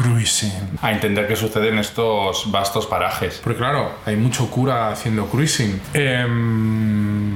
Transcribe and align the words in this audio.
cruising. 0.00 0.78
A 0.80 0.92
entender 0.92 1.26
qué 1.26 1.36
sucede 1.36 1.68
en 1.68 1.78
estos 1.78 2.50
vastos 2.50 2.86
parajes. 2.86 3.40
Porque 3.42 3.58
claro, 3.58 3.92
hay 4.06 4.16
mucho 4.16 4.50
cura 4.50 4.90
haciendo 4.90 5.26
cruising. 5.26 5.80
Em, 5.92 7.34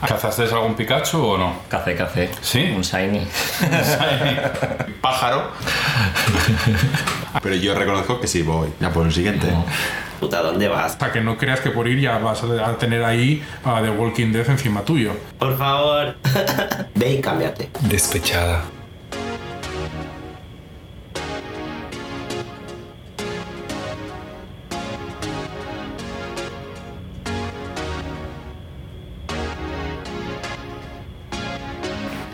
¿Cazaste 0.06 0.44
algún 0.44 0.74
Pikachu 0.74 1.18
o 1.18 1.38
no? 1.38 1.54
Café, 1.68 1.96
café. 1.96 2.30
¿Sí? 2.40 2.72
Un 2.74 2.82
shiny. 2.82 3.26
Pájaro. 5.00 5.50
Pero 7.42 7.54
yo 7.56 7.74
reconozco 7.74 8.20
que 8.20 8.28
sí 8.28 8.42
voy. 8.42 8.68
Ya 8.80 8.90
por 8.90 9.06
el 9.06 9.12
siguiente. 9.12 9.48
Puta, 10.20 10.42
¿dónde 10.42 10.68
vas? 10.68 10.96
para 10.96 11.12
que 11.12 11.20
no 11.20 11.36
creas 11.36 11.60
que 11.60 11.70
por 11.70 11.86
ir 11.88 12.00
ya 12.00 12.18
vas 12.18 12.42
a 12.42 12.76
tener 12.76 13.04
ahí 13.04 13.42
a 13.64 13.80
The 13.82 13.90
Walking 13.90 14.32
Dead 14.32 14.48
encima 14.48 14.82
tuyo. 14.82 15.12
Por 15.38 15.56
favor. 15.56 16.16
Ve 16.94 17.14
y 17.14 17.20
cámbiate. 17.20 17.70
Despechada. 17.82 18.77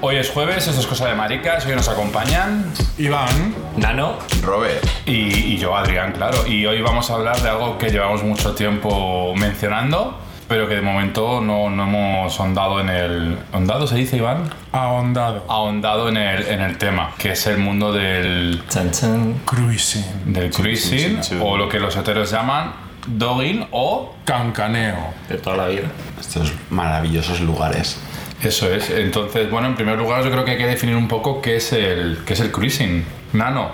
Hoy 0.07 0.17
es 0.17 0.29
jueves, 0.29 0.67
esto 0.67 0.83
es 0.83 0.87
Cosa 0.87 1.09
de 1.09 1.15
Maricas, 1.15 1.65
hoy 1.65 1.75
nos 1.75 1.89
acompañan 1.89 2.71
Iván, 2.99 3.55
Nano. 3.79 4.19
Robert. 4.43 4.85
y, 5.07 5.13
y 5.13 5.57
yo, 5.57 5.75
Adrián, 5.75 6.13
claro. 6.13 6.47
Y 6.47 6.67
hoy 6.67 6.83
vamos 6.83 7.11
a 7.11 7.15
hablar 7.15 7.41
de 7.41 7.49
algo 7.49 7.79
que 7.79 7.89
llevamos 7.89 8.23
mucho 8.23 8.55
tiempo 8.55 9.33
mencionando, 9.35 10.19
pero 10.47 10.69
que 10.69 10.75
de 10.75 10.83
momento 10.83 11.41
no, 11.41 11.71
no 11.71 11.85
hemos 11.85 12.39
ahondado 12.39 12.83
en 12.83 12.91
el... 12.91 13.39
¿Ahondado 13.55 13.87
se 13.87 13.95
dice, 13.95 14.19
Iván? 14.19 14.51
ahondado. 14.73 15.43
Ahondado 15.49 16.11
en 16.11 16.19
el, 16.19 16.49
en 16.49 16.61
el 16.61 16.77
tema, 16.77 17.13
que 17.17 17.31
es 17.33 17.47
el 17.47 17.57
mundo 17.57 17.91
del, 17.91 18.63
Chan 18.69 18.91
chan. 18.91 19.41
Cruising. 19.47 20.35
del 20.35 20.51
cruising, 20.51 21.19
o 21.41 21.57
lo 21.57 21.67
que 21.71 21.81
los 21.81 21.97
heteros 21.97 22.31
llaman 22.31 22.75
dogging 23.07 23.69
o 23.71 24.15
Cancaneo. 24.27 25.15
De 25.31 25.39
toda 25.39 25.57
la 25.57 25.69
vida. 25.69 25.89
Estos 26.21 26.53
maravillosos 26.69 27.41
lugares. 27.41 27.99
Eso 28.45 28.71
es. 28.73 28.91
Entonces, 28.91 29.51
bueno, 29.51 29.69
en 29.69 29.75
primer 29.75 29.97
lugar 29.97 30.23
yo 30.23 30.31
creo 30.31 30.45
que 30.45 30.53
hay 30.53 30.59
que 30.59 30.67
definir 30.67 30.97
un 30.97 31.09
poco 31.09 31.41
qué 31.41 31.57
es 31.57 31.73
el, 31.73 32.19
qué 32.27 32.35
es 32.35 32.41
el 32.41 32.53
cruising. 32.53 33.05
Nano, 33.33 33.71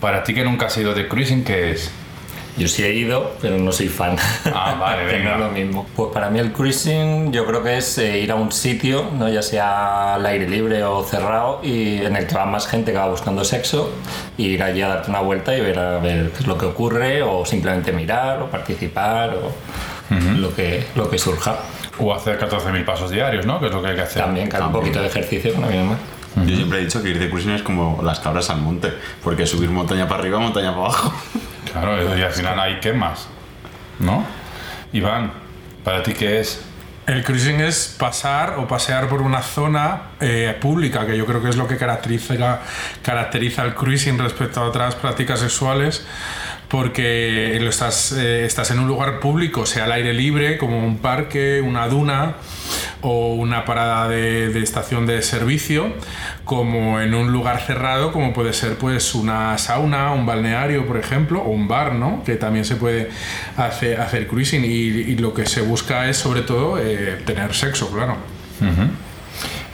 para 0.00 0.24
ti 0.24 0.34
que 0.34 0.42
nunca 0.44 0.66
has 0.66 0.76
ido 0.76 0.92
de 0.92 1.06
cruising, 1.06 1.44
¿qué 1.44 1.70
es? 1.70 1.90
Yo 2.56 2.68
sí 2.68 2.82
he 2.82 2.92
ido, 2.92 3.34
pero 3.40 3.56
no 3.56 3.72
soy 3.72 3.88
fan. 3.88 4.16
Ah, 4.52 4.76
vale, 4.78 5.04
no 5.06 5.12
venga. 5.12 5.32
es 5.34 5.38
lo 5.38 5.50
mismo. 5.50 5.86
Pues 5.96 6.10
para 6.12 6.28
mí 6.28 6.38
el 6.38 6.52
cruising 6.52 7.32
yo 7.32 7.46
creo 7.46 7.62
que 7.62 7.78
es 7.78 7.96
eh, 7.96 8.18
ir 8.18 8.30
a 8.30 8.34
un 8.34 8.52
sitio, 8.52 9.06
¿no? 9.16 9.28
ya 9.28 9.40
sea 9.40 10.14
al 10.14 10.26
aire 10.26 10.48
libre 10.48 10.82
o 10.82 11.02
cerrado, 11.02 11.60
y 11.62 11.98
en 11.98 12.16
el 12.16 12.26
que 12.26 12.34
va 12.34 12.44
más 12.44 12.66
gente 12.66 12.92
que 12.92 12.98
va 12.98 13.08
buscando 13.08 13.44
sexo, 13.44 13.90
y 14.36 14.48
ir 14.48 14.62
allí 14.62 14.82
a 14.82 14.88
darte 14.88 15.10
una 15.10 15.20
vuelta 15.20 15.56
y 15.56 15.60
ver 15.60 15.78
a 15.78 15.98
ver 15.98 16.30
qué 16.32 16.40
es 16.40 16.46
lo 16.46 16.58
que 16.58 16.66
ocurre, 16.66 17.22
o 17.22 17.46
simplemente 17.46 17.92
mirar, 17.92 18.42
o 18.42 18.50
participar, 18.50 19.36
o 19.36 19.52
lo, 20.38 20.54
que, 20.54 20.84
lo 20.94 21.08
que 21.08 21.18
surja. 21.18 21.56
O 21.98 22.14
hacer 22.14 22.38
14.000 22.38 22.84
pasos 22.84 23.10
diarios, 23.10 23.46
¿no? 23.46 23.60
Que 23.60 23.66
es 23.66 23.72
lo 23.72 23.82
que 23.82 23.88
hay 23.88 23.96
que 23.96 24.02
hacer. 24.02 24.22
También, 24.22 24.54
haga 24.54 24.66
un 24.66 24.72
poquito 24.72 25.00
de 25.00 25.06
ejercicio, 25.06 25.52
no 25.58 25.68
viene 25.68 25.84
mal. 25.84 25.98
Yo 26.46 26.56
siempre 26.56 26.78
he 26.78 26.84
dicho 26.84 27.02
que 27.02 27.10
ir 27.10 27.18
de 27.18 27.28
cruising 27.28 27.52
es 27.52 27.62
como 27.62 28.00
las 28.02 28.20
cabras 28.20 28.48
al 28.50 28.60
monte. 28.60 28.92
Porque 29.22 29.46
subir 29.46 29.70
montaña 29.70 30.08
para 30.08 30.20
arriba, 30.20 30.38
montaña 30.38 30.70
para 30.70 30.86
abajo. 30.86 31.12
Claro, 31.72 32.18
y 32.18 32.20
al 32.20 32.32
final 32.32 32.60
hay 32.60 32.80
quemas, 32.80 33.28
¿no? 33.98 34.26
Iván, 34.92 35.32
¿para 35.82 36.02
ti 36.02 36.12
qué 36.12 36.40
es? 36.40 36.62
El 37.06 37.24
cruising 37.24 37.60
es 37.60 37.96
pasar 37.98 38.58
o 38.58 38.68
pasear 38.68 39.08
por 39.08 39.22
una 39.22 39.42
zona 39.42 40.10
eh, 40.20 40.56
pública, 40.60 41.04
que 41.04 41.16
yo 41.16 41.26
creo 41.26 41.42
que 41.42 41.48
es 41.48 41.56
lo 41.56 41.66
que 41.66 41.76
caracteriza, 41.76 42.60
caracteriza 43.02 43.62
el 43.64 43.74
cruising 43.74 44.18
respecto 44.18 44.60
a 44.60 44.64
otras 44.64 44.94
prácticas 44.94 45.40
sexuales, 45.40 46.04
porque 46.72 47.58
lo 47.60 47.68
estás, 47.68 48.12
eh, 48.12 48.46
estás 48.46 48.70
en 48.70 48.78
un 48.78 48.88
lugar 48.88 49.20
público, 49.20 49.66
sea 49.66 49.84
al 49.84 49.92
aire 49.92 50.14
libre, 50.14 50.56
como 50.56 50.78
un 50.78 50.96
parque, 50.96 51.60
una 51.60 51.86
duna 51.86 52.36
o 53.02 53.34
una 53.34 53.66
parada 53.66 54.08
de, 54.08 54.48
de 54.48 54.62
estación 54.62 55.04
de 55.04 55.20
servicio, 55.20 55.92
como 56.46 56.98
en 57.02 57.12
un 57.12 57.30
lugar 57.30 57.60
cerrado, 57.60 58.10
como 58.10 58.32
puede 58.32 58.54
ser 58.54 58.78
pues 58.78 59.14
una 59.14 59.58
sauna, 59.58 60.12
un 60.12 60.24
balneario, 60.24 60.86
por 60.86 60.96
ejemplo, 60.96 61.42
o 61.42 61.50
un 61.50 61.68
bar, 61.68 61.92
¿no? 61.94 62.24
Que 62.24 62.36
también 62.36 62.64
se 62.64 62.76
puede 62.76 63.10
hacer, 63.58 64.00
hacer 64.00 64.26
cruising 64.26 64.64
y, 64.64 64.68
y 64.68 65.16
lo 65.16 65.34
que 65.34 65.44
se 65.44 65.60
busca 65.60 66.08
es 66.08 66.16
sobre 66.16 66.40
todo 66.40 66.78
eh, 66.80 67.18
tener 67.26 67.52
sexo, 67.54 67.90
claro. 67.92 68.16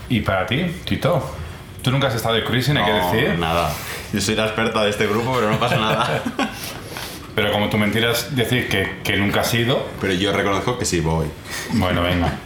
¿Y 0.09 0.19
para 0.19 0.45
ti, 0.45 0.65
Tito? 0.83 1.33
¿Tú 1.81 1.91
nunca 1.91 2.07
has 2.07 2.15
estado 2.15 2.35
de 2.35 2.43
cruising, 2.43 2.75
hay 2.75 2.83
que 2.83 2.91
No, 2.91 3.11
decir? 3.13 3.39
nada. 3.39 3.71
Yo 4.11 4.19
soy 4.19 4.35
la 4.35 4.47
experta 4.47 4.83
de 4.83 4.89
este 4.89 5.07
grupo, 5.07 5.33
pero 5.35 5.49
no 5.49 5.57
pasa 5.59 5.77
nada. 5.77 6.21
Pero 7.35 7.51
como 7.51 7.69
tú 7.69 7.77
mentiras 7.77 8.35
decir 8.35 8.67
que, 8.67 8.97
que 9.03 9.15
nunca 9.17 9.41
has 9.41 9.53
ido, 9.53 9.87
pero 10.01 10.13
yo 10.13 10.33
reconozco 10.33 10.77
que 10.77 10.85
sí 10.85 10.99
voy. 10.99 11.27
bueno, 11.73 12.01
venga. 12.01 12.37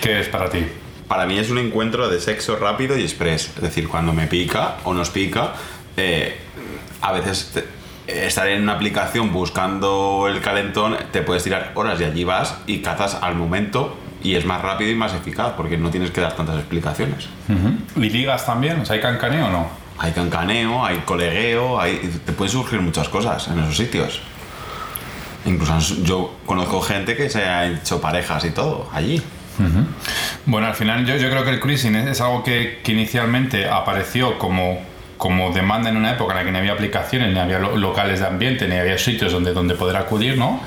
¿Qué 0.00 0.20
es 0.20 0.28
para 0.28 0.48
ti? 0.50 0.64
Para 1.08 1.26
mí 1.26 1.38
es 1.38 1.50
un 1.50 1.58
encuentro 1.58 2.08
de 2.08 2.18
sexo 2.20 2.56
rápido 2.56 2.96
y 2.98 3.02
express. 3.02 3.52
Es 3.56 3.62
decir, 3.62 3.86
cuando 3.88 4.12
me 4.12 4.26
pica 4.26 4.76
o 4.84 4.94
nos 4.94 5.10
pica, 5.10 5.52
eh, 5.96 6.38
a 7.02 7.12
veces 7.12 7.52
te- 7.54 8.26
estar 8.26 8.48
en 8.48 8.62
una 8.62 8.72
aplicación 8.72 9.32
buscando 9.32 10.26
el 10.28 10.40
calentón, 10.40 10.96
te 11.12 11.22
puedes 11.22 11.44
tirar 11.44 11.72
horas 11.74 12.00
y 12.00 12.04
allí 12.04 12.24
vas 12.24 12.56
y 12.66 12.78
cazas 12.78 13.18
al 13.22 13.34
momento 13.36 13.96
y 14.24 14.34
es 14.36 14.44
más 14.44 14.62
rápido 14.62 14.90
y 14.90 14.94
más 14.94 15.12
eficaz 15.14 15.52
porque 15.56 15.76
no 15.76 15.90
tienes 15.90 16.10
que 16.10 16.20
dar 16.20 16.34
tantas 16.34 16.56
explicaciones. 16.56 17.28
¿Y 17.96 18.08
ligas 18.08 18.46
también? 18.46 18.80
O 18.80 18.84
sea, 18.86 18.96
¿hay 18.96 19.02
cancaneo 19.02 19.46
o 19.46 19.50
no? 19.50 19.81
Hay 19.98 20.12
cancaneo, 20.12 20.84
hay 20.84 20.98
colegueo, 21.04 21.80
hay, 21.80 21.96
te 22.24 22.32
pueden 22.32 22.50
surgir 22.52 22.80
muchas 22.80 23.08
cosas 23.08 23.46
en 23.48 23.58
esos 23.60 23.76
sitios. 23.76 24.20
Incluso 25.44 25.96
yo 26.02 26.34
conozco 26.46 26.80
gente 26.80 27.16
que 27.16 27.28
se 27.28 27.44
ha 27.44 27.66
hecho 27.66 28.00
parejas 28.00 28.44
y 28.44 28.50
todo 28.50 28.88
allí. 28.92 29.20
Bueno, 30.46 30.66
al 30.66 30.74
final 30.74 31.04
yo, 31.06 31.16
yo 31.16 31.30
creo 31.30 31.44
que 31.44 31.50
el 31.50 31.60
cruising 31.60 31.94
es, 31.94 32.06
es 32.08 32.20
algo 32.20 32.42
que, 32.42 32.80
que 32.82 32.92
inicialmente 32.92 33.68
apareció 33.68 34.38
como, 34.38 34.80
como 35.18 35.50
demanda 35.52 35.90
en 35.90 35.96
una 35.96 36.12
época 36.12 36.32
en 36.32 36.38
la 36.38 36.44
que 36.44 36.50
no 36.52 36.58
había 36.58 36.72
aplicaciones, 36.72 37.32
ni 37.32 37.38
había 37.38 37.58
lo- 37.58 37.76
locales 37.76 38.20
de 38.20 38.26
ambiente, 38.26 38.66
ni 38.66 38.76
había 38.76 38.98
sitios 38.98 39.30
donde, 39.32 39.52
donde 39.52 39.74
poder 39.74 39.96
acudir, 39.96 40.36
¿no? 40.38 40.60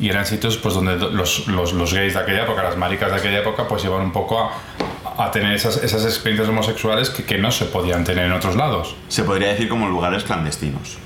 Y 0.00 0.08
eran 0.08 0.24
sitios 0.26 0.56
pues 0.56 0.74
donde 0.74 0.96
do- 0.96 1.10
los, 1.10 1.46
los, 1.48 1.72
los 1.74 1.92
gays 1.92 2.14
de 2.14 2.20
aquella 2.20 2.42
época, 2.44 2.62
las 2.62 2.76
maricas 2.76 3.10
de 3.12 3.18
aquella 3.18 3.38
época, 3.40 3.68
pues 3.68 3.84
iban 3.84 4.00
un 4.00 4.12
poco 4.12 4.40
a, 4.40 4.50
a 5.18 5.30
tener 5.30 5.54
esas, 5.54 5.76
esas 5.82 6.04
experiencias 6.04 6.48
homosexuales 6.48 7.10
que, 7.10 7.24
que 7.24 7.38
no 7.38 7.50
se 7.50 7.64
podían 7.66 8.04
tener 8.04 8.26
en 8.26 8.32
otros 8.32 8.56
lados. 8.56 8.94
Se 9.08 9.24
podría 9.24 9.48
decir 9.48 9.68
como 9.68 9.88
lugares 9.88 10.24
clandestinos. 10.24 10.98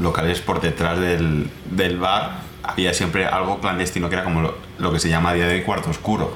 Locales 0.00 0.40
por 0.40 0.60
detrás 0.60 0.98
del, 0.98 1.50
del 1.70 1.98
bar 1.98 2.38
había 2.62 2.94
siempre 2.94 3.26
algo 3.26 3.58
clandestino 3.60 4.08
que 4.08 4.14
era 4.14 4.24
como 4.24 4.40
lo, 4.40 4.54
lo 4.78 4.92
que 4.92 4.98
se 4.98 5.08
llama 5.10 5.30
a 5.30 5.34
día 5.34 5.46
de 5.46 5.62
cuarto 5.62 5.90
oscuro. 5.90 6.34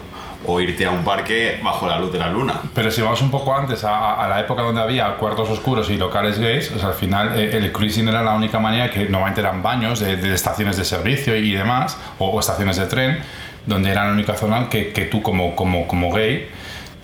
O 0.49 0.61
irte 0.61 0.85
a 0.87 0.91
un 0.91 1.03
parque 1.03 1.59
bajo 1.65 1.89
la 1.89 1.99
luz 1.99 2.13
de 2.13 2.19
la 2.19 2.29
luna. 2.31 2.55
Pero 2.75 2.91
si 2.91 3.01
vamos 3.01 3.21
un 3.23 3.31
poco 3.33 3.53
antes, 3.57 3.83
a, 3.83 4.23
a- 4.23 4.29
la 4.29 4.39
época 4.41 4.63
donde 4.63 4.81
había 4.81 5.17
cuartos 5.17 5.49
oscuros 5.49 5.91
y 5.91 5.97
locales 5.97 6.39
gays, 6.39 6.69
sea, 6.79 6.89
al 6.89 6.95
final 6.95 7.37
eh, 7.37 7.57
el 7.57 7.73
cruising 7.73 8.07
era 8.07 8.23
la 8.23 8.35
única 8.35 8.61
manera 8.61 8.91
que 8.91 9.05
normalmente 9.07 9.41
eran 9.41 9.63
baños 9.63 9.99
de, 9.99 10.17
de 10.17 10.35
estaciones 10.35 10.77
de 10.77 10.85
servicio 10.85 11.35
y 11.35 11.51
demás, 11.53 11.97
o, 12.19 12.27
o 12.29 12.39
estaciones 12.39 12.77
de 12.77 12.87
tren, 12.87 13.19
donde 13.65 13.91
era 13.91 14.05
la 14.07 14.13
única 14.13 14.35
zona 14.35 14.69
que, 14.69 14.93
que 14.93 15.07
tú 15.07 15.21
como, 15.23 15.57
como, 15.57 15.89
como 15.89 16.13
gay 16.13 16.49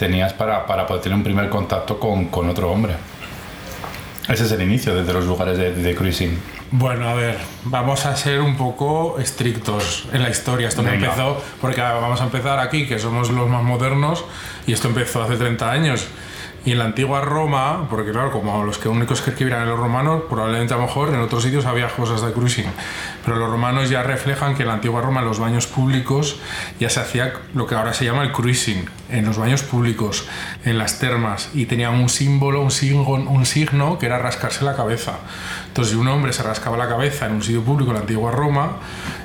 tenías 0.03 0.33
para, 0.33 0.67
para 0.67 0.85
poder 0.85 1.01
tener 1.01 1.17
un 1.17 1.23
primer 1.23 1.49
contacto 1.49 2.01
con, 2.01 2.25
con 2.25 2.49
otro 2.49 2.73
hombre. 2.73 2.95
Ese 4.29 4.47
es 4.47 4.51
el 4.51 4.61
inicio 4.61 4.97
de, 4.97 5.05
de 5.05 5.13
los 5.13 5.25
lugares 5.27 5.57
de, 5.57 5.73
de 5.73 5.95
cruising. 5.95 6.37
Bueno, 6.73 7.09
a 7.09 7.15
ver, 7.15 7.39
vamos 7.65 8.05
a 8.05 8.17
ser 8.17 8.41
un 8.41 8.57
poco 8.57 9.21
estrictos 9.21 10.09
en 10.13 10.25
la 10.25 10.29
historia. 10.29 10.67
Esto 10.67 10.83
no 10.83 10.91
empezó, 10.91 11.41
porque 11.61 11.81
vamos 11.81 12.21
a 12.21 12.25
empezar 12.25 12.59
aquí, 12.59 12.89
que 12.89 12.99
somos 12.99 13.31
los 13.31 13.49
más 13.49 13.63
modernos, 13.63 14.25
y 14.67 14.73
esto 14.73 14.89
empezó 14.89 15.23
hace 15.23 15.37
30 15.37 15.71
años. 15.71 16.09
Y 16.65 16.73
en 16.73 16.79
la 16.79 16.85
antigua 16.85 17.21
Roma, 17.21 17.87
porque 17.89 18.11
claro, 18.11 18.33
como 18.33 18.65
los 18.65 18.79
que 18.79 18.89
únicos 18.89 19.21
que 19.21 19.31
escribieran 19.31 19.69
los 19.69 19.79
romanos, 19.79 20.23
probablemente 20.29 20.75
a 20.75 20.79
lo 20.79 20.85
mejor 20.85 21.11
en 21.11 21.21
otros 21.21 21.45
sitios 21.45 21.65
había 21.65 21.87
cosas 21.89 22.23
de 22.23 22.33
cruising. 22.33 22.67
Pero 23.25 23.37
los 23.37 23.51
romanos 23.51 23.91
ya 23.91 24.03
reflejan 24.03 24.55
que 24.55 24.63
en 24.63 24.69
la 24.69 24.75
antigua 24.75 25.01
Roma, 25.01 25.21
en 25.21 25.27
los 25.27 25.39
baños 25.39 25.67
públicos, 25.67 26.41
ya 26.81 26.91
se 26.91 27.01
hacía 27.01 27.33
lo 27.55 27.67
que 27.67 27.75
ahora 27.75 27.95
se 27.95 28.05
llama 28.05 28.23
el 28.23 28.33
cruising. 28.33 28.89
En 29.11 29.27
los 29.27 29.39
baños 29.39 29.63
públicos, 29.63 30.27
en 30.65 30.79
las 30.79 30.99
termas, 30.99 31.51
y 31.55 31.67
tenían 31.67 31.95
un 31.95 32.09
símbolo, 32.09 32.63
un 32.63 32.71
signo, 32.71 33.03
un 33.03 33.47
signo 33.47 33.99
que 33.99 34.07
era 34.07 34.19
rascarse 34.19 34.65
la 34.65 34.75
cabeza. 34.75 35.19
Entonces, 35.69 35.93
si 35.95 35.99
un 35.99 36.09
hombre 36.09 36.33
se 36.33 36.43
rascaba 36.43 36.77
la 36.77 36.89
cabeza 36.89 37.27
en 37.27 37.33
un 37.33 37.43
sitio 37.43 37.63
público 37.63 37.91
en 37.91 37.95
la 37.95 38.01
antigua 38.01 38.31
Roma, 38.31 38.79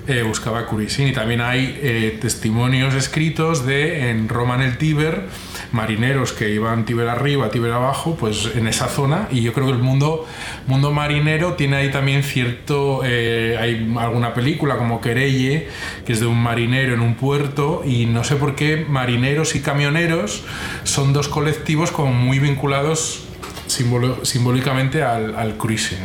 eh, 0.07 0.23
buscaba 0.23 0.65
cruising. 0.65 1.07
Y 1.07 1.13
también 1.13 1.41
hay 1.41 1.79
eh, 1.81 2.17
testimonios 2.21 2.93
escritos 2.93 3.65
de 3.65 4.09
en 4.09 4.29
Roma 4.29 4.55
en 4.55 4.61
el 4.61 4.77
Tíber, 4.77 5.27
marineros 5.71 6.33
que 6.33 6.49
iban 6.49 6.85
Tíber 6.85 7.07
arriba, 7.09 7.49
Tíber 7.49 7.71
abajo, 7.71 8.15
pues 8.19 8.51
en 8.55 8.67
esa 8.67 8.87
zona. 8.87 9.27
Y 9.31 9.41
yo 9.41 9.53
creo 9.53 9.67
que 9.67 9.73
el 9.73 9.79
mundo, 9.79 10.25
mundo 10.67 10.91
marinero 10.91 11.53
tiene 11.53 11.77
ahí 11.77 11.91
también 11.91 12.23
cierto. 12.23 13.01
eh, 13.03 13.57
hay 13.59 13.93
alguna 13.99 14.33
película 14.33 14.77
como 14.77 15.01
Querelle, 15.01 15.67
que 16.05 16.13
es 16.13 16.19
de 16.19 16.25
un 16.25 16.41
marinero 16.41 16.93
en 16.93 17.01
un 17.01 17.15
puerto. 17.15 17.83
Y 17.85 18.05
no 18.05 18.23
sé 18.23 18.35
por 18.35 18.55
qué 18.55 18.85
marineros 18.87 19.55
y 19.55 19.61
camioneros 19.61 20.43
son 20.83 21.13
dos 21.13 21.27
colectivos 21.27 21.91
como 21.91 22.13
muy 22.13 22.39
vinculados 22.39 23.26
simbolo- 23.67 24.23
simbólicamente 24.25 25.03
al, 25.03 25.35
al 25.35 25.55
cruising. 25.57 25.97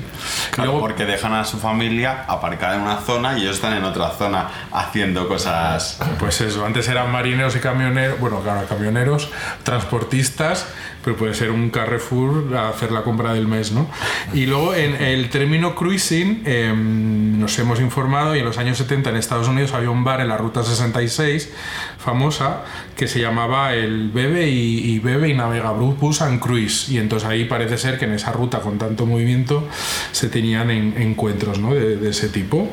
Claro, 0.51 0.71
luego- 0.73 0.81
porque 0.87 1.05
dejan 1.05 1.33
a 1.35 1.45
su 1.45 1.59
familia 1.59 2.25
aparcada 2.29 2.77
en 2.77 2.83
una 2.83 2.97
zona 2.99 3.39
y 3.39 3.43
ellos 3.43 3.57
están 3.57 3.75
en 3.77 3.85
otra 3.85 4.11
zona 4.11 4.49
haciendo 4.73 5.29
cosas. 5.29 5.99
Pues 6.19 6.41
eso, 6.41 6.65
antes 6.67 6.89
eran 6.89 7.11
marineros 7.11 7.57
y 7.57 7.61
camioneros, 7.61 8.19
bueno, 8.21 8.41
claro, 8.41 8.67
camioneros, 8.69 9.31
transportistas, 9.63 10.67
pero 11.05 11.17
puede 11.17 11.35
ser 11.35 11.51
un 11.51 11.71
Carrefour 11.71 12.57
a 12.57 12.69
hacer 12.69 12.93
la 12.93 13.03
compra 13.03 13.33
del 13.35 13.49
mes, 13.49 13.73
¿no? 13.73 13.89
Y 14.33 14.47
luego 14.47 14.75
en 14.75 14.95
el 15.03 15.29
término 15.31 15.75
cruising 15.75 16.43
em, 16.47 17.41
nos 17.41 17.59
hemos 17.59 17.81
informado 17.81 18.37
y 18.37 18.39
en 18.39 18.45
los 18.45 18.59
años 18.59 18.79
70 18.79 19.11
en 19.11 19.17
Estados 19.17 19.49
Unidos 19.49 19.73
había 19.73 19.91
un 19.91 20.05
bar 20.05 20.21
en 20.21 20.29
la 20.29 20.37
Ruta 20.37 20.63
66 20.63 21.53
famosa 22.03 22.63
que 22.97 23.09
se 23.09 23.21
llamaba 23.21 23.75
el 23.75 24.11
Bebe 24.11 24.49
y, 24.49 24.99
Bebe 24.99 25.29
y 25.29 25.35
Navega 25.35 25.71
Bus 25.71 26.21
and 26.23 26.41
Cruise 26.41 26.89
y 26.91 26.99
entonces 26.99 27.29
ahí 27.29 27.45
parece 27.45 27.79
ser 27.79 27.99
que 27.99 28.05
en 28.05 28.13
esa 28.13 28.33
ruta 28.33 28.61
con 28.61 28.77
tanto 28.79 29.07
movimiento 29.07 29.67
se 30.13 30.29
tenían 30.29 30.71
en- 30.71 30.95
encuentros 31.01 31.59
¿no? 31.59 31.75
de, 31.75 31.97
de 31.97 32.11
ese 32.11 32.29
tipo. 32.29 32.69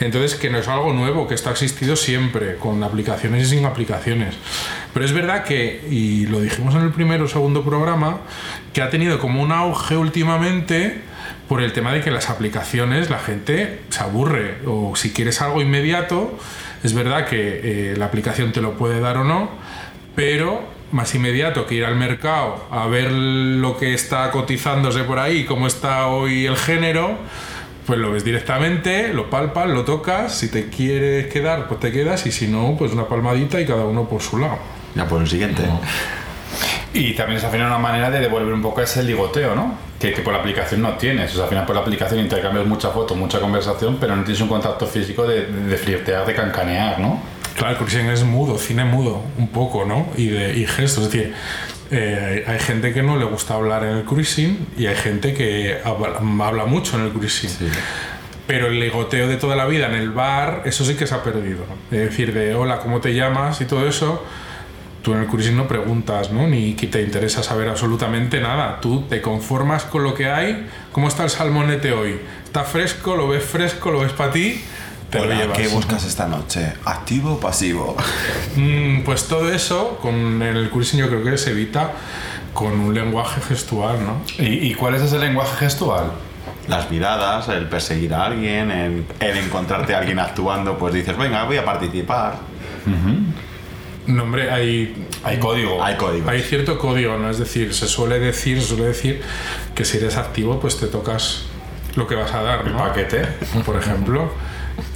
Entonces 0.00 0.34
que 0.34 0.50
no 0.50 0.58
es 0.58 0.68
algo 0.68 0.92
nuevo, 0.92 1.26
que 1.26 1.34
esto 1.34 1.48
ha 1.48 1.52
existido 1.52 1.96
siempre, 1.96 2.56
con 2.56 2.82
aplicaciones 2.82 3.46
y 3.48 3.56
sin 3.56 3.64
aplicaciones. 3.64 4.34
Pero 4.92 5.04
es 5.04 5.12
verdad 5.12 5.44
que, 5.44 5.84
y 5.90 6.26
lo 6.26 6.40
dijimos 6.40 6.74
en 6.74 6.82
el 6.82 6.90
primero 6.90 7.24
o 7.24 7.28
segundo 7.28 7.64
programa, 7.64 8.20
que 8.72 8.82
ha 8.82 8.90
tenido 8.90 9.18
como 9.18 9.42
un 9.42 9.50
auge 9.50 9.96
últimamente 9.96 11.00
por 11.48 11.60
el 11.62 11.72
tema 11.72 11.92
de 11.92 12.00
que 12.00 12.10
las 12.10 12.30
aplicaciones 12.30 13.10
la 13.10 13.18
gente 13.18 13.80
se 13.90 14.00
aburre 14.02 14.58
o 14.66 14.94
si 14.96 15.10
quieres 15.12 15.42
algo 15.42 15.60
inmediato, 15.60 16.38
es 16.84 16.92
verdad 16.92 17.26
que 17.26 17.92
eh, 17.92 17.96
la 17.96 18.04
aplicación 18.04 18.52
te 18.52 18.60
lo 18.60 18.74
puede 18.74 19.00
dar 19.00 19.16
o 19.16 19.24
no, 19.24 19.48
pero 20.14 20.62
más 20.92 21.14
inmediato 21.14 21.66
que 21.66 21.74
ir 21.74 21.84
al 21.84 21.96
mercado 21.96 22.66
a 22.70 22.86
ver 22.86 23.10
lo 23.10 23.78
que 23.78 23.94
está 23.94 24.30
cotizándose 24.30 25.02
por 25.02 25.18
ahí, 25.18 25.44
cómo 25.44 25.66
está 25.66 26.08
hoy 26.08 26.44
el 26.44 26.58
género, 26.58 27.16
pues 27.86 27.98
lo 27.98 28.12
ves 28.12 28.22
directamente, 28.22 29.14
lo 29.14 29.30
palpas, 29.30 29.68
lo 29.70 29.84
tocas, 29.84 30.36
si 30.36 30.48
te 30.48 30.68
quieres 30.68 31.26
quedar, 31.32 31.68
pues 31.68 31.80
te 31.80 31.90
quedas 31.90 32.26
y 32.26 32.32
si 32.32 32.48
no, 32.48 32.76
pues 32.78 32.92
una 32.92 33.08
palmadita 33.08 33.58
y 33.60 33.66
cada 33.66 33.84
uno 33.86 34.06
por 34.06 34.20
su 34.20 34.38
lado. 34.38 34.58
Ya 34.94 35.08
por 35.08 35.22
el 35.22 35.26
siguiente. 35.26 35.62
Y 36.92 37.14
también 37.14 37.38
es 37.38 37.44
al 37.44 37.50
final 37.50 37.68
una 37.68 37.78
manera 37.78 38.10
de 38.10 38.20
devolver 38.20 38.52
un 38.52 38.62
poco 38.62 38.82
ese 38.82 39.02
ligoteo, 39.02 39.54
¿no? 39.54 39.74
Que, 40.04 40.12
que 40.12 40.20
por 40.20 40.34
la 40.34 40.40
aplicación 40.40 40.82
no 40.82 40.98
tienes. 40.98 41.30
O 41.32 41.34
sea, 41.36 41.44
al 41.44 41.48
final 41.48 41.64
por 41.64 41.74
la 41.74 41.80
aplicación 41.80 42.20
intercambias 42.20 42.66
mucha 42.66 42.90
foto, 42.90 43.14
mucha 43.14 43.40
conversación, 43.40 43.96
pero 43.98 44.14
no 44.14 44.22
tienes 44.22 44.42
un 44.42 44.48
contacto 44.48 44.86
físico 44.86 45.26
de, 45.26 45.46
de 45.46 45.76
flirtear, 45.78 46.26
de 46.26 46.34
cancanear, 46.34 47.00
¿no? 47.00 47.22
Claro, 47.56 47.78
cruising 47.78 48.10
es 48.10 48.22
mudo, 48.22 48.58
cine 48.58 48.84
mudo, 48.84 49.22
un 49.38 49.48
poco, 49.48 49.86
¿no? 49.86 50.08
Y, 50.16 50.26
de, 50.26 50.58
y 50.58 50.66
gestos, 50.66 51.04
es 51.04 51.10
decir, 51.10 51.34
eh, 51.90 52.44
hay 52.46 52.58
gente 52.58 52.92
que 52.92 53.02
no 53.02 53.16
le 53.16 53.24
gusta 53.24 53.54
hablar 53.54 53.82
en 53.84 53.96
el 53.96 54.04
cruising 54.04 54.66
y 54.76 54.86
hay 54.88 54.94
gente 54.94 55.32
que 55.32 55.78
habla, 55.82 56.18
habla 56.46 56.66
mucho 56.66 56.98
en 56.98 57.06
el 57.06 57.12
cruising. 57.12 57.70
Pero 58.46 58.66
el 58.66 58.78
ligoteo 58.78 59.26
de 59.26 59.36
toda 59.36 59.56
la 59.56 59.64
vida 59.64 59.86
en 59.86 59.94
el 59.94 60.10
bar, 60.10 60.64
eso 60.66 60.84
sí 60.84 60.96
que 60.96 61.06
se 61.06 61.14
ha 61.14 61.22
perdido. 61.22 61.64
Es 61.90 62.00
decir, 62.00 62.34
de 62.34 62.54
hola, 62.54 62.80
¿cómo 62.80 63.00
te 63.00 63.14
llamas? 63.14 63.62
y 63.62 63.64
todo 63.64 63.88
eso, 63.88 64.22
tú 65.04 65.12
en 65.12 65.20
el 65.20 65.26
cruising 65.26 65.54
no 65.54 65.68
preguntas, 65.68 66.32
¿no? 66.32 66.48
Ni 66.48 66.72
que 66.72 66.86
te 66.86 67.02
interesa 67.02 67.42
saber 67.42 67.68
absolutamente 67.68 68.40
nada. 68.40 68.80
Tú 68.80 69.02
te 69.02 69.20
conformas 69.20 69.84
con 69.84 70.02
lo 70.02 70.14
que 70.14 70.30
hay. 70.30 70.66
¿Cómo 70.92 71.08
está 71.08 71.24
el 71.24 71.30
salmonete 71.30 71.92
hoy? 71.92 72.18
¿Está 72.42 72.64
fresco? 72.64 73.14
¿Lo 73.14 73.28
ves 73.28 73.44
fresco? 73.44 73.90
¿Lo 73.90 74.00
ves 74.00 74.12
para 74.12 74.32
ti? 74.32 74.64
Te 75.10 75.18
lo 75.18 75.24
Hola, 75.26 75.36
llevas. 75.36 75.58
¿Qué 75.58 75.68
buscas 75.68 76.04
esta 76.06 76.26
noche? 76.26 76.72
¿Activo 76.86 77.34
o 77.34 77.40
pasivo? 77.40 77.96
Mm, 78.56 79.02
pues 79.02 79.26
todo 79.26 79.52
eso 79.52 79.98
con 80.00 80.40
el 80.40 80.70
cruising 80.70 81.00
yo 81.00 81.08
creo 81.08 81.24
que 81.24 81.36
se 81.36 81.50
evita 81.50 81.90
con 82.52 82.78
un 82.78 82.94
lenguaje 82.94 83.40
gestual, 83.40 83.98
¿no? 84.04 84.22
¿Y, 84.38 84.68
y 84.70 84.74
cuál 84.74 84.94
es 84.94 85.02
ese 85.02 85.18
lenguaje 85.18 85.56
gestual? 85.56 86.12
Las 86.68 86.88
miradas, 86.88 87.48
el 87.48 87.68
perseguir 87.68 88.14
a 88.14 88.26
alguien, 88.26 88.70
el, 88.70 89.04
el 89.18 89.36
encontrarte 89.38 89.92
a 89.92 89.98
alguien 89.98 90.20
actuando, 90.20 90.78
pues 90.78 90.94
dices, 90.94 91.18
venga, 91.18 91.42
voy 91.44 91.56
a 91.56 91.64
participar. 91.64 92.36
No, 92.86 92.94
hombre, 94.08 94.50
hay, 94.50 95.06
Hay 95.22 95.38
código. 95.38 95.82
Hay 95.82 95.96
códigos. 95.96 96.28
hay 96.28 96.42
cierto 96.42 96.78
código, 96.78 97.16
¿no? 97.16 97.30
Es 97.30 97.38
decir, 97.38 97.72
se 97.74 97.86
suele 97.86 98.18
decir, 98.18 98.60
se 98.60 98.68
suele 98.68 98.84
decir 98.84 99.22
que 99.74 99.84
si 99.84 99.98
eres 99.98 100.16
activo, 100.16 100.60
pues 100.60 100.78
te 100.78 100.86
tocas 100.86 101.46
lo 101.96 102.06
que 102.06 102.14
vas 102.14 102.32
a 102.32 102.42
dar, 102.42 102.66
El 102.66 102.72
¿no? 102.72 102.78
paquete. 102.78 103.22
Por 103.64 103.76
ejemplo. 103.76 104.32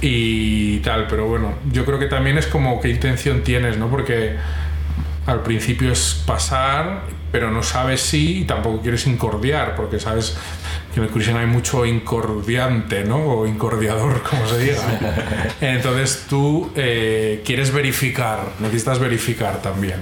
Y 0.01 0.79
tal, 0.79 1.07
pero 1.07 1.25
bueno, 1.25 1.53
yo 1.71 1.85
creo 1.85 1.99
que 1.99 2.07
también 2.07 2.37
es 2.37 2.47
como 2.47 2.81
qué 2.81 2.89
intención 2.89 3.43
tienes, 3.43 3.77
¿no? 3.77 3.89
Porque 3.89 4.35
al 5.25 5.41
principio 5.43 5.91
es 5.91 6.21
pasar, 6.25 7.03
pero 7.31 7.51
no 7.51 7.63
sabes 7.63 8.01
si 8.01 8.39
y 8.41 8.45
tampoco 8.45 8.81
quieres 8.81 9.05
incordiar, 9.07 9.75
porque 9.75 9.99
sabes 9.99 10.37
que 10.93 10.99
en 10.99 11.05
el 11.05 11.11
cruising 11.11 11.37
hay 11.37 11.45
mucho 11.45 11.85
incordiante, 11.85 13.03
¿no? 13.03 13.17
O 13.17 13.47
incordiador, 13.47 14.23
como 14.29 14.47
se 14.47 14.57
diga. 14.59 15.55
Entonces 15.61 16.25
tú 16.29 16.71
eh, 16.75 17.41
quieres 17.45 17.71
verificar, 17.71 18.39
necesitas 18.59 18.99
verificar 18.99 19.61
también. 19.61 19.99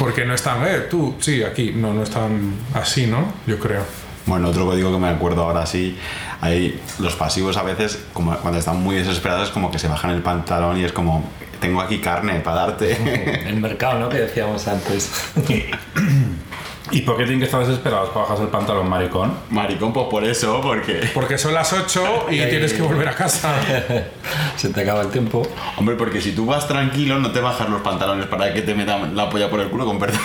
Porque 0.00 0.24
no 0.24 0.34
están, 0.34 0.66
eh, 0.66 0.86
tú, 0.90 1.14
sí, 1.20 1.44
aquí, 1.44 1.72
no, 1.72 1.94
no 1.94 2.02
están 2.02 2.54
así, 2.74 3.06
¿no? 3.06 3.34
Yo 3.46 3.58
creo. 3.58 3.84
Bueno, 4.26 4.48
otro 4.48 4.66
código 4.66 4.92
que 4.92 4.98
me 4.98 5.08
acuerdo 5.08 5.44
ahora 5.44 5.64
sí, 5.64 5.96
hay 6.40 6.80
los 6.98 7.14
pasivos 7.14 7.56
a 7.56 7.62
veces, 7.62 8.04
como 8.12 8.36
cuando 8.38 8.58
están 8.58 8.82
muy 8.82 8.96
desesperados, 8.96 9.50
como 9.50 9.70
que 9.70 9.78
se 9.78 9.86
bajan 9.86 10.10
el 10.10 10.22
pantalón 10.22 10.76
y 10.76 10.84
es 10.84 10.92
como, 10.92 11.24
tengo 11.60 11.80
aquí 11.80 11.98
carne 11.98 12.40
para 12.40 12.62
darte. 12.62 12.96
El 13.48 13.60
mercado, 13.60 13.98
¿no? 13.98 14.08
Que 14.08 14.18
decíamos 14.18 14.66
antes. 14.68 15.10
¿Y 16.90 17.02
por 17.02 17.18
qué 17.18 17.24
tienen 17.24 17.40
que 17.40 17.44
estar 17.44 17.60
desesperados 17.60 18.08
para 18.10 18.22
bajarse 18.22 18.44
el 18.44 18.48
pantalón, 18.48 18.88
maricón? 18.88 19.34
Maricón, 19.50 19.92
pues 19.92 20.06
por 20.08 20.24
eso, 20.24 20.60
porque... 20.62 21.10
Porque 21.12 21.36
son 21.36 21.52
las 21.52 21.70
8 21.70 22.26
y 22.30 22.36
tienes 22.46 22.72
que 22.72 22.80
volver 22.80 23.08
a 23.08 23.14
casa. 23.14 23.54
Se 24.56 24.70
te 24.70 24.80
acaba 24.80 25.02
el 25.02 25.08
tiempo. 25.08 25.46
Hombre, 25.76 25.96
porque 25.96 26.20
si 26.22 26.32
tú 26.32 26.46
vas 26.46 26.66
tranquilo, 26.66 27.18
no 27.18 27.30
te 27.30 27.40
bajas 27.40 27.68
los 27.68 27.82
pantalones 27.82 28.26
para 28.26 28.54
que 28.54 28.62
te 28.62 28.74
metan 28.74 29.14
la 29.14 29.28
polla 29.28 29.50
por 29.50 29.60
el 29.60 29.68
culo 29.68 29.84
con 29.84 29.98
perdón. 29.98 30.20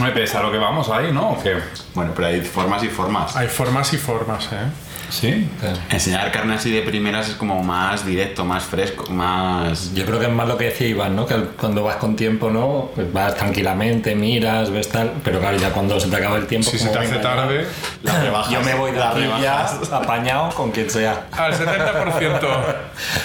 Me 0.00 0.10
pesa 0.12 0.42
lo 0.42 0.52
que 0.52 0.58
vamos 0.58 0.88
ahí, 0.88 1.12
¿no? 1.12 1.30
¿O 1.30 1.42
qué? 1.42 1.56
Bueno, 1.94 2.12
pero 2.14 2.28
hay 2.28 2.40
formas 2.40 2.82
y 2.82 2.88
formas. 2.88 3.36
Hay 3.36 3.48
formas 3.48 3.92
y 3.92 3.96
formas, 3.96 4.48
¿eh? 4.52 4.66
¿Sí? 5.10 5.48
Enseñar 5.90 6.30
carne 6.32 6.54
así 6.54 6.70
de 6.70 6.82
primeras 6.82 7.28
es 7.28 7.34
como 7.34 7.62
más 7.62 8.04
directo, 8.04 8.44
más 8.44 8.64
fresco, 8.64 9.10
más... 9.10 9.94
Yo 9.94 10.04
creo 10.06 10.18
que 10.18 10.26
es 10.26 10.32
más 10.32 10.48
lo 10.48 10.56
que 10.56 10.66
decía 10.66 10.86
Iván, 10.86 11.16
¿no? 11.16 11.26
Que 11.26 11.36
cuando 11.58 11.82
vas 11.84 11.96
con 11.96 12.16
tiempo, 12.16 12.50
¿no? 12.50 12.90
Pues 12.94 13.12
vas 13.12 13.34
tranquilamente, 13.34 14.14
miras, 14.14 14.70
ves 14.70 14.88
tal. 14.88 15.12
Pero 15.22 15.40
claro, 15.40 15.56
ya 15.56 15.70
cuando 15.70 15.98
se 16.00 16.08
te 16.08 16.16
acaba 16.16 16.36
el 16.36 16.46
tiempo. 16.46 16.70
Si 16.70 16.78
se 16.78 16.88
te 16.88 16.98
hace 16.98 17.16
tarde, 17.16 17.66
Las 18.02 18.22
rebajas. 18.22 18.52
Yo 18.52 18.60
me 18.62 18.74
voy 18.74 18.92
de 18.92 19.02
aquí 19.02 19.20
ya 19.42 19.66
apañado 19.92 20.50
con 20.54 20.70
quien 20.70 20.90
sea. 20.90 21.26
al 21.32 21.52
70%. 21.52 22.40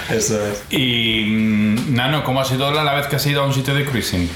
Eso 0.09 0.45
es. 0.45 0.63
Y, 0.69 1.25
mm, 1.27 1.95
Nano, 1.95 2.23
¿cómo 2.23 2.41
ha 2.41 2.45
sido 2.45 2.71
la, 2.71 2.83
la 2.83 2.93
vez 2.93 3.07
que 3.07 3.15
has 3.15 3.25
ido 3.25 3.41
a 3.41 3.45
un 3.45 3.53
sitio 3.53 3.73
de 3.73 3.85
cruising? 3.85 4.29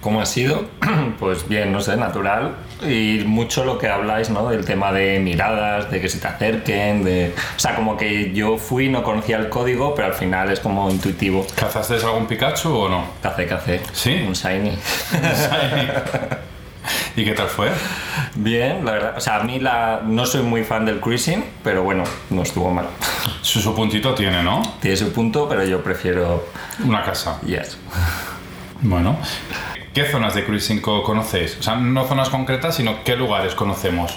¿Cómo 0.00 0.20
ha 0.20 0.26
sido? 0.26 0.68
Pues 1.18 1.48
bien, 1.48 1.72
no 1.72 1.80
sé, 1.80 1.96
natural. 1.96 2.54
Y 2.82 3.24
mucho 3.26 3.64
lo 3.64 3.78
que 3.78 3.88
habláis, 3.88 4.30
¿no? 4.30 4.48
Del 4.48 4.64
tema 4.64 4.92
de 4.92 5.18
miradas, 5.18 5.90
de 5.90 6.00
que 6.00 6.08
se 6.08 6.18
te 6.18 6.26
de... 6.74 7.34
O 7.56 7.60
sea, 7.60 7.74
como 7.74 7.96
que 7.96 8.32
yo 8.32 8.58
fui, 8.58 8.88
no 8.88 9.02
conocía 9.02 9.36
el 9.38 9.48
código, 9.48 9.94
pero 9.94 10.08
al 10.08 10.14
final 10.14 10.50
es 10.50 10.60
como 10.60 10.90
intuitivo. 10.90 11.46
¿Cazaste 11.54 11.94
algún 11.96 12.26
Pikachu 12.26 12.72
o 12.74 12.88
no? 12.88 13.04
Café, 13.22 13.46
café. 13.46 13.80
¿Sí? 13.92 14.24
Un 14.26 14.34
shiny. 14.34 14.76
¿Y 17.16 17.24
qué 17.24 17.32
tal 17.32 17.48
fue? 17.48 17.70
Bien, 18.34 18.84
la 18.84 18.92
verdad. 18.92 19.14
O 19.16 19.20
sea, 19.20 19.36
a 19.36 19.44
mí 19.44 19.58
la... 19.60 20.00
no 20.04 20.24
soy 20.26 20.42
muy 20.42 20.64
fan 20.64 20.84
del 20.86 21.00
cruising, 21.00 21.44
pero 21.62 21.82
bueno, 21.82 22.04
no 22.30 22.42
estuvo 22.42 22.70
mal. 22.70 22.86
Su, 23.42 23.60
su 23.60 23.74
puntito 23.74 24.14
tiene, 24.14 24.42
¿no? 24.42 24.62
Tiene 24.80 24.96
su 24.96 25.12
punto, 25.12 25.48
pero 25.48 25.64
yo 25.64 25.82
prefiero... 25.82 26.46
Una 26.84 27.02
casa. 27.02 27.38
Yes. 27.44 27.76
Bueno. 28.80 29.18
¿Qué 29.92 30.04
zonas 30.04 30.34
de 30.34 30.44
cruising 30.44 30.80
co- 30.80 31.02
conocéis? 31.02 31.58
O 31.58 31.62
sea, 31.62 31.76
no 31.76 32.06
zonas 32.06 32.28
concretas, 32.30 32.76
sino 32.76 33.02
qué 33.04 33.16
lugares 33.16 33.54
conocemos. 33.54 34.16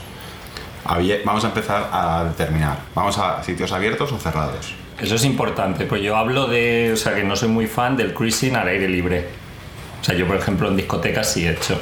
Vamos 0.85 1.43
a 1.43 1.47
empezar 1.47 1.89
a 1.91 2.25
determinar. 2.25 2.77
¿Vamos 2.95 3.17
a 3.17 3.41
sitios 3.43 3.71
abiertos 3.71 4.11
o 4.11 4.17
cerrados? 4.19 4.73
Eso 4.99 5.15
es 5.15 5.23
importante, 5.25 5.85
pues 5.85 6.01
yo 6.01 6.15
hablo 6.15 6.45
de... 6.47 6.91
O 6.93 6.97
sea, 6.97 7.15
que 7.15 7.23
no 7.23 7.35
soy 7.35 7.49
muy 7.49 7.67
fan 7.67 7.97
del 7.97 8.13
cruising 8.13 8.55
al 8.55 8.67
aire 8.67 8.87
libre. 8.87 9.27
O 10.01 10.03
sea, 10.03 10.15
yo, 10.15 10.27
por 10.27 10.35
ejemplo, 10.35 10.67
en 10.67 10.75
discotecas 10.75 11.31
sí 11.31 11.45
he 11.47 11.51
hecho. 11.51 11.79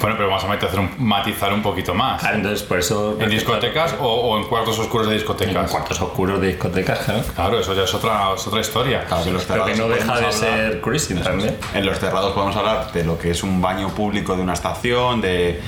Bueno, 0.00 0.16
pero 0.16 0.26
vamos 0.28 0.42
a 0.42 0.48
meter- 0.48 0.68
hacer 0.68 0.80
un- 0.80 0.90
matizar 0.98 1.52
un 1.52 1.62
poquito 1.62 1.94
más. 1.94 2.20
Claro, 2.20 2.36
entonces 2.38 2.64
por 2.64 2.80
eso... 2.80 3.16
¿En 3.20 3.30
discotecas 3.30 3.94
o, 4.00 4.04
o 4.06 4.36
en 4.38 4.44
cuartos 4.48 4.76
oscuros 4.80 5.06
de 5.06 5.12
En 5.14 5.18
discotecas? 5.20 5.70
cuartos 5.70 6.00
oscuros 6.00 6.40
de 6.40 6.48
discotecas, 6.48 6.98
claro. 6.98 7.22
Claro, 7.36 7.60
eso 7.60 7.72
ya 7.72 7.84
es 7.84 7.94
otra, 7.94 8.34
es 8.36 8.44
otra 8.46 8.60
historia. 8.60 9.04
Claro, 9.04 9.22
que 9.22 9.28
en 9.28 9.34
los 9.34 9.44
Pero 9.44 9.64
que 9.64 9.76
no 9.76 9.88
deja 9.88 10.04
de 10.06 10.12
hablar- 10.26 10.32
ser 10.32 10.80
cruising 10.80 11.22
también. 11.22 11.56
En 11.72 11.86
los 11.86 12.00
cerrados 12.00 12.32
podemos 12.32 12.56
hablar 12.56 12.90
de 12.92 13.04
lo 13.04 13.16
que 13.16 13.30
es 13.30 13.44
un 13.44 13.62
baño 13.62 13.88
público 13.90 14.34
de 14.34 14.42
una 14.42 14.54
estación, 14.54 15.20
de, 15.20 15.60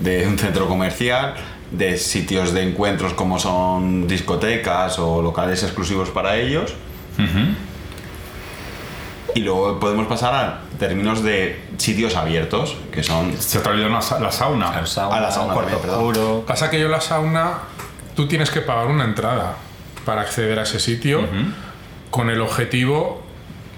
de 0.00 0.26
un 0.26 0.38
centro 0.38 0.66
comercial, 0.68 1.34
de 1.70 1.96
sitios 1.98 2.52
de 2.52 2.62
encuentros 2.64 3.12
como 3.14 3.38
son 3.38 4.08
discotecas 4.08 4.98
o 4.98 5.22
locales 5.22 5.62
exclusivos 5.62 6.10
para 6.10 6.36
ellos. 6.36 6.74
Y 9.34 9.40
luego 9.40 9.78
podemos 9.78 10.06
pasar 10.08 10.34
a 10.34 10.60
términos 10.78 11.22
de 11.22 11.60
sitios 11.76 12.16
abiertos, 12.16 12.76
que 12.90 13.02
son 13.04 13.32
Se 13.38 13.60
te 13.60 13.68
ha 13.68 13.72
olvidado 13.72 14.02
sa- 14.02 14.18
la 14.18 14.32
sauna. 14.32 14.70
Al 14.70 14.86
sauna, 14.88 15.16
A 15.16 15.20
la 15.20 15.30
sauna 15.30 15.54
cuarto 15.54 15.78
perdón. 15.78 16.42
Pasa 16.46 16.68
que 16.70 16.80
yo 16.80 16.88
la 16.88 17.00
sauna, 17.00 17.52
tú 18.16 18.26
tienes 18.26 18.50
que 18.50 18.60
pagar 18.60 18.86
una 18.88 19.04
entrada 19.04 19.54
para 20.04 20.22
acceder 20.22 20.58
a 20.58 20.62
ese 20.62 20.80
sitio 20.80 21.20
con 22.10 22.28
el 22.30 22.40
objetivo 22.40 23.22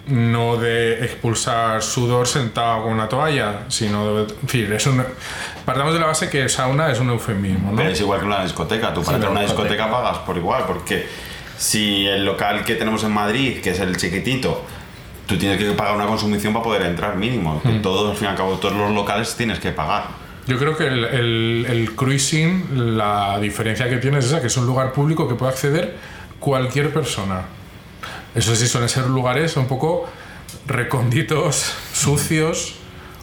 no 0.07 0.57
de 0.57 1.05
expulsar 1.05 1.81
sudor 1.83 2.27
sentado 2.27 2.83
con 2.85 2.93
una 2.93 3.09
toalla, 3.09 3.61
sino 3.69 4.15
de... 4.25 4.35
En 4.43 4.49
fin, 4.49 4.73
es 4.73 4.87
un- 4.87 5.05
partamos 5.65 5.95
de 5.95 6.01
la 6.01 6.07
base 6.07 6.29
que 6.31 6.49
sauna 6.49 6.91
es 6.91 6.99
un 7.01 7.11
eufemismo, 7.11 7.71
¿no? 7.71 7.77
Pero 7.77 7.91
es 7.91 8.01
igual 8.01 8.21
que 8.21 8.27
una 8.27 8.43
discoteca. 8.43 8.93
Tú 8.95 9.03
para 9.03 9.17
entrar 9.17 9.31
a 9.31 9.33
una 9.33 9.43
discoteca. 9.43 9.91
pagas 9.91 10.19
por 10.19 10.37
igual, 10.37 10.65
porque 10.67 11.07
si 11.59 12.07
el 12.07 12.25
local 12.25 12.65
que 12.65 12.75
tenemos 12.75 13.05
en 13.05 13.13
Madrid, 13.13 13.61
que 13.61 13.71
es 13.71 13.81
el 13.81 13.97
chiquitito, 13.97 14.63
tú 15.27 15.37
tienes 15.39 15.59
que 15.59 15.71
pagar 15.73 15.95
una 15.95 16.07
consumición 16.07 16.53
para 16.53 16.65
poder 16.65 16.83
entrar 16.83 17.17
mínimo. 17.17 17.61
Que 17.63 17.71
Todos, 17.81 18.11
al 18.11 18.17
fin 18.17 18.27
y 18.29 18.31
al 18.31 18.37
cabo, 18.37 18.57
todos 18.59 18.75
los 18.75 18.91
locales 18.93 19.35
tienes 19.37 19.59
que 19.61 19.71
pagar. 19.71 20.05
Yo 20.47 20.59
creo 20.59 20.77
que 20.77 20.89
el, 20.89 21.05
el- 21.05 21.67
el 21.69 21.95
cruising, 21.95 22.97
la 22.99 23.39
diferencia 23.41 23.89
que 23.89 23.99
tiene 23.99 24.19
es 24.19 24.25
esa, 24.25 24.41
que 24.41 24.49
es 24.49 24.57
un 24.57 24.67
lugar 24.67 24.93
público 24.93 25.29
que 25.29 25.37
puede 25.37 25.53
acceder 25.53 25.97
cualquier 26.41 26.93
persona. 26.93 27.43
Eso 28.35 28.57
sí, 28.57 28.67
suelen 28.67 28.89
ser 28.89 29.07
lugares 29.07 29.57
un 29.57 29.69
poco 29.69 30.09
recónditos, 30.67 31.73
sucios, 31.93 32.75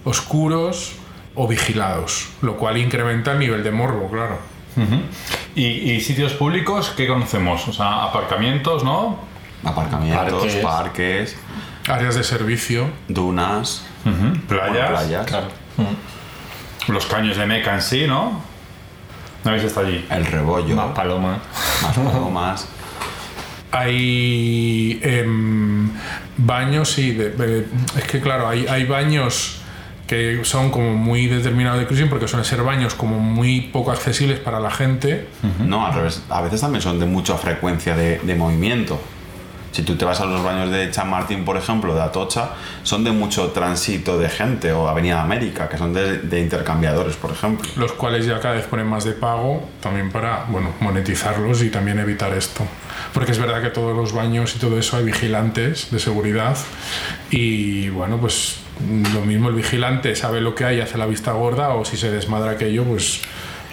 oscuros 0.05 0.93
o 1.41 1.47
vigilados, 1.47 2.27
lo 2.41 2.57
cual 2.57 2.75
incrementa 2.77 3.31
el 3.31 3.39
nivel 3.39 3.63
de 3.63 3.71
morbo, 3.71 4.09
claro. 4.11 4.37
¿Y, 5.55 5.65
y 5.91 6.01
sitios 6.01 6.33
públicos 6.33 6.93
qué 6.97 7.07
conocemos? 7.07 7.65
O 7.69 7.73
sea, 7.73 8.03
aparcamientos, 8.03 8.83
¿no? 8.83 9.19
Aparcamientos, 9.63 10.43
Parques. 10.43 10.63
parques, 10.63 11.37
Áreas 11.87 12.15
de 12.15 12.23
servicio. 12.23 12.89
dunas, 13.07 13.85
Playas. 14.47 14.69
bueno, 14.71 14.87
playas, 14.89 15.25
Claro. 15.25 15.47
Los 16.89 17.05
caños 17.05 17.37
de 17.37 17.45
Meca 17.45 17.73
en 17.75 17.81
sí, 17.81 18.05
¿no? 18.05 18.41
¿No 19.43 19.51
habéis 19.51 19.63
estado 19.63 19.87
allí? 19.87 20.05
el 20.09 20.25
rebollo, 20.25 20.75
Más 20.75 20.93
paloma. 20.95 21.39
más 21.83 21.97
palomas. 21.97 22.67
Hay 23.71 24.99
em, 25.03 25.89
baños, 26.37 26.91
sí, 26.91 27.11
de- 27.11 27.29
de- 27.31 27.65
es 27.97 28.03
que 28.05 28.19
claro, 28.19 28.47
hay, 28.47 28.65
hay 28.67 28.85
baños 28.85 29.58
que 30.09 30.43
son 30.43 30.71
como 30.71 30.95
muy 30.95 31.27
determinados 31.27 31.79
de 31.79 31.85
cruising 31.85 32.09
porque 32.09 32.27
suelen 32.27 32.43
ser 32.43 32.63
baños 32.63 32.95
como 32.95 33.19
muy 33.19 33.61
poco 33.61 33.91
accesibles 33.91 34.39
para 34.39 34.59
la 34.59 34.71
gente. 34.71 35.27
No, 35.59 35.85
al 35.85 35.93
revés. 35.93 36.23
A 36.29 36.41
veces 36.41 36.61
también 36.61 36.81
son 36.81 36.99
de 36.99 37.05
mucha 37.05 37.37
frecuencia 37.37 37.95
de, 37.95 38.17
de 38.17 38.33
movimiento. 38.33 38.99
Si 39.71 39.83
tú 39.83 39.95
te 39.97 40.05
vas 40.05 40.19
a 40.19 40.25
los 40.25 40.43
baños 40.43 40.71
de 40.71 40.91
San 40.91 41.11
Martín, 41.11 41.45
por 41.45 41.57
ejemplo, 41.57 41.93
de 41.93 42.01
Atocha, 42.01 42.53
son 42.81 43.03
de 43.03 43.11
mucho 43.11 43.51
tránsito 43.51 44.17
de 44.17 44.29
gente, 44.29 44.71
o 44.71 44.87
Avenida 44.87 45.21
América, 45.21 45.69
que 45.69 45.77
son 45.77 45.93
de, 45.93 46.17
de 46.17 46.39
intercambiadores, 46.41 47.15
por 47.15 47.29
ejemplo. 47.29 47.69
los 47.75 47.91
cuales 47.91 48.25
ya 48.25 48.39
cada 48.39 48.55
vez 48.55 48.65
ponen 48.65 48.87
más 48.87 49.03
de 49.03 49.11
pago 49.11 49.69
también 49.79 50.11
para 50.11 50.45
bueno 50.49 50.73
monetizarlos 50.79 51.61
y 51.61 51.69
también 51.69 51.99
evitar 51.99 52.33
esto 52.33 52.65
porque 53.13 53.31
es 53.31 53.39
verdad 53.39 53.61
que 53.61 53.69
todos 53.69 53.95
los 53.95 54.13
baños 54.13 54.55
y 54.55 54.59
todo 54.59 54.77
eso 54.77 54.97
hay 54.97 55.03
vigilantes 55.03 55.89
de 55.91 55.99
seguridad 55.99 56.57
y 57.29 57.89
bueno 57.89 58.17
pues 58.17 58.57
lo 59.13 59.21
mismo 59.21 59.49
el 59.49 59.55
vigilante 59.55 60.15
sabe 60.15 60.41
lo 60.41 60.55
que 60.55 60.65
hay 60.65 60.79
hace 60.79 60.97
la 60.97 61.05
vista 61.05 61.31
gorda 61.33 61.69
o 61.73 61.83
si 61.83 61.97
se 61.97 62.11
desmadra 62.11 62.51
aquello 62.51 62.83
pues 62.85 63.21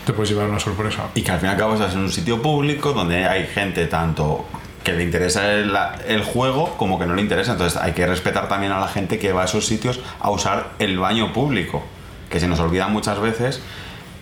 te 0.05 0.13
puedes 0.13 0.31
llevar 0.31 0.49
una 0.49 0.61
sorpresa 0.61 1.11
Y 1.15 1.23
que 1.23 1.33
al 1.33 1.41
fin 1.41 1.49
y 1.49 1.53
al 1.53 1.59
cabo 1.59 1.75
estás 1.75 1.95
en 1.95 2.01
un 2.01 2.13
sitio 2.13 2.41
público 2.41 2.93
donde 2.93 3.25
hay 3.25 3.47
gente 3.47 3.87
tanto 3.87 4.47
que 4.85 4.93
le 4.93 5.03
interesa 5.03 5.53
el, 5.53 5.77
el 6.07 6.23
juego 6.23 6.77
como 6.77 6.97
que 6.97 7.07
no 7.07 7.15
le 7.17 7.21
interesa. 7.21 7.53
Entonces 7.53 7.77
hay 7.83 7.93
que 7.93 8.07
respetar 8.07 8.49
también 8.49 8.71
a 8.71 8.79
la 8.79 8.87
gente 8.87 9.19
que 9.19 9.33
va 9.33 9.43
a 9.43 9.45
esos 9.47 9.67
sitios 9.67 9.99
a 10.21 10.31
usar 10.31 10.75
el 10.79 10.97
baño 11.01 11.33
público. 11.33 11.83
Que 12.31 12.39
se 12.39 12.47
nos 12.47 12.61
olvida 12.61 12.87
muchas 12.87 13.19
veces 13.19 13.61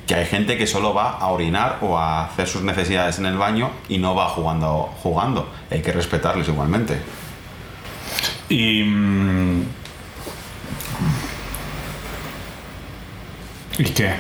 que 0.07 0.15
hay 0.15 0.25
gente 0.25 0.57
que 0.57 0.67
solo 0.67 0.95
va 0.95 1.19
a 1.19 1.29
orinar 1.29 1.79
o 1.83 1.99
a 1.99 2.25
hacer 2.25 2.49
sus 2.49 2.63
necesidades 2.63 3.19
en 3.19 3.27
el 3.27 3.37
baño 3.37 3.71
y 3.91 3.99
no 3.99 4.15
va 4.15 4.31
jugando. 4.31 4.91
jugando. 5.03 5.51
Hay 5.71 5.83
que 5.83 5.93
respetarles 5.93 6.49
igualmente. 6.49 6.99
Y. 8.49 8.85
¿Y 13.79 13.85
qué? 13.85 14.15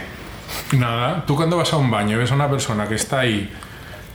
nada 0.72 1.24
tú 1.26 1.36
cuando 1.36 1.56
vas 1.56 1.72
a 1.72 1.76
un 1.76 1.90
baño 1.90 2.18
ves 2.18 2.30
a 2.30 2.34
una 2.34 2.48
persona 2.50 2.86
que 2.88 2.94
está 2.94 3.20
ahí 3.20 3.50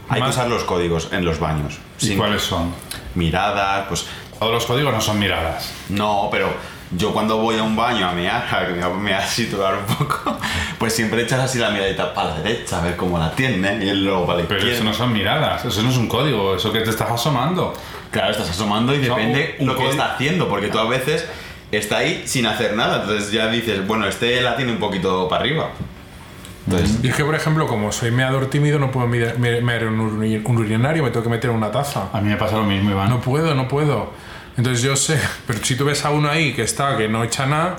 Hay 0.10 0.15
que 0.15 0.19
más- 0.22 0.36
usar 0.36 0.48
los 0.48 0.63
códigos 0.63 1.10
en 1.12 1.24
los 1.25 1.39
baños. 1.39 1.77
¿Y 2.01 2.15
cuáles 2.15 2.41
son? 2.41 2.74
Miradas, 3.15 3.86
pues 3.88 4.05
Todos 4.39 4.53
los 4.53 4.65
códigos 4.65 4.93
no 4.93 5.01
son 5.01 5.19
miradas. 5.19 5.72
No, 5.89 6.29
pero 6.31 6.50
yo 6.91 7.12
cuando 7.13 7.38
voy 7.38 7.58
a 7.58 7.63
un 7.63 7.75
baño 7.75 8.08
a 8.08 8.13
mear, 8.13 8.43
a 8.55 8.67
que 8.67 8.74
me 8.74 8.86
voy 8.86 9.12
a 9.12 9.22
situar 9.27 9.75
un 9.75 9.96
poco, 9.96 10.38
pues 10.77 10.96
siempre 10.96 11.22
echas 11.24 11.39
así 11.41 11.60
la 11.60 11.69
miradita 11.72 12.13
para 12.13 12.29
la 12.29 12.36
derecha, 12.41 12.79
a 12.79 12.81
ver 12.81 12.96
cómo 12.96 13.19
la 13.19 13.25
atienden, 13.27 13.81
y 13.81 13.91
luego 13.91 14.25
para 14.25 14.39
la 14.39 14.46
Pero 14.48 14.60
izquierda. 14.62 14.77
eso 14.77 14.84
no 14.86 14.93
son 14.93 15.12
miradas, 15.13 15.65
eso 15.65 15.84
no 15.84 15.89
es 15.89 15.98
un 15.98 16.08
código, 16.08 16.55
eso 16.55 16.72
que 16.72 16.79
te 16.81 16.89
estás 16.89 17.12
asomando. 17.12 17.74
Claro, 18.12 18.31
estás 18.31 18.50
asomando 18.50 18.96
y 18.96 19.00
depende 19.00 19.58
un- 19.60 19.69
un 19.69 19.75
lo 19.75 19.79
que 19.81 19.89
está 19.89 20.13
haciendo, 20.15 20.48
porque 20.48 20.69
tú 20.69 20.79
a 20.79 20.86
veces 20.86 21.27
está 21.77 21.97
ahí 21.99 22.23
sin 22.25 22.45
hacer 22.45 22.75
nada, 22.75 23.01
entonces 23.01 23.31
ya 23.31 23.47
dices, 23.49 23.85
bueno, 23.85 24.07
este 24.07 24.41
la 24.41 24.55
tiene 24.55 24.71
un 24.71 24.79
poquito 24.79 25.27
para 25.29 25.41
arriba. 25.41 25.69
Entonces, 26.67 26.99
y 27.03 27.07
es 27.07 27.15
que 27.15 27.23
por 27.25 27.33
ejemplo 27.35 27.65
como 27.67 27.91
soy 27.91 28.11
meador 28.11 28.47
tímido 28.49 28.77
no 28.77 28.91
puedo 28.91 29.07
mear 29.07 29.39
me- 29.39 29.57
en 29.57 29.88
un 29.99 30.41
un 30.45 30.57
urinario 30.57 31.01
me 31.03 31.09
tengo 31.09 31.23
que 31.23 31.29
meter 31.29 31.49
en 31.49 31.55
una 31.55 31.71
taza 31.71 32.09
A 32.13 32.21
mí 32.21 32.29
me 32.29 32.35
pasa 32.38 32.57
lo 32.57 32.63
mismo, 32.63 32.91
Iván. 32.91 33.09
No 33.09 33.21
puedo, 33.21 33.55
no 33.55 33.67
puedo. 33.67 34.11
Entonces 34.57 34.83
yo 34.83 34.95
sé, 34.95 35.19
pero 35.47 35.59
si 35.63 35.75
tú 35.75 35.85
ves 35.85 36.03
a 36.05 36.11
uno 36.11 36.29
ahí 36.29 36.53
que 36.53 36.61
está, 36.63 36.95
que 36.97 37.07
no 37.07 37.23
echa 37.23 37.45
nada, 37.47 37.77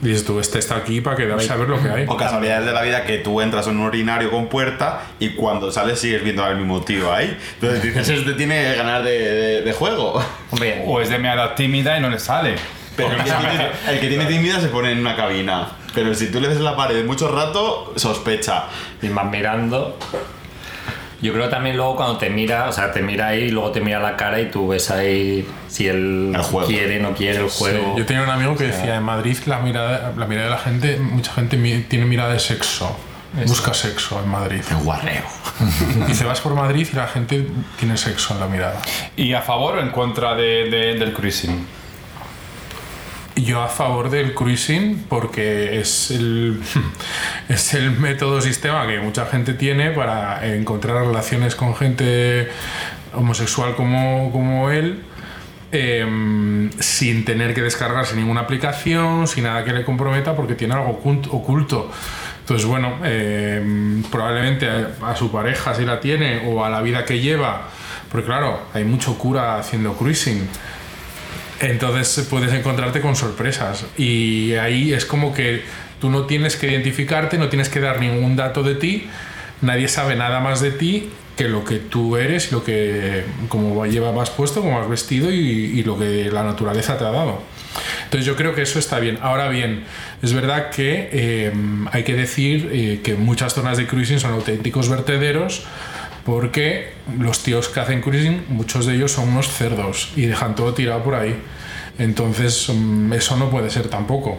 dices 0.00 0.24
tú, 0.24 0.38
este 0.38 0.58
está 0.60 0.76
aquí 0.76 1.00
para 1.00 1.16
quedarse 1.16 1.52
a 1.52 1.56
ver 1.56 1.68
lo 1.68 1.82
que 1.82 1.88
hay. 1.88 2.04
o 2.06 2.16
casualidades 2.16 2.66
de 2.66 2.72
la 2.72 2.82
vida 2.82 3.04
que 3.04 3.18
tú 3.18 3.40
entras 3.40 3.66
en 3.66 3.78
un 3.78 3.86
urinario 3.86 4.30
con 4.30 4.46
puerta 4.48 5.00
y 5.18 5.30
cuando 5.30 5.72
sales 5.72 5.98
sigues 5.98 6.22
viendo 6.22 6.44
al 6.44 6.56
mismo 6.56 6.82
tío 6.82 7.12
ahí. 7.12 7.36
Entonces 7.54 7.82
dices, 7.82 8.08
este 8.20 8.34
tiene 8.34 8.74
ganas 8.76 9.02
de, 9.02 9.10
de- 9.18 9.62
de 9.62 9.72
juego. 9.72 10.22
Hombre, 10.50 10.84
O 10.86 11.00
es 11.00 11.08
de 11.08 11.18
meada 11.18 11.54
tímida 11.56 11.98
y 11.98 12.00
no 12.00 12.08
le 12.10 12.18
sale. 12.20 12.54
Pero 12.96 13.10
el 13.12 13.16
que, 13.18 13.22
tiene, 13.30 13.68
el 13.88 14.00
que 14.00 14.08
tiene 14.08 14.26
timida 14.26 14.60
se 14.60 14.68
pone 14.68 14.92
en 14.92 14.98
una 14.98 15.16
cabina. 15.16 15.68
Pero 15.94 16.14
si 16.14 16.30
tú 16.30 16.40
le 16.40 16.48
ves 16.48 16.60
la 16.60 16.74
pared 16.76 17.04
mucho 17.04 17.28
rato, 17.28 17.92
sospecha. 17.96 18.64
y 19.02 19.08
vas 19.08 19.30
mirando. 19.30 19.98
Yo 21.20 21.32
creo 21.32 21.48
también 21.48 21.76
luego 21.76 21.94
cuando 21.94 22.16
te 22.18 22.30
mira, 22.30 22.68
o 22.68 22.72
sea, 22.72 22.90
te 22.90 23.00
mira 23.00 23.28
ahí 23.28 23.42
y 23.44 23.50
luego 23.50 23.70
te 23.70 23.80
mira 23.80 24.00
la 24.00 24.16
cara 24.16 24.40
y 24.40 24.50
tú 24.50 24.66
ves 24.68 24.90
ahí 24.90 25.46
si 25.68 25.86
él 25.86 26.32
El 26.34 26.42
juego. 26.42 26.66
quiere, 26.66 26.98
no 26.98 27.14
quiere 27.14 27.38
el 27.38 27.48
juego. 27.48 27.94
Yo 27.96 28.04
tenía 28.06 28.24
un 28.24 28.30
amigo 28.30 28.56
que 28.56 28.64
decía, 28.64 28.96
en 28.96 29.04
Madrid 29.04 29.36
la 29.46 29.60
mirada, 29.60 30.12
la 30.16 30.26
mirada 30.26 30.46
de 30.46 30.50
la 30.50 30.58
gente, 30.58 30.96
mucha 30.98 31.32
gente 31.34 31.56
tiene 31.88 32.06
mirada 32.06 32.32
de 32.32 32.40
sexo. 32.40 32.96
Busca 33.46 33.72
sexo 33.72 34.20
en 34.22 34.28
Madrid. 34.30 34.62
Guarreo. 34.82 35.22
Dice, 36.08 36.24
vas 36.24 36.40
por 36.40 36.54
Madrid 36.54 36.88
y 36.92 36.96
la 36.96 37.06
gente 37.06 37.46
tiene 37.78 37.96
sexo 37.96 38.34
en 38.34 38.40
la 38.40 38.46
mirada. 38.46 38.82
¿Y 39.16 39.32
a 39.32 39.42
favor 39.42 39.76
o 39.76 39.80
en 39.80 39.90
contra 39.90 40.34
de- 40.34 40.68
de- 40.70 40.94
del 40.98 41.12
cruising? 41.12 41.66
Yo 43.36 43.62
a 43.62 43.68
favor 43.68 44.10
del 44.10 44.34
cruising 44.34 45.06
porque 45.08 45.80
es 45.80 46.10
el, 46.10 46.60
es 47.48 47.72
el 47.74 47.90
método 47.92 48.40
sistema 48.40 48.86
que 48.86 49.00
mucha 49.00 49.24
gente 49.26 49.54
tiene 49.54 49.90
para 49.90 50.46
encontrar 50.54 51.06
relaciones 51.06 51.54
con 51.54 51.74
gente 51.74 52.48
homosexual 53.14 53.74
como, 53.74 54.30
como 54.32 54.70
él 54.70 55.02
em, 55.72 56.70
sin 56.78 57.24
tener 57.24 57.54
que 57.54 57.62
descargarse 57.62 58.14
ninguna 58.16 58.42
aplicación, 58.42 59.26
sin 59.26 59.44
nada 59.44 59.64
que 59.64 59.72
le 59.72 59.84
comprometa 59.84 60.36
porque 60.36 60.54
tiene 60.54 60.74
algo 60.74 61.00
ocult- 61.02 61.28
oculto. 61.30 61.90
Entonces, 62.40 62.66
bueno, 62.66 62.98
em, 63.04 64.02
probablemente 64.10 64.68
a, 64.68 65.10
a 65.10 65.16
su 65.16 65.32
pareja 65.32 65.74
si 65.74 65.84
la 65.86 66.00
tiene 66.00 66.42
o 66.46 66.64
a 66.64 66.68
la 66.68 66.82
vida 66.82 67.04
que 67.06 67.18
lleva, 67.20 67.68
porque 68.10 68.26
claro, 68.26 68.60
hay 68.74 68.84
mucho 68.84 69.16
cura 69.16 69.58
haciendo 69.58 69.94
cruising. 69.94 70.46
Entonces 71.62 72.26
puedes 72.28 72.52
encontrarte 72.52 73.00
con 73.00 73.14
sorpresas 73.14 73.86
y 73.96 74.54
ahí 74.54 74.92
es 74.92 75.06
como 75.06 75.32
que 75.32 75.62
tú 76.00 76.10
no 76.10 76.26
tienes 76.26 76.56
que 76.56 76.68
identificarte, 76.68 77.38
no 77.38 77.48
tienes 77.48 77.68
que 77.68 77.78
dar 77.78 78.00
ningún 78.00 78.34
dato 78.34 78.64
de 78.64 78.74
ti, 78.74 79.06
nadie 79.60 79.86
sabe 79.86 80.16
nada 80.16 80.40
más 80.40 80.60
de 80.60 80.72
ti 80.72 81.08
que 81.36 81.48
lo 81.48 81.64
que 81.64 81.76
tú 81.76 82.16
eres, 82.16 82.50
lo 82.50 82.64
que 82.64 83.24
como 83.48 83.86
llevas 83.86 84.30
puesto, 84.30 84.60
como 84.60 84.80
has 84.80 84.88
vestido 84.88 85.30
y, 85.30 85.84
lo 85.84 85.96
que 85.96 86.30
la 86.32 86.42
naturaleza 86.42 86.98
te 86.98 87.04
ha 87.04 87.12
dado. 87.12 87.40
Entonces 88.04 88.26
yo 88.26 88.34
creo 88.34 88.56
que 88.56 88.62
eso 88.62 88.80
está 88.80 88.98
bien. 88.98 89.20
Ahora 89.22 89.48
bien, 89.48 89.84
es 90.20 90.32
verdad 90.32 90.70
que 90.70 91.10
eh, 91.12 91.52
hay 91.92 92.02
que 92.02 92.14
decir 92.14 92.70
eh, 92.72 93.00
que 93.04 93.14
muchas 93.14 93.54
zonas 93.54 93.78
de 93.78 93.86
cruising 93.86 94.18
son 94.18 94.32
auténticos 94.32 94.88
vertederos 94.88 95.64
porque 96.24 96.92
los 97.18 97.42
tíos 97.42 97.68
que 97.68 97.80
hacen 97.80 98.00
cruising, 98.00 98.44
muchos 98.48 98.86
de 98.86 98.94
ellos 98.94 99.12
son 99.12 99.28
unos 99.28 99.48
cerdos 99.48 100.12
y 100.16 100.26
dejan 100.26 100.54
todo 100.54 100.74
tirado 100.74 101.02
por 101.02 101.14
ahí. 101.14 101.36
Entonces, 101.98 102.70
eso 103.12 103.36
no 103.36 103.50
puede 103.50 103.70
ser 103.70 103.88
tampoco. 103.88 104.38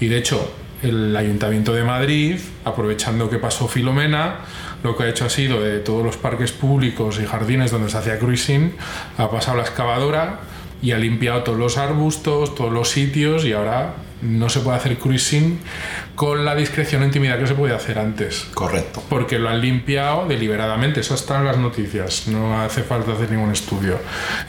Y 0.00 0.06
de 0.06 0.18
hecho, 0.18 0.52
el 0.82 1.16
Ayuntamiento 1.16 1.72
de 1.72 1.82
Madrid, 1.82 2.38
aprovechando 2.64 3.30
que 3.30 3.38
pasó 3.38 3.68
Filomena, 3.68 4.40
lo 4.82 4.96
que 4.96 5.04
ha 5.04 5.08
hecho 5.08 5.24
ha 5.24 5.30
sido 5.30 5.62
de 5.62 5.78
todos 5.78 6.04
los 6.04 6.16
parques 6.16 6.52
públicos 6.52 7.18
y 7.20 7.26
jardines 7.26 7.70
donde 7.70 7.88
se 7.88 7.96
hacía 7.96 8.18
cruising, 8.18 8.74
ha 9.16 9.30
pasado 9.30 9.56
la 9.56 9.62
excavadora 9.62 10.40
y 10.82 10.92
ha 10.92 10.98
limpiado 10.98 11.42
todos 11.42 11.58
los 11.58 11.78
arbustos, 11.78 12.54
todos 12.54 12.70
los 12.70 12.90
sitios 12.90 13.46
y 13.46 13.54
ahora 13.54 13.94
no 14.24 14.48
se 14.48 14.60
puede 14.60 14.78
hacer 14.78 14.98
cruising 14.98 15.58
con 16.14 16.44
la 16.44 16.54
discreción 16.54 17.02
o 17.02 17.04
intimidad 17.04 17.38
que 17.38 17.46
se 17.46 17.54
podía 17.54 17.76
hacer 17.76 17.98
antes. 17.98 18.46
Correcto. 18.54 19.02
Porque 19.08 19.38
lo 19.38 19.48
han 19.48 19.60
limpiado 19.60 20.26
deliberadamente, 20.26 21.00
eso 21.00 21.14
está 21.14 21.38
en 21.38 21.44
las 21.44 21.58
noticias, 21.58 22.26
no 22.28 22.60
hace 22.60 22.82
falta 22.82 23.12
hacer 23.12 23.30
ningún 23.30 23.52
estudio. 23.52 23.98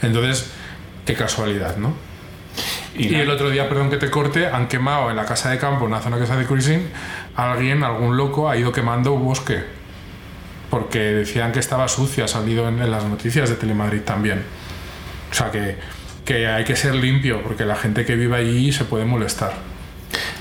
Entonces, 0.02 0.50
qué 1.04 1.14
casualidad, 1.14 1.76
¿no? 1.76 1.94
Y, 2.94 3.14
el 3.14 3.28
otro 3.28 3.50
día, 3.50 3.68
perdón 3.68 3.90
que 3.90 3.98
te 3.98 4.10
corte, 4.10 4.46
han 4.46 4.68
quemado 4.68 5.10
en 5.10 5.16
la 5.16 5.26
casa 5.26 5.50
de 5.50 5.58
campo, 5.58 5.84
en 5.84 5.92
una 5.92 6.00
zona 6.00 6.18
que 6.18 6.26
se 6.26 6.32
hace 6.32 6.46
cruising, 6.46 6.88
alguien, 7.36 7.84
algún 7.84 8.16
loco, 8.16 8.48
ha 8.48 8.56
ido 8.56 8.72
quemando 8.72 9.12
un 9.12 9.24
bosque. 9.24 9.62
Porque 10.70 10.98
decían 10.98 11.52
que 11.52 11.58
estaba 11.58 11.86
sucio, 11.88 12.24
ha 12.24 12.28
salido 12.28 12.66
en, 12.68 12.80
en 12.80 12.90
las 12.90 13.04
noticias 13.04 13.50
de 13.50 13.56
Telemadrid 13.56 14.00
también. 14.00 14.42
O 15.30 15.34
sea 15.34 15.50
que, 15.50 15.76
que 16.26 16.46
hay 16.46 16.64
que 16.64 16.76
ser 16.76 16.94
limpio, 16.94 17.42
porque 17.42 17.64
la 17.64 17.76
gente 17.76 18.04
que 18.04 18.16
vive 18.16 18.36
allí 18.36 18.70
se 18.72 18.84
puede 18.84 19.06
molestar. 19.06 19.54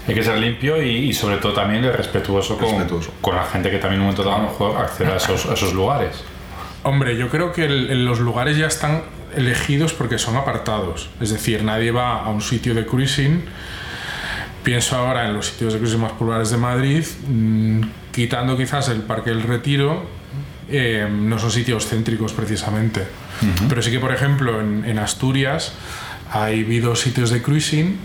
Hay 0.08 0.14
que 0.16 0.24
ser 0.24 0.38
limpio 0.38 0.82
y, 0.82 0.90
y 1.10 1.14
sobre 1.14 1.38
todo 1.38 1.54
también 1.54 1.84
respetuoso 1.84 2.58
con, 2.58 2.70
Respetuoso. 2.72 3.12
con 3.22 3.36
la 3.36 3.44
gente 3.46 3.72
que 3.72 3.78
también 3.78 4.02
en 4.02 4.08
un 4.08 4.14
momento 4.14 4.24
dado 4.24 4.36
a 4.36 4.44
lo 4.44 4.50
mejor 4.50 4.78
accede 4.78 5.14
a 5.14 5.16
esos, 5.18 5.46
a 5.46 5.54
esos 5.54 5.74
lugares. 5.74 6.24
Hombre, 6.84 7.16
yo 7.18 7.30
creo 7.30 7.52
que 7.54 7.66
el- 7.66 7.90
el- 7.90 8.06
los 8.06 8.20
lugares 8.20 8.58
ya 8.58 8.68
están 8.68 9.04
elegidos 9.36 9.94
porque 9.94 10.18
son 10.18 10.36
apartados. 10.36 11.10
Es 11.22 11.30
decir, 11.32 11.64
nadie 11.64 11.92
va 11.92 12.20
a 12.24 12.30
un 12.30 12.42
sitio 12.42 12.74
de 12.76 12.86
cruising. 12.86 13.44
Pienso 14.64 14.96
ahora 14.96 15.26
en 15.28 15.34
los 15.34 15.48
sitios 15.48 15.74
de 15.74 15.80
cruising 15.80 16.02
más 16.02 16.14
populares 16.14 16.50
de 16.50 16.58
Madrid, 16.58 17.06
mm, 17.28 17.82
quitando 18.12 18.58
quizás 18.58 18.90
el 18.90 19.02
Parque 19.02 19.30
del 19.32 19.44
Retiro, 19.44 20.06
eh, 20.70 21.08
no 21.12 21.38
son 21.38 21.52
sitios 21.52 21.86
céntricos 21.88 22.34
precisamente. 22.34 23.06
Pero 23.70 23.82
sí 23.82 23.92
que, 23.92 24.00
por 24.00 24.14
ejemplo, 24.14 24.62
en, 24.62 24.84
en 24.86 25.00
Asturias 25.00 25.74
ha 26.32 26.46
habido 26.46 26.96
sitios 26.96 27.30
de 27.30 27.42
cruising 27.42 27.98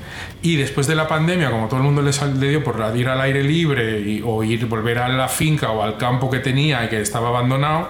y 0.42 0.56
después 0.56 0.86
de 0.86 0.94
la 0.94 1.08
pandemia, 1.08 1.50
como 1.50 1.66
todo 1.68 1.78
el 1.78 1.84
mundo 1.84 2.02
le, 2.02 2.12
dio 2.48 2.62
por 2.62 2.76
ir 2.96 3.08
al 3.08 3.20
aire 3.20 3.42
libre 3.42 4.00
y- 4.00 4.22
o 4.24 4.42
ir 4.44 4.66
volver 4.66 4.98
a 4.98 5.08
la 5.08 5.28
finca 5.28 5.70
o 5.70 5.82
al 5.82 5.96
campo 5.96 6.30
que 6.30 6.38
tenía 6.40 6.84
y 6.84 6.88
que 6.88 7.00
estaba 7.00 7.28
abandonado, 7.28 7.88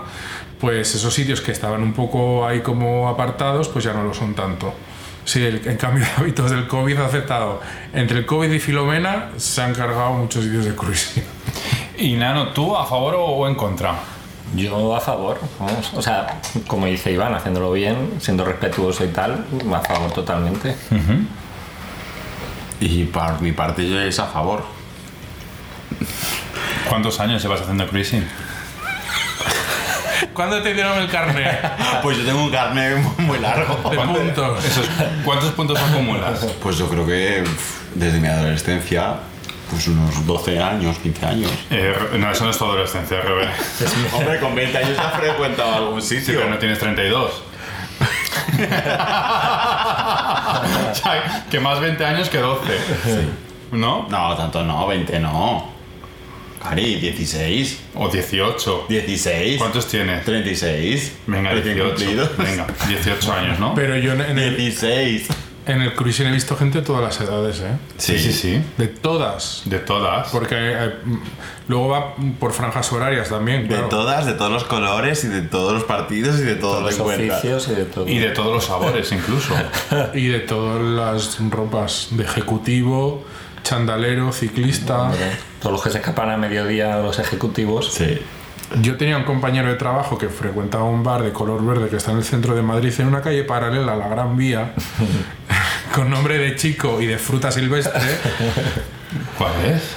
pues 0.61 0.95
esos 0.95 1.13
sitios 1.13 1.41
que 1.41 1.53
estaban 1.53 1.83
un 1.83 1.93
poco 1.93 2.47
ahí 2.47 2.61
como 2.61 3.09
apartados, 3.09 3.69
pues 3.69 3.85
ya 3.85 3.93
no 3.93 4.05
lo 4.05 4.15
son 4.15 4.35
tanto. 4.35 4.73
Sí, 5.25 5.43
el, 5.43 5.61
en 5.67 5.77
cambio 5.77 6.05
de 6.17 6.23
hábitos 6.23 6.51
del 6.51 6.67
COVID 6.67 6.97
ha 6.99 7.07
aceptado. 7.07 7.61
Entre 7.93 8.19
el 8.19 8.27
COVID 8.27 8.51
y 8.53 8.59
Filomena 8.61 9.31
se 9.37 9.63
han 9.63 9.75
cargado 9.75 10.13
muchos 10.13 10.45
sitios 10.45 10.65
de 10.65 10.75
cruising. 10.75 11.23
Y 11.99 12.15
Nano, 12.15 12.49
¿tú 12.49 12.77
a 12.77 12.87
favor 12.87 13.17
o 13.19 13.47
en 13.49 13.55
contra? 13.55 13.95
Yo 14.55 14.97
a 14.97 15.01
favor, 15.01 15.39
vamos. 15.59 15.93
O 15.95 16.03
sea, 16.03 16.41
como 16.67 16.87
dice 16.87 17.13
Iván, 17.13 17.35
haciéndolo 17.35 17.73
bien, 17.73 18.15
siendo 18.21 18.45
respetuoso 18.45 19.05
y 19.05 19.09
tal, 19.09 19.45
a 19.75 19.81
favor 19.81 20.11
totalmente. 20.13 20.77
Y 22.81 23.05
por 23.05 23.41
mi 23.41 23.53
parte 23.53 23.89
yo 23.89 24.01
es 24.01 24.19
a 24.19 24.27
favor. 24.27 24.65
¿Cuántos 26.89 27.21
años 27.21 27.43
llevas 27.43 27.61
haciendo 27.61 27.87
cruising? 27.87 28.25
¿Cuándo 30.35 30.63
te 30.63 30.75
dieron 30.75 30.99
el 30.99 31.09
carnet 31.11 31.61
Pues 32.03 32.19
yo 32.19 32.25
tengo 32.25 32.45
un 32.45 32.51
carnet 32.51 32.99
muy 33.19 33.39
largo. 33.39 33.89
de 33.91 33.97
puntos? 33.99 34.65
Esos- 34.65 34.89
¿Cuántos 35.25 35.51
puntos 35.53 35.79
acumulas? 35.81 36.41
Pues 36.63 36.77
yo 36.79 36.89
creo 36.89 37.07
que 37.07 37.45
desde 37.95 38.19
mi 38.19 38.29
adolescencia, 38.29 39.15
pues 39.71 39.87
unos 39.89 40.27
12 40.27 40.59
años, 40.61 40.99
15 40.99 41.27
años. 41.27 41.51
Eh, 41.71 41.95
no, 42.19 42.31
eso 42.31 42.45
no 42.45 42.51
es 42.51 42.59
tu 42.59 42.65
adolescencia, 42.65 43.21
Rebe. 43.21 43.49
Hombre, 44.13 44.41
con 44.41 44.55
20 44.55 44.77
años 44.79 44.99
has 44.99 45.15
frecuentado 45.15 45.75
algún 45.75 46.03
Sí, 46.03 46.19
sitio. 46.21 46.35
pero 46.41 46.51
no 46.51 46.59
tienes 46.59 46.79
32. 46.79 47.31
o 50.91 50.95
sea, 50.95 51.47
que 51.51 51.61
más 51.61 51.81
20 51.81 52.05
años 52.05 52.29
que 52.29 52.39
12. 52.39 52.63
¿No? 53.73 54.07
No, 54.09 54.37
tanto 54.37 54.63
no, 54.65 54.87
20 54.87 55.21
no. 55.21 55.71
Cari, 56.63 56.97
16. 56.97 57.81
O 57.95 58.09
18. 58.09 58.87
16. 58.89 59.59
¿Cuántos 59.59 59.87
tienes? 59.89 60.25
36. 60.25 61.13
Venga, 61.27 61.51
Recién 61.53 61.75
18. 61.77 61.95
cumplidos. 61.97 62.37
Venga, 62.37 62.67
18 62.89 63.33
años, 63.33 63.59
¿no? 63.59 63.75
Pero 63.75 63.97
yo 63.97 64.13
en, 64.13 64.21
en 64.23 64.39
el, 64.39 64.57
16. 64.57 65.29
En 65.71 65.83
el 65.83 65.95
cruising 65.95 66.27
he 66.27 66.33
visto 66.33 66.57
gente 66.57 66.81
de 66.81 66.85
todas 66.85 67.03
las 67.03 67.21
edades, 67.21 67.61
¿eh? 67.61 67.77
Sí, 67.99 68.19
sí, 68.19 68.33
sí. 68.33 68.63
De 68.77 68.89
todas. 68.89 69.63
De 69.65 69.79
todas. 69.79 70.29
Porque 70.31 70.55
eh, 70.57 70.95
luego 71.69 71.89
va 71.89 72.15
por 72.39 72.53
franjas 72.53 72.93
horarias 72.93 73.29
también, 73.29 73.63
De 73.63 73.69
claro. 73.69 73.89
todas, 73.89 74.27
de 74.27 74.33
todos 74.35 74.51
los 74.51 74.65
colores 74.65 75.25
y 75.25 75.29
de 75.29 75.43
todos 75.43 75.73
los 75.73 75.85
partidos 75.85 76.39
y 76.41 76.43
de 76.43 76.55
todos 76.57 76.81
Todos 76.81 76.99
los 76.99 77.15
oficios 77.15 77.69
y 77.69 77.75
de 77.75 77.85
todo. 77.85 78.09
Y 78.09 78.19
de 78.19 78.31
todos 78.31 78.53
los 78.55 78.65
sabores, 78.65 79.13
incluso. 79.13 79.55
Y 80.15 80.29
de 80.29 80.41
todas 80.41 80.83
las 80.83 81.51
ropas. 81.51 82.09
De 82.11 82.25
ejecutivo, 82.25 83.25
chandalero, 83.63 84.33
ciclista. 84.33 85.03
Hombre, 85.03 85.37
Todos 85.61 85.73
los 85.73 85.83
que 85.83 85.91
se 85.91 85.99
escapan 85.99 86.31
a 86.31 86.37
mediodía, 86.37 86.99
los 86.99 87.19
ejecutivos. 87.19 87.93
Sí. 87.93 88.19
Yo 88.77 88.97
tenía 88.97 89.17
un 89.17 89.25
compañero 89.25 89.69
de 89.69 89.75
trabajo 89.75 90.17
que 90.17 90.29
frecuentaba 90.29 90.85
un 90.85 91.03
bar 91.03 91.23
de 91.23 91.33
color 91.33 91.65
verde 91.65 91.89
que 91.89 91.97
está 91.97 92.13
en 92.13 92.19
el 92.19 92.25
centro 92.25 92.55
de 92.55 92.63
Madrid, 92.63 92.93
en 92.99 93.09
una 93.09 93.21
calle 93.21 93.43
paralela 93.45 93.95
a 93.95 93.97
la 93.97 94.09
Gran 94.09 94.37
Vía, 94.37 94.75
con 95.95 96.09
nombre 96.09 96.39
de 96.39 96.55
chico 96.55 97.01
y 97.01 97.07
de 97.07 97.19
fruta 97.19 97.51
silvestre, 97.51 98.01
¿Cuál 99.37 99.53
es? 99.67 99.97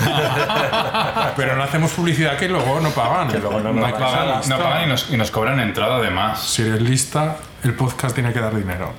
pero 1.36 1.56
no 1.56 1.62
hacemos 1.62 1.92
publicidad 1.92 2.36
que 2.36 2.48
luego 2.48 2.80
no 2.80 2.90
pagan. 2.90 3.28
Que 3.28 3.38
luego 3.38 3.60
no 3.60 3.72
No, 3.72 3.82
pagan, 3.82 4.40
no 4.48 4.58
pagan 4.58 4.84
y 4.84 4.86
nos, 4.88 5.10
y 5.10 5.16
nos 5.16 5.30
cobran 5.30 5.60
entrada 5.60 5.96
además. 5.96 6.42
Si 6.42 6.62
eres 6.62 6.80
lista, 6.80 7.36
el 7.62 7.74
podcast 7.74 8.14
tiene 8.14 8.32
que 8.32 8.40
dar 8.40 8.54
dinero. 8.56 8.94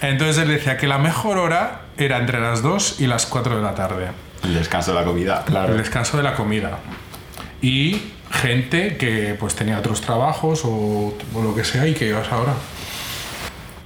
Entonces 0.00 0.38
él 0.38 0.48
decía 0.48 0.76
que 0.76 0.86
la 0.86 0.98
mejor 0.98 1.38
hora 1.38 1.80
era 1.96 2.18
entre 2.18 2.40
las 2.40 2.62
2 2.62 3.00
y 3.00 3.06
las 3.06 3.26
4 3.26 3.56
de 3.56 3.62
la 3.62 3.74
tarde. 3.74 4.08
El 4.44 4.54
descanso 4.54 4.92
de 4.92 5.00
la 5.00 5.04
comida. 5.04 5.44
El 5.48 5.76
descanso 5.76 6.16
de 6.16 6.22
la 6.22 6.34
comida. 6.34 6.78
Y 7.60 8.00
gente 8.30 8.96
que 8.96 9.36
pues 9.38 9.54
tenía 9.54 9.78
otros 9.78 10.00
trabajos 10.00 10.62
o, 10.64 11.14
lo 11.34 11.54
que 11.54 11.64
sea 11.64 11.86
y 11.86 11.94
que 11.94 12.08
ibas 12.08 12.30
ahora. 12.30 12.54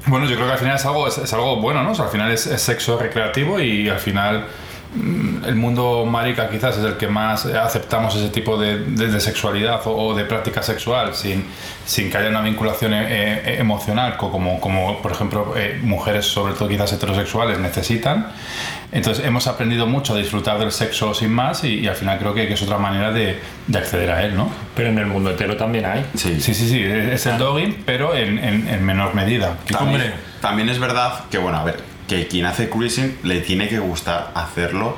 Bueno, 0.06 0.26
yo 0.26 0.34
creo 0.34 0.46
que 0.46 0.52
al 0.52 0.58
final 0.58 0.76
es 0.76 0.84
algo, 0.84 1.06
es, 1.06 1.32
algo 1.32 1.60
bueno, 1.60 1.82
¿no? 1.82 1.92
O 1.92 1.94
sea, 1.94 2.06
al 2.06 2.10
final 2.10 2.30
es, 2.30 2.42
sexo 2.42 2.98
recreativo 2.98 3.60
y 3.60 3.88
al 3.88 4.00
final 4.00 4.46
el 4.94 5.54
mundo 5.56 6.04
marica 6.04 6.50
quizás 6.50 6.76
es 6.76 6.84
el 6.84 6.96
que 6.98 7.08
más 7.08 7.46
aceptamos 7.46 8.14
ese 8.14 8.28
tipo 8.28 8.58
de, 8.58 8.78
de- 8.84 9.08
de 9.08 9.20
sexualidad 9.20 9.80
o, 9.86 9.90
o 10.08 10.14
de 10.14 10.24
práctica 10.26 10.62
sexual 10.62 11.14
sin, 11.14 11.44
sin 11.86 12.10
que 12.10 12.18
haya 12.18 12.28
una 12.28 12.42
vinculación 12.42 12.92
eh, 12.92 13.06
eh, 13.08 13.56
emocional 13.58 14.18
co- 14.18 14.30
como, 14.30 14.60
como 14.60 15.00
por 15.00 15.12
ejemplo 15.12 15.54
eh, 15.56 15.80
mujeres 15.82 16.26
sobre 16.26 16.52
todo 16.52 16.68
quizás 16.68 16.92
heterosexuales 16.92 17.58
necesitan 17.58 18.32
entonces 18.92 19.24
hemos 19.24 19.46
aprendido 19.46 19.86
mucho 19.86 20.12
a 20.12 20.18
disfrutar 20.18 20.58
del 20.58 20.70
sexo 20.72 21.14
sin 21.14 21.32
más 21.32 21.64
y, 21.64 21.80
y 21.80 21.88
al 21.88 21.96
final 21.96 22.18
creo 22.18 22.34
que, 22.34 22.46
que 22.46 22.52
es 22.54 22.62
otra 22.62 22.76
manera 22.76 23.10
de, 23.12 23.40
de 23.66 23.78
acceder 23.78 24.10
a 24.10 24.22
él, 24.24 24.36
¿no? 24.36 24.50
Pero 24.76 24.90
en 24.90 24.98
el 24.98 25.06
mundo 25.06 25.30
entero 25.30 25.56
también 25.56 25.86
hay. 25.86 26.04
Sí. 26.14 26.38
Sí, 26.38 26.52
sí, 26.52 26.68
sí, 26.68 26.82
es 26.84 27.24
el 27.24 27.38
dogging 27.38 27.82
pero 27.86 28.14
en, 28.14 28.38
en- 28.38 28.68
en 28.68 28.84
menor 28.84 29.14
medida 29.14 29.56
También, 29.70 30.12
también 30.42 30.68
es 30.68 30.78
verdad 30.78 31.20
que, 31.30 31.38
bueno, 31.38 31.56
a 31.56 31.64
ver, 31.64 31.76
que 32.08 32.26
quien 32.28 32.46
hace 32.46 32.68
cruising 32.68 33.18
le 33.22 33.40
tiene 33.40 33.68
que 33.68 33.78
gustar 33.78 34.30
hacerlo 34.34 34.96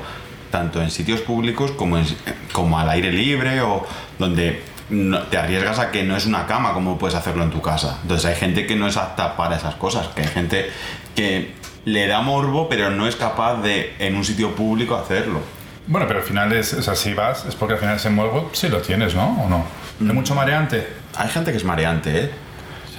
tanto 0.51 0.81
en 0.81 0.89
sitios 0.91 1.21
públicos 1.21 1.71
como, 1.71 1.97
en- 1.97 2.05
como 2.53 2.79
al 2.79 2.89
aire 2.89 3.11
libre 3.11 3.61
o 3.61 3.85
donde 4.19 4.63
no- 4.89 5.21
te 5.23 5.37
arriesgas 5.37 5.79
a 5.79 5.91
que 5.91 6.03
no 6.03 6.15
es 6.15 6.25
una 6.25 6.45
cama 6.45 6.73
como 6.73 6.97
puedes 6.97 7.15
hacerlo 7.15 7.43
en 7.43 7.51
tu 7.51 7.61
casa. 7.61 7.99
Entonces 8.03 8.25
hay 8.25 8.35
gente 8.35 8.65
que 8.65 8.75
no 8.75 8.87
es 8.87 8.97
apta 8.97 9.35
para 9.35 9.55
esas 9.57 9.75
cosas, 9.75 10.07
que 10.09 10.21
hay 10.21 10.27
gente 10.27 10.69
que 11.15 11.53
le 11.85 12.07
da 12.07 12.21
morbo 12.21 12.67
pero 12.69 12.89
no 12.89 13.07
es 13.07 13.15
capaz 13.15 13.61
de 13.61 13.95
en 13.99 14.15
un 14.15 14.23
sitio 14.25 14.55
público 14.55 14.95
hacerlo. 14.95 15.39
Bueno, 15.87 16.07
pero 16.07 16.19
al 16.21 16.25
final 16.25 16.51
es, 16.53 16.73
o 16.73 16.81
sea, 16.81 16.95
si 16.95 17.13
vas, 17.13 17.45
es 17.45 17.53
porque 17.55 17.73
al 17.75 17.79
final 17.79 17.95
ese 17.97 18.09
morbo 18.09 18.49
sí 18.53 18.69
lo 18.69 18.79
tienes, 18.81 19.13
¿no? 19.13 19.43
¿O 19.43 19.49
no? 19.49 19.65
¿Es 19.99 20.13
mucho 20.13 20.33
mareante? 20.33 20.87
Hay 21.15 21.29
gente 21.29 21.51
que 21.51 21.57
es 21.57 21.63
mareante, 21.63 22.19
¿eh? 22.25 22.31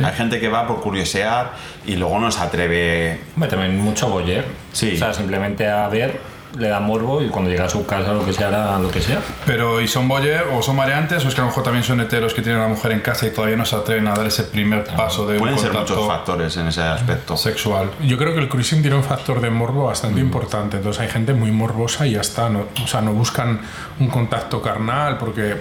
Hay 0.04 0.14
gente 0.14 0.40
que 0.40 0.48
va 0.48 0.66
por 0.66 0.80
curiosear 0.80 1.52
y 1.84 1.96
luego 1.96 2.18
no 2.18 2.30
se 2.30 2.40
atreve 2.40 3.20
Hombre, 3.34 3.50
también 3.50 3.78
mucho 3.78 4.08
boyer. 4.08 4.44
Sí. 4.72 4.94
O 4.94 4.98
sea, 4.98 5.14
simplemente 5.14 5.68
a 5.68 5.88
ver, 5.88 6.20
le 6.58 6.68
da 6.68 6.80
morbo 6.80 7.22
y 7.22 7.28
cuando 7.28 7.50
llega 7.50 7.64
a 7.64 7.68
su 7.68 7.84
casa 7.86 8.12
lo 8.12 8.24
que 8.24 8.32
sea, 8.32 8.48
hará 8.48 8.78
lo 8.78 8.90
que 8.90 9.00
sea. 9.00 9.20
Pero, 9.44 9.80
¿y 9.80 9.88
son 9.88 10.08
boyer 10.08 10.44
o 10.52 10.62
son 10.62 10.76
mareantes 10.76 11.24
o 11.24 11.28
es 11.28 11.34
que 11.34 11.40
a 11.40 11.44
lo 11.44 11.48
mejor 11.48 11.62
también 11.64 11.84
son 11.84 12.00
heteros 12.00 12.34
que 12.34 12.42
tienen 12.42 12.60
a 12.60 12.64
la 12.64 12.68
mujer 12.70 12.92
en 12.92 13.00
casa 13.00 13.26
y 13.26 13.30
todavía 13.30 13.56
no 13.56 13.64
se 13.64 13.76
atreven 13.76 14.06
a 14.06 14.14
dar 14.14 14.26
ese 14.26 14.44
primer 14.44 14.84
paso 14.84 15.26
de 15.26 15.34
un 15.34 15.40
Pueden 15.40 15.58
ser 15.58 15.72
muchos 15.72 16.06
factores 16.06 16.56
en 16.56 16.68
ese 16.68 16.82
aspecto. 16.82 17.36
sexual? 17.36 17.90
Yo 18.02 18.16
creo 18.16 18.32
que 18.32 18.40
el 18.40 18.48
cruising 18.48 18.80
tiene 18.80 18.96
un 18.96 19.04
factor 19.04 19.40
de 19.40 19.50
morbo 19.50 19.86
bastante 19.86 20.20
importante. 20.20 20.78
Entonces 20.78 21.02
hay 21.02 21.08
gente 21.08 21.34
muy 21.34 21.50
morbosa 21.52 22.06
y 22.06 22.12
ya 22.12 22.20
está. 22.20 22.48
No, 22.48 22.66
o 22.82 22.86
sea, 22.86 23.00
no 23.00 23.12
buscan 23.12 23.60
un 23.98 24.08
contacto 24.08 24.62
carnal 24.62 25.18
porque 25.18 25.56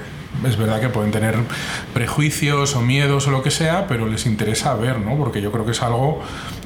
es 0.46 0.58
verdad 0.58 0.82
que 0.82 0.90
pueden 0.90 1.12
tener 1.12 1.36
prejuicios 1.94 2.76
o 2.76 2.82
miedos 2.82 3.28
o 3.28 3.32
lo 3.32 3.44
que 3.44 3.52
sea, 3.52 3.88
pero 3.88 4.08
les 4.08 4.26
interesa 4.26 4.74
ver, 4.76 5.00
¿no? 5.00 5.16
Porque 5.18 5.42
yo 5.42 5.52
creo 5.52 5.66
que 5.66 5.72
es 5.72 5.82
algo 5.82 6.22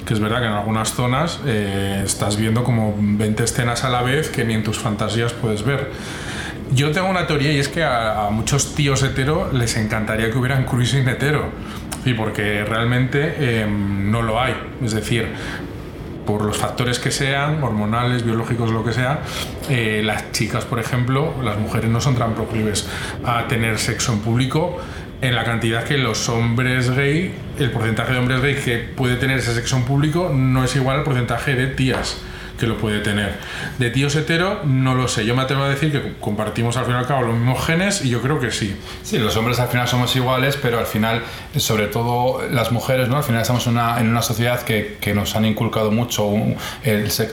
que 0.05 0.13
es 0.13 0.19
verdad 0.19 0.39
que 0.39 0.47
en 0.47 0.53
algunas 0.53 0.93
zonas 0.93 1.39
eh, 1.45 2.01
estás 2.05 2.37
viendo 2.37 2.63
como 2.63 2.95
20 2.97 3.43
escenas 3.43 3.83
a 3.83 3.89
la 3.89 4.01
vez 4.01 4.29
que 4.29 4.43
ni 4.43 4.53
en 4.53 4.63
tus 4.63 4.79
fantasías 4.79 5.33
puedes 5.33 5.63
ver. 5.63 5.91
Yo 6.71 6.91
tengo 6.91 7.09
una 7.09 7.25
teoría 7.25 7.51
y 7.51 7.59
es 7.59 7.67
que 7.67 7.83
a, 7.83 8.29
muchos 8.31 8.75
tíos 8.75 9.01
hetero 9.03 9.51
les 9.51 9.75
encantaría 9.77 10.31
que 10.31 10.37
hubieran 10.37 10.65
cruising 10.65 11.07
hetero. 11.07 11.49
Y 12.05 12.13
porque 12.13 12.63
realmente 12.63 13.35
eh, 13.37 13.67
no 13.67 14.21
lo 14.21 14.39
hay. 14.39 14.55
Es 14.83 14.93
decir, 14.93 15.27
por 16.29 16.45
los 16.45 16.57
factores 16.57 16.99
que 16.99 17.09
sean, 17.09 17.63
hormonales, 17.63 18.23
biológicos, 18.23 18.69
lo 18.69 18.85
que 18.85 18.93
sea, 18.93 19.21
eh, 19.67 20.03
las 20.05 20.31
chicas, 20.31 20.63
por 20.63 20.77
ejemplo, 20.77 21.33
las 21.43 21.57
mujeres 21.57 21.89
no 21.89 21.99
son 22.01 22.13
tan 22.17 22.35
proclives 22.35 22.87
a 23.25 23.47
tener 23.47 23.79
sexo 23.79 24.13
en 24.13 24.19
público 24.19 24.77
en 25.21 25.33
la 25.33 25.43
cantidad 25.43 25.83
que 25.83 25.97
los 25.97 26.29
hombres 26.29 26.91
gay, 26.91 27.33
el 27.57 27.71
porcentaje 27.71 28.13
de 28.13 28.19
hombres 28.19 28.41
gay 28.43 28.55
que 28.63 28.77
puede 28.77 29.15
tener 29.15 29.39
ese 29.39 29.55
sexo 29.55 29.77
en 29.77 29.85
público 29.85 30.31
no 30.31 30.63
es 30.63 30.75
igual 30.75 30.97
al 30.97 31.03
porcentaje 31.03 31.55
de 31.55 31.65
tías 31.65 32.21
que 32.59 32.67
lo 32.67 32.77
puede 32.77 32.99
tener. 32.99 33.37
De 33.77 33.89
tíos 33.89 34.15
hetero, 34.15 34.61
no 34.65 34.93
lo 34.93 35.07
sé. 35.07 35.25
Yo 35.25 35.35
me 35.35 35.41
atrevo 35.41 35.63
a 35.63 35.69
decir 35.69 35.91
que 35.91 36.13
compartimos 36.19 36.77
al 36.77 36.85
fin 36.85 36.95
y 36.95 36.97
al 36.97 37.07
cabo 37.07 37.23
los 37.23 37.35
mismos 37.35 37.65
genes 37.65 38.03
y 38.03 38.09
yo 38.09 38.21
creo 38.21 38.39
que 38.39 38.51
sí. 38.51 38.75
Sí, 39.03 39.17
los 39.17 39.35
hombres 39.37 39.59
al 39.59 39.69
final 39.69 39.87
somos 39.87 40.15
iguales, 40.15 40.57
pero 40.61 40.77
al 40.77 40.85
final, 40.85 41.23
sobre 41.55 41.87
todo 41.87 42.41
las 42.51 42.71
mujeres, 42.71 43.07
¿no? 43.07 43.17
Al 43.17 43.23
final 43.23 43.41
estamos 43.41 43.65
una, 43.67 43.99
en 43.99 44.09
una 44.09 44.21
sociedad 44.21 44.61
que, 44.61 44.97
que 44.99 45.13
nos 45.13 45.35
han 45.35 45.45
inculcado 45.45 45.91
mucho 45.91 46.31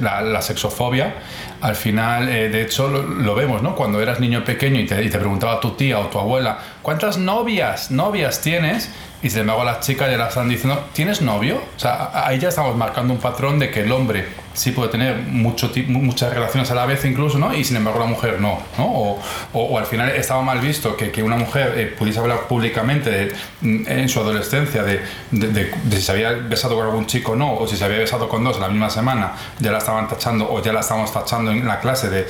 la, 0.01 0.43
sexofobia. 0.43 1.15
Al 1.61 1.75
final, 1.75 2.29
eh, 2.29 2.49
de 2.49 2.63
hecho, 2.63 2.89
lo, 2.89 3.35
vemos, 3.35 3.63
¿no? 3.63 3.75
Cuando 3.75 4.01
eras 4.01 4.21
niño 4.21 4.45
pequeño 4.45 4.81
y 4.81 4.87
te, 4.87 5.03
y 5.03 5.11
te 5.11 5.19
preguntaba 5.19 5.61
tu 5.61 5.73
tía 5.73 5.99
o 5.99 6.07
tu 6.07 6.19
abuela, 6.19 6.59
¿cuántas 6.83 7.19
novias, 7.19 7.91
novias 7.91 8.41
tienes? 8.41 8.91
Y 9.23 9.31
sin 9.31 9.41
embargo 9.41 9.65
las 9.65 9.81
chicas 9.81 10.11
ya 10.11 10.19
la 10.19 10.29
están 10.29 10.49
diciendo, 10.49 10.85
¿tienes 10.93 11.23
novio? 11.23 11.57
O 11.77 11.79
sea, 11.79 12.11
ahí 12.13 12.39
ya 12.39 12.51
estamos 12.51 12.77
marcando 12.77 13.15
un 13.15 13.19
patrón 13.19 13.59
de 13.59 13.71
que 13.71 13.81
el 13.81 13.91
hombre 13.91 14.46
sí 14.57 14.73
puede 14.73 14.89
tener 14.91 15.17
mucho, 15.17 15.71
muchas 15.89 16.33
relaciones 16.33 16.71
a 16.71 16.75
la 16.75 16.87
vez 16.87 17.05
incluso, 17.05 17.39
¿no? 17.39 17.55
Y 17.55 17.63
sin 17.63 17.77
embargo 17.77 18.01
la 18.01 18.07
mujer 18.07 18.41
no, 18.41 18.59
¿no? 18.79 18.87
O, 18.87 19.21
o- 19.53 19.63
o 19.65 19.79
al 19.79 19.87
final 19.87 20.11
estaba 20.11 20.43
mal 20.43 20.59
visto 20.61 20.97
que, 20.97 21.11
que 21.13 21.23
una 21.23 21.37
mujer 21.37 21.75
eh, 21.77 21.87
pudiese 21.97 22.19
hablar 22.19 22.49
públicamente 22.49 23.11
de- 23.11 23.33
mm, 23.61 23.85
en 23.87 24.09
su 24.09 24.19
adolescencia 24.21 24.83
de, 24.83 25.01
de- 25.31 25.49
de- 25.49 25.73
si 25.97 26.03
se 26.03 26.13
había 26.13 26.33
besado 26.33 26.75
con 26.75 26.87
algún 26.87 27.07
chico 27.07 27.33
o 27.33 27.37
no, 27.37 27.55
o 27.55 27.67
si 27.69 27.77
se 27.77 27.85
había 27.85 27.99
besado 27.99 28.29
con 28.29 28.43
dos 28.43 28.57
en 28.57 28.63
la 28.63 28.69
misma 28.69 28.91
semana, 28.91 29.33
ya 29.61 29.71
la 29.73 29.79
estaban 29.79 30.09
tachando 30.09 30.51
o 30.51 30.63
ya 30.63 30.73
la 30.73 30.81
estábamos 30.81 31.13
tachando 31.13 31.51
en 31.53 31.67
la 31.67 31.79
clase 31.81 32.09
de, 32.11 32.27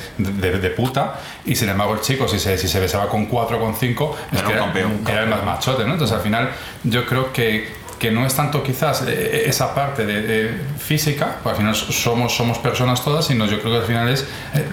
puta, 0.75 1.19
y 1.45 1.55
sin 1.55 1.69
embargo 1.69 1.93
el 1.93 2.01
chico 2.01 2.27
si 2.27 2.39
se, 2.39 2.57
si 2.57 2.67
se 2.67 2.79
besaba 2.79 3.07
con 3.07 3.25
cuatro 3.27 3.57
o 3.57 3.59
con 3.61 3.73
cinco, 3.75 4.15
es 4.31 4.39
Era 4.39 4.49
era, 4.49 4.59
campeón. 4.59 5.01
era 5.07 5.23
el 5.23 5.29
más 5.29 5.43
machote, 5.43 5.85
¿no? 5.85 5.93
Entonces 5.93 6.15
al 6.15 6.21
final 6.23 6.49
yo 6.83 7.05
creo 7.05 7.31
que, 7.31 7.67
que 7.99 8.11
no 8.11 8.25
es 8.25 8.33
tanto 8.35 8.61
quizás 8.63 9.03
eh, 9.07 9.43
esa 9.47 9.73
parte 9.73 10.05
de, 10.05 10.21
de 10.21 10.51
física, 10.77 11.37
porque 11.43 11.49
al 11.49 11.55
final 11.57 11.75
somos, 11.75 12.35
somos 12.35 12.57
personas 12.59 13.03
todas, 13.03 13.25
sino 13.25 13.45
yo 13.45 13.59
creo 13.59 13.73
que 13.73 13.79
al 13.79 13.85
final 13.85 14.09
es 14.09 14.21
eh, 14.53 14.65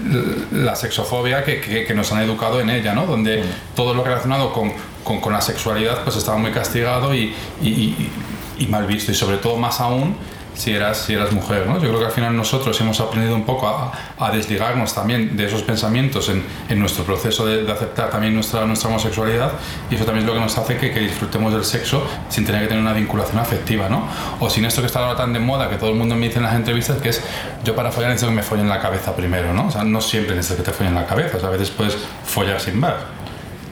la 0.53 0.77
sexofobia 0.77 1.45
que, 1.45 1.61
que- 1.61 1.85
que 1.85 1.95
nos 1.95 2.13
han 2.13 2.23
educado 2.23 2.61
en 2.61 2.71
ella, 2.71 2.95
¿no? 2.95 3.07
Donde 3.07 3.43
todo 3.75 3.95
lo 3.95 4.05
relacionado 4.05 4.53
con, 4.53 4.73
con- 5.03 5.21
con 5.21 5.33
la 5.33 5.41
sexualidad 5.41 6.03
pues 6.05 6.17
estaba 6.17 6.37
muy 6.39 6.51
castigado 6.53 7.15
y, 7.15 7.35
y- 7.63 7.69
y- 7.69 8.11
y 8.59 8.67
mal 8.67 8.87
visto, 8.87 9.11
y 9.11 9.15
sobre 9.15 9.39
todo 9.39 9.57
más 9.57 9.81
aún 9.81 10.17
si 10.55 10.73
eras, 10.73 10.99
si 10.99 11.15
eras 11.15 11.33
mujer. 11.33 11.67
¿no? 11.67 11.75
Yo 11.75 11.89
creo 11.89 11.99
que 11.99 12.07
al 12.07 12.13
final 12.13 12.37
nosotros 12.37 12.81
hemos 12.81 13.01
aprendido 13.01 13.35
un 13.35 13.45
poco 13.45 13.69
a, 13.69 13.93
a 14.19 14.31
desligarnos 14.31 14.95
también 14.95 15.37
de 15.37 15.47
esos 15.47 15.63
pensamientos 15.63 16.29
en, 16.29 16.43
en 16.69 16.79
nuestro 16.79 17.05
proceso 17.05 17.45
de, 17.47 17.65
de 17.65 17.73
aceptar 17.73 18.11
también 18.11 18.35
nuestra, 18.35 18.65
nuestra 18.65 18.89
homosexualidad 18.89 19.53
y 19.91 19.97
eso 19.97 20.05
también 20.05 20.27
es 20.27 20.33
lo 20.33 20.35
que 20.35 20.45
nos 20.45 20.57
hace 20.57 20.77
que, 20.77 20.93
que 20.93 21.01
disfrutemos 21.01 21.53
del 21.53 21.65
sexo 21.65 22.07
sin 22.29 22.45
tener 22.45 22.63
que 22.63 22.69
tener 22.69 22.83
una 22.83 22.93
vinculación 22.93 23.39
afectiva. 23.39 23.89
¿no? 23.89 24.07
O 24.41 24.49
sin 24.49 24.65
esto 24.65 24.81
que 24.81 24.87
está 24.87 25.01
ahora 25.01 25.17
tan 25.17 25.33
de 25.33 25.41
moda 25.41 25.69
que 25.69 25.77
todo 25.77 25.91
el 25.91 25.97
mundo 25.97 26.15
me 26.15 26.27
dice 26.27 26.39
en 26.39 26.45
las 26.45 26.55
entrevistas 26.55 26.99
que 26.99 27.11
es 27.11 27.23
yo 27.65 27.75
para 27.75 27.91
follar 27.91 28.11
necesito 28.11 28.31
que 28.31 28.37
me 28.37 28.43
follen 28.43 28.69
la 28.69 28.81
cabeza 28.81 29.15
primero. 29.15 29.53
¿no? 29.53 29.67
O 29.67 29.71
sea, 29.71 29.85
no 29.85 30.01
siempre 30.01 30.35
necesito 30.35 30.63
que 30.63 30.71
te 30.71 30.77
follen 30.77 30.95
la 30.95 31.07
cabeza, 31.07 31.37
o 31.37 31.41
sea, 31.41 31.49
a 31.49 31.53
veces 31.53 31.71
puedes 31.71 31.97
follar 32.25 32.61
sin 32.61 32.81
ver, 32.81 32.95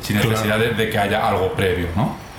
sin 0.02 0.16
necesidad 0.16 0.58
de, 0.58 0.70
de 0.70 0.90
que 0.90 0.98
haya 0.98 1.26
algo 1.26 1.52
previo. 1.52 1.88
¿no? 1.96 2.31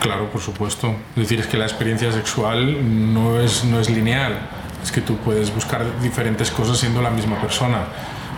Claro, 0.00 0.30
por 0.30 0.40
supuesto. 0.40 0.94
Es 1.10 1.22
decir, 1.22 1.40
es 1.40 1.46
que 1.46 1.56
la 1.56 1.64
experiencia 1.64 2.12
sexual 2.12 3.12
no 3.12 3.40
es, 3.40 3.64
no 3.64 3.80
es 3.80 3.90
lineal. 3.90 4.38
Es 4.82 4.92
que 4.92 5.00
tú 5.00 5.16
puedes 5.16 5.54
buscar 5.54 5.84
diferentes 6.00 6.50
cosas 6.50 6.78
siendo 6.78 7.02
la 7.02 7.10
misma 7.10 7.40
persona. 7.40 7.84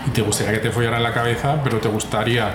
Y 0.07 0.11
te 0.11 0.23
gustaría 0.23 0.53
que 0.53 0.59
te 0.59 0.71
follara 0.71 0.97
en 0.97 1.03
la 1.03 1.13
cabeza, 1.13 1.61
pero 1.63 1.79
te 1.79 1.89
gustaría 1.89 2.55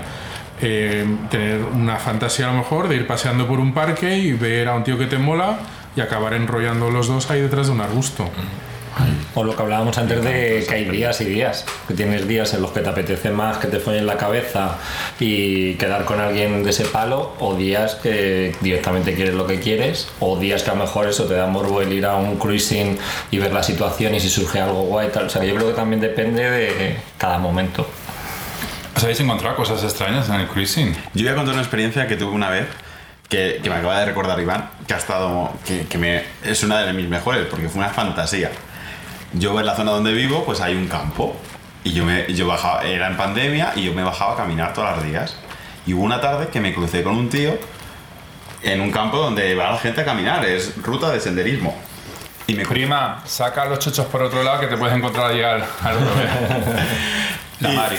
eh, 0.62 1.06
tener 1.30 1.64
una 1.64 1.98
fantasía 1.98 2.50
a 2.50 2.52
lo 2.52 2.60
mejor 2.60 2.88
de 2.88 2.96
ir 2.96 3.06
paseando 3.06 3.48
por 3.48 3.60
un 3.60 3.74
parque 3.74 4.18
y 4.18 4.34
ver 4.34 4.68
a 4.70 4.76
un 4.76 4.84
tío 4.84 4.98
que 4.98 5.08
te 5.08 5.18
mola 5.18 5.60
y 5.96 6.02
acabar 6.02 6.34
enrollando 6.34 6.90
los 6.90 7.08
dos 7.08 7.30
ahí 7.30 7.42
detrás 7.42 7.68
de 7.68 7.74
un 7.74 7.82
arbusto. 7.82 8.30
O 9.36 9.44
lo 9.44 9.56
que 9.56 9.64
hablábamos 9.64 9.98
antes 9.98 10.24
de 10.24 10.64
que 10.68 10.76
hay 10.76 10.86
días 10.86 11.20
y 11.22 11.26
días. 11.26 11.66
Que 11.88 11.94
tienes 11.96 12.28
días 12.28 12.54
en 12.54 12.62
los 12.62 12.72
que 12.72 12.82
te 12.82 12.90
apetece 12.90 13.32
más 13.32 13.58
que 13.58 13.68
te 13.68 13.80
follen 13.80 14.06
la 14.06 14.18
cabeza 14.18 14.78
y 15.20 15.74
quedar 15.76 16.06
con 16.06 16.20
alguien 16.20 16.64
de 16.64 16.70
ese 16.70 16.86
palo, 16.86 17.34
o 17.40 17.56
días 17.56 17.96
que 17.96 18.56
directamente 18.62 19.16
quieres 19.16 19.34
lo 19.34 19.48
que 19.48 19.60
quieres, 19.60 20.10
o 20.20 20.38
días 20.38 20.64
que 20.64 20.70
a 20.70 20.76
lo 20.76 20.82
mejor 20.82 21.08
eso 21.08 21.26
te 21.26 21.34
da 21.34 21.48
morbo 21.48 21.82
el 21.82 21.92
ir 21.92 22.06
a 22.06 22.16
un 22.16 22.38
cruising 22.38 22.98
y 23.32 23.40
ver 23.40 23.52
la 23.52 23.64
situación 23.64 24.14
y 24.14 24.20
si 24.20 24.30
surge 24.30 24.60
algo 24.60 24.84
guay 24.84 25.10
tal. 25.10 25.26
O 25.26 25.30
sea, 25.30 25.44
yo 25.44 25.56
creo 25.56 25.68
que 25.70 25.74
también 25.74 26.02
depende 26.02 26.50
de 26.50 26.98
cada 27.18 27.40
momento. 27.40 27.88
¿Os 28.96 29.04
habéis 29.04 29.20
encontrado 29.20 29.56
cosas 29.56 29.84
extrañas 29.84 30.30
en 30.30 30.36
el 30.36 30.48
cruising? 30.48 30.94
Yo 31.14 31.24
voy 31.24 31.30
a 31.30 31.36
contar 31.36 31.54
una 31.54 31.64
experiencia 31.64 32.08
que 32.08 32.16
tuve 32.16 32.32
una 32.32 32.50
vez 32.50 32.68
que, 33.28 33.60
que 33.64 33.70
me 33.70 33.78
acaba 33.78 34.00
de 34.00 34.06
recordar 34.06 34.40
Iván, 34.40 34.70
que 34.88 34.94
ha 34.94 34.98
estado. 34.98 35.52
que, 35.66 35.88
que 35.88 35.98
me, 35.98 36.24
es 36.44 36.62
una 36.64 36.82
de 36.82 36.94
mis 36.94 37.08
mejores, 37.10 37.48
porque 37.48 37.68
fue 37.68 37.80
una 37.80 37.90
fantasía. 37.90 38.52
Yo 39.34 39.60
en 39.60 39.66
la 39.66 39.76
zona 39.76 39.92
donde 39.92 40.14
vivo, 40.14 40.44
pues 40.46 40.62
hay 40.62 40.76
un 40.76 40.88
campo. 40.88 41.36
Y 41.84 41.92
yo, 41.94 42.06
me, 42.06 42.32
yo 42.34 42.48
bajaba, 42.48 42.84
era 42.84 43.08
en 43.08 43.18
pandemia, 43.18 43.74
y 43.76 43.84
yo 43.84 43.94
me 43.94 44.04
bajaba 44.04 44.34
a 44.34 44.38
caminar 44.38 44.74
todos 44.74 44.96
los 44.96 45.06
días. 45.06 45.36
Y 45.86 45.94
hubo 45.94 46.04
una 46.04 46.22
tarde 46.22 46.48
que 46.48 46.60
me 46.62 46.74
crucé 46.74 47.04
con 47.04 47.16
un 47.18 47.30
tío 47.30 47.58
en 48.62 48.80
un 48.80 48.92
campo 48.92 49.18
donde 49.18 49.54
va 49.56 49.72
la 49.72 49.78
gente 49.78 50.02
a 50.02 50.06
caminar, 50.06 50.46
es 50.46 50.74
ruta 50.82 51.12
de 51.12 51.20
senderismo. 51.20 51.78
Y 52.48 52.54
me 52.56 52.66
Prima, 52.66 53.22
saca 53.26 53.66
los 53.66 53.80
chuchos 53.80 54.06
por 54.06 54.22
otro 54.24 54.44
lado 54.44 54.62
que 54.62 54.68
te 54.68 54.78
puedes 54.78 54.96
encontrar 54.96 55.32
al, 55.32 55.42
al 55.82 55.96
otro 55.98 56.16
lado. 56.24 56.66
La 57.60 57.72
Y- 57.74 57.76
Mari. 57.76 57.96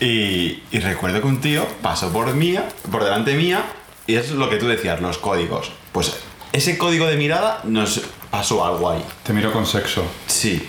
Y, 0.00 0.62
y 0.70 0.78
recuerdo 0.80 1.20
que 1.20 1.26
un 1.26 1.40
tío 1.40 1.66
pasó 1.82 2.12
por 2.12 2.32
mía, 2.34 2.68
por 2.90 3.02
delante 3.04 3.34
mía, 3.34 3.62
y 4.06 4.14
es 4.14 4.30
lo 4.30 4.48
que 4.48 4.56
tú 4.56 4.66
decías, 4.68 5.00
los 5.00 5.18
códigos. 5.18 5.72
Pues 5.92 6.16
ese 6.52 6.78
código 6.78 7.06
de 7.06 7.16
mirada 7.16 7.60
nos 7.64 8.02
pasó 8.30 8.64
algo 8.64 8.90
ahí. 8.90 9.04
Te 9.22 9.32
miro 9.32 9.52
con 9.52 9.66
sexo. 9.66 10.04
Sí. 10.26 10.68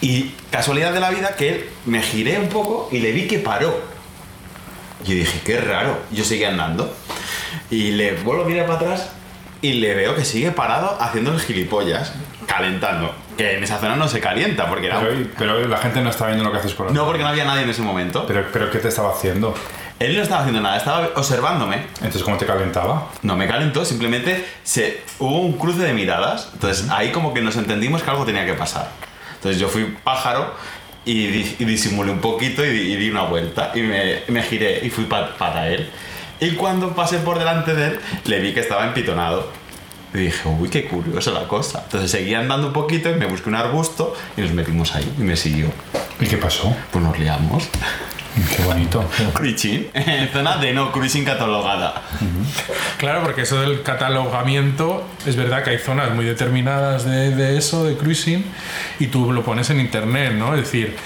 Y 0.00 0.34
casualidad 0.50 0.92
de 0.92 1.00
la 1.00 1.10
vida 1.10 1.36
que 1.36 1.48
él 1.48 1.68
me 1.86 2.02
giré 2.02 2.38
un 2.38 2.48
poco 2.48 2.88
y 2.92 2.98
le 2.98 3.12
vi 3.12 3.26
que 3.26 3.38
paró. 3.38 3.80
Yo 5.04 5.14
dije, 5.14 5.40
qué 5.44 5.60
raro. 5.60 5.98
Yo 6.12 6.24
seguí 6.24 6.44
andando. 6.44 6.94
Y 7.70 7.92
le 7.92 8.14
vuelvo 8.16 8.44
a 8.44 8.46
mirar 8.46 8.66
para 8.66 8.78
atrás 8.78 9.10
y 9.60 9.74
le 9.74 9.94
veo 9.94 10.14
que 10.14 10.24
sigue 10.24 10.50
parado 10.50 10.96
haciendo 11.00 11.32
el 11.32 11.40
gilipollas, 11.40 12.12
calentando. 12.46 13.14
Que 13.36 13.56
en 13.56 13.64
esa 13.64 13.78
zona 13.78 13.96
no 13.96 14.08
se 14.08 14.20
calienta 14.20 14.68
porque 14.68 14.86
era. 14.86 15.00
Pero, 15.00 15.26
pero 15.36 15.68
la 15.68 15.78
gente 15.78 16.00
no 16.02 16.10
está 16.10 16.26
viendo 16.26 16.44
lo 16.44 16.52
que 16.52 16.58
haces 16.58 16.74
por 16.74 16.92
No, 16.92 17.06
porque 17.06 17.22
no 17.22 17.28
había 17.28 17.44
nadie 17.44 17.62
en 17.62 17.70
ese 17.70 17.82
momento. 17.82 18.26
Pero, 18.26 18.46
pero 18.52 18.70
¿qué 18.70 18.78
te 18.78 18.88
estaba 18.88 19.10
haciendo? 19.10 19.54
Él 20.00 20.16
no 20.16 20.22
estaba 20.22 20.40
haciendo 20.40 20.60
nada, 20.60 20.76
estaba 20.76 21.08
observándome. 21.14 21.76
Entonces, 21.96 22.22
¿cómo 22.22 22.36
te 22.36 22.46
calentaba? 22.46 23.08
No 23.22 23.36
me 23.36 23.46
calentó, 23.46 23.84
simplemente 23.84 24.44
se, 24.64 25.02
hubo 25.20 25.40
un 25.40 25.52
cruce 25.54 25.80
de 25.80 25.92
miradas. 25.92 26.50
Entonces 26.54 26.90
ahí 26.90 27.10
como 27.12 27.32
que 27.32 27.40
nos 27.40 27.56
entendimos 27.56 28.02
que 28.02 28.10
algo 28.10 28.24
tenía 28.24 28.44
que 28.44 28.54
pasar. 28.54 28.90
Entonces 29.36 29.60
yo 29.60 29.68
fui 29.68 29.96
pájaro 30.02 30.52
y, 31.04 31.26
di- 31.28 31.56
y 31.58 31.64
disimulé 31.64 32.10
un 32.10 32.18
poquito 32.20 32.64
y, 32.64 32.70
di- 32.70 32.92
y 32.92 32.96
di 32.96 33.10
una 33.10 33.22
vuelta. 33.22 33.70
Y 33.74 33.80
me, 33.82 34.22
me 34.28 34.42
giré 34.42 34.84
y 34.84 34.90
fui 34.90 35.04
pa- 35.04 35.36
para 35.36 35.68
él. 35.68 35.88
Y 36.40 36.50
cuando 36.52 36.94
pasé 36.94 37.18
por 37.18 37.38
delante 37.38 37.74
de 37.74 37.86
él, 37.88 38.00
le 38.24 38.40
vi 38.40 38.52
que 38.52 38.60
estaba 38.60 38.84
empitonado. 38.86 39.48
Y 40.12 40.18
dije, 40.18 40.48
uy, 40.48 40.68
qué 40.68 40.84
curiosa 40.86 41.30
la 41.30 41.46
cosa. 41.46 41.82
Entonces 41.84 42.10
seguí 42.10 42.34
andando 42.34 42.66
un 42.68 42.72
poquito 42.72 43.10
y 43.10 43.14
me 43.14 43.26
busqué 43.26 43.48
un 43.48 43.54
arbusto 43.54 44.14
y 44.36 44.40
nos 44.42 44.52
metimos 44.52 44.94
ahí 44.94 45.10
y 45.18 45.22
me 45.22 45.36
siguió. 45.36 45.68
¿Y 46.20 46.26
qué 46.26 46.36
pasó? 46.36 46.74
Pues 46.90 47.04
nos 47.04 47.18
liamos. 47.18 47.68
Qué 48.56 48.62
bonito. 48.64 49.04
Cruising, 49.32 49.90
zona 50.32 50.56
de 50.56 50.72
no 50.72 50.90
cruising 50.90 51.24
catalogada. 51.24 52.02
Claro, 52.98 53.22
porque 53.22 53.42
eso 53.42 53.60
del 53.60 53.82
catalogamiento, 53.82 55.06
es 55.26 55.36
verdad 55.36 55.62
que 55.62 55.70
hay 55.70 55.78
zonas 55.78 56.10
muy 56.14 56.24
determinadas 56.24 57.04
de, 57.04 57.30
de 57.34 57.56
eso, 57.56 57.84
de 57.84 57.96
cruising, 57.96 58.44
y 58.98 59.06
tú 59.08 59.32
lo 59.32 59.44
pones 59.44 59.70
en 59.70 59.78
internet, 59.80 60.32
¿no? 60.32 60.54
Es 60.54 60.62
decir, 60.62 60.96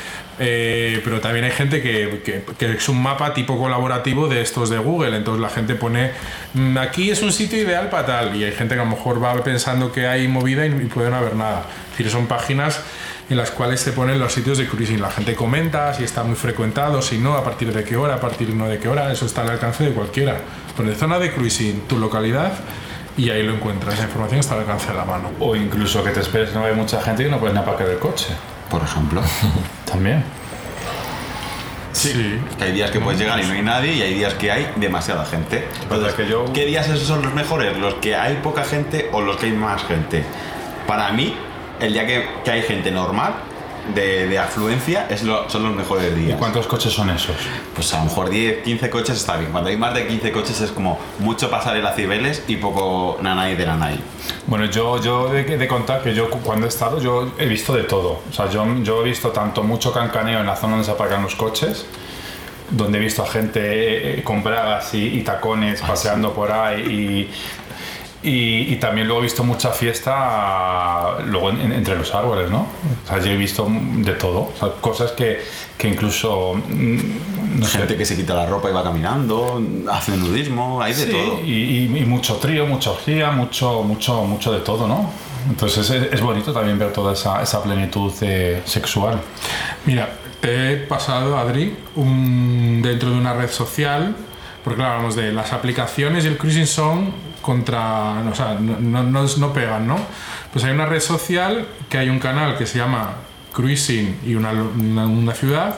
eh, 0.40 1.00
pero 1.04 1.20
también 1.20 1.44
hay 1.44 1.50
gente 1.50 1.82
que, 1.82 2.22
que- 2.24 2.44
que 2.56 2.72
es 2.76 2.88
un 2.88 3.02
mapa 3.02 3.34
tipo 3.34 3.58
colaborativo 3.58 4.28
de 4.28 4.40
estos 4.40 4.70
de 4.70 4.78
Google, 4.78 5.16
entonces 5.16 5.42
la 5.42 5.50
gente 5.50 5.74
pone, 5.74 6.12
"Mm, 6.54 6.78
aquí 6.78 7.10
es 7.10 7.20
un 7.22 7.32
sitio 7.32 7.58
ideal 7.60 7.90
para 7.90 8.06
tal, 8.06 8.36
y 8.36 8.44
hay 8.44 8.52
gente 8.52 8.74
que 8.74 8.80
a 8.80 8.84
lo 8.84 8.90
mejor 8.90 9.22
va 9.22 9.34
pensando 9.42 9.92
que 9.92 10.06
hay 10.06 10.28
movida 10.28 10.64
y, 10.64 10.68
y 10.70 10.86
puede 10.86 11.10
no 11.10 11.16
haber 11.16 11.34
nada. 11.34 11.64
Es 11.92 11.98
decir, 11.98 12.10
son 12.12 12.26
páginas 12.28 12.80
en 13.30 13.36
las 13.36 13.50
cuales 13.50 13.80
se 13.80 13.92
ponen 13.92 14.18
los 14.18 14.32
sitios 14.32 14.56
de 14.58 14.66
cruising. 14.66 15.00
La 15.02 15.10
gente 15.10 15.34
comenta 15.34 15.92
si 15.94 16.04
está 16.04 16.22
muy 16.24 16.34
frecuentado, 16.36 17.02
si 17.02 17.18
no, 17.18 17.34
a 17.34 17.44
partir 17.44 17.72
de 17.72 17.84
qué 17.84 17.96
hora, 17.96 18.14
a 18.14 18.20
partir 18.20 18.54
no 18.54 18.66
de 18.68 18.78
qué 18.78 18.88
hora, 18.88 19.12
eso 19.12 19.26
está 19.26 19.42
al 19.42 19.50
alcance 19.50 19.84
de 19.84 19.90
cualquiera. 19.92 20.36
Pone 20.76 20.94
zona 20.94 21.18
de 21.18 21.32
cruising, 21.32 21.82
tu 21.82 21.98
localidad, 21.98 22.52
y 23.16 23.30
ahí 23.30 23.42
lo 23.42 23.52
encuentras. 23.54 23.94
Esa 23.94 24.04
información 24.04 24.40
está 24.40 24.54
al 24.54 24.60
alcance 24.60 24.88
de 24.88 24.94
la 24.94 25.04
mano. 25.04 25.30
O 25.40 25.54
incluso 25.56 26.02
que 26.04 26.10
te 26.10 26.20
esperes 26.20 26.50
que 26.50 26.58
no 26.58 26.64
hay 26.64 26.74
mucha 26.74 27.02
gente 27.02 27.26
y 27.26 27.30
no 27.30 27.38
puedes 27.38 27.54
ni 27.54 27.60
aparcar 27.60 27.88
el 27.88 27.98
coche. 27.98 28.26
Por 28.70 28.82
ejemplo. 28.82 29.20
También. 29.84 30.24
Sí. 31.92 32.38
Que 32.58 32.64
hay 32.64 32.72
días 32.72 32.90
que 32.90 33.00
puedes 33.00 33.18
llegar 33.18 33.40
y 33.42 33.46
no 33.46 33.54
hay 33.54 33.62
nadie 33.62 33.92
y 33.94 34.02
hay 34.02 34.14
días 34.14 34.34
que 34.34 34.52
hay 34.52 34.70
demasiada 34.76 35.24
gente. 35.24 35.66
Entonces, 35.82 36.14
que 36.14 36.28
yo- 36.28 36.44
¿Qué 36.52 36.64
días 36.64 36.86
esos 36.88 37.08
son 37.08 37.22
los 37.22 37.34
mejores? 37.34 37.76
¿Los 37.76 37.94
que 37.94 38.14
hay 38.14 38.36
poca 38.36 38.62
gente 38.64 39.08
o 39.12 39.20
los 39.20 39.36
que 39.36 39.46
hay 39.46 39.52
más 39.52 39.82
gente? 39.84 40.24
Para 40.86 41.10
mí, 41.12 41.34
el 41.80 41.92
día 41.92 42.06
que, 42.06 42.26
que 42.44 42.50
hay 42.50 42.62
gente 42.62 42.90
normal, 42.90 43.34
de, 43.94 44.28
de 44.28 44.38
afluencia, 44.38 45.06
es 45.08 45.22
lo- 45.22 45.48
son 45.48 45.62
los 45.62 45.74
mejores 45.74 46.12
¿Y 46.12 46.20
días. 46.26 46.38
cuántos 46.38 46.66
coches 46.66 46.92
son 46.92 47.08
esos? 47.08 47.34
Pues 47.74 47.94
a 47.94 47.98
lo 48.00 48.04
mejor 48.04 48.28
10, 48.28 48.62
15 48.62 48.90
coches 48.90 49.16
está 49.16 49.38
bien. 49.38 49.50
Cuando 49.50 49.70
hay 49.70 49.78
más 49.78 49.94
de 49.94 50.06
15 50.06 50.30
coches 50.30 50.60
es 50.60 50.70
como 50.72 50.98
mucho 51.20 51.48
pasarela 51.50 51.92
Cibeles 51.94 52.44
y 52.48 52.56
poco 52.56 53.16
nanay 53.22 53.56
de 53.56 53.64
nanay. 53.64 53.98
Bueno, 54.46 54.66
yo, 54.66 55.00
yo 55.02 55.30
de, 55.30 55.44
de 55.44 55.68
contar 55.68 56.02
que 56.02 56.12
yo 56.14 56.28
cu- 56.28 56.40
cuando 56.40 56.66
he 56.66 56.68
estado, 56.68 57.00
yo 57.00 57.32
he 57.38 57.46
visto 57.46 57.72
de 57.74 57.84
todo. 57.84 58.20
O 58.28 58.32
sea, 58.32 58.50
yo, 58.50 58.66
yo 58.82 59.00
he 59.00 59.04
visto 59.04 59.30
tanto 59.30 59.62
mucho 59.62 59.90
cancaneo 59.90 60.40
en 60.40 60.46
la 60.46 60.56
zona 60.56 60.72
donde 60.72 60.84
se 60.84 60.90
aparcan 60.90 61.22
los 61.22 61.34
coches, 61.34 61.86
donde 62.70 62.98
he 62.98 63.00
visto 63.00 63.22
a 63.22 63.26
gente 63.26 64.18
eh, 64.18 64.22
con 64.22 64.42
bragas 64.42 64.92
y, 64.92 65.18
y 65.18 65.22
tacones 65.22 65.80
paseando 65.80 66.34
por 66.34 66.52
ahí 66.52 67.30
y, 68.22 68.72
y, 68.72 68.76
también 68.76 69.06
luego 69.06 69.20
he 69.20 69.24
visto 69.24 69.44
mucha 69.44 69.70
fiesta 69.70 71.18
luego 71.26 71.50
en- 71.50 71.60
en- 71.60 71.72
entre 71.72 71.96
los 71.96 72.12
árboles, 72.14 72.50
¿no? 72.50 72.66
O 73.04 73.08
sea, 73.08 73.18
yo 73.18 73.30
he 73.30 73.36
visto 73.36 73.66
de 73.70 74.12
todo. 74.14 74.40
O 74.40 74.52
sea, 74.58 74.68
cosas 74.80 75.12
que, 75.12 75.40
que 75.76 75.88
incluso... 75.88 76.54
mm, 76.54 76.96
No 77.60 77.66
sé, 77.66 77.78
Gente 77.78 77.96
que 77.96 78.04
se 78.04 78.14
quita 78.16 78.34
la 78.34 78.46
ropa 78.46 78.70
y 78.70 78.72
va 78.72 78.82
caminando, 78.84 79.60
hace 79.90 80.16
nudismo, 80.16 80.80
hay 80.82 80.94
de 80.94 81.04
Sí, 81.06 81.10
todo. 81.10 81.40
Y, 81.44 81.52
y- 81.52 81.98
y 81.98 82.04
mucho 82.04 82.36
trío, 82.36 82.66
mucha 82.66 82.90
orgía, 82.90 83.30
mucho, 83.30 83.82
mucho, 83.82 84.22
mucho 84.24 84.52
de 84.52 84.60
todo, 84.60 84.86
¿no? 84.86 85.10
Entonces 85.48 85.88
es, 85.90 86.12
es 86.12 86.20
bonito 86.20 86.52
también 86.52 86.78
ver 86.78 86.92
toda 86.92 87.12
esa, 87.14 87.42
esa 87.42 87.62
plenitud 87.62 88.12
eh, 88.22 88.62
sexual. 88.64 89.20
Mira, 89.86 90.08
te 90.40 90.72
he 90.72 90.76
pasado, 90.76 91.36
Adri, 91.38 91.76
un, 91.96 92.80
dentro 92.82 93.10
de 93.10 93.16
una 93.16 93.32
red 93.34 93.50
social, 93.50 94.14
porque 94.62 94.76
claro, 94.78 94.94
hablamos 94.94 95.16
de 95.16 95.32
las 95.32 95.52
aplicaciones 95.52 96.24
y 96.24 96.28
el 96.28 96.36
cruising 96.36 96.66
son 96.66 97.12
contra, 97.48 98.20
o 98.30 98.34
sea, 98.34 98.58
no, 98.60 98.78
no, 98.78 99.02
no, 99.02 99.24
no 99.24 99.52
pegan, 99.54 99.86
¿no? 99.86 99.96
Pues 100.52 100.66
hay 100.66 100.72
una 100.72 100.84
red 100.84 101.00
social 101.00 101.66
que 101.88 101.96
hay 101.96 102.10
un 102.10 102.18
canal 102.18 102.58
que 102.58 102.66
se 102.66 102.76
llama 102.76 103.12
Cruising 103.54 104.18
y 104.22 104.34
una, 104.34 104.52
una, 104.52 105.06
una 105.06 105.32
ciudad, 105.32 105.74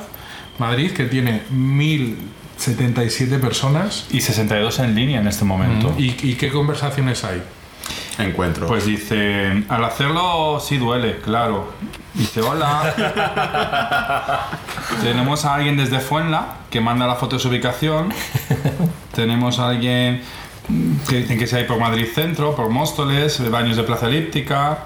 Madrid, 0.58 0.90
que 0.90 1.04
tiene 1.04 1.42
1077 1.48 3.38
personas. 3.38 4.08
Y 4.10 4.20
62 4.20 4.80
en 4.80 4.96
línea 4.96 5.20
en 5.20 5.28
este 5.28 5.44
momento. 5.44 5.94
¿Y, 5.96 6.16
¿Y 6.28 6.34
qué 6.34 6.50
conversaciones 6.50 7.22
hay? 7.22 7.40
Encuentro. 8.18 8.66
Pues 8.66 8.84
dice, 8.84 9.62
al 9.68 9.84
hacerlo 9.84 10.58
sí 10.58 10.76
duele, 10.76 11.20
claro. 11.20 11.72
Dice, 12.14 12.40
hola. 12.42 12.92
Tenemos 15.04 15.44
a 15.44 15.54
alguien 15.54 15.76
desde 15.76 16.00
Fuenla 16.00 16.56
que 16.68 16.80
manda 16.80 17.06
la 17.06 17.14
foto 17.14 17.36
de 17.36 17.42
su 17.42 17.48
ubicación. 17.48 18.12
Tenemos 19.14 19.60
a 19.60 19.68
alguien 19.68 20.22
que 21.08 21.16
dicen 21.16 21.38
que 21.38 21.46
se 21.46 21.56
hay 21.58 21.64
por 21.64 21.78
Madrid 21.78 22.06
Centro, 22.14 22.54
por 22.54 22.68
Móstoles, 22.70 23.50
baños 23.50 23.76
de 23.76 23.82
Plaza 23.82 24.06
Elíptica. 24.06 24.78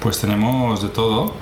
Pues 0.00 0.20
tenemos 0.20 0.82
de 0.82 0.88
todo. 0.90 1.34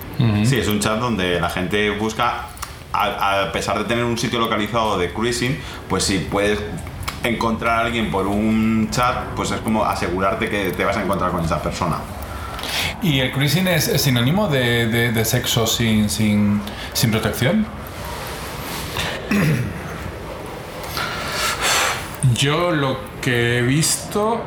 Sí, 0.44 0.57
es 0.59 0.68
un 0.68 0.81
chat 0.81 0.99
donde 0.99 1.38
la 1.40 1.51
gente 1.51 1.90
busca, 1.90 2.46
a, 2.92 3.42
a 3.42 3.53
pesar 3.53 3.79
de 3.79 3.85
tener 3.85 4.05
un 4.05 4.16
sitio 4.16 4.38
localizado 4.38 4.96
de 4.99 5.12
cruising, 5.12 5.59
pues 5.90 6.05
si 6.05 6.18
puedes 6.20 6.59
encontrar 7.22 7.81
a 7.81 7.87
alguien 7.87 8.11
por 8.11 8.27
un 8.27 8.88
chat, 8.90 9.35
pues 9.35 9.51
es 9.51 9.61
como 9.61 9.85
asegurarte 9.85 10.49
que 10.49 10.70
te 10.70 10.85
vas 10.87 10.96
a 10.96 11.03
encontrar 11.03 11.33
con 11.33 11.44
esa 11.44 11.62
persona. 11.62 11.96
¿Y 13.03 13.20
el 13.20 13.31
cruising 13.33 13.68
es, 13.68 13.88
es 13.88 14.01
sinónimo 14.01 14.49
de, 14.49 14.87
de- 14.87 15.12
de 15.12 15.25
sexo 15.27 15.66
sin, 15.66 16.09
sin, 16.09 16.61
sin 16.94 17.11
protección? 17.11 17.66
Yo 22.35 22.70
lo 22.70 22.99
que 23.27 23.59
he 23.59 23.62
visto 23.62 24.41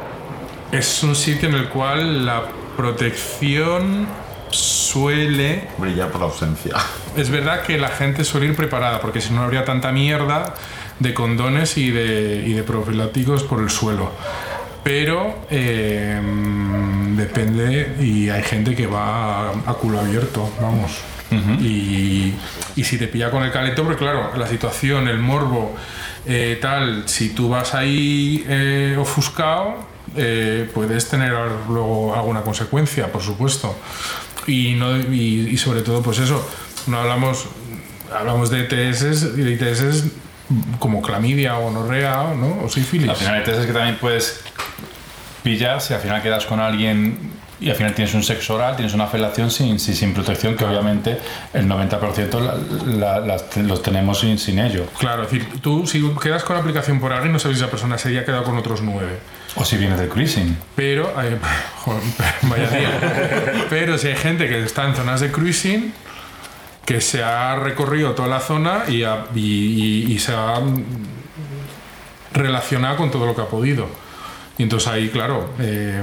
es 0.72 1.04
un 1.04 1.14
sitio 1.14 1.50
en 1.50 1.56
el 1.56 1.68
cual 1.68 2.26
la 2.26 2.44
protección 2.78 4.08
suele 4.52 5.68
Brillar 5.78 6.10
por 6.10 6.24
ausencia. 6.24 6.76
Es 7.18 7.30
verdad 7.30 7.64
que 7.64 7.78
la 7.78 7.90
gente 7.90 8.24
suele 8.24 8.46
ir 8.46 8.56
preparada, 8.56 9.02
porque 9.02 9.20
si 9.20 9.32
no 9.32 9.40
no 9.40 9.44
habría 9.44 9.66
tanta 9.66 9.92
mierda 9.92 10.54
de 10.98 11.14
condones 11.14 11.78
y 11.78 11.92
de, 11.92 12.42
y 12.48 12.54
de 12.54 12.64
profilácticos 12.64 13.44
por 13.44 13.60
el 13.60 13.70
suelo. 13.70 14.14
Pero 14.82 15.40
eh, 15.50 16.22
depende, 17.18 17.98
y 18.00 18.30
hay 18.30 18.44
gente 18.44 18.78
que 18.78 18.88
va 18.88 19.50
a, 19.50 19.52
a 19.52 19.74
culo 19.74 20.00
abierto, 20.00 20.50
vamos. 20.62 21.02
Y, 21.32 22.34
y 22.76 22.84
si 22.84 22.98
te 22.98 23.08
pilla 23.08 23.30
con 23.30 23.44
el 23.44 23.52
calentón, 23.52 23.86
porque 23.86 24.04
claro, 24.04 24.32
la 24.36 24.48
situación, 24.48 25.08
el 25.08 25.20
morbo, 25.20 25.76
eh, 26.26 26.58
tal, 26.62 27.08
si 27.08 27.30
tú 27.30 27.50
vas 27.50 27.74
ahí 27.74 28.44
eh, 28.48 28.96
ofuscado, 29.00 29.88
eh, 30.16 30.70
puedes 30.74 31.08
tener 31.08 31.34
luego 31.68 32.16
alguna 32.16 32.42
consecuencia, 32.42 33.12
por 33.12 33.22
supuesto. 33.22 33.78
Y, 34.48 34.74
no, 34.74 34.98
y, 34.98 35.50
y 35.52 35.58
sobre 35.58 35.82
todo, 35.82 36.02
pues 36.02 36.20
eso, 36.20 36.48
no 36.88 37.00
hablamos, 37.00 37.46
hablamos 38.12 38.50
de 38.50 38.62
ETS 38.62 39.38
y 39.38 39.42
de 39.42 39.52
ITS 39.52 40.06
como 40.80 41.02
clamidia 41.02 41.58
o 41.60 41.64
gonorrea 41.64 42.34
¿no? 42.36 42.64
o 42.64 42.70
sífilis. 42.70 43.10
Al 43.10 43.16
final 43.16 43.36
hay 43.36 43.44
testes 43.44 43.66
que 43.68 43.74
también 43.74 43.98
puedes 44.00 44.42
pillar 45.44 45.82
si 45.82 45.94
al 45.94 46.02
final 46.02 46.22
quedas 46.22 46.46
con 46.46 46.60
alguien 46.60 47.18
y 47.62 47.70
al 47.70 47.76
final 47.76 47.94
tienes 47.94 48.14
un 48.14 48.24
sexo 48.24 48.56
oral, 48.56 48.76
tienes 48.76 48.94
una 48.94 49.08
felación 49.08 49.52
sin, 49.52 49.80
sin, 49.80 50.14
protección, 50.14 50.56
que 50.56 50.64
obviamente 50.66 51.18
el 51.54 51.68
90% 51.68 52.40
la- 52.40 52.56
la- 52.86 53.20
las- 53.20 53.58
los 53.58 53.82
tenemos 53.82 54.20
sin, 54.20 54.38
sin 54.38 54.60
ello. 54.60 54.86
Claro, 54.98 55.24
es 55.24 55.32
decir, 55.32 55.60
tú 55.62 55.86
si 55.86 56.02
quedas 56.22 56.44
con 56.44 56.56
la 56.56 56.62
aplicación 56.62 57.00
por 57.00 57.12
alguien, 57.12 57.34
no 57.34 57.40
sabes 57.40 57.58
si 57.58 57.64
esa 57.64 57.70
persona 57.72 57.98
se 57.98 58.10
haya 58.10 58.24
quedado 58.26 58.44
con 58.44 58.58
otros 58.58 58.82
nueve. 58.82 59.20
O 59.56 59.66
si 59.66 59.78
vienes 59.78 60.00
del 60.00 60.10
cruising. 60.10 60.58
Pero, 60.76 61.10
eh, 61.22 61.38
joder, 61.78 62.02
vaya 62.44 62.70
día. 62.70 63.66
Pero 63.70 63.98
si 63.98 64.08
hay 64.08 64.16
gente 64.16 64.48
que 64.48 64.64
está 64.64 64.86
en 64.86 64.96
zonas 64.96 65.20
de 65.20 65.32
cruising, 65.32 65.92
que 66.86 67.02
se 67.02 67.24
ha 67.24 67.56
recorrido 67.56 68.12
toda 68.14 68.28
la 68.30 68.40
zona 68.40 68.84
y, 68.88 69.04
ha- 69.04 69.26
y- 69.36 70.06
y- 70.08 70.14
y 70.14 70.20
se 70.20 70.34
ha 70.34 70.60
relacionado 72.34 72.98
con 72.98 73.12
todo 73.12 73.26
lo 73.26 73.36
que 73.36 73.42
ha 73.42 73.46
podido. 73.48 73.88
Y 74.58 74.64
entonces 74.64 74.88
ahí, 74.90 75.10
claro, 75.10 75.50
eh, 75.60 76.02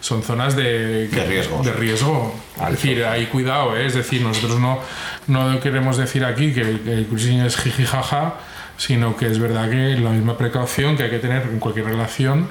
son 0.00 0.22
zonas 0.22 0.56
de, 0.56 1.08
De 1.08 1.26
riesgos. 1.26 1.64
De 1.64 1.72
riesgo. 1.72 2.34
Es 2.64 2.70
decir, 2.72 3.04
hay 3.04 3.26
cuidado, 3.26 3.76
¿eh? 3.76 3.86
es 3.86 3.94
decir, 3.94 4.22
nosotros 4.22 4.58
no, 4.58 4.78
no 5.26 5.60
queremos 5.60 5.96
decir 5.96 6.24
aquí 6.24 6.52
que, 6.52 6.62
el- 6.62 6.80
que 6.80 6.92
el 6.92 7.06
cruising 7.06 7.40
es 7.40 7.56
jiji 7.56 7.84
jaja, 7.84 8.34
sino 8.76 9.16
que 9.16 9.26
es 9.26 9.38
verdad 9.38 9.68
que 9.70 9.96
la 9.98 10.10
misma 10.10 10.36
precaución 10.38 10.96
que 10.96 11.02
hay 11.04 11.10
que 11.10 11.18
tener 11.18 11.42
en 11.42 11.58
cualquier 11.58 11.86
relación 11.86 12.48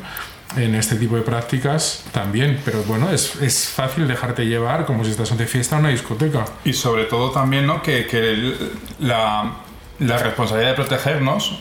en 0.58 0.74
este 0.76 0.96
tipo 0.96 1.16
de 1.16 1.22
prácticas 1.22 2.04
también. 2.12 2.60
Pero 2.66 2.84
bueno, 2.84 3.10
es, 3.12 3.36
es 3.42 3.68
fácil 3.70 4.08
dejarte 4.08 4.46
llevar 4.46 4.86
como 4.86 5.04
si 5.04 5.12
estás 5.12 5.36
de 5.38 5.46
fiesta 5.46 5.76
en 5.76 5.82
una 5.82 5.90
discoteca. 5.90 6.46
Y 6.66 6.74
sobre 6.74 7.06
todo 7.06 7.32
también 7.32 7.66
¿no? 7.68 7.82
que, 7.82 8.06
que 8.06 8.18
el- 8.32 8.72
la, 9.00 9.54
la 10.00 10.18
responsabilidad 10.18 10.72
de 10.72 10.76
protegernos 10.76 11.60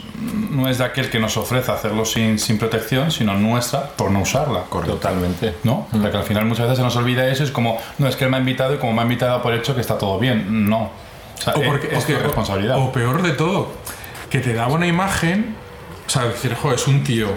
no 0.50 0.68
es 0.68 0.78
de 0.78 0.84
aquel 0.84 1.10
que 1.10 1.18
nos 1.18 1.36
ofrece 1.36 1.70
hacerlo 1.72 2.04
sin, 2.04 2.38
sin 2.38 2.58
protección, 2.58 3.10
sino 3.10 3.34
nuestra 3.34 3.88
por 3.96 4.10
no 4.10 4.20
usarla. 4.20 4.62
Totalmente. 4.64 5.56
¿No? 5.64 5.86
Porque 5.90 6.16
al 6.16 6.22
final 6.24 6.44
muchas 6.46 6.64
veces 6.66 6.78
se 6.78 6.84
nos 6.84 6.96
olvida 6.96 7.26
eso, 7.28 7.42
es 7.44 7.50
como, 7.50 7.78
no, 7.98 8.06
es 8.08 8.16
que 8.16 8.24
él 8.24 8.30
me 8.30 8.36
ha 8.36 8.40
invitado 8.40 8.74
y 8.74 8.78
como 8.78 8.92
me 8.92 9.00
ha 9.00 9.02
invitado 9.02 9.42
por 9.42 9.52
hecho 9.54 9.74
que 9.74 9.80
está 9.80 9.98
todo 9.98 10.18
bien. 10.18 10.68
No. 10.68 10.82
O 10.84 11.40
sea, 11.42 11.54
O 11.54 11.62
porque, 11.62 11.94
es 11.94 12.04
que- 12.04 12.14
tu 12.14 12.22
responsabilidad. 12.22 12.78
O 12.78 12.92
peor 12.92 13.22
de 13.22 13.32
todo, 13.32 13.72
que 14.30 14.38
te 14.40 14.54
daba 14.54 14.72
una 14.72 14.86
imagen, 14.86 15.54
o 16.06 16.10
sea, 16.10 16.24
decir, 16.24 16.54
jo, 16.54 16.72
es 16.72 16.86
un 16.86 17.02
tío 17.04 17.28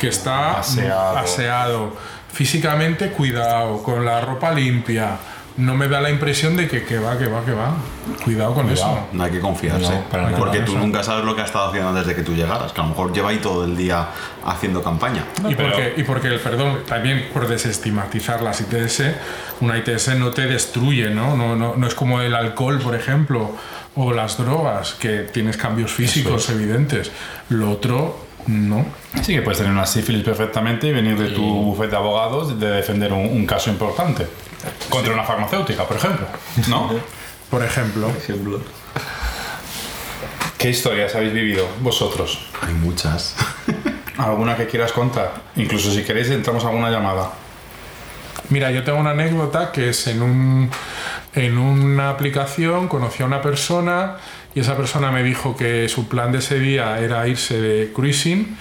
que 0.00 0.08
está 0.08 0.58
Aseado. 0.58 1.18
aseado, 1.18 1.92
físicamente 2.32 3.10
cuidado, 3.10 3.82
con 3.82 4.04
la 4.04 4.20
ropa 4.20 4.50
limpia. 4.52 5.16
No 5.58 5.74
me 5.74 5.88
da 5.88 6.00
la 6.00 6.08
impresión 6.08 6.56
de 6.56 6.68
que, 6.68 6.84
que 6.84 6.98
va, 7.00 7.18
que 7.18 7.26
va, 7.26 7.44
que 7.44 7.52
va. 7.52 7.74
Cuidado 8.24 8.54
con 8.54 8.68
Cuidado. 8.68 8.92
eso. 8.92 9.08
No 9.12 9.24
hay 9.24 9.32
que 9.32 9.40
confiarse. 9.40 9.92
No, 9.92 10.02
para 10.04 10.28
porque 10.36 10.60
tú 10.60 10.70
Eso. 10.72 10.80
nunca 10.80 11.02
sabes 11.02 11.24
lo 11.24 11.34
que 11.34 11.42
ha 11.42 11.46
estado 11.46 11.68
haciendo 11.68 11.92
desde 11.92 12.14
que 12.14 12.22
tú 12.22 12.32
llegaras. 12.32 12.72
Que 12.72 12.80
a 12.80 12.84
lo 12.84 12.90
mejor 12.90 13.12
lleva 13.12 13.30
ahí 13.30 13.38
todo 13.38 13.64
el 13.64 13.76
día 13.76 14.06
haciendo 14.46 14.82
campaña. 14.84 15.24
y, 15.48 15.56
pero- 15.56 15.70
porque, 15.72 15.94
y 15.96 16.02
porque, 16.04 16.28
perdón, 16.38 16.78
también 16.88 17.28
por 17.32 17.48
desestigmatizar 17.48 18.40
las 18.40 18.60
ITS, 18.60 19.02
una 19.60 19.76
ITS 19.78 20.16
no 20.16 20.30
te 20.30 20.46
destruye, 20.46 21.10
¿no? 21.10 21.36
No, 21.36 21.56
no, 21.56 21.74
no 21.76 21.86
es 21.88 21.94
como 21.96 22.20
el 22.20 22.34
alcohol, 22.36 22.78
por 22.78 22.94
ejemplo, 22.94 23.50
o 23.96 24.12
las 24.12 24.38
drogas, 24.38 24.94
que 24.94 25.22
tienes 25.22 25.56
cambios 25.56 25.92
físicos 25.92 26.48
evidentes. 26.50 27.10
Lo 27.48 27.72
otro, 27.72 28.16
no. 28.46 28.86
Sí, 29.22 29.34
que 29.34 29.42
puedes 29.42 29.58
tener 29.58 29.72
una 29.72 29.86
sífilis 29.86 30.22
perfectamente 30.22 30.86
y 30.86 30.92
venir 30.92 31.18
de 31.18 31.30
tu 31.30 31.42
bufete 31.42 31.90
de 31.90 31.96
abogados 31.96 32.60
de 32.60 32.70
defender 32.70 33.12
un, 33.12 33.26
un 33.26 33.44
caso 33.44 33.70
importante. 33.70 34.24
Contra 34.88 35.12
una 35.12 35.24
farmacéutica, 35.24 35.84
por 35.86 35.96
ejemplo. 35.96 36.26
¿No? 36.68 36.90
Por 37.50 37.64
ejemplo. 37.64 38.10
ejemplo. 38.10 38.60
¿Qué 40.58 40.68
historias 40.68 41.14
habéis 41.14 41.32
vivido 41.32 41.66
vosotros? 41.80 42.46
Hay 42.60 42.74
muchas. 42.74 43.34
¿Alguna 44.18 44.54
que 44.54 44.66
quieras 44.66 44.92
contar? 44.92 45.32
Incluso 45.56 45.90
si 45.90 46.02
queréis 46.02 46.28
entramos 46.28 46.64
a 46.64 46.68
alguna 46.68 46.90
llamada. 46.90 47.32
Mira, 48.50 48.70
yo 48.70 48.82
tengo 48.82 48.98
una 48.98 49.10
anécdota 49.10 49.72
que 49.72 49.90
es 49.90 50.06
en, 50.08 50.20
un, 50.20 50.70
en 51.34 51.58
una 51.58 52.10
aplicación, 52.10 52.88
conocí 52.88 53.22
a 53.22 53.26
una 53.26 53.40
persona 53.40 54.16
y 54.54 54.60
esa 54.60 54.76
persona 54.76 55.10
me 55.12 55.22
dijo 55.22 55.56
que 55.56 55.88
su 55.88 56.08
plan 56.08 56.32
de 56.32 56.38
ese 56.38 56.58
día 56.58 56.98
era 56.98 57.26
irse 57.28 57.60
de 57.60 57.92
cruising 57.92 58.58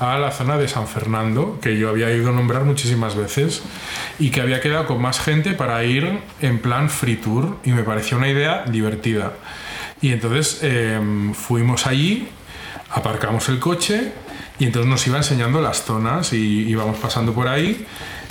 a 0.00 0.18
la 0.18 0.30
zona 0.30 0.56
de 0.56 0.66
San 0.66 0.88
Fernando, 0.88 1.58
que 1.60 1.76
yo 1.76 1.90
había 1.90 2.10
ido 2.10 2.30
a 2.30 2.32
nombrar 2.32 2.64
muchísimas 2.64 3.14
veces, 3.14 3.62
y 4.18 4.30
que 4.30 4.40
había 4.40 4.60
quedado 4.60 4.86
con 4.86 5.00
más 5.00 5.20
gente 5.20 5.52
para 5.52 5.84
ir 5.84 6.20
en 6.40 6.58
plan 6.58 6.88
free 6.88 7.16
tour, 7.16 7.58
y 7.64 7.70
me 7.70 7.84
pareció 7.84 8.16
una 8.16 8.28
idea 8.28 8.64
divertida. 8.64 9.34
Y 10.00 10.12
entonces 10.12 10.60
em, 10.62 11.34
fuimos 11.34 11.86
allí, 11.86 12.28
aparcamos 12.90 13.48
el 13.50 13.58
coche, 13.58 14.12
y 14.58 14.64
entonces 14.64 14.88
nos 14.88 15.06
iba 15.06 15.18
enseñando 15.18 15.60
las 15.60 15.84
zonas 15.84 16.32
y 16.32 16.68
íbamos 16.68 16.98
pasando 16.98 17.32
por 17.32 17.48
ahí. 17.48 17.86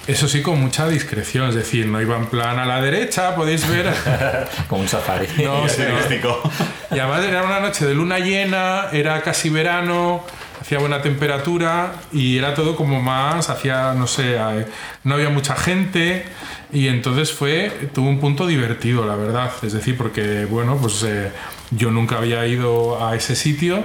Eso 0.08 0.27
sí, 0.27 0.41
con 0.41 0.60
mucha 0.60 0.88
discreción, 0.88 1.49
es 1.49 1.55
decir, 1.55 1.86
no 1.86 2.01
iba 2.01 2.17
en 2.17 2.25
plan 2.25 2.58
a 2.58 2.65
la 2.65 2.82
derecha, 2.82 3.36
podéis 3.36 3.69
ver. 3.69 3.93
Como 4.67 4.82
un 4.82 4.88
safari. 4.88 5.27
No, 5.43 5.69
sí, 5.69 5.84
no. 6.23 6.95
Y 6.95 6.99
además 6.99 7.23
era 7.25 7.43
una 7.43 7.60
noche 7.60 7.86
de 7.86 7.93
luna 7.93 8.17
llena, 8.17 8.88
era 8.91 9.21
casi 9.21 9.49
verano, 9.49 10.23
hacía 10.69 10.77
buena 10.77 11.01
temperatura 11.01 11.93
y 12.13 12.38
era 12.38 12.53
todo 12.53 12.75
como 12.75 13.01
más, 13.01 13.49
hacía, 13.49 13.95
no 13.95 14.05
sé, 14.05 14.38
no 15.03 15.15
había 15.15 15.32
mucha 15.32 15.55
gente 15.55 16.25
y 16.71 16.89
entonces 16.89 17.34
fue, 17.34 17.89
tuvo 17.91 18.08
un 18.08 18.19
punto 18.19 18.45
divertido, 18.45 19.03
la 19.03 19.15
verdad. 19.15 19.51
Es 19.63 19.73
decir, 19.73 19.97
porque, 19.97 20.45
bueno, 20.45 20.77
pues 20.79 21.01
eh, 21.01 21.32
yo 21.71 21.89
nunca 21.89 22.19
había 22.19 22.45
ido 22.45 23.03
a 23.03 23.15
ese 23.15 23.36
sitio 23.36 23.84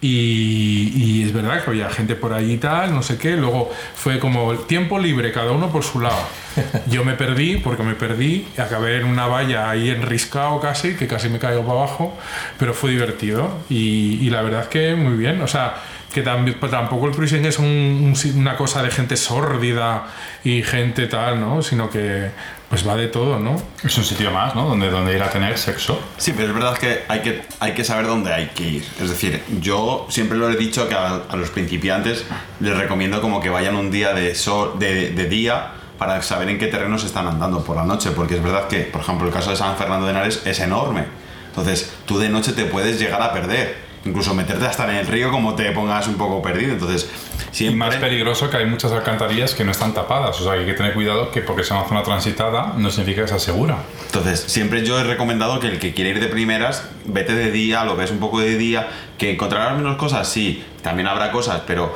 y, 0.00 0.92
y 0.96 1.22
es 1.22 1.32
verdad 1.32 1.62
que 1.62 1.70
había 1.70 1.88
gente 1.90 2.16
por 2.16 2.32
allí 2.32 2.54
y 2.54 2.58
tal, 2.58 2.92
no 2.92 3.04
sé 3.04 3.18
qué. 3.18 3.36
Luego 3.36 3.70
fue 3.94 4.18
como 4.18 4.50
el 4.50 4.66
tiempo 4.66 4.98
libre, 4.98 5.30
cada 5.30 5.52
uno 5.52 5.70
por 5.70 5.84
su 5.84 6.00
lado. 6.00 6.26
Yo 6.88 7.04
me 7.04 7.14
perdí, 7.14 7.58
porque 7.58 7.84
me 7.84 7.94
perdí, 7.94 8.48
acabé 8.58 8.96
en 8.96 9.04
una 9.04 9.28
valla 9.28 9.70
ahí 9.70 9.90
enriscado 9.90 10.58
casi, 10.58 10.96
que 10.96 11.06
casi 11.06 11.28
me 11.28 11.38
caigo 11.38 11.60
para 11.64 11.78
abajo, 11.78 12.18
pero 12.58 12.74
fue 12.74 12.90
divertido 12.90 13.58
y, 13.70 14.18
y 14.22 14.30
la 14.30 14.42
verdad 14.42 14.68
que 14.68 14.96
muy 14.96 15.16
bien. 15.16 15.40
O 15.40 15.46
sea, 15.46 15.76
que 16.16 16.22
también, 16.22 16.56
pues 16.58 16.72
tampoco 16.72 17.06
el 17.08 17.12
cruising 17.14 17.44
es 17.44 17.58
un- 17.58 17.66
un 17.66 18.16
si- 18.16 18.30
una 18.30 18.56
cosa 18.56 18.82
de 18.82 18.90
gente 18.90 19.18
sórdida 19.18 20.04
y 20.44 20.62
gente 20.62 21.06
tal, 21.08 21.38
¿no? 21.38 21.62
Sino 21.62 21.90
que 21.90 22.30
pues 22.70 22.88
va 22.88 22.96
de 22.96 23.08
todo, 23.08 23.38
¿no? 23.38 23.62
Es 23.84 23.96
un 23.98 24.02
sitio 24.04 24.30
más, 24.30 24.54
¿no? 24.54 24.66
Donde, 24.66 24.88
donde 24.90 25.14
ir 25.14 25.22
a 25.22 25.28
tener 25.30 25.56
sexo. 25.58 26.00
Sí, 26.16 26.32
pero 26.34 26.48
es 26.48 26.54
verdad 26.54 26.76
que 26.78 27.04
hay 27.06 27.20
que, 27.20 27.42
hay 27.60 27.72
que 27.74 27.84
saber 27.84 28.06
dónde 28.06 28.32
hay 28.32 28.46
que 28.54 28.64
ir. 28.64 28.84
Es 29.00 29.10
decir, 29.10 29.42
yo 29.60 30.06
siempre 30.08 30.38
lo 30.38 30.48
he 30.50 30.56
dicho 30.56 30.88
que 30.88 30.94
a, 30.94 31.20
a 31.28 31.36
los 31.36 31.50
principiantes 31.50 32.24
les 32.60 32.74
recomiendo 32.76 33.20
como 33.20 33.40
que 33.40 33.50
vayan 33.50 33.76
un 33.76 33.90
día 33.90 34.14
de, 34.14 34.34
sol, 34.34 34.78
de, 34.78 35.10
de 35.10 35.28
día 35.28 35.72
para 35.98 36.22
saber 36.22 36.48
en 36.48 36.58
qué 36.58 36.66
terrenos 36.68 37.04
están 37.04 37.26
andando 37.26 37.62
por 37.62 37.76
la 37.76 37.84
noche, 37.84 38.10
porque 38.10 38.36
es 38.36 38.42
verdad 38.42 38.66
que, 38.68 38.80
por 38.80 39.02
ejemplo, 39.02 39.28
el 39.28 39.32
caso 39.34 39.50
de 39.50 39.56
San 39.56 39.76
Fernando 39.76 40.06
de 40.06 40.12
Henares 40.12 40.42
es 40.46 40.58
enorme. 40.60 41.04
Entonces, 41.48 41.92
tú 42.06 42.18
de 42.18 42.28
noche 42.30 42.52
te 42.52 42.64
puedes 42.64 42.98
llegar 42.98 43.20
a 43.22 43.32
perder. 43.32 43.85
Incluso 44.06 44.34
meterte 44.34 44.64
hasta 44.64 44.88
en 44.90 44.96
el 44.96 45.06
río 45.06 45.30
como 45.30 45.54
te 45.54 45.70
pongas 45.72 46.06
un 46.08 46.14
poco 46.14 46.40
perdido. 46.40 46.72
Entonces, 46.72 47.10
Y 47.52 47.56
siempre... 47.56 47.78
más 47.78 47.96
peligroso 47.96 48.48
que 48.48 48.56
hay 48.56 48.66
muchas 48.66 48.92
alcantarillas 48.92 49.54
que 49.54 49.64
no 49.64 49.72
están 49.72 49.92
tapadas. 49.92 50.40
O 50.40 50.44
sea, 50.44 50.54
que 50.54 50.60
hay 50.60 50.66
que 50.66 50.74
tener 50.74 50.94
cuidado 50.94 51.30
que 51.30 51.42
porque 51.42 51.64
sea 51.64 51.78
una 51.78 51.88
zona 51.88 52.02
transitada 52.02 52.74
no 52.76 52.90
significa 52.90 53.22
que 53.22 53.28
sea 53.28 53.38
segura. 53.38 53.78
Entonces, 54.06 54.40
siempre 54.40 54.84
yo 54.86 54.98
he 54.98 55.04
recomendado 55.04 55.60
que 55.60 55.66
el 55.68 55.78
que 55.78 55.92
quiere 55.92 56.10
ir 56.10 56.20
de 56.20 56.28
primeras, 56.28 56.88
vete 57.04 57.34
de 57.34 57.50
día, 57.50 57.84
lo 57.84 57.96
ves 57.96 58.10
un 58.10 58.18
poco 58.18 58.40
de 58.40 58.56
día, 58.56 58.88
que 59.18 59.32
encontrarás 59.32 59.76
menos 59.76 59.96
cosas, 59.96 60.28
sí, 60.28 60.64
también 60.82 61.08
habrá 61.08 61.32
cosas, 61.32 61.62
pero 61.66 61.94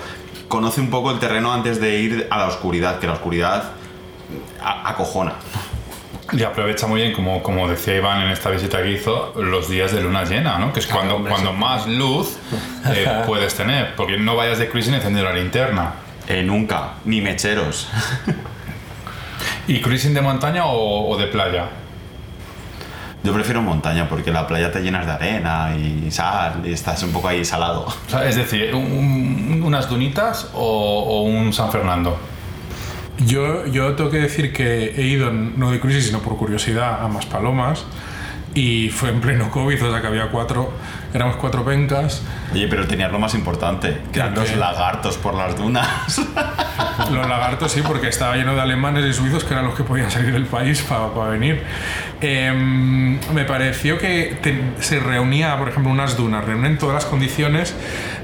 conoce 0.48 0.80
un 0.80 0.90
poco 0.90 1.12
el 1.12 1.20
terreno 1.20 1.52
antes 1.52 1.80
de 1.80 2.00
ir 2.00 2.26
a 2.30 2.38
la 2.38 2.46
oscuridad, 2.48 2.98
que 2.98 3.06
la 3.06 3.14
oscuridad 3.14 3.70
acojona. 4.60 5.34
Y 6.32 6.42
aprovecha 6.44 6.86
muy 6.86 7.00
bien, 7.00 7.12
como, 7.12 7.42
como 7.42 7.68
decía 7.68 7.96
Iván 7.96 8.22
en 8.22 8.30
esta 8.30 8.50
visita 8.50 8.82
que 8.82 8.92
hizo, 8.92 9.32
los 9.36 9.68
días 9.68 9.92
de 9.92 10.00
luna 10.02 10.24
llena, 10.24 10.58
¿no? 10.58 10.72
Que 10.72 10.80
es 10.80 10.86
cuando, 10.86 11.16
hombre, 11.16 11.32
cuando 11.32 11.50
sí. 11.52 11.56
más 11.56 11.86
luz 11.86 12.36
eh, 12.86 13.06
puedes 13.26 13.54
tener. 13.54 13.94
Porque 13.96 14.16
no 14.18 14.36
vayas 14.36 14.58
de 14.58 14.68
cruising 14.68 14.94
encendiendo 14.94 15.30
la 15.32 15.36
linterna. 15.36 15.92
Eh, 16.28 16.42
nunca, 16.44 16.94
ni 17.04 17.20
mecheros. 17.20 17.88
¿Y 19.66 19.80
cruising 19.80 20.14
de 20.14 20.20
montaña 20.20 20.66
o, 20.66 21.08
o 21.10 21.16
de 21.18 21.26
playa? 21.26 21.66
Yo 23.22 23.34
prefiero 23.34 23.60
montaña 23.60 24.08
porque 24.08 24.30
la 24.30 24.46
playa 24.46 24.72
te 24.72 24.80
llenas 24.80 25.04
de 25.06 25.12
arena 25.12 25.74
y 25.76 26.10
sal 26.10 26.62
y 26.64 26.72
estás 26.72 27.02
un 27.02 27.12
poco 27.12 27.28
ahí 27.28 27.44
salado. 27.44 27.82
O 27.86 28.10
sea, 28.10 28.24
es 28.26 28.36
decir, 28.36 28.74
un- 28.74 29.62
unas 29.64 29.88
dunitas 29.88 30.48
o, 30.54 30.60
o 31.04 31.22
un 31.22 31.52
San 31.52 31.70
Fernando. 31.70 32.18
Yo, 33.26 33.66
yo 33.66 33.94
tengo 33.94 34.10
que 34.10 34.18
decir 34.18 34.52
que 34.52 34.94
he 34.96 35.02
ido, 35.02 35.30
no 35.30 35.70
de 35.70 35.78
cruising, 35.78 36.02
sino 36.02 36.20
por 36.20 36.36
curiosidad, 36.36 37.04
a 37.04 37.08
Maspalomas. 37.08 37.84
Y 38.54 38.88
fue 38.88 39.10
en 39.10 39.20
pleno 39.20 39.50
COVID, 39.50 39.84
o 39.84 39.90
sea 39.90 40.00
que 40.00 40.06
había 40.06 40.30
cuatro, 40.30 40.72
éramos 41.14 41.36
cuatro 41.36 41.64
pencas. 41.64 42.22
Oye, 42.52 42.66
pero 42.68 42.86
tenías 42.86 43.10
lo 43.12 43.18
más 43.18 43.34
importante, 43.34 43.98
que 44.12 44.18
eran 44.20 44.34
los 44.34 44.54
lagartos 44.56 45.16
por 45.18 45.34
las 45.34 45.56
dunas. 45.56 46.20
Los 47.10 47.26
lagartos 47.26 47.72
sí, 47.72 47.80
porque 47.86 48.08
estaba 48.08 48.36
lleno 48.36 48.54
de 48.54 48.60
alemanes 48.60 49.04
y 49.06 49.12
suizos 49.14 49.42
que 49.44 49.54
eran 49.54 49.64
los 49.64 49.74
que 49.74 49.84
podían 49.84 50.10
salir 50.10 50.32
del 50.32 50.44
país 50.44 50.82
para 50.82 51.30
venir. 51.30 51.62
Em, 52.20 53.18
me 53.32 53.44
pareció 53.46 53.98
que 53.98 54.36
te- 54.42 54.60
se 54.80 55.00
reunía, 55.00 55.56
por 55.56 55.68
ejemplo, 55.70 55.90
unas 55.90 56.16
dunas, 56.18 56.44
reúnen 56.44 56.76
todas 56.78 56.94
las 56.94 57.06
condiciones 57.06 57.74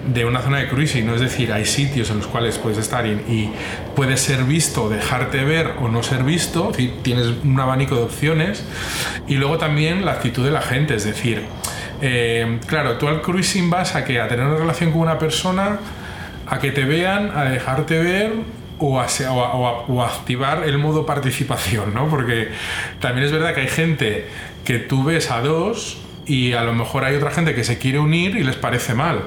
de 0.06 0.24
una 0.26 0.40
zona 0.40 0.58
de 0.58 0.68
cruising, 0.68 1.06
¿no? 1.06 1.14
es 1.14 1.20
decir, 1.22 1.52
hay 1.52 1.64
sitios 1.64 2.10
en 2.10 2.18
los 2.18 2.26
cuales 2.26 2.58
puedes 2.58 2.78
estar 2.78 3.06
y, 3.06 3.12
y 3.12 3.52
puedes 3.96 4.20
ser 4.20 4.44
visto, 4.44 4.88
dejarte 4.90 5.42
ver 5.44 5.72
o 5.80 5.88
no 5.88 6.02
ser 6.02 6.22
visto, 6.22 6.70
tienes 7.02 7.28
un 7.42 7.58
abanico 7.58 7.96
de 7.96 8.02
opciones 8.02 8.62
y 9.26 9.34
luego 9.36 9.56
también 9.56 10.04
la 10.04 10.12
actitud 10.12 10.44
de 10.44 10.50
la 10.50 10.60
gente, 10.62 10.94
es 10.94 11.04
decir, 11.04 11.46
eh, 12.02 12.58
claro, 12.66 12.98
tú 12.98 13.08
al 13.08 13.22
cruising 13.22 13.70
vas 13.70 13.94
a 13.94 14.04
que 14.04 14.20
a 14.20 14.28
tener 14.28 14.46
una 14.46 14.58
relación 14.58 14.92
con 14.92 15.02
una 15.02 15.18
persona 15.18 15.78
a 16.46 16.58
que 16.58 16.70
te 16.70 16.84
vean, 16.84 17.30
a 17.34 17.44
dejarte 17.44 17.98
ver 17.98 18.32
o 18.78 19.00
a, 19.00 19.06
o 19.28 20.02
activar 20.02 20.64
el 20.64 20.78
modo 20.78 21.06
participación, 21.06 21.94
¿no? 21.94 22.08
Porque 22.08 22.48
también 23.00 23.26
es 23.26 23.32
verdad 23.32 23.54
que 23.54 23.62
hay 23.62 23.68
gente 23.68 24.26
que 24.64 24.78
tú 24.78 25.04
ves 25.04 25.30
a 25.30 25.40
dos 25.40 25.98
y 26.26 26.52
a 26.52 26.62
lo 26.62 26.74
mejor 26.74 27.04
hay 27.04 27.16
otra 27.16 27.30
gente 27.30 27.54
que 27.54 27.64
se 27.64 27.78
quiere 27.78 27.98
unir 27.98 28.36
y 28.36 28.44
les 28.44 28.56
parece 28.56 28.94
mal. 28.94 29.20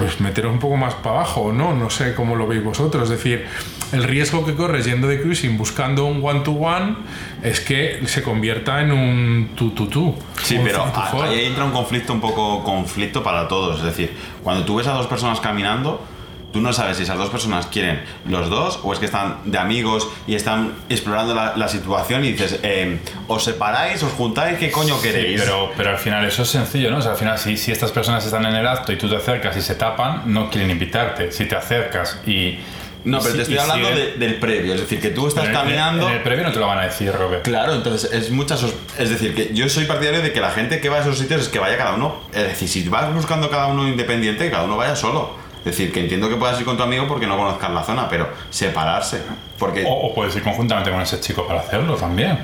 Pues 0.00 0.20
meteros 0.20 0.52
un 0.52 0.58
poco 0.58 0.76
más 0.76 0.94
para 0.94 1.16
abajo, 1.16 1.42
¿o 1.42 1.52
¿no? 1.52 1.74
No 1.74 1.90
sé 1.90 2.14
cómo 2.14 2.36
lo 2.36 2.46
veis 2.46 2.64
vosotros. 2.64 3.04
Es 3.04 3.10
decir, 3.10 3.46
el 3.92 4.04
riesgo 4.04 4.44
que 4.44 4.54
corres 4.54 4.86
yendo 4.86 5.06
de 5.06 5.20
cruising 5.20 5.58
buscando 5.58 6.04
un 6.04 6.24
one-to-one 6.24 6.96
es 7.42 7.60
que 7.60 8.00
se 8.06 8.22
convierta 8.22 8.80
en 8.80 8.92
un 8.92 9.50
tú-tú-tú. 9.54 10.14
Sí, 10.42 10.58
pero 10.62 10.84
ahí 11.22 11.44
entra 11.44 11.64
un 11.64 11.72
conflicto 11.72 12.12
un 12.12 12.20
poco 12.20 12.64
conflicto 12.64 13.22
para 13.22 13.46
todos. 13.48 13.78
Es 13.78 13.84
decir, 13.84 14.16
cuando 14.42 14.64
tú 14.64 14.76
ves 14.76 14.86
a 14.86 14.92
dos 14.92 15.06
personas 15.06 15.40
caminando, 15.40 16.02
tú 16.52 16.60
no 16.60 16.72
sabes 16.72 16.96
si 16.96 17.04
esas 17.04 17.16
dos 17.16 17.30
personas 17.30 17.66
quieren 17.66 18.02
los 18.28 18.50
dos 18.50 18.80
o 18.82 18.92
es 18.92 18.98
que 18.98 19.04
están 19.06 19.38
de 19.44 19.58
amigos 19.58 20.08
y 20.26 20.34
están 20.34 20.74
explorando 20.88 21.34
la, 21.34 21.56
la 21.56 21.68
situación 21.68 22.24
y 22.24 22.32
dices, 22.32 22.58
eh, 22.62 22.98
os 23.28 23.44
separáis, 23.44 24.02
os 24.02 24.12
juntáis, 24.12 24.58
¿qué 24.58 24.70
coño 24.70 25.00
queréis? 25.00 25.40
Pero, 25.40 25.70
pero 25.76 25.90
al 25.90 25.98
final 25.98 26.24
eso 26.24 26.42
es 26.42 26.48
sencillo, 26.48 26.90
¿no? 26.90 26.98
O 26.98 27.02
sea, 27.02 27.12
al 27.12 27.16
final 27.18 27.38
si, 27.38 27.56
si 27.56 27.70
estas 27.72 27.92
personas 27.92 28.24
están 28.24 28.44
en 28.46 28.54
el 28.56 28.66
acto 28.66 28.92
y 28.92 28.96
tú 28.96 29.08
te 29.08 29.16
acercas 29.16 29.56
y 29.56 29.62
se 29.62 29.74
tapan, 29.76 30.22
no 30.26 30.50
quieren 30.50 30.70
invitarte. 30.70 31.30
Si 31.32 31.44
te 31.46 31.54
acercas 31.56 32.18
y... 32.26 32.58
no, 33.04 33.20
pero 33.20 33.34
te 33.36 33.42
estoy 33.42 33.56
hablando 33.58 33.88
de- 33.90 34.12
del 34.16 34.34
previo. 34.40 34.74
Es 34.74 34.80
decir, 34.80 35.00
que 35.00 35.10
tú 35.10 35.28
estás 35.28 35.44
en 35.44 35.50
el- 35.50 35.56
caminando... 35.56 36.08
En 36.08 36.14
el 36.16 36.22
previo 36.22 36.44
no 36.44 36.52
te 36.52 36.58
lo 36.58 36.66
van 36.66 36.78
a 36.78 36.82
decir, 36.82 37.12
Robert. 37.12 37.44
Claro, 37.44 37.74
entonces 37.74 38.12
es 38.12 38.30
muchas. 38.30 38.64
Es 38.98 39.08
decir, 39.08 39.34
que 39.34 39.54
yo 39.54 39.68
soy 39.68 39.84
partidario 39.84 40.20
de 40.20 40.32
que 40.32 40.40
la 40.40 40.50
gente 40.50 40.80
que 40.80 40.88
va 40.88 40.96
a 40.98 41.00
esos 41.00 41.16
sitios 41.16 41.42
es 41.42 41.48
que 41.48 41.58
vaya 41.60 41.78
cada 41.78 41.94
uno. 41.94 42.16
Es 42.34 42.42
decir, 42.48 42.68
si 42.68 42.88
vas 42.88 43.14
buscando 43.14 43.48
cada 43.50 43.68
uno 43.68 43.86
independiente, 43.88 44.44
que 44.44 44.50
cada 44.50 44.64
uno 44.64 44.76
vaya 44.76 44.96
solo. 44.96 45.38
Es 45.60 45.64
decir, 45.76 45.92
que 45.92 46.00
entiendo 46.00 46.28
que 46.28 46.36
puedas 46.36 46.58
ir 46.58 46.64
con 46.64 46.76
tu 46.76 46.82
amigo 46.82 47.06
porque 47.06 47.26
no 47.26 47.36
conozcas 47.36 47.70
la 47.70 47.82
zona, 47.82 48.08
pero 48.08 48.28
separarse. 48.50 49.22
Porque 49.58 49.84
O, 49.86 49.90
o 50.08 50.14
puedes 50.14 50.34
ir 50.36 50.42
conjuntamente 50.42 50.90
con 50.90 51.00
ese 51.00 51.20
chico 51.20 51.46
para 51.46 51.60
hacerlo 51.60 51.94
también. 51.96 52.38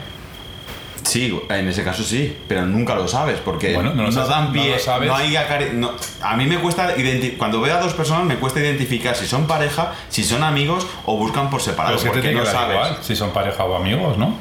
sí, 1.03 1.41
en 1.49 1.69
ese 1.69 1.85
caso 1.85 2.03
sí, 2.03 2.37
pero 2.49 2.67
nunca 2.67 2.95
lo 2.97 3.07
sabes 3.07 3.39
porque 3.39 3.73
Bueno, 3.75 3.95
no 3.95 4.03
lo 4.05 4.13
sabes- 4.13 4.29
dan 4.29 4.47
no 4.49 4.53
pie. 4.53 4.73
lo 4.73 4.79
sabes. 4.81 5.11
hay 5.11 5.37
acare- 5.37 5.73
no- 5.73 5.93
a 6.21 6.37
mí 6.37 6.47
me 6.47 6.59
cuesta 6.59 6.95
cuando 7.39 7.61
veo 7.61 7.77
a 7.77 7.81
dos 7.81 7.95
personas 7.95 8.25
me 8.25 8.37
cuesta 8.37 8.59
identificar 8.61 9.15
si 9.15 9.25
son 9.27 9.47
pareja, 9.47 9.93
si 10.09 10.25
son 10.25 10.43
amigos 10.43 10.85
o 11.05 11.17
buscan 11.17 11.49
por 11.49 11.63
separado 11.63 11.97
Pero 11.97 12.11
es 12.13 12.13
porque 12.19 12.35
no 12.35 12.45
sabes. 12.45 12.75
igual 12.77 12.99
si 13.03 13.15
son 13.17 13.31
pareja 13.31 13.65
o 13.65 13.77
amigos, 13.77 14.19
¿no? 14.19 14.35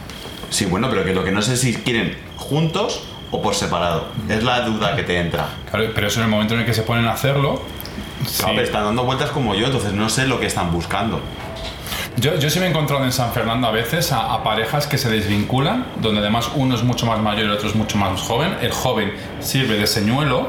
Sí, 0.50 0.66
bueno, 0.66 0.90
pero 0.90 1.04
que 1.06 1.14
lo 1.14 1.24
que 1.24 1.32
no 1.32 1.42
sé 1.44 1.56
si 1.56 1.74
quieren 1.76 2.18
juntos 2.36 3.04
o 3.32 3.42
por 3.42 3.54
separado. 3.56 4.08
Es 4.28 4.44
la 4.44 4.62
duda 4.62 4.96
que 4.96 5.04
te 5.04 5.20
entra. 5.20 5.48
Claro, 5.70 5.86
pero 5.94 6.08
eso 6.08 6.20
en 6.20 6.26
el 6.26 6.32
momento 6.32 6.56
en 6.56 6.62
el 6.62 6.66
que 6.66 6.74
se 6.74 6.82
ponen 6.84 7.06
a 7.06 7.12
hacerlo... 7.14 7.62
Sí. 8.28 8.46
están 8.58 8.86
dando 8.86 9.04
vueltas 9.04 9.30
como 9.32 9.56
yo, 9.56 9.68
entonces 9.68 9.94
no 9.94 10.10
sé 10.10 10.28
lo 10.28 10.40
que 10.40 10.46
están 10.46 10.72
buscando. 10.72 11.20
Yo, 12.18 12.36
yo 12.38 12.50
sí 12.50 12.60
me 12.60 12.68
he 12.68 12.70
encontrado 12.70 13.04
en 13.04 13.12
San 13.12 13.34
Fernando 13.34 13.68
a 13.68 13.72
veces 13.72 14.12
a, 14.12 14.34
a 14.34 14.44
parejas 14.44 14.88
que 14.88 14.98
se 14.98 15.10
desvinculan, 15.10 15.86
donde 16.02 16.22
además 16.22 16.50
uno 16.56 16.76
es 16.76 16.84
mucho 16.84 17.06
más 17.06 17.20
mayor 17.20 17.42
y 17.44 17.48
el 17.48 17.52
otro 17.52 17.68
es 17.68 17.76
mucho 17.76 17.98
más 17.98 18.22
joven. 18.22 18.56
El 18.62 18.72
joven 18.72 19.14
sirve 19.42 19.78
de 19.78 19.86
señuelo 19.86 20.48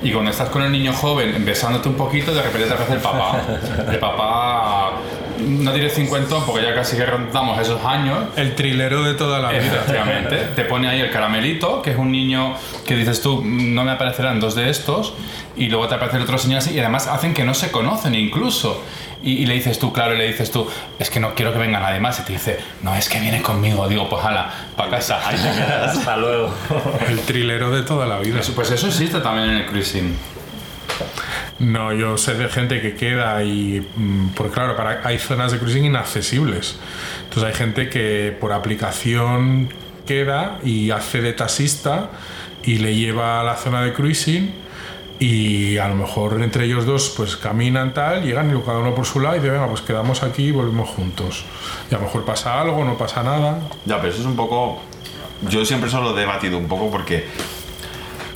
y 0.00 0.12
cuando 0.12 0.30
estás 0.30 0.48
con 0.50 0.62
el 0.62 0.70
niño 0.70 0.92
joven 0.92 1.44
besándote 1.44 1.88
un 1.88 1.96
poquito, 1.96 2.32
de 2.32 2.40
repente 2.42 2.68
te 2.68 2.74
aparece 2.74 2.94
el 2.94 3.00
papá. 3.00 3.40
El 3.90 3.98
papá 3.98 4.92
no 5.40 5.72
diré 5.72 5.90
cincuentón 5.90 6.44
porque 6.46 6.62
ya 6.62 6.74
casi 6.74 6.96
que 6.96 7.06
rondamos 7.06 7.58
esos 7.60 7.84
años. 7.84 8.18
El 8.36 8.54
trilero 8.54 9.02
de 9.02 9.14
toda 9.14 9.38
la 9.40 9.50
vida. 9.50 9.60
Efectivamente. 9.60 10.36
Te 10.56 10.64
pone 10.64 10.88
ahí 10.88 11.00
el 11.00 11.10
caramelito, 11.10 11.82
que 11.82 11.90
es 11.92 11.96
un 11.96 12.10
niño 12.12 12.54
que 12.86 12.96
dices 12.96 13.20
tú, 13.22 13.42
no 13.44 13.84
me 13.84 13.92
aparecerán 13.92 14.40
dos 14.40 14.54
de 14.54 14.70
estos, 14.70 15.14
y 15.56 15.68
luego 15.68 15.88
te 15.88 15.94
aparece 15.96 16.18
el 16.18 16.22
otro 16.22 16.38
señor 16.38 16.58
así, 16.58 16.72
y 16.74 16.78
además 16.78 17.06
hacen 17.08 17.34
que 17.34 17.44
no 17.44 17.52
se 17.54 17.70
conocen 17.70 18.14
incluso. 18.14 18.82
Y, 19.22 19.32
y 19.42 19.46
le 19.46 19.54
dices 19.54 19.78
tú, 19.80 19.92
claro, 19.92 20.14
y 20.14 20.18
le 20.18 20.26
dices 20.28 20.50
tú, 20.52 20.68
es 21.00 21.10
que 21.10 21.18
no 21.18 21.34
quiero 21.34 21.52
que 21.52 21.58
venga 21.58 21.80
nadie 21.80 21.98
más, 21.98 22.20
y 22.20 22.22
te 22.22 22.32
dice, 22.34 22.58
no, 22.82 22.94
es 22.94 23.08
que 23.08 23.18
viene 23.18 23.42
conmigo. 23.42 23.88
Digo, 23.88 24.08
pues 24.08 24.24
hala, 24.24 24.48
para 24.76 24.90
casa. 24.90 25.20
Ahí 25.26 25.36
te 25.36 25.42
quedas. 25.50 25.98
Hasta 25.98 26.16
luego. 26.16 26.54
El 27.08 27.18
trilero 27.22 27.70
de 27.70 27.82
toda 27.82 28.06
la 28.06 28.18
vida. 28.20 28.38
Eso- 28.40 28.54
Pues 28.54 28.70
eso 28.70 28.86
existe 28.86 29.18
también 29.20 29.50
en 29.50 29.56
el 29.56 29.66
cruising. 29.66 30.16
No, 31.58 31.92
yo 31.92 32.16
sé 32.18 32.34
de 32.34 32.48
gente 32.48 32.80
que 32.80 32.94
queda 32.94 33.42
y. 33.42 33.86
mm, 33.96 34.28
Porque 34.34 34.52
claro, 34.52 34.76
para, 34.76 35.00
hay 35.04 35.18
zonas 35.18 35.52
de 35.52 35.58
cruising 35.58 35.84
inaccesibles. 35.84 36.76
Entonces 37.24 37.44
hay 37.44 37.54
gente 37.54 37.88
que 37.88 38.36
por 38.40 38.52
aplicación 38.52 39.68
queda 40.06 40.58
y 40.64 40.90
hace 40.90 41.20
de 41.20 41.32
taxista 41.32 42.10
y 42.62 42.78
le 42.78 42.94
lleva 42.94 43.40
a 43.40 43.44
la 43.44 43.56
zona 43.56 43.82
de 43.82 43.92
cruising 43.92 44.54
y 45.20 45.78
a 45.78 45.88
lo 45.88 45.96
mejor 45.96 46.40
entre 46.42 46.64
ellos 46.64 46.86
dos 46.86 47.12
pues 47.16 47.36
caminan 47.36 47.92
tal, 47.92 48.22
llegan 48.22 48.56
y 48.56 48.62
cada 48.62 48.78
uno 48.78 48.94
por 48.94 49.04
su 49.04 49.20
lado 49.20 49.36
y 49.36 49.40
dicen, 49.40 49.54
venga, 49.54 49.68
pues 49.68 49.80
quedamos 49.80 50.22
aquí 50.22 50.46
y 50.46 50.50
volvemos 50.52 50.88
juntos. 50.88 51.44
Y 51.90 51.94
a 51.94 51.98
lo 51.98 52.04
mejor 52.04 52.24
pasa 52.24 52.60
algo, 52.60 52.84
no 52.84 52.96
pasa 52.96 53.22
nada. 53.22 53.60
Ya, 53.84 53.96
pero 53.96 54.12
eso 54.12 54.20
es 54.20 54.26
un 54.26 54.36
poco. 54.36 54.80
Yo 55.48 55.64
siempre 55.64 55.88
eso 55.88 56.00
lo 56.00 56.16
he 56.16 56.20
debatido 56.20 56.56
un 56.56 56.68
poco 56.68 56.90
porque. 56.90 57.26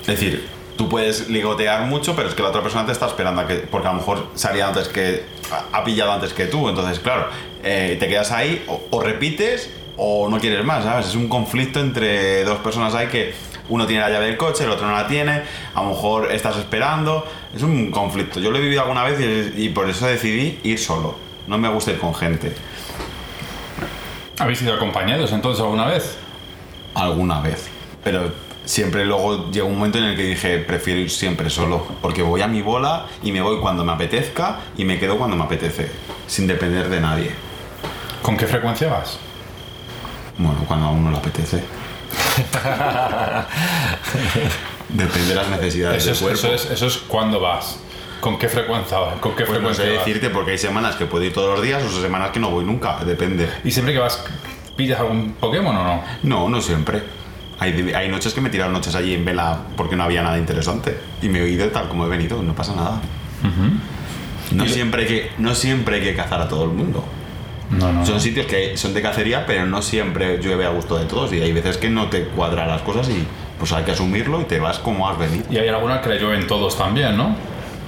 Es 0.01 0.07
decir, 0.07 0.49
tú 0.83 0.89
puedes 0.89 1.29
ligotear 1.29 1.83
mucho, 1.87 2.17
pero 2.17 2.29
es 2.29 2.35
que 2.35 2.43
la 2.43 2.49
otra 2.49 2.63
persona 2.63 2.85
te 2.87 2.93
está 2.93 3.07
esperando 3.07 3.41
a 3.43 3.47
que. 3.47 3.55
Porque 3.57 3.89
a 3.89 3.93
lo 3.93 3.99
mejor 3.99 4.27
salía 4.35 4.67
antes 4.69 4.89
que. 4.89 5.25
ha- 5.73 5.85
pillado 5.85 6.13
antes 6.13 6.33
que 6.33 6.47
tú. 6.47 6.69
Entonces, 6.69 6.99
claro, 6.99 7.27
eh, 7.63 7.97
te 8.01 8.09
quedas 8.09 8.33
ahí, 8.33 8.65
o, 8.67 8.81
o 8.91 9.01
repites 9.01 9.71
o 9.97 10.29
no 10.29 10.39
quieres 10.41 10.65
más, 10.65 10.85
¿sabes? 10.85 11.07
Es 11.09 11.15
un 11.15 11.29
conflicto 11.29 11.79
entre 11.81 12.45
dos 12.45 12.59
personas 12.59 12.95
ahí 12.95 13.07
que. 13.09 13.35
Uno 13.69 13.87
tiene 13.87 14.03
la 14.03 14.11
llave 14.11 14.27
del 14.27 14.37
coche, 14.37 14.65
el 14.65 14.71
otro 14.71 14.87
no 14.87 14.93
la 14.93 15.07
tiene, 15.07 15.43
a 15.75 15.83
lo 15.83 15.91
mejor 15.91 16.31
estás 16.33 16.57
esperando. 16.59 17.25
Es 17.55 17.63
un 17.63 17.91
conflicto. 17.93 18.41
Yo 18.41 18.51
lo 18.51 18.59
he 18.59 18.61
vivido 18.61 18.83
alguna 18.83 19.05
vez 19.05 19.19
y, 19.57 19.63
y 19.67 19.69
por 19.71 19.89
eso 19.89 20.05
decidí 20.07 20.59
ir 20.65 20.79
solo. 20.81 21.15
No 21.47 21.57
me 21.59 21.69
gusta 21.69 21.93
ir 21.93 21.99
con 21.99 22.13
gente. 22.15 22.53
¿Habéis 24.39 24.59
sido 24.59 24.75
acompañados 24.75 25.33
entonces 25.33 25.63
alguna 25.63 25.87
vez? 25.87 26.17
alguna 26.95 27.41
vez. 27.41 27.69
Pero 28.05 28.33
siempre 28.65 29.05
luego 29.05 29.51
llegó 29.51 29.69
un 29.69 29.77
momento 29.77 29.99
en 29.99 30.05
el 30.05 30.17
que 30.17 30.25
dije, 30.25 30.59
prefiero 30.59 31.01
ir 31.01 31.11
siempre 31.11 31.51
solo, 31.51 31.87
porque 32.01 32.23
voy 32.23 32.43
a 32.43 32.49
mi 32.49 32.63
bola 32.63 33.07
y 33.23 33.33
me 33.33 33.41
voy 33.41 33.61
cuando 33.61 33.85
me 33.85 33.93
apetezca 33.93 34.61
y 34.77 34.85
me 34.85 34.99
quedo 34.99 35.19
cuando 35.19 35.37
me 35.37 35.45
apetece, 35.45 35.91
sin 36.27 36.47
depender 36.47 36.89
de 36.89 37.01
nadie. 37.01 37.31
¿Con 38.23 38.37
qué 38.37 38.47
frecuencia 38.47 38.89
vas? 38.89 39.19
Bueno, 40.39 40.65
cuando 40.67 40.87
a 40.87 40.91
uno 40.91 41.11
le 41.11 41.17
apetece. 41.19 41.63
Depende 44.89 45.29
de 45.29 45.35
las 45.35 45.49
necesidades 45.49 46.07
Eso 46.07 46.07
del 46.07 46.15
es, 46.15 46.21
cuerpo. 46.41 46.55
eso, 46.55 46.55
es, 46.55 46.71
eso 46.73 46.87
es 46.87 46.97
cuándo 47.09 47.41
vas. 47.41 47.79
¿Con 48.21 48.39
qué 48.39 48.49
frecuencia 48.49 48.99
vas? 48.99 49.19
¿Con 49.21 49.35
qué 49.35 49.45
Pues 49.45 49.61
no 49.61 49.69
sé 49.71 49.75
frecuencia 49.83 49.99
vas? 49.99 50.07
decirte 50.07 50.31
porque 50.31 50.53
hay 50.53 50.59
semanas 50.59 50.97
que 50.97 51.07
puedo 51.07 51.25
ir 51.25 51.33
todos 51.33 51.55
los 51.55 51.63
días 51.63 51.83
o 51.83 52.01
semanas 52.01 52.31
que 52.31 52.41
no 52.41 52.51
voy 52.51 52.65
nunca, 52.65 52.99
depende. 53.05 53.49
¿Y 53.65 53.71
siempre 53.71 53.95
que 53.95 54.01
vas 54.01 54.23
pillas 54.77 55.01
algún 55.01 55.33
Pokémon 55.33 55.77
o 55.77 55.85
no? 55.85 56.03
No, 56.23 56.49
no 56.49 56.61
siempre. 56.61 57.03
Hay, 57.63 57.93
hay 57.95 58.09
noches 58.09 58.35
que 58.35 58.41
me 58.41 58.49
he 58.49 58.51
tirado 58.51 58.73
noches 58.73 58.95
allí 58.97 59.15
en 59.15 59.25
vela 59.25 59.61
porque 59.77 59.95
no 59.95 60.03
había 60.03 60.23
nada 60.23 60.37
interesante 60.37 60.99
y 61.23 61.29
me 61.29 61.41
he 61.41 61.49
ido 61.49 61.69
tal 61.69 61.89
como 61.89 62.07
he 62.07 62.09
venido, 62.09 62.43
no 62.43 62.55
pasa 62.55 62.75
nada. 62.75 63.01
No, 64.51 64.67
siempre 64.67 65.03
hay 65.03 65.09
que, 65.09 65.31
no 65.39 65.55
siempre 65.55 65.97
hay 65.97 66.03
que 66.03 66.15
cazar 66.17 66.41
a 66.41 66.49
todo 66.49 66.65
el 66.65 66.71
mundo. 66.71 67.05
No, 67.71 67.93
no. 67.93 68.05
Son 68.05 68.21
sitios 68.21 68.47
que 68.47 68.77
son 68.77 68.93
de 68.95 69.01
cacería, 69.01 69.47
pero 69.47 69.65
no 69.65 69.81
siempre 69.81 70.39
llueve 70.39 70.67
a 70.67 70.71
gusto 70.71 70.99
de 70.99 71.07
todos 71.07 71.33
y 71.33 71.41
hay 71.41 71.53
veces 71.53 71.79
que 71.79 71.89
no 71.89 72.09
te 72.09 72.25
cuadran 72.25 72.69
las 72.69 72.83
cosas 72.83 73.09
y 73.09 73.25
pues 73.59 73.73
hay 73.73 73.85
que 73.85 73.93
asumirlo 73.93 74.41
y 74.41 74.45
te 74.45 74.59
vas 74.59 74.81
como 74.81 75.09
has 75.09 75.17
venido. 75.17 75.45
Y 75.49 75.57
hay 75.57 75.69
alguna 75.69 76.01
que 76.01 76.09
le 76.09 76.19
llueven 76.19 76.49
todos 76.49 76.77
también, 76.77 77.17
¿no? 77.17 77.37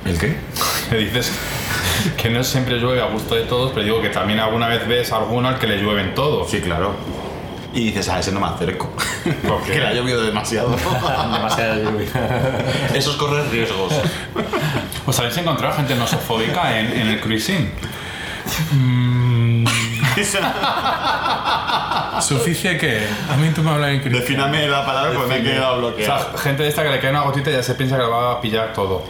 ¿El 0.05 0.19
qué? 0.19 0.37
Que 0.89 0.97
dices 0.97 1.33
que 2.17 2.31
no 2.31 2.45
siempre 2.45 2.79
llueve 2.79 3.01
a 3.01 3.07
gusto 3.07 3.35
de 3.35 3.43
todos, 3.43 3.73
pero 3.73 3.85
digo 3.85 4.03
que 4.03 4.11
también 4.11 4.39
alguna 4.39 4.69
vez 4.69 4.87
ves 4.87 5.13
alguno 5.13 5.49
al 5.49 5.59
que 5.59 5.67
le 5.67 5.79
llueven 5.79 6.15
todos. 6.15 6.51
Sí, 6.51 6.61
claro. 6.61 6.95
Y 7.75 7.87
dices, 7.87 8.09
a 8.09 8.21
ese 8.21 8.31
no 8.31 8.39
me 8.41 8.47
acerco. 8.47 8.93
¿Por 9.47 9.63
qué? 9.65 9.73
que 9.73 9.79
le 9.81 9.87
ha 9.89 9.93
llovido 9.93 10.23
demasiado. 10.23 10.71
Demasiada 10.77 11.77
lluvia. 11.77 12.09
Eso 12.95 13.11
es 13.11 13.17
correr 13.17 13.49
riesgos. 13.51 13.93
¿Os 15.07 15.19
habéis 15.19 15.37
encontrado 15.39 15.75
gente 15.77 15.95
nosofóbica 15.97 16.79
en, 16.79 16.87
en 16.93 17.09
el 17.09 17.21
cruising? 17.21 17.71
Suficie 22.21 22.79
que 22.79 23.07
a 23.31 23.37
mí 23.37 23.51
tú 23.55 23.63
me 23.63 23.71
hablas 23.71 23.91
en 23.91 24.01
cruising. 24.01 24.21
Defíname 24.21 24.69
la 24.69 24.87
palabra 24.87 25.13
porque 25.15 25.29
me 25.29 25.39
he 25.41 25.43
quedado 25.43 25.75
O 25.75 25.79
bloqueado. 25.79 26.31
sea, 26.33 26.39
gente 26.39 26.63
de 26.63 26.69
esta 26.69 26.83
que 26.83 26.91
le 26.91 27.01
cae 27.01 27.11
una 27.11 27.23
gotita 27.23 27.51
y 27.51 27.55
ya 27.55 27.63
se 27.63 27.75
piensa 27.75 27.97
que 27.97 28.03
la 28.03 28.09
va 28.09 28.33
a 28.33 28.41
pillar 28.41 28.73
todo. 28.73 29.05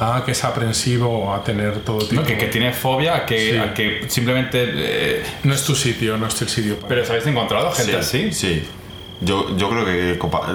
Ah, 0.00 0.22
que 0.24 0.30
es 0.32 0.44
aprensivo 0.44 1.34
a 1.34 1.42
tener 1.42 1.80
todo 1.80 1.98
tipo. 1.98 2.20
¿no? 2.20 2.26
Que, 2.26 2.38
que 2.38 2.46
tiene 2.46 2.72
fobia 2.72 3.16
a 3.16 3.26
que, 3.26 3.50
Sí. 3.52 3.56
a 3.58 3.74
que 3.74 4.04
simplemente... 4.08 4.64
eh, 4.72 5.24
No 5.42 5.54
es 5.54 5.64
tu 5.64 5.74
sitio, 5.74 6.16
no 6.16 6.26
es 6.28 6.40
el 6.40 6.48
sitio. 6.48 6.76
para- 6.76 6.88
¿Pero 6.88 7.02
os 7.02 7.10
habéis 7.10 7.26
encontrado 7.26 7.72
gente 7.72 7.96
así? 7.96 8.32
Sí. 8.32 8.62
Yo, 9.20 9.56
yo 9.56 9.68
creo 9.68 9.84
que 9.84 10.12
he 10.12 10.14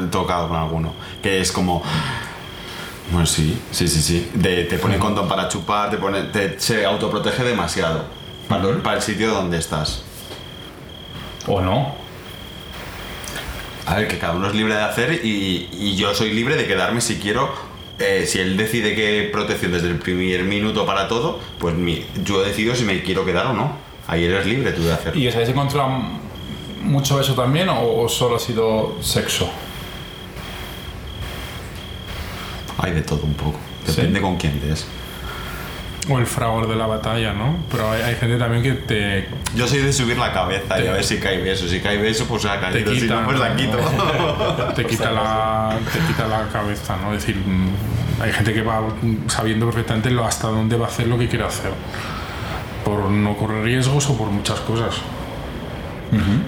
tocado 0.09 0.47
con 0.47 0.55
alguno. 0.57 0.93
Que 1.21 1.41
es 1.41 1.51
como. 1.51 1.83
Bueno, 3.11 3.25
sí, 3.27 3.59
sí, 3.71 3.89
sí, 3.89 4.01
sí. 4.01 4.31
De- 4.33 4.63
te 4.63 4.77
pone 4.77 4.97
condón 4.97 5.27
para 5.27 5.49
chupar, 5.49 5.89
te 5.91 5.97
pone, 5.97 6.23
te- 6.23 6.57
se 6.59 6.85
autoprotege 6.85 7.43
demasiado 7.43 8.05
para, 8.47 8.63
para 8.81 8.95
el 8.95 9.01
sitio 9.03 9.31
donde 9.33 9.57
estás. 9.57 10.03
¿O 11.47 11.59
no? 11.59 11.93
A 13.85 13.95
ver, 13.95 14.07
que 14.07 14.17
cada 14.17 14.33
uno 14.33 14.47
es 14.47 14.55
libre 14.55 14.73
de 14.75 14.81
hacer 14.81 15.19
y, 15.25 15.67
y 15.73 15.97
yo 15.97 16.15
soy 16.15 16.31
libre 16.33 16.55
de 16.55 16.65
quedarme 16.65 17.01
si 17.01 17.17
quiero. 17.17 17.72
Eh, 17.99 18.25
si 18.27 18.39
él 18.39 18.57
decide 18.57 18.95
que 18.95 19.29
protección 19.31 19.71
desde 19.71 19.87
el 19.87 19.97
primer 19.99 20.43
minuto 20.43 20.85
para 20.85 21.07
todo, 21.07 21.39
pues 21.59 21.75
mi- 21.75 22.05
yo 22.23 22.41
decido 22.41 22.75
si 22.75 22.83
me 22.85 23.01
quiero 23.03 23.25
quedar 23.25 23.47
o 23.47 23.53
no. 23.53 23.77
Ahí 24.07 24.25
eres 24.25 24.45
libre 24.45 24.71
tú 24.73 24.83
de 24.83 24.91
hacerlo. 24.93 25.19
¿Y 25.19 25.27
os 25.27 25.33
habéis 25.35 25.49
encontrado 25.49 25.89
mucho 26.81 27.19
eso 27.21 27.33
también 27.35 27.69
o, 27.69 28.01
o 28.01 28.09
solo 28.09 28.35
ha 28.35 28.39
sido 28.39 28.97
sexo? 29.01 29.49
Hay 32.77 32.91
de 32.91 33.01
todo 33.01 33.21
un 33.23 33.33
poco. 33.35 33.59
Depende 33.85 34.19
con 34.21 34.37
quién 34.37 34.59
des. 34.59 34.85
O 36.09 36.19
el 36.19 36.25
fragor 36.25 36.67
de 36.67 36.75
la 36.75 36.85
batalla, 36.85 37.33
¿no? 37.33 37.55
Pero 37.71 37.89
hay, 37.89 38.01
hay 38.01 38.15
gente 38.15 38.37
también 38.37 38.61
que 38.61 38.73
te. 38.73 39.27
Yo 39.55 39.67
soy 39.67 39.79
de 39.79 39.93
subir 39.93 40.17
la 40.17 40.33
cabeza 40.33 40.81
y 40.81 40.87
a 40.87 40.93
ver 40.93 41.03
si 41.03 41.17
cae 41.17 41.37
beso. 41.41 41.67
Si 41.67 41.79
cae 41.79 41.97
beso, 41.97 42.25
pues 42.25 42.45
ha 42.45 42.59
caído. 42.59 42.93
Si 42.93 43.01
quita, 43.01 43.21
no, 43.21 43.25
pues 43.25 43.39
la 43.39 43.49
¿no? 43.49 43.55
quito. 43.55 43.77
Te 44.75 44.85
quita, 44.85 45.11
la, 45.11 45.77
te 45.91 45.99
quita 45.99 46.27
la 46.27 46.47
cabeza, 46.49 46.97
¿no? 46.97 47.13
Es 47.13 47.25
decir, 47.25 47.41
hay 48.21 48.31
gente 48.31 48.53
que 48.53 48.61
va 48.61 48.81
sabiendo 49.27 49.65
perfectamente 49.65 50.09
lo, 50.11 50.25
hasta 50.25 50.47
dónde 50.47 50.75
va 50.75 50.85
a 50.85 50.89
hacer 50.89 51.07
lo 51.07 51.17
que 51.17 51.27
quiere 51.27 51.45
hacer. 51.45 51.71
Por 52.83 53.09
no 53.09 53.37
correr 53.37 53.63
riesgos 53.63 54.09
o 54.09 54.17
por 54.17 54.27
muchas 54.27 54.59
cosas. 54.61 54.95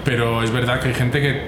Pero 0.04 0.42
es 0.42 0.50
verdad 0.50 0.80
que 0.80 0.88
hay 0.88 0.94
gente 0.94 1.20
que. 1.20 1.46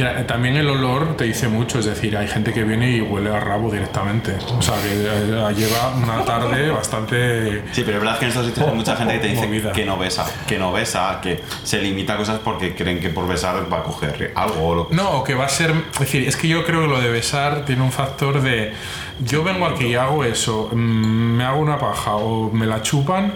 Mira, 0.00 0.26
También 0.26 0.56
el 0.56 0.68
olor 0.68 1.16
te 1.16 1.24
dice 1.24 1.48
mucho, 1.48 1.78
es 1.78 1.84
decir, 1.84 2.16
hay 2.16 2.26
gente 2.26 2.52
que 2.52 2.64
viene 2.64 2.90
y 2.90 3.00
huele 3.00 3.34
a 3.34 3.40
rabo 3.40 3.70
directamente. 3.70 4.36
O 4.56 4.62
sea, 4.62 4.74
que 4.82 4.88
eh, 4.92 5.54
lleva 5.54 5.94
una 6.02 6.24
tarde 6.24 6.70
bastante. 6.80 7.62
Sí, 7.72 7.82
pero 7.84 7.98
es 7.98 8.02
verdad 8.04 8.18
que 8.18 8.24
en 8.24 8.30
estos 8.30 8.46
sitios 8.46 8.66
hay 8.68 8.74
mucha 8.74 8.96
gente 8.96 9.14
que 9.14 9.20
te 9.20 9.28
dice 9.28 9.46
Movida. 9.46 9.72
que 9.72 9.84
no 9.84 9.98
besa, 9.98 10.26
que 10.46 10.58
no 10.58 10.72
besa, 10.72 11.20
que 11.22 11.40
se 11.62 11.80
limita 11.80 12.14
a 12.14 12.16
cosas 12.16 12.40
porque 12.42 12.74
creen 12.74 13.00
que 13.00 13.10
por 13.10 13.28
besar 13.28 13.70
va 13.72 13.78
a 13.78 13.82
coger 13.82 14.32
algo 14.34 14.68
o 14.68 14.74
lo 14.74 14.88
que 14.88 14.94
No, 14.94 15.10
o 15.18 15.24
que 15.24 15.34
va 15.34 15.44
a 15.46 15.48
ser. 15.48 15.70
Es 15.92 15.98
decir, 15.98 16.26
es 16.26 16.36
que 16.36 16.48
yo 16.48 16.64
creo 16.64 16.82
que 16.82 16.88
lo 16.88 17.00
de 17.00 17.10
besar 17.10 17.64
tiene 17.64 17.82
un 17.82 17.92
factor 17.92 18.40
de. 18.40 18.72
Yo 19.22 19.44
vengo 19.44 19.66
aquí 19.66 19.86
y 19.86 19.94
hago 19.96 20.24
eso, 20.24 20.70
mm, 20.72 20.76
me 20.76 21.44
hago 21.44 21.60
una 21.60 21.78
paja 21.78 22.14
o 22.14 22.50
me 22.50 22.66
la 22.66 22.80
chupan, 22.80 23.34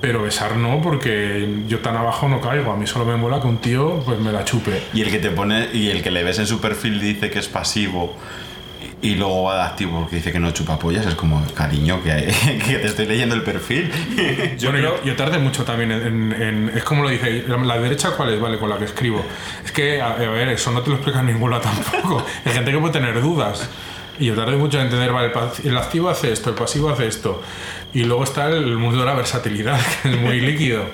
pero 0.00 0.22
besar 0.22 0.56
no, 0.56 0.80
porque 0.82 1.48
yo 1.68 1.80
tan 1.80 1.96
abajo 1.96 2.28
no 2.28 2.40
caigo. 2.40 2.72
A 2.72 2.76
mí 2.76 2.86
solo 2.86 3.04
me 3.04 3.16
mola 3.16 3.40
que 3.40 3.46
un 3.46 3.58
tío 3.58 4.00
pues 4.04 4.18
me 4.18 4.32
la 4.32 4.44
chupe. 4.44 4.82
Y 4.94 5.02
el 5.02 5.10
que 5.10 5.18
te 5.18 5.30
pone, 5.30 5.68
y 5.72 5.90
el 5.90 6.02
que 6.02 6.10
le 6.10 6.22
ves 6.24 6.38
en 6.38 6.46
su 6.46 6.60
perfil 6.60 7.00
dice 7.00 7.30
que 7.30 7.38
es 7.38 7.48
pasivo 7.48 8.16
y 9.02 9.14
luego 9.14 9.44
va 9.44 9.56
de 9.56 9.62
activo 9.62 10.00
porque 10.00 10.16
dice 10.16 10.30
que 10.30 10.38
no 10.38 10.50
chupa 10.50 10.78
pollas, 10.78 11.06
es 11.06 11.14
como, 11.14 11.42
cariño, 11.54 12.02
que, 12.02 12.10
que 12.66 12.76
te 12.78 12.86
estoy 12.86 13.06
leyendo 13.06 13.34
el 13.34 13.42
perfil. 13.42 13.90
Yo, 14.58 14.70
bueno, 14.70 14.86
yo, 14.88 15.04
yo 15.04 15.16
tardé 15.16 15.38
mucho 15.38 15.64
también 15.64 15.90
en, 15.90 16.02
en- 16.32 16.42
en- 16.42 16.72
Es 16.76 16.84
como 16.84 17.02
lo 17.02 17.08
dice, 17.08 17.44
la, 17.48 17.56
la 17.56 17.78
derecha 17.78 18.10
cuál 18.10 18.34
es, 18.34 18.40
vale, 18.40 18.58
con 18.58 18.68
la 18.68 18.76
que 18.78 18.84
escribo. 18.84 19.24
Es 19.64 19.72
que, 19.72 20.00
a, 20.02 20.08
a 20.12 20.16
ver, 20.16 20.48
eso 20.50 20.70
no 20.70 20.82
te 20.82 20.90
lo 20.90 20.96
explica 20.96 21.22
lado 21.50 21.62
tampoco. 21.62 22.24
Hay 22.44 22.52
gente 22.52 22.70
que 22.72 22.78
puede 22.78 22.92
tener 22.92 23.20
dudas. 23.22 23.68
Y 24.18 24.26
yo 24.26 24.34
tardé 24.34 24.56
mucho 24.58 24.76
en 24.78 24.84
entender, 24.84 25.10
vale, 25.12 25.32
el 25.64 25.76
activo 25.78 26.10
hace 26.10 26.30
esto, 26.30 26.50
el 26.50 26.56
pasivo 26.56 26.90
hace 26.90 27.06
esto. 27.06 27.42
Y 27.92 28.04
luego 28.04 28.24
está 28.24 28.48
el 28.48 28.76
mundo 28.76 29.00
de 29.00 29.06
la 29.06 29.14
versatilidad, 29.14 29.78
que 30.02 30.10
es 30.10 30.20
muy 30.20 30.40
líquido. 30.40 30.84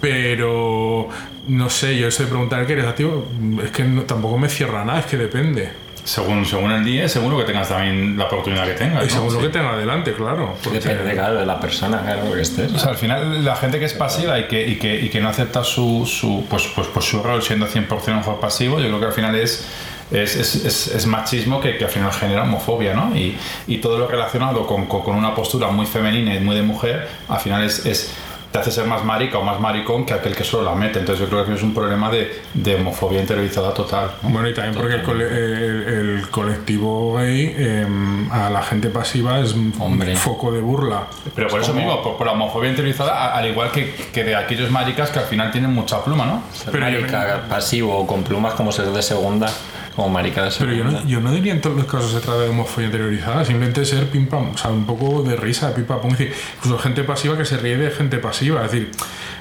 Pero, 0.00 1.08
no 1.48 1.70
sé, 1.70 1.96
yo 1.98 2.08
eso 2.08 2.22
de 2.22 2.28
preguntar 2.28 2.66
qué 2.66 2.74
eres 2.74 2.86
activo, 2.86 3.26
es 3.64 3.70
que 3.70 3.84
no- 3.84 4.02
tampoco 4.02 4.38
me 4.38 4.48
cierra 4.48 4.84
nada, 4.84 5.00
es 5.00 5.06
que 5.06 5.16
depende. 5.16 5.72
según, 6.04 6.46
según 6.46 6.70
el 6.70 6.84
día, 6.84 7.08
según 7.08 7.32
lo 7.32 7.38
que 7.38 7.42
tengas 7.44 7.68
también 7.68 8.16
la 8.16 8.26
oportunidad 8.26 8.64
que 8.64 8.74
tengas. 8.74 9.12
Y 9.12 9.16
lo 9.16 9.28
Sí. 9.28 9.38
que 9.38 9.48
tenga 9.48 9.70
adelante, 9.72 10.12
claro. 10.12 10.54
porque- 10.62 10.78
Depende, 10.78 11.14
claro, 11.14 11.34
de 11.40 11.46
la 11.46 11.58
persona, 11.58 12.00
claro, 12.02 12.32
que 12.32 12.42
estés. 12.42 12.72
O 12.72 12.78
sea, 12.78 12.90
al 12.90 12.96
final 12.96 13.44
la 13.44 13.56
gente 13.56 13.80
que 13.80 13.86
es 13.86 13.94
pasiva 13.94 14.38
y 14.38 14.46
que, 14.46 14.64
y 14.68 14.76
que, 14.76 14.94
y 15.00 15.08
que 15.08 15.20
no 15.20 15.28
acepta 15.30 15.64
su, 15.64 16.06
su, 16.06 16.46
pues, 16.48 16.68
pues, 16.76 16.86
pues 16.94 17.04
su 17.06 17.20
rol 17.24 17.42
siendo 17.42 17.66
100% 17.66 18.18
un 18.18 18.22
juego 18.22 18.38
pasivo, 18.40 18.78
yo 18.78 18.86
creo 18.86 19.00
que 19.00 19.06
al 19.06 19.12
final 19.14 19.34
es, 19.34 19.66
es, 20.10 20.36
es, 20.36 20.64
es- 20.64 20.88
es 20.88 21.06
machismo 21.06 21.60
que, 21.60 21.76
que 21.76 21.84
al 21.84 21.90
final 21.90 22.12
genera 22.12 22.42
homofobia, 22.42 22.94
¿no? 22.94 23.16
Y, 23.16 23.36
y 23.66 23.78
todo 23.78 23.98
lo 23.98 24.06
relacionado 24.08 24.66
con, 24.66 24.86
con, 24.86 25.02
con 25.02 25.16
una 25.16 25.34
postura 25.34 25.68
muy 25.68 25.86
femenina 25.86 26.34
y 26.34 26.40
muy 26.40 26.54
de 26.56 26.62
mujer, 26.62 27.08
al 27.28 27.40
final 27.40 27.62
es... 27.64 27.84
es 27.86 28.12
te 28.52 28.60
hace 28.60 28.70
ser 28.70 28.86
más 28.86 29.04
marica 29.04 29.36
o 29.38 29.42
más 29.42 29.60
maricón 29.60 30.06
que 30.06 30.14
aquel 30.14 30.34
que 30.34 30.44
solo 30.44 30.64
la 30.70 30.74
mete. 30.74 30.98
Entonces 31.00 31.22
yo 31.24 31.28
creo 31.28 31.44
que 31.44 31.52
es 31.52 31.62
un 31.62 31.74
problema 31.74 32.08
de, 32.10 32.40
de 32.54 32.76
homofobia 32.76 33.20
interiorizada 33.20 33.74
total. 33.74 34.12
¿no? 34.22 34.30
Bueno, 34.30 34.48
y 34.48 34.54
también 34.54 34.74
porque 34.74 34.94
el, 34.94 35.02
cole- 35.02 35.26
el- 35.26 35.88
el 36.20 36.30
colectivo 36.30 37.14
gay 37.18 37.54
eh, 37.54 37.86
a 38.30 38.48
la 38.48 38.62
gente 38.62 38.88
pasiva 38.88 39.40
es 39.40 39.52
un 39.52 39.74
Hombre. 39.78 40.16
foco 40.16 40.52
de 40.52 40.60
burla. 40.60 41.02
Pero 41.34 41.48
por 41.48 41.60
eso 41.60 41.74
mismo, 41.74 42.02
por, 42.02 42.16
por 42.16 42.26
la 42.26 42.32
homofobia 42.32 42.70
interiorizada, 42.70 43.12
a- 43.26 43.36
al 43.36 43.46
igual 43.46 43.70
que, 43.72 43.92
que 44.14 44.24
de 44.24 44.34
aquellos 44.36 44.70
maricas 44.70 45.10
que 45.10 45.18
al 45.18 45.26
final 45.26 45.50
tienen 45.50 45.74
mucha 45.74 46.02
pluma, 46.02 46.24
¿no? 46.24 46.42
Ser 46.54 46.70
Pero 46.72 46.88
yo- 46.88 47.00
marica 47.00 47.42
pasivo 47.50 47.94
o 47.98 48.06
con 48.06 48.22
plumas 48.22 48.54
como 48.54 48.72
ser 48.72 48.86
de 48.86 49.02
segunda, 49.02 49.48
como 49.96 50.10
marica 50.10 50.44
de 50.44 50.50
Pero 50.58 50.72
yo 50.72 50.84
no, 50.84 51.04
yo 51.06 51.20
no 51.20 51.32
diría 51.32 51.52
en 51.54 51.60
todos 51.62 51.74
los 51.76 51.86
casos 51.86 52.12
se 52.12 52.20
trata 52.20 52.40
de 52.40 52.50
homofobia 52.50 52.86
interiorizada, 52.86 53.44
simplemente 53.44 53.84
ser 53.84 54.08
pim 54.10 54.26
pam, 54.28 54.50
o 54.54 54.58
sea, 54.58 54.70
un 54.70 54.84
poco 54.86 55.22
de 55.22 55.34
risa, 55.36 55.74
pim 55.74 55.84
pam. 55.86 55.98
Es 56.04 56.18
decir, 56.18 56.32
incluso 56.58 56.78
gente 56.78 57.02
pasiva 57.02 57.36
que 57.36 57.44
se 57.46 57.56
ríe 57.56 57.76
de 57.78 57.90
gente 57.90 58.18
pasiva. 58.18 58.64
Es 58.64 58.72
decir, 58.72 58.90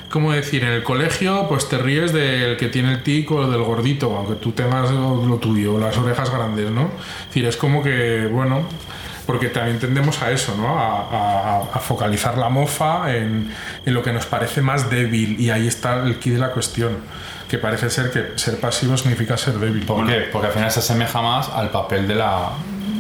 como 0.09 0.31
decir, 0.31 0.63
en 0.63 0.71
el 0.71 0.83
colegio, 0.83 1.47
pues 1.49 1.67
te 1.67 1.77
ríes 1.77 2.13
del 2.13 2.55
que 2.57 2.69
tiene 2.69 2.93
el 2.93 3.03
tic 3.03 3.29
o 3.31 3.45
del 3.49 3.61
gordito, 3.63 4.15
aunque 4.15 4.35
tú 4.35 4.53
tengas 4.53 4.89
lo 4.91 5.25
lo 5.25 5.37
tuyo, 5.37 5.77
las 5.77 5.97
orejas 5.97 6.29
grandes, 6.31 6.71
¿no? 6.71 6.83
Es 7.21 7.27
decir, 7.27 7.45
es 7.45 7.57
como 7.57 7.83
que, 7.83 8.27
bueno. 8.31 8.63
Porque 9.25 9.47
también 9.49 9.79
tendemos 9.79 10.21
a 10.21 10.29
eso, 10.29 10.55
¿no? 10.55 10.77
A, 10.79 11.01
a- 11.01 11.59
a 11.73 11.79
focalizar 11.79 12.37
la 12.37 12.47
mofa 12.49 13.11
en, 13.15 13.49
en 13.83 13.93
lo 13.95 14.03
que 14.03 14.13
nos 14.13 14.27
parece 14.27 14.61
más 14.61 14.87
débil. 14.91 15.39
Y 15.39 15.49
ahí 15.49 15.65
está 15.67 16.03
el 16.05 16.19
quid 16.19 16.33
de 16.33 16.39
la 16.39 16.51
cuestión. 16.51 16.97
Que 17.49 17.57
parece 17.59 17.89
ser 17.89 18.11
que 18.11 18.37
ser 18.39 18.59
pasivo 18.59 18.97
significa 18.97 19.37
ser 19.37 19.53
débil. 19.59 19.85
¿Por 19.85 20.05
qué? 20.07 20.27
Porque 20.31 20.47
al 20.47 20.53
final 20.53 20.71
se 20.71 20.79
asemeja 20.79 21.21
más 21.21 21.49
al 21.49 21.69
papel 21.69 22.07
de 22.07 22.15
la, 22.15 22.49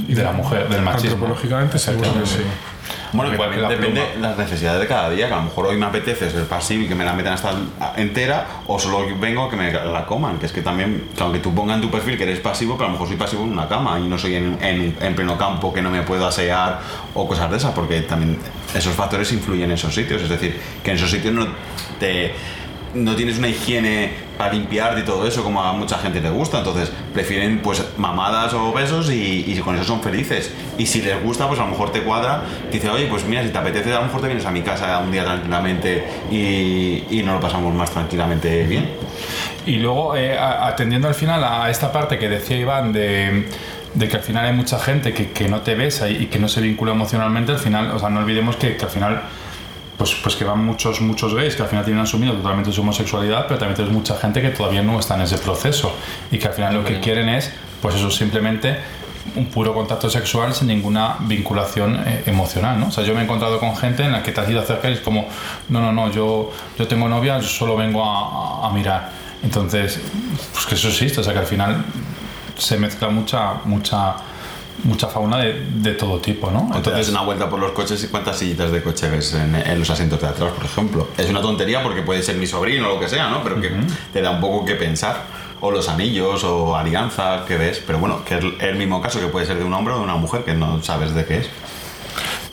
de 0.07 0.23
la 0.23 0.31
mujer, 0.33 0.69
del 0.69 0.81
machismo. 0.81 1.11
Antropológicamente 1.13 1.79
seguro 1.79 2.13
que 2.13 2.25
sí. 2.25 2.41
Bueno, 3.11 3.33
Igual 3.33 3.61
la 3.61 3.69
depende 3.69 4.01
de 4.01 4.19
las 4.19 4.37
necesidades 4.37 4.81
de 4.81 4.87
cada 4.87 5.09
día, 5.09 5.27
que 5.27 5.33
a 5.33 5.37
lo 5.37 5.43
mejor 5.43 5.67
hoy 5.67 5.77
me 5.77 5.85
apetece 5.85 6.29
ser 6.29 6.43
pasivo 6.45 6.83
y 6.83 6.87
que 6.87 6.95
me 6.95 7.05
la 7.05 7.13
metan 7.13 7.33
hasta 7.33 7.53
entera, 7.95 8.45
o 8.67 8.77
solo 8.77 9.05
vengo 9.19 9.45
a 9.45 9.49
que 9.49 9.55
me 9.55 9.71
la 9.71 10.05
coman, 10.05 10.37
que 10.37 10.47
es 10.47 10.51
que 10.51 10.61
también, 10.61 11.09
que 11.15 11.23
aunque 11.23 11.39
tú 11.39 11.55
pongas 11.55 11.77
en 11.77 11.81
tu 11.81 11.89
perfil 11.89 12.17
que 12.17 12.23
eres 12.23 12.39
pasivo, 12.41 12.73
pero 12.75 12.85
a 12.85 12.87
lo 12.89 12.93
mejor 12.93 13.07
soy 13.07 13.15
pasivo 13.17 13.43
en 13.43 13.51
una 13.53 13.67
cama 13.69 13.99
y 13.99 14.07
no 14.07 14.17
soy 14.17 14.35
en, 14.35 14.57
en- 14.61 14.97
en 14.99 15.15
pleno 15.15 15.37
campo 15.37 15.73
que 15.73 15.81
no 15.81 15.89
me 15.89 16.01
puedo 16.01 16.27
asear 16.27 16.81
o 17.13 17.25
cosas 17.27 17.49
de 17.49 17.57
esas, 17.57 17.71
porque 17.71 18.01
también 18.01 18.37
esos 18.75 18.93
factores 18.93 19.31
influyen 19.31 19.65
en 19.65 19.71
esos 19.71 19.95
sitios, 19.95 20.21
es 20.21 20.29
decir, 20.29 20.59
que 20.83 20.91
en 20.91 20.97
esos 20.97 21.09
sitios 21.09 21.33
no 21.33 21.47
te 21.99 22.35
no 22.95 23.15
tienes 23.15 23.37
una 23.37 23.47
higiene 23.47 24.11
para 24.37 24.53
limpiarte 24.53 25.01
y 25.01 25.03
todo 25.03 25.27
eso 25.27 25.43
como 25.43 25.61
a 25.61 25.73
mucha 25.73 25.97
gente 25.97 26.21
le 26.21 26.29
gusta, 26.29 26.59
entonces 26.59 26.91
prefieren 27.13 27.59
pues 27.61 27.85
mamadas 27.97 28.53
o 28.53 28.73
besos 28.73 29.11
y, 29.11 29.45
y 29.47 29.59
con 29.59 29.75
eso 29.75 29.85
son 29.85 30.01
felices. 30.01 30.51
Y 30.77 30.85
si 30.85 31.01
les 31.01 31.21
gusta, 31.21 31.47
pues 31.47 31.59
a 31.59 31.63
lo 31.63 31.71
mejor 31.71 31.91
te 31.91 32.01
cuadra, 32.01 32.43
dice, 32.71 32.89
oye, 32.89 33.07
pues 33.07 33.25
mira, 33.25 33.43
si 33.43 33.49
te 33.49 33.57
apetece, 33.57 33.93
a 33.93 33.99
lo 33.99 34.05
mejor 34.05 34.21
te 34.21 34.27
vienes 34.27 34.45
a 34.45 34.51
mi 34.51 34.61
casa 34.61 34.99
un 34.99 35.11
día 35.11 35.23
tranquilamente 35.23 36.03
y, 36.31 37.03
y 37.09 37.23
nos 37.23 37.35
lo 37.35 37.41
pasamos 37.41 37.73
más 37.73 37.91
tranquilamente 37.91 38.63
bien. 38.63 38.89
Y 39.65 39.77
luego, 39.77 40.15
eh, 40.15 40.37
atendiendo 40.37 41.07
al 41.07 41.15
final 41.15 41.43
a 41.43 41.69
esta 41.69 41.91
parte 41.91 42.19
que 42.19 42.29
decía 42.29 42.57
Iván 42.57 42.93
de, 42.93 43.47
de 43.95 44.07
que 44.07 44.17
al 44.17 44.23
final 44.23 44.45
hay 44.45 44.53
mucha 44.53 44.77
gente 44.77 45.13
que, 45.13 45.31
que 45.31 45.47
no 45.47 45.61
te 45.61 45.75
besa 45.75 46.09
y, 46.09 46.27
que 46.27 46.37
no 46.37 46.47
se 46.47 46.61
vincula 46.61 46.91
emocionalmente, 46.91 47.53
al 47.53 47.59
final, 47.59 47.91
o 47.91 47.99
sea, 47.99 48.09
no 48.09 48.19
olvidemos 48.19 48.57
que 48.57 48.77
al 48.79 48.89
final, 48.89 49.23
pues, 49.97 50.13
pues 50.21 50.35
que 50.35 50.43
van 50.43 50.63
muchos, 50.65 50.99
muchos 51.01 51.33
gays 51.33 51.55
que 51.55 51.63
al 51.63 51.69
final 51.69 51.85
tienen 51.85 52.03
asumido 52.03 52.33
totalmente 52.33 52.71
su 52.71 52.81
homosexualidad, 52.81 53.45
pero 53.47 53.59
también 53.59 53.75
tienes 53.75 53.93
mucha 53.93 54.15
gente 54.17 54.41
que 54.41 54.49
todavía 54.49 54.81
no 54.83 54.99
está 54.99 55.15
en 55.15 55.21
ese 55.21 55.37
proceso 55.37 55.93
y 56.31 56.37
que 56.37 56.47
al 56.47 56.53
final 56.53 56.73
lo 56.75 56.83
que 56.83 56.99
quieren 56.99 57.29
es, 57.29 57.51
pues 57.81 57.95
eso, 57.95 58.09
simplemente 58.11 58.77
un 59.35 59.47
puro 59.47 59.73
contacto 59.73 60.09
sexual 60.09 60.53
sin 60.53 60.67
ninguna 60.67 61.15
vinculación 61.21 61.95
eh, 62.05 62.23
emocional, 62.27 62.79
¿no? 62.79 62.87
O 62.87 62.91
sea, 62.91 63.03
yo 63.03 63.13
me 63.15 63.21
he 63.21 63.23
encontrado 63.23 63.59
con 63.59 63.75
gente 63.75 64.03
en 64.03 64.11
la 64.11 64.21
que 64.21 64.31
te 64.31 64.39
has 64.39 64.49
ido 64.49 64.61
acerca 64.61 64.89
y 64.89 64.93
es 64.93 64.99
como, 64.99 65.27
no, 65.69 65.81
no, 65.81 65.91
no, 65.91 66.11
yo, 66.11 66.51
yo 66.77 66.87
tengo 66.87 67.07
novia, 67.09 67.39
yo 67.39 67.47
solo 67.47 67.75
vengo 67.75 68.03
a, 68.05 68.65
a- 68.65 68.69
a 68.69 68.73
mirar. 68.73 69.09
Entonces, 69.43 69.99
pues 70.53 70.65
que 70.67 70.75
eso 70.75 70.89
existe, 70.89 71.21
o 71.21 71.23
sea 71.23 71.33
que 71.33 71.39
al 71.39 71.45
final 71.47 71.83
se 72.57 72.77
mezcla 72.77 73.09
mucha, 73.09 73.53
mucha, 73.65 74.15
mucha 74.83 75.07
fauna 75.07 75.37
de, 75.37 75.65
de 75.75 75.93
todo 75.93 76.19
tipo, 76.19 76.51
¿no? 76.51 76.69
Entonces, 76.75 77.09
una 77.09 77.21
vuelta 77.21 77.49
por 77.49 77.59
los 77.59 77.71
coches 77.71 78.03
y 78.03 78.07
cuántas 78.07 78.37
sillitas 78.37 78.71
de 78.71 78.83
coche 78.83 79.09
ves 79.09 79.33
en, 79.33 79.55
en 79.55 79.79
los 79.79 79.89
asientos 79.89 80.21
de 80.21 80.27
atrás, 80.27 80.51
por 80.51 80.65
ejemplo. 80.65 81.07
Es 81.17 81.29
una 81.29 81.41
tontería 81.41 81.81
porque 81.81 82.01
puede 82.01 82.21
ser 82.21 82.35
mi 82.35 82.47
sobrino 82.47 82.87
o 82.87 82.95
lo 82.95 82.99
que 82.99 83.07
sea, 83.09 83.29
¿no? 83.29 83.43
Pero 83.43 83.61
que 83.61 83.71
te 84.13 84.21
da 84.21 84.31
un 84.31 84.41
poco 84.41 84.65
que 84.65 84.75
pensar. 84.75 85.23
O 85.61 85.71
los 85.71 85.87
anillos 85.87 86.43
o 86.43 86.75
alianzas 86.75 87.45
que 87.45 87.57
ves. 87.57 87.81
Pero 87.87 87.97
bueno, 87.97 88.23
que 88.25 88.35
es 88.37 88.43
el 88.59 88.75
mismo 88.75 89.01
caso 89.01 89.19
que 89.19 89.27
puede 89.27 89.45
ser 89.45 89.57
de 89.57 89.63
un 89.63 89.73
hombre 89.73 89.93
o 89.93 89.97
de 89.97 90.03
una 90.03 90.15
mujer 90.15 90.43
que 90.43 90.53
no 90.53 90.83
sabes 90.83 91.15
de 91.15 91.25
qué 91.25 91.37
es. 91.39 91.49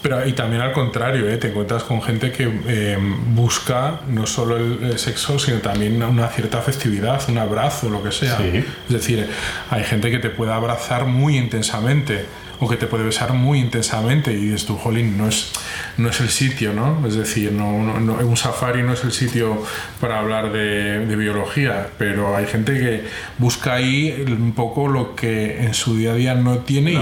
Pero 0.03 0.26
y 0.26 0.32
también 0.32 0.62
al 0.62 0.72
contrario, 0.72 1.28
¿eh? 1.28 1.36
te 1.36 1.48
encuentras 1.48 1.84
con 1.84 2.03
gente 2.03 2.32
que 2.32 2.50
eh, 2.66 2.98
busca 3.34 4.00
no 4.09 4.26
solo 4.26 4.57
el, 4.57 4.98
sexo, 4.98 5.38
sino 5.38 5.59
también 5.59 6.03
una 6.03 6.26
cierta 6.28 6.61
festividad, 6.61 7.22
un 7.28 7.38
abrazo, 7.38 7.88
lo 7.88 8.03
que 8.03 8.11
sea. 8.11 8.36
Sí. 8.38 8.64
Es 8.88 8.92
decir, 8.92 9.28
hay 9.70 9.84
gente 9.84 10.11
que 10.11 10.18
te 10.18 10.28
puede 10.30 10.53
abrazar 10.53 11.07
muy 11.07 11.36
intensamente 11.38 12.24
o 12.59 12.68
que 12.68 12.76
te 12.76 12.86
puede 12.86 13.03
besar 13.05 13.32
muy 13.32 13.59
intensamente 13.59 14.32
y 14.32 14.36
dices 14.36 14.66
tú, 14.66 14.76
jolín, 14.76 15.16
no 15.18 15.28
es, 15.28 15.50
no 15.96 16.09
es 16.11 16.20
el 16.20 16.28
sitio, 16.30 16.72
¿no? 16.72 17.05
Es 17.07 17.14
decir, 17.16 17.50
no, 17.53 17.82
no- 17.82 17.98
no- 18.00 18.14
un 18.26 18.36
safari 18.36 18.82
no 18.84 18.92
es 18.92 19.03
el 19.03 19.11
sitio 19.12 19.62
para 20.00 20.20
hablar 20.20 20.53
de, 20.53 21.05
de 21.07 21.16
biología, 21.16 21.88
pero 21.98 22.36
hay 22.36 22.46
gente 22.46 22.72
que 22.78 23.05
busca 23.38 23.74
ahí 23.74 24.24
un 24.28 24.53
poco 24.53 24.86
lo 24.88 25.16
que 25.16 25.61
en 25.62 25.74
su 25.74 25.96
día 25.96 26.12
a 26.12 26.14
día 26.14 26.34
no 26.34 26.59
tiene 26.59 26.92
y, 26.92 26.96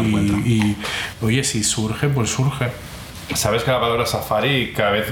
y, 0.47 0.77
oye, 1.23 1.45
si 1.45 1.63
surge, 1.65 2.09
pues 2.09 2.31
surge. 2.31 2.67
Sabes 3.35 3.63
que 3.63 3.71
la 3.71 3.81
palabra 3.81 4.07
safari 4.07 4.73
cada 4.75 4.91
vez, 4.93 5.07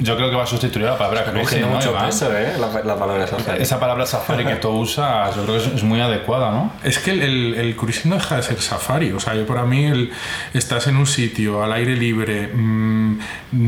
yo 0.00 0.16
creo 0.16 0.30
que 0.30 0.36
va 0.36 0.44
a 0.44 0.46
sustituir 0.46 0.86
a 0.86 0.92
la 0.92 0.98
palabra 0.98 1.24
cruising, 1.24 1.42
Cogiendo 1.42 1.68
¿no, 1.68 1.74
mucho 1.76 1.90
Iván? 1.90 2.06
peso, 2.06 2.36
¿eh? 2.36 2.52
La, 2.58 2.68
la 2.82 2.96
palabra 2.98 3.26
safari. 3.26 3.62
Esa 3.62 3.78
palabra 3.80 4.06
safari 4.06 4.44
que 4.44 4.56
tú 4.56 4.68
usas, 4.70 5.34
yo 5.36 5.42
creo 5.44 5.58
que 5.58 5.64
es, 5.66 5.72
es 5.74 5.82
muy 5.82 6.00
adecuada, 6.00 6.50
¿no? 6.50 6.72
Es 6.82 6.98
que 6.98 7.12
el, 7.12 7.22
el, 7.22 7.54
el 7.54 7.76
cruising 7.76 8.10
no 8.10 8.16
deja 8.16 8.36
de 8.36 8.42
ser 8.42 8.60
safari. 8.60 9.12
O 9.12 9.20
sea, 9.20 9.34
yo 9.34 9.46
para 9.46 9.64
mí 9.64 9.84
el, 9.86 10.10
estás 10.54 10.86
en 10.86 10.96
un 10.96 11.06
sitio 11.06 11.62
al 11.62 11.72
aire 11.72 11.96
libre, 11.96 12.48
mm, 12.48 13.18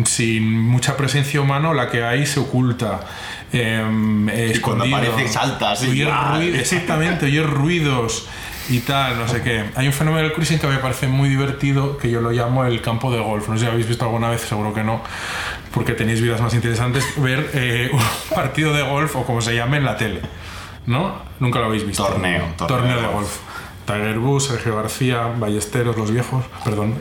sin 0.05 0.61
mucha 0.61 0.97
presencia 0.97 1.41
humana, 1.41 1.73
la 1.73 1.89
que 1.91 2.03
hay 2.05 2.27
se 2.27 2.41
oculta. 2.41 3.01
em, 3.53 4.29
Y 4.29 4.59
cuando 4.59 4.85
escondido. 4.85 4.97
aparece 4.97 5.29
saltas 5.29 5.83
y 5.85 5.91
Oyes 5.91 6.09
ruido- 6.09 6.57
exactamente, 6.59 7.27
oyes 7.27 7.47
ruidos 7.49 8.29
y 8.69 8.81
tal, 8.81 9.19
no 9.19 9.29
sé 9.29 9.43
qué. 9.43 9.65
Hay 9.75 9.87
un 9.87 9.93
fenómeno 9.93 10.23
del 10.23 10.33
cruising 10.33 10.59
que 10.59 10.67
me 10.67 10.79
parece 10.79 11.07
muy 11.07 11.29
divertido, 11.29 11.99
que 11.99 12.11
yo 12.11 12.21
lo 12.21 12.31
llamo 12.31 12.65
el 12.65 12.81
campo 12.81 13.12
de 13.12 13.21
golf. 13.21 13.49
No 13.49 13.57
sé 13.57 13.65
si 13.65 13.71
habéis 13.71 13.87
visto 13.87 14.05
alguna 14.05 14.31
vez, 14.31 14.41
seguro 14.43 14.73
que 14.73 14.83
no, 14.83 15.03
porque 15.73 15.93
tenéis 15.93 16.21
vidas 16.21 16.41
más 16.41 16.55
interesantes, 16.55 17.05
ver 17.17 17.51
eh, 17.55 17.91
un 17.93 18.01
partido 18.35 18.73
de 18.73 18.83
golf 18.83 19.15
o 19.17 19.25
como 19.25 19.41
se 19.41 19.55
llame 19.55 19.79
en 19.79 19.85
la 19.85 19.97
tele. 19.97 20.21
¿No? 20.87 21.23
Nunca 21.41 21.61
lo 21.61 21.67
habéis 21.67 21.87
visto. 21.87 22.05
Torneo, 22.05 22.45
torneo 22.57 22.79
Torneo 22.79 23.01
de 23.01 23.07
golf. 23.07 23.39
Tiger 23.87 24.19
Woods, 24.19 24.45
Sergio 24.45 24.77
García, 24.77 25.31
Ballesteros, 25.39 25.97
los 25.97 26.11
viejos, 26.11 26.45
perdón. 26.65 26.95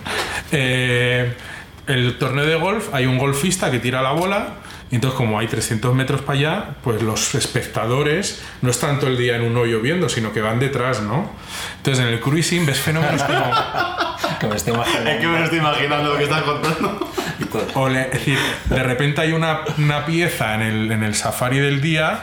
Eh, 0.52 1.34
el 1.88 2.18
torneo 2.18 2.46
de 2.46 2.56
golf, 2.56 2.94
hay 2.94 3.06
un 3.06 3.18
golfista 3.18 3.72
que 3.72 3.80
tira 3.80 4.02
la 4.02 4.12
bola, 4.12 4.56
y 4.94 4.98
entonces 4.98 5.18
como 5.18 5.40
hay 5.40 5.48
300 5.48 5.96
metros 5.96 6.22
para 6.22 6.38
allá, 6.38 6.66
pues 6.84 7.02
los 7.02 7.34
espectadores 7.34 8.44
no 8.62 8.70
están 8.70 9.00
todo 9.00 9.10
el 9.10 9.18
día 9.18 9.36
en 9.38 9.42
un 9.42 9.58
hoyo 9.58 9.82
viendo, 9.82 10.08
sino 10.08 10.32
que 10.32 10.40
van 10.42 10.60
detrás, 10.60 11.02
¿no? 11.02 11.32
Entonces 11.78 12.06
en 12.06 12.14
el 12.14 12.20
cruising 12.20 12.64
ves 12.68 12.80
fenómenos 12.80 13.24
como... 13.24 13.44
Que 14.40 14.48
me 14.48 14.56
estoy 14.56 14.74
imaginando. 14.74 15.10
Es 15.10 15.20
que 15.20 15.28
me 15.28 15.44
estoy 15.44 15.60
imaginando 15.60 16.10
lo 16.12 16.18
que 16.18 16.24
estás 16.26 16.44
contando. 16.44 17.10
O 17.74 17.90
le- 17.90 18.04
es 18.04 18.12
decir, 18.12 18.38
de 18.66 18.84
repente 18.84 19.22
hay 19.22 19.32
una, 19.32 19.62
una 19.80 20.06
pieza 20.06 20.54
en 20.54 20.62
el, 20.62 20.92
en 20.92 21.02
el 21.04 21.16
safari 21.16 21.58
del 21.60 21.82
día 21.82 22.20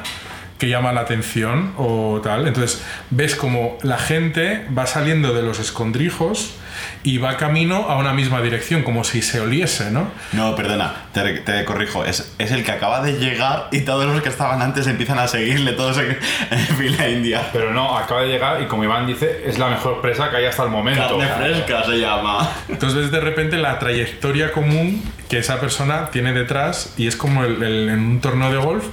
que 0.58 0.68
llama 0.68 0.92
la 0.92 1.00
atención 1.00 1.72
o 1.76 2.20
tal. 2.22 2.46
Entonces 2.46 2.82
ves 3.10 3.34
como 3.34 3.78
la 3.82 3.98
gente 3.98 4.64
va 4.76 4.86
saliendo 4.86 5.34
de 5.34 5.42
los 5.42 5.58
escondrijos 5.58 6.54
y 7.02 7.16
va 7.18 7.36
camino 7.38 7.86
a 7.88 7.96
una 7.96 8.12
misma 8.12 8.42
dirección, 8.42 8.82
como 8.82 9.04
si 9.04 9.22
se 9.22 9.40
oliese, 9.40 9.90
¿no? 9.90 10.10
No, 10.32 10.54
perdona, 10.54 10.92
te, 11.14 11.38
te 11.40 11.64
corrijo. 11.64 12.04
Es, 12.04 12.34
es 12.38 12.50
el 12.50 12.62
que 12.64 12.72
acaba 12.72 13.00
de 13.02 13.14
llegar 13.14 13.68
y 13.72 13.80
todos 13.80 14.04
los 14.04 14.20
que 14.22 14.28
estaban 14.28 14.60
antes 14.60 14.86
empiezan 14.86 15.18
a 15.18 15.26
seguirle, 15.26 15.72
todos 15.72 15.96
en, 15.98 16.18
en 16.50 16.58
fila 16.76 17.08
india. 17.08 17.42
Pero 17.52 17.72
no, 17.72 17.96
acaba 17.96 18.22
de 18.22 18.28
llegar 18.28 18.60
y 18.60 18.66
como 18.66 18.84
Iván 18.84 19.06
dice, 19.06 19.44
es 19.46 19.58
la 19.58 19.68
mejor 19.68 20.00
presa 20.02 20.30
que 20.30 20.36
hay 20.36 20.44
hasta 20.44 20.62
el 20.64 20.68
momento. 20.70 21.18
Carne 21.18 21.28
fresca 21.54 21.84
se 21.84 21.98
llama. 21.98 22.48
Entonces 22.68 23.10
de 23.10 23.20
repente 23.20 23.56
la 23.56 23.78
trayectoria 23.78 24.52
común 24.52 25.02
que 25.28 25.38
esa 25.38 25.58
persona 25.60 26.10
tiene 26.10 26.32
detrás 26.32 26.92
y 26.98 27.06
es 27.06 27.16
como 27.16 27.44
el, 27.44 27.62
el- 27.62 27.88
en 27.88 28.00
un 28.00 28.20
torneo 28.20 28.50
de 28.50 28.58
golf 28.58 28.84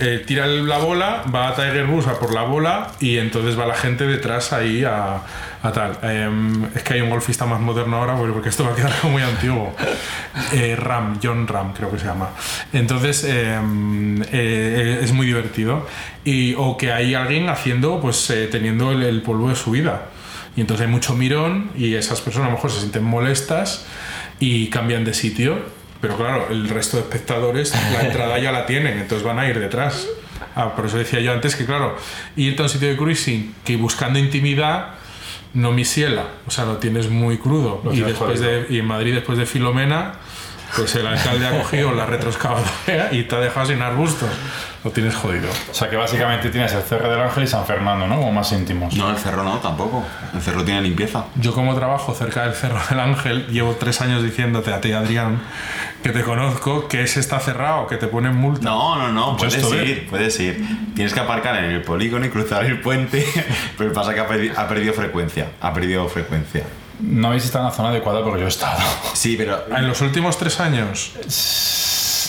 eh, 0.00 0.24
tira 0.26 0.46
la 0.46 0.78
bola, 0.78 1.24
va 1.32 1.48
a 1.48 1.54
Tiger 1.54 1.86
Woods 1.86 2.06
a 2.06 2.18
por 2.18 2.32
la 2.32 2.42
bola 2.42 2.90
y 3.00 3.18
entonces 3.18 3.58
va 3.58 3.66
la 3.66 3.74
gente 3.74 4.06
detrás 4.06 4.52
ahí 4.52 4.82
a, 4.82 5.20
a 5.62 5.72
tal. 5.72 5.98
Em, 6.02 6.64
es 6.74 6.82
que 6.82 6.94
hay 6.94 7.00
un 7.02 7.10
golfista 7.10 7.44
más 7.44 7.60
moderno 7.60 7.98
ahora 7.98 8.16
porque 8.16 8.32
porque 8.32 8.48
esto 8.48 8.64
va 8.64 8.72
a 8.72 8.74
quedar 8.74 8.92
muy 9.04 9.22
antiguo. 9.22 9.74
Eh, 10.52 10.74
Ram, 10.74 11.18
John 11.22 11.46
Ram 11.46 11.74
creo 11.74 11.90
que 11.90 11.98
se 11.98 12.06
llama. 12.06 12.30
Entonces 12.72 13.24
em, 13.24 14.22
eh, 14.32 15.00
es 15.02 15.12
muy 15.12 15.26
divertido. 15.26 15.86
Y, 16.24 16.54
o 16.56 16.76
que 16.76 16.92
hay 16.92 17.14
alguien 17.14 17.48
haciendo, 17.48 18.00
pues 18.00 18.32
teniendo 18.50 18.92
el, 18.92 19.02
el 19.02 19.22
polvo 19.22 19.50
de 19.50 19.56
su 19.56 19.70
vida. 19.70 20.06
Y 20.56 20.62
entonces 20.62 20.86
hay 20.86 20.92
mucho 20.92 21.14
mirón 21.14 21.70
y 21.76 21.94
esas 21.94 22.20
personas 22.20 22.48
a 22.48 22.50
lo 22.50 22.56
mejor 22.56 22.70
se 22.70 22.80
sienten 22.80 23.04
molestas 23.04 23.86
y 24.38 24.68
cambian 24.68 25.04
de 25.04 25.14
sitio. 25.14 25.79
Pero 26.00 26.16
claro, 26.16 26.46
el 26.50 26.68
resto 26.68 26.96
de 26.96 27.02
espectadores 27.02 27.74
la 27.92 28.00
entrada 28.06 28.38
ya 28.38 28.52
la 28.52 28.66
tienen, 28.66 28.98
entonces 28.98 29.26
van 29.26 29.38
a 29.38 29.48
ir 29.48 29.58
detrás. 29.58 30.06
Ah, 30.54 30.74
por 30.74 30.86
eso 30.86 30.98
decía 30.98 31.20
yo 31.20 31.32
antes 31.32 31.54
que, 31.54 31.64
claro, 31.64 31.96
irte 32.36 32.62
a 32.62 32.64
un 32.64 32.68
sitio 32.68 32.88
de 32.88 32.96
cruising 32.96 33.54
que 33.64 33.76
buscando 33.76 34.18
intimidad 34.18 34.94
no 35.54 35.72
misiela, 35.72 36.26
o 36.46 36.50
sea, 36.50 36.64
lo 36.64 36.78
tienes 36.78 37.08
muy 37.08 37.38
crudo. 37.38 37.80
Lo 37.84 37.92
Y, 37.92 38.00
después 38.00 38.40
de, 38.40 38.66
y 38.70 38.78
en 38.78 38.86
Madrid, 38.86 39.14
después 39.14 39.36
de 39.36 39.46
Filomena, 39.46 40.14
pues 40.76 40.94
el 40.94 41.06
alcalde 41.06 41.46
ha 41.46 41.58
cogido 41.58 41.92
la 41.92 42.06
retroexcavadora 42.06 43.08
y 43.12 43.24
te 43.24 43.36
ha 43.36 43.40
dejado 43.40 43.66
sin 43.66 43.82
arbustos. 43.82 44.30
Lo 44.82 44.90
tienes 44.90 45.14
jodido. 45.14 45.48
O 45.70 45.74
sea 45.74 45.90
que 45.90 45.96
básicamente 45.96 46.48
tienes 46.48 46.72
el 46.72 46.82
Cerro 46.82 47.10
del 47.10 47.20
Ángel 47.20 47.44
y 47.44 47.46
San 47.46 47.66
Fernando, 47.66 48.06
¿no? 48.06 48.16
Como 48.16 48.32
más 48.32 48.50
íntimos. 48.52 48.94
No, 48.96 49.10
el 49.10 49.16
cerro 49.18 49.42
no, 49.44 49.58
tampoco. 49.58 50.02
El 50.34 50.40
cerro 50.40 50.64
tiene 50.64 50.80
limpieza. 50.80 51.26
Yo 51.34 51.52
como 51.52 51.74
trabajo 51.74 52.14
cerca 52.14 52.44
del 52.44 52.54
Cerro 52.54 52.80
del 52.88 52.98
Ángel, 52.98 53.46
llevo 53.48 53.76
tres 53.78 54.00
años 54.00 54.22
diciéndote 54.22 54.72
a 54.72 54.80
ti, 54.80 54.92
Adrián, 54.92 55.42
que 56.02 56.08
te 56.10 56.22
conozco, 56.22 56.88
que 56.88 57.02
ese 57.02 57.20
está 57.20 57.40
cerrado, 57.40 57.86
que 57.88 57.98
te 57.98 58.06
ponen 58.06 58.34
multa. 58.34 58.64
No, 58.64 58.96
no, 58.96 59.12
no, 59.12 59.36
puedes 59.36 59.62
ir, 59.70 60.06
puedes 60.08 60.40
ir. 60.40 60.66
Tienes 60.94 61.12
que 61.12 61.20
aparcar 61.20 61.56
en 61.62 61.70
el 61.72 61.82
polígono 61.82 62.24
y 62.24 62.30
cruzar 62.30 62.64
el 62.64 62.80
puente, 62.80 63.26
pero 63.76 63.92
pasa 63.92 64.14
que 64.14 64.20
ha, 64.20 64.26
perdi- 64.28 64.52
ha 64.56 64.66
perdido 64.66 64.94
frecuencia. 64.94 65.48
Ha 65.60 65.74
perdido 65.74 66.08
frecuencia. 66.08 66.64
No 67.00 67.28
habéis 67.28 67.44
estado 67.44 67.64
en 67.64 67.70
la 67.70 67.76
zona 67.76 67.88
adecuada 67.90 68.22
porque 68.24 68.40
yo 68.40 68.46
he 68.46 68.48
estado. 68.48 68.78
Sí, 69.12 69.34
pero. 69.36 69.62
En 69.76 69.86
los 69.86 70.00
últimos 70.00 70.38
tres 70.38 70.58
años, 70.60 71.12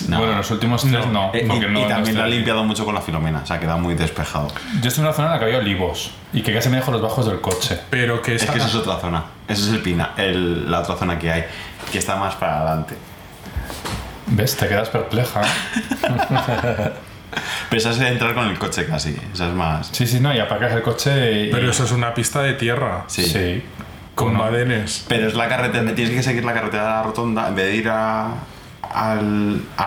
No. 0.07 0.17
Bueno, 0.17 0.31
en 0.33 0.37
los 0.39 0.51
últimos 0.51 0.81
tres 0.81 1.07
no. 1.07 1.31
Eh, 1.33 1.41
y, 1.43 1.47
no- 1.47 1.79
y 1.79 1.87
también 1.87 2.15
lo 2.17 2.23
ha 2.23 2.27
limpiado 2.27 2.63
mucho 2.63 2.85
con 2.85 2.95
la 2.95 3.01
filomena, 3.01 3.45
se 3.45 3.53
ha 3.53 3.59
quedado 3.59 3.79
muy 3.79 3.93
despejado. 3.95 4.47
Yo 4.81 4.87
estoy 4.89 5.01
en 5.01 5.07
una 5.07 5.13
zona 5.15 5.27
en 5.29 5.33
la 5.33 5.39
que 5.39 5.45
había 5.45 5.57
olivos 5.59 6.11
y 6.33 6.41
que 6.41 6.53
casi 6.53 6.69
me 6.69 6.77
dejo 6.77 6.91
los 6.91 7.01
bajos 7.01 7.25
del 7.25 7.41
coche. 7.41 7.79
pero 7.89 8.21
que 8.21 8.35
Es 8.35 8.43
esa- 8.43 8.53
que 8.53 8.59
eso 8.59 8.67
es 8.67 8.75
otra 8.75 8.97
zona. 8.99 9.23
Eso 9.47 9.65
es 9.67 9.73
el 9.73 9.79
Pina, 9.81 10.11
el- 10.17 10.69
la 10.69 10.79
otra 10.79 10.95
zona 10.95 11.17
que 11.19 11.31
hay, 11.31 11.43
que 11.91 11.97
está 11.99 12.15
más 12.15 12.35
para 12.35 12.61
adelante. 12.61 12.95
¿Ves? 14.27 14.55
Te 14.55 14.67
quedas 14.67 14.89
perpleja. 14.89 15.41
Pero 17.69 17.79
esa 17.79 17.91
es 17.91 17.99
de 17.99 18.07
entrar 18.09 18.33
con 18.33 18.47
el 18.49 18.57
coche 18.59 18.85
casi. 18.85 19.15
Esa 19.33 19.47
es 19.47 19.53
más. 19.53 19.87
Sí, 19.91 20.05
sí, 20.05 20.19
no, 20.19 20.33
y 20.33 20.39
aparcas 20.39 20.73
el 20.73 20.81
coche 20.81 21.45
y. 21.47 21.51
Pero 21.51 21.69
eso 21.71 21.83
es 21.85 21.91
una 21.91 22.13
pista 22.13 22.41
de 22.41 22.53
tierra, 22.53 23.05
Sí. 23.07 23.23
Sí. 23.23 23.63
con 24.15 24.37
badenes. 24.37 25.05
Pero 25.07 25.27
es 25.27 25.33
la 25.35 25.47
carretera, 25.47 25.95
tienes 25.95 26.13
que 26.13 26.21
seguir 26.23 26.43
la 26.43 26.53
carretera 26.53 26.83
de 26.83 26.89
la 26.89 27.03
rotonda, 27.03 27.47
en 27.47 27.55
vez 27.55 27.65
de 27.67 27.75
ir 27.77 27.89
a, 27.89 28.27
a 28.93 29.15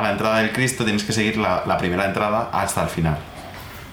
la 0.02 0.10
entrada 0.10 0.38
del 0.38 0.52
Cristo, 0.52 0.84
tienes 0.84 1.04
que 1.04 1.12
seguir 1.12 1.36
la 1.36 1.76
primera 1.78 2.06
entrada 2.06 2.50
hasta 2.52 2.82
el 2.82 2.88
final, 2.88 3.18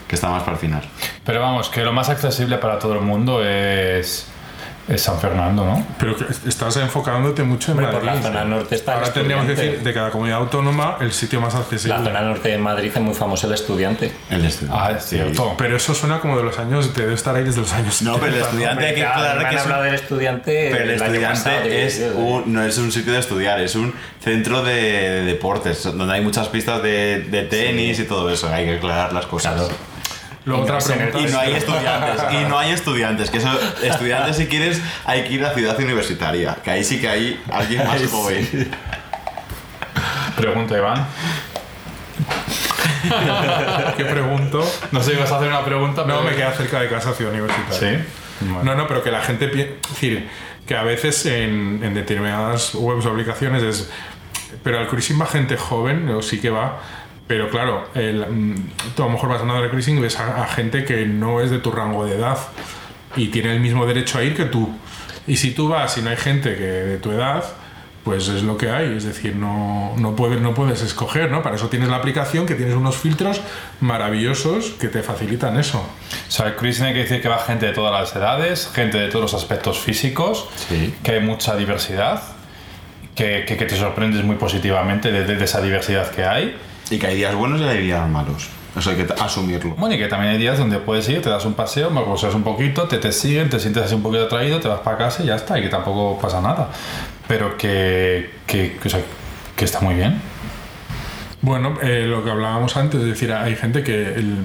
que 0.08 0.16
está 0.16 0.30
más 0.30 0.44
para 0.44 0.54
el 0.54 0.60
final. 0.60 0.82
Pero 1.26 1.42
vamos, 1.42 1.70
que 1.70 1.84
lo 1.84 1.94
más 1.94 2.10
accesible 2.10 2.58
para 2.58 2.80
todo 2.80 2.94
el 2.94 3.02
mundo 3.02 3.44
es, 3.44 4.31
es 4.88 5.02
San 5.02 5.20
Fernando, 5.20 5.64
¿no? 5.66 5.86
Pero 6.00 6.16
que 6.18 6.26
estás 6.48 6.76
enfocándote 6.78 7.44
mucho 7.44 7.72
en 7.72 7.78
Hombre, 7.80 7.94
por 7.94 8.04
Madrid. 8.04 8.22
la 8.24 8.28
zona 8.30 8.46
norte 8.46 8.76
está 8.76 8.96
Ahora 8.96 9.14
tendríamos 9.14 9.46
que 9.46 9.56
decir 9.56 9.80
de 9.82 9.94
cada 9.94 10.10
comunidad 10.12 10.40
autónoma 10.40 10.98
el 11.00 11.12
sitio 11.14 11.40
más 11.40 11.56
accesible. 11.56 11.98
La 11.98 12.04
zona 12.04 12.22
norte 12.22 12.50
de 12.50 12.58
Madrid 12.58 12.92
es 12.94 13.02
muy 13.02 13.14
famoso 13.14 13.48
el 13.48 13.54
estudiante. 13.54 14.12
El 14.30 14.44
estudiante. 14.46 14.80
Ah, 14.82 14.92
es 14.98 15.06
cierto. 15.06 15.56
Pero 15.58 15.78
eso 15.78 15.94
suena 15.94 16.20
como 16.20 16.38
de 16.38 16.44
los 16.44 16.58
años, 16.60 16.94
te 16.94 17.02
debe 17.02 17.14
estar 17.14 17.36
ahí 17.36 17.44
desde 17.44 17.62
los 17.62 17.72
años 17.74 18.02
No, 18.02 18.16
pero 18.16 18.28
el 18.28 18.34
70, 18.34 18.50
estudiante 18.50 18.86
hay 18.86 18.96
que 18.96 19.02
me 19.02 19.06
aclarar 19.08 19.38
han 19.38 19.50
que 19.50 19.56
es 19.56 19.62
un- 19.62 19.66
hablado 19.68 19.84
del 19.84 19.96
estudiante 19.96 20.70
Pero 20.72 20.84
el 20.84 20.90
estudiante 20.92 21.86
es 21.86 22.12
un- 22.16 22.54
no 22.54 22.64
es 22.64 22.78
un 22.78 22.92
sitio 22.92 23.14
de 23.14 23.20
estudiar, 23.20 23.60
es 23.62 23.76
un 23.76 23.94
centro 24.20 24.64
de, 24.64 24.74
de 24.74 25.22
deportes, 25.26 25.84
donde 25.84 26.14
hay 26.14 26.22
muchas 26.22 26.48
pistas 26.50 26.82
de, 26.84 27.22
de 27.30 27.44
tenis 27.44 28.00
y 28.00 28.04
todo 28.04 28.30
eso. 28.30 28.50
Hay 28.50 28.66
que 28.66 28.76
aclarar 28.78 29.14
las 29.14 29.26
cosas. 29.26 29.54
Claro. 29.54 29.91
Luego 30.46 30.62
Y 30.62 30.64
otra 30.64 30.80
no 30.80 30.86
pregunta 30.86 31.20
Y 31.20 31.32
no 31.32 31.40
hay 31.40 31.54
estudiantes, 31.54 32.22
y 32.32 32.50
no 32.50 32.60
hay 32.60 32.72
estudiantes, 32.72 33.30
que 33.30 33.38
eso, 33.38 33.60
estudiantes 33.84 34.38
si 34.38 34.48
quieres 34.48 34.82
hay 35.06 35.24
que 35.24 35.34
ir 35.34 35.46
a 35.46 35.54
ciudad 35.54 35.80
universitaria, 35.80 36.58
que 36.64 36.72
ahí 36.72 36.84
sí 36.84 37.00
que 37.00 37.08
hay 37.10 37.44
alguien 37.52 37.86
más 37.86 38.02
joven. 38.08 38.72
Pregunta, 40.36 40.78
Iván. 40.78 41.06
¿Qué 43.98 44.06
pregunto? 44.06 44.66
No 44.92 45.04
sé, 45.04 45.14
ibas 45.14 45.32
a 45.32 45.38
hacer 45.38 45.50
una 45.50 45.64
pregunta, 45.64 46.02
No, 46.02 46.20
pero 46.20 46.24
me 46.24 46.36
queda 46.36 46.52
cerca 46.54 46.80
de 46.80 46.90
casa 46.90 47.14
Ciudad 47.14 47.34
Universitaria. 47.34 48.00
Sí. 48.00 48.06
Bueno. 48.42 48.64
No, 48.64 48.76
no, 48.76 48.88
pero 48.88 49.04
que 49.04 49.12
la 49.12 49.22
gente 49.22 49.48
piensa. 49.48 49.74
Es 49.84 49.90
decir, 49.90 50.30
que 50.66 50.76
a 50.76 50.84
veces 50.84 51.26
en, 51.26 51.82
en 51.84 51.94
determinadas 51.94 52.74
webs 52.76 53.06
o 53.06 53.10
aplicaciones 53.12 53.64
es. 53.64 53.90
Pero 54.64 54.80
al 54.80 54.88
va 54.88 55.26
gente 55.26 55.58
joven, 55.58 56.10
o 56.10 56.22
sí 56.22 56.40
que 56.40 56.50
va. 56.50 56.80
Pero 57.32 57.50
claro, 57.50 57.88
el, 57.96 58.26
mm, 58.28 58.56
tú 58.94 59.04
a 59.04 59.06
lo 59.06 59.14
mejor 59.14 59.30
vas 59.30 59.40
andando 59.42 59.64
el 59.64 59.70
cruising 59.70 59.98
y 60.00 60.02
ves 60.02 60.20
a, 60.20 60.44
a 60.44 60.48
gente 60.48 60.84
que 60.84 61.06
no 61.06 61.40
es 61.40 61.50
de 61.50 61.60
tu 61.60 61.72
rango 61.72 62.06
de 62.06 62.16
edad 62.18 62.38
y 63.16 63.30
tiene 63.30 63.54
el 63.54 63.62
mismo 63.62 63.86
derecho 63.86 64.18
a 64.18 64.24
ir 64.24 64.36
que 64.36 64.44
tú. 64.44 64.70
Y 65.28 65.38
si 65.38 65.52
tú 65.52 65.70
vas 65.70 65.98
y 65.98 66.02
no 66.02 66.10
hay 66.10 66.18
gente 66.18 66.58
que 66.58 66.64
de 66.64 66.98
tu 66.98 67.10
edad, 67.14 67.46
pues 68.04 68.28
es 68.28 68.44
lo 68.44 68.58
que 68.58 68.70
hay. 68.70 68.98
Es 68.98 69.06
decir, 69.06 69.38
no, 69.38 69.94
no, 69.98 70.14
puedes, 70.14 70.42
no 70.42 70.54
puedes 70.54 70.82
escoger, 70.82 71.32
¿no? 71.32 71.42
Para 71.42 71.56
eso 71.56 71.70
tienes 71.70 71.88
la 71.88 71.96
aplicación 71.98 72.46
que 72.46 72.56
tienes 72.56 72.76
unos 72.76 72.98
filtros 72.98 73.40
maravillosos 73.80 74.72
que 74.72 74.90
te 74.90 75.02
facilitan 75.02 75.58
eso. 75.58 75.80
O 75.80 76.32
sea, 76.32 76.48
el 76.48 76.56
cruising 76.56 76.88
hay 76.88 76.94
que 76.94 77.00
decir 77.04 77.22
que 77.22 77.30
va 77.30 77.40
gente 77.40 77.66
de 77.68 77.72
todas 77.72 77.94
las 77.98 78.14
edades, 78.14 78.70
gente 78.76 78.98
de 78.98 79.08
todos 79.08 79.32
los 79.32 79.34
aspectos 79.42 79.80
físicos, 79.80 80.50
Sí. 80.68 80.94
que 81.02 81.12
hay 81.14 81.20
mucha 81.22 81.56
diversidad, 81.56 82.22
que, 83.16 83.46
que- 83.48 83.56
que 83.56 83.66
te 83.66 83.78
sorprendes 83.78 84.24
muy 84.26 84.36
positivamente 84.36 85.14
de, 85.14 85.24
de- 85.24 85.36
de 85.38 85.46
esa 85.46 85.62
diversidad 85.62 86.10
que 86.12 86.26
hay. 86.26 86.58
Y 86.92 87.00
que 87.00 87.08
hay 87.08 87.16
días 87.16 87.34
buenos 87.34 87.60
y 87.60 87.64
hay 87.64 87.82
días 87.82 88.08
malos. 88.08 88.50
Eso 88.78 88.92
hay 88.92 88.98
que 88.98 89.14
asumirlo. 89.20 89.76
Bueno, 89.76 89.96
y 89.96 89.98
que 89.98 90.08
también 90.08 90.34
hay 90.34 90.38
días 90.38 90.58
donde 90.60 90.78
puedes 90.78 91.10
ir, 91.10 91.22
te 91.22 91.30
das 91.30 91.44
un 91.46 91.54
paseo, 91.56 91.90
me 91.90 92.02
poseas 92.02 92.36
un 92.36 92.44
poquito, 92.44 92.88
te, 92.88 92.98
te 93.00 93.12
siguen, 93.12 93.50
te 93.50 93.60
sientes 93.60 93.84
así 93.84 93.96
un 93.96 94.04
poquito 94.04 94.26
atraído, 94.26 94.60
te 94.60 94.68
vas 94.68 94.80
para 94.82 94.98
casa 94.98 95.24
y 95.24 95.28
ya 95.28 95.36
está, 95.36 95.58
y 95.58 95.64
que 95.64 95.70
tampoco 95.70 96.20
pasa 96.22 96.40
nada. 96.42 96.70
Pero 97.28 97.58
que, 97.58 98.30
que, 98.46 98.78
que, 98.82 98.88
o 98.88 98.92
sea, 98.92 99.02
que 99.56 99.66
está 99.66 99.80
muy 99.82 99.96
bien. 99.96 100.22
Bueno, 101.42 101.78
eh, 101.82 102.06
lo 102.08 102.24
que 102.24 102.30
hablábamos 102.32 102.78
antes, 102.78 103.02
es 103.02 103.08
decir, 103.08 103.34
hay 103.34 103.56
gente 103.56 103.84
que, 103.84 104.14
el- 104.14 104.44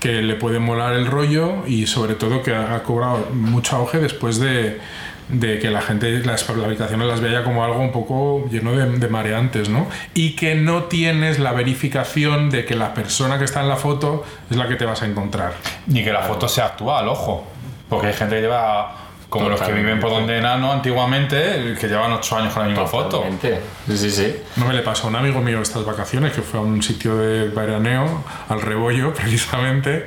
que 0.00 0.22
le 0.22 0.34
puede 0.34 0.58
molar 0.58 0.94
el 0.94 1.06
rollo 1.06 1.64
y 1.66 1.86
sobre 1.86 2.14
todo 2.14 2.42
que 2.42 2.54
ha 2.54 2.82
cobrado 2.82 3.28
mucho 3.32 3.76
auge 3.76 3.98
después 3.98 4.40
de, 4.40 4.80
de 5.32 5.58
que 5.58 5.70
la 5.70 5.80
gente, 5.80 6.22
las 6.24 6.48
aplicaciones 6.48 7.08
las 7.08 7.20
veía 7.20 7.42
como 7.42 7.64
algo 7.64 7.80
un 7.80 7.90
poco 7.90 8.46
lleno 8.50 8.72
de, 8.72 8.86
de 8.98 9.08
mareantes, 9.08 9.68
¿no? 9.68 9.88
Y 10.14 10.36
que 10.36 10.54
no 10.54 10.84
tienes 10.84 11.38
la 11.38 11.52
verificación 11.52 12.50
de 12.50 12.64
que 12.64 12.76
la 12.76 12.94
persona 12.94 13.38
que 13.38 13.44
está 13.44 13.62
en 13.62 13.68
la 13.68 13.76
foto 13.76 14.24
es 14.50 14.56
la 14.56 14.68
que 14.68 14.76
te 14.76 14.84
vas 14.84 15.02
a 15.02 15.06
encontrar. 15.06 15.54
Ni 15.86 16.04
que 16.04 16.12
la 16.12 16.22
foto 16.22 16.48
sea 16.48 16.66
actual, 16.66 17.08
ojo. 17.08 17.46
Porque 17.88 18.08
hay 18.08 18.12
gente 18.12 18.36
que 18.36 18.42
lleva, 18.42 19.01
como 19.32 19.48
los 19.48 19.58
que 19.58 19.64
Totalmente. 19.66 19.86
viven 19.86 20.00
por 20.00 20.10
donde 20.10 20.36
enano 20.36 20.70
antiguamente, 20.70 21.74
que 21.80 21.88
llevan 21.88 22.12
ocho 22.12 22.36
años 22.36 22.52
con 22.52 22.62
la 22.64 22.68
misma 22.68 22.86
foto. 22.86 23.08
Totalmente. 23.20 23.60
Sí, 23.88 23.96
sí, 23.96 24.10
sí. 24.10 24.36
No 24.56 24.66
me 24.66 24.74
le 24.74 24.82
pasó 24.82 25.06
a 25.06 25.10
un 25.10 25.16
amigo 25.16 25.40
mío 25.40 25.62
estas 25.62 25.84
vacaciones 25.86 26.32
que 26.34 26.42
fue 26.42 26.60
a 26.60 26.62
un 26.62 26.82
sitio 26.82 27.16
de 27.16 27.48
veraneo, 27.48 28.22
al 28.50 28.60
rebollo 28.60 29.14
precisamente, 29.14 30.06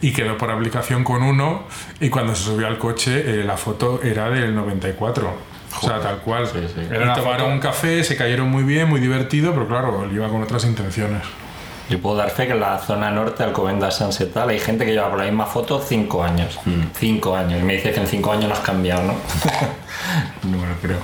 y 0.00 0.12
quedó 0.12 0.36
por 0.36 0.50
aplicación 0.50 1.04
con 1.04 1.22
uno 1.22 1.68
y 2.00 2.08
cuando 2.10 2.34
se 2.34 2.42
subió 2.44 2.66
al 2.66 2.78
coche 2.78 3.40
eh, 3.40 3.44
la 3.44 3.56
foto 3.56 4.00
era 4.02 4.28
del 4.28 4.54
94. 4.54 5.54
O 5.82 5.86
sea, 5.86 6.00
tal 6.00 6.18
cual. 6.18 6.46
Sí, 6.46 6.58
sí. 6.74 6.80
Era 6.90 7.14
tomaron 7.14 7.40
foto- 7.42 7.52
un 7.52 7.60
café, 7.60 8.02
se 8.04 8.16
cayeron 8.16 8.48
muy 8.48 8.64
bien, 8.64 8.88
muy 8.88 9.00
divertido, 9.00 9.52
pero 9.52 9.66
claro, 9.68 10.04
él 10.04 10.12
iba 10.12 10.28
con 10.28 10.42
otras 10.42 10.64
intenciones. 10.64 11.22
Yo 11.88 12.00
puedo 12.00 12.16
dar 12.16 12.30
fe 12.30 12.46
que 12.46 12.52
en 12.52 12.60
la 12.60 12.78
zona 12.78 13.10
norte, 13.10 13.42
Alcobendas 13.42 13.96
Sansetal, 13.96 14.48
hay 14.48 14.58
gente 14.58 14.86
que 14.86 14.92
lleva 14.92 15.10
por 15.10 15.18
la 15.18 15.26
misma 15.26 15.46
foto 15.46 15.80
cinco 15.80 16.22
años. 16.22 16.58
Cinco 16.94 17.36
años. 17.36 17.60
Y 17.60 17.62
me 17.62 17.74
dice 17.74 17.92
que 17.92 18.00
en 18.00 18.06
cinco 18.06 18.32
años 18.32 18.48
no 18.48 18.54
has 18.54 18.60
cambiado, 18.60 19.02
¿no? 19.02 19.12
no 20.50 20.58
me 20.58 20.66
lo 20.66 20.74
creo. 20.80 20.98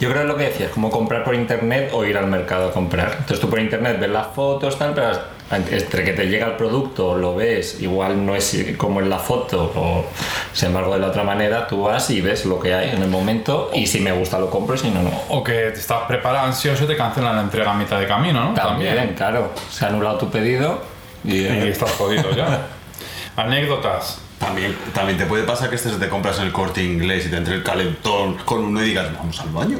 Yo 0.00 0.10
creo 0.10 0.14
que 0.14 0.20
es 0.22 0.26
lo 0.26 0.36
que 0.36 0.44
decías, 0.44 0.70
como 0.72 0.90
comprar 0.90 1.22
por 1.22 1.34
internet 1.34 1.90
o 1.92 2.04
ir 2.04 2.16
al 2.16 2.26
mercado 2.26 2.68
a 2.68 2.72
comprar. 2.72 3.10
Entonces 3.12 3.38
tú 3.38 3.48
por 3.48 3.60
internet 3.60 3.98
ves 4.00 4.10
las 4.10 4.26
fotos, 4.28 4.76
tal, 4.76 4.92
pero 4.94 5.12
entre 5.50 6.04
que 6.04 6.12
te 6.12 6.26
llega 6.26 6.46
el 6.46 6.54
producto, 6.54 7.16
lo 7.16 7.34
ves, 7.34 7.80
igual 7.80 8.24
no 8.24 8.34
es 8.34 8.66
como 8.76 9.00
en 9.00 9.10
la 9.10 9.18
foto, 9.18 9.72
o 9.76 10.06
sin 10.52 10.68
embargo 10.68 10.94
de 10.94 11.00
la 11.00 11.08
otra 11.08 11.22
manera, 11.22 11.66
tú 11.66 11.82
vas 11.82 12.08
y 12.10 12.20
ves 12.20 12.46
lo 12.46 12.58
que 12.58 12.74
hay 12.74 12.90
en 12.90 13.02
el 13.02 13.10
momento 13.10 13.70
y 13.74 13.86
si 13.86 14.00
me 14.00 14.12
gusta 14.12 14.38
lo 14.38 14.50
compro 14.50 14.74
y 14.74 14.78
si 14.78 14.90
no, 14.90 15.02
no. 15.02 15.10
O 15.28 15.44
que 15.44 15.52
te 15.52 15.80
estás 15.80 16.02
preparado 16.08 16.46
ansioso 16.46 16.84
y 16.84 16.86
te 16.86 16.96
cancelan 16.96 17.36
la 17.36 17.42
entrega 17.42 17.72
a 17.72 17.74
mitad 17.74 18.00
de 18.00 18.06
camino, 18.06 18.42
¿no? 18.42 18.54
También, 18.54 19.14
claro. 19.14 19.52
Se 19.70 19.84
ha 19.84 19.88
anulado 19.88 20.18
tu 20.18 20.30
pedido 20.30 20.82
y... 21.24 21.42
Y 21.42 21.68
estás 21.68 21.92
jodido 21.92 22.30
ya. 22.34 22.66
Anécdotas. 23.36 24.20
También, 24.38 24.76
también 24.92 25.16
te 25.16 25.26
puede 25.26 25.44
pasar 25.44 25.70
que 25.70 25.76
estés 25.76 25.98
te 25.98 26.08
compras 26.08 26.38
en 26.38 26.46
el 26.46 26.52
corte 26.52 26.82
inglés 26.82 27.26
y 27.26 27.30
te 27.30 27.36
entre 27.36 27.54
el 27.54 27.62
calentón 27.62 28.36
con 28.44 28.64
uno 28.64 28.82
y 28.82 28.88
digas, 28.88 29.06
vamos 29.16 29.40
al 29.40 29.48
baño. 29.50 29.78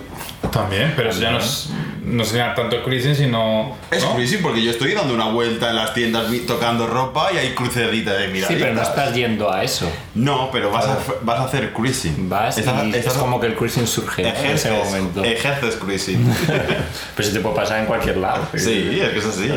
También, 0.55 0.93
pero 0.97 1.11
eso 1.11 1.21
ya 1.21 1.33
no 1.33 1.39
es, 1.39 1.69
no 2.05 2.25
sería 2.25 2.55
tanto 2.55 2.83
cruising, 2.83 3.15
sino. 3.15 3.77
Es 3.91 4.03
¿no? 4.05 4.13
cruising 4.15 4.41
porque 4.43 4.63
yo 4.63 4.71
estoy 4.71 4.93
dando 4.95 5.13
una 5.15 5.27
vuelta 5.31 5.71
en 5.71 5.77
las 5.77 5.93
tiendas 5.95 6.27
tocando 6.47 6.87
ropa 6.87 7.33
y 7.33 7.39
hay 7.39 7.55
cruceditas 7.55 8.19
de 8.19 8.29
miraditas. 8.29 8.49
Sí, 8.49 8.57
pero 8.61 8.75
no 8.75 8.83
estás 8.83 9.15
yendo 9.15 9.53
a 9.53 9.65
eso. 9.65 9.91
No, 10.15 10.51
pero 10.53 10.71
vas 10.71 10.87
a, 10.87 10.99
vas 11.23 11.41
a 11.41 11.45
hacer 11.45 11.73
cruising. 11.73 12.29
Vas 12.29 12.57
Estás- 12.57 12.85
y 12.87 12.91
estás- 12.95 13.15
es 13.15 13.19
como 13.19 13.41
que 13.41 13.49
el 13.49 13.55
cruising 13.55 13.87
surge 13.87 14.23
¿no? 14.23 14.29
en 14.29 14.35
ese 14.37 14.69
ejerces, 14.69 14.85
momento. 14.93 15.25
ejerces 15.25 15.77
cruising. 15.77 16.35
Pero 17.17 17.29
se 17.29 17.35
te 17.35 17.41
puede 17.41 17.57
pasar 17.57 17.81
en 17.81 17.87
cualquier 17.87 18.19
lado. 18.19 18.47
sí, 18.55 19.01
es 19.03 19.09
que 19.11 19.19
es 19.19 19.25
así. 19.27 19.51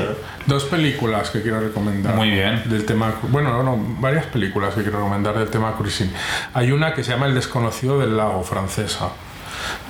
Dos 0.46 0.64
películas 0.66 1.30
que 1.30 1.42
quiero 1.42 1.60
recomendar. 1.60 2.16
Muy 2.16 2.32
bien. 2.32 2.64
Del 2.66 2.86
tema, 2.86 3.14
bueno, 3.30 3.62
no, 3.64 3.78
varias 4.00 4.26
películas 4.28 4.74
que 4.74 4.82
quiero 4.82 4.98
recomendar 5.00 5.38
del 5.38 5.50
tema 5.50 5.76
cruising. 5.76 6.12
Hay 6.54 6.72
una 6.72 6.94
que 6.94 7.04
se 7.04 7.12
llama 7.12 7.26
El 7.28 7.36
desconocido 7.36 8.00
del 8.00 8.16
lago, 8.16 8.44
francesa. 8.44 9.10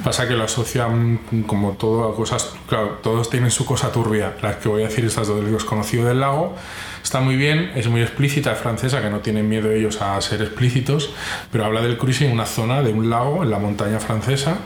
Pasa 0.04 0.28
que 0.28 0.36
lo 0.36 0.44
asocian 0.44 1.20
como 1.46 1.74
todo 1.74 2.10
a 2.10 2.16
cosas, 2.16 2.54
todos 3.02 3.30
tienen 3.30 3.52
su 3.52 3.66
cosa 3.66 3.92
turbia. 3.92 4.36
Las 4.42 4.58
que 4.58 4.70
voy 4.70 4.84
a 4.84 4.88
decir 4.88 5.06
estas 5.06 5.28
dos, 5.28 5.40
El 5.44 5.52
desconocido 5.52 6.06
del 6.06 6.20
lago, 6.20 6.56
está 7.04 7.20
muy 7.20 7.36
bien, 7.36 7.72
es 7.76 7.88
muy 7.88 8.02
explícita, 8.02 8.52
es 8.52 8.60
francesa, 8.60 9.02
que 9.02 9.10
no 9.10 9.20
tienen 9.20 9.50
miedo 9.50 9.72
ellos 9.72 10.02
a 10.02 10.20
ser 10.22 10.42
explícitos, 10.42 11.12
pero 11.52 11.66
habla 11.66 11.82
del 11.82 11.98
cruising 11.98 12.28
en 12.28 12.34
una 12.34 12.46
zona 12.46 12.82
de 12.82 12.94
un 12.94 13.10
lago 13.10 13.44
en 13.44 13.52
la 13.52 13.60
montaña 13.60 14.00
francesa 14.00 14.58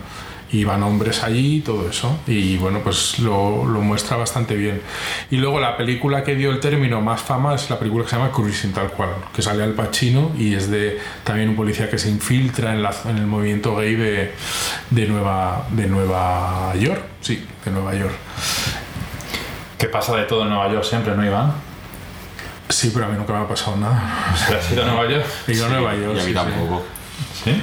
y 0.52 0.64
van 0.66 0.84
hombres 0.84 1.24
allí 1.24 1.58
y 1.58 1.62
todo 1.62 1.90
eso. 1.90 2.20
Y 2.28 2.58
bueno, 2.58 2.80
pues 2.84 3.20
lo, 3.20 3.66
lo 3.66 3.82
muestra 3.82 4.18
bastante 4.18 4.56
bien. 4.56 4.82
Y 5.30 5.38
luego 5.38 5.60
la 5.60 5.78
película 5.78 6.24
que 6.24 6.36
dio 6.36 6.52
el 6.52 6.60
término 6.60 7.02
más 7.02 7.22
fama 7.22 7.56
es 7.56 7.70
la 7.70 7.80
película 7.80 8.04
que 8.04 8.10
se 8.10 8.18
llama 8.18 8.32
Cruising, 8.32 8.74
tal 8.74 8.90
cual, 8.92 9.12
que 9.34 9.42
sale 9.42 9.64
Al 9.64 9.74
Pacino 9.74 10.32
y 10.38 10.54
es 10.54 10.70
de 10.70 11.00
también 11.24 11.50
un 11.50 11.56
policía 11.56 11.90
que 11.90 11.98
se 11.98 12.10
infiltra 12.10 12.74
en, 12.74 12.84
la, 12.84 12.94
en 13.06 13.18
el 13.18 13.28
movimiento 13.28 13.76
gay 13.78 13.96
de, 13.96 14.34
de, 14.90 15.08
Nueva, 15.08 15.68
de 15.72 15.88
Nueva 15.88 16.74
York. 16.76 17.02
Sí, 17.22 17.46
de 17.64 17.72
Nueva 17.72 17.96
York. 17.96 18.14
Que 19.78 19.88
pasa 19.88 20.16
de 20.16 20.24
todo 20.24 20.44
en 20.44 20.50
Nueva 20.50 20.72
York 20.72 20.84
siempre, 20.84 21.16
¿no, 21.16 21.26
Iván? 21.26 21.54
Sí, 22.68 22.92
pero 22.94 23.06
a 23.06 23.10
mí 23.10 23.18
nunca 23.18 23.34
me 23.34 23.40
ha 23.40 23.48
pasado 23.48 23.78
nada. 23.78 24.36
¿Te 24.48 24.56
has 24.58 24.72
ido 24.72 24.84
a 24.84 24.86
Nueva 24.86 25.10
York? 25.10 25.26
He 25.48 25.54
ido 25.54 25.66
a 25.66 25.70
Nueva 25.70 25.96
York. 25.96 26.16
Y 26.18 26.20
a 26.20 26.22
mí 26.22 26.22
sí, 26.22 26.28
sí. 26.28 26.34
tampoco. 26.34 26.84
Sí. 27.44 27.62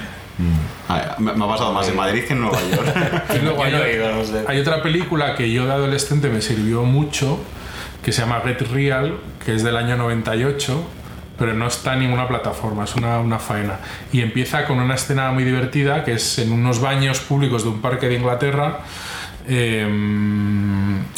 Ah, 0.89 1.17
Me 1.19 1.33
me 1.33 1.45
ha 1.45 1.49
pasado 1.49 1.73
más 1.73 1.89
en 1.89 1.97
Madrid 1.97 2.25
que 2.25 2.33
en 2.33 2.41
Nueva 2.41 2.59
York. 2.71 2.95
No 4.19 4.25
sé. 4.25 4.45
hay 4.47 4.59
otra 4.61 4.83
película 4.83 5.35
que 5.35 5.51
yo 5.53 5.67
de 5.67 5.73
adolescente 5.73 6.29
me 6.29 6.41
sirvió 6.41 6.83
mucho, 6.85 7.39
que 8.03 8.13
se 8.13 8.23
llama 8.23 8.41
Get 8.45 8.63
Real, 8.73 9.19
que 9.45 9.55
es 9.55 9.63
del 9.63 9.77
año 9.77 9.97
98, 9.97 10.83
pero 11.39 11.55
no 11.55 11.67
está 11.67 11.93
en 11.95 12.01
ninguna 12.01 12.27
plataforma, 12.27 12.85
es 12.85 12.95
una, 12.97 13.19
una 13.21 13.39
faena. 13.39 13.79
Y 14.13 14.23
empieza 14.23 14.65
con 14.65 14.79
una 14.81 14.95
escena 14.95 15.31
muy 15.31 15.45
divertida, 15.45 16.05
que 16.05 16.15
es 16.15 16.39
en 16.39 16.53
unos 16.53 16.81
baños 16.81 17.21
públicos 17.21 17.63
de 17.65 17.69
un 17.71 17.81
parque 17.81 18.09
de 18.09 18.15
Inglaterra. 18.17 18.81
Eh, 19.49 19.87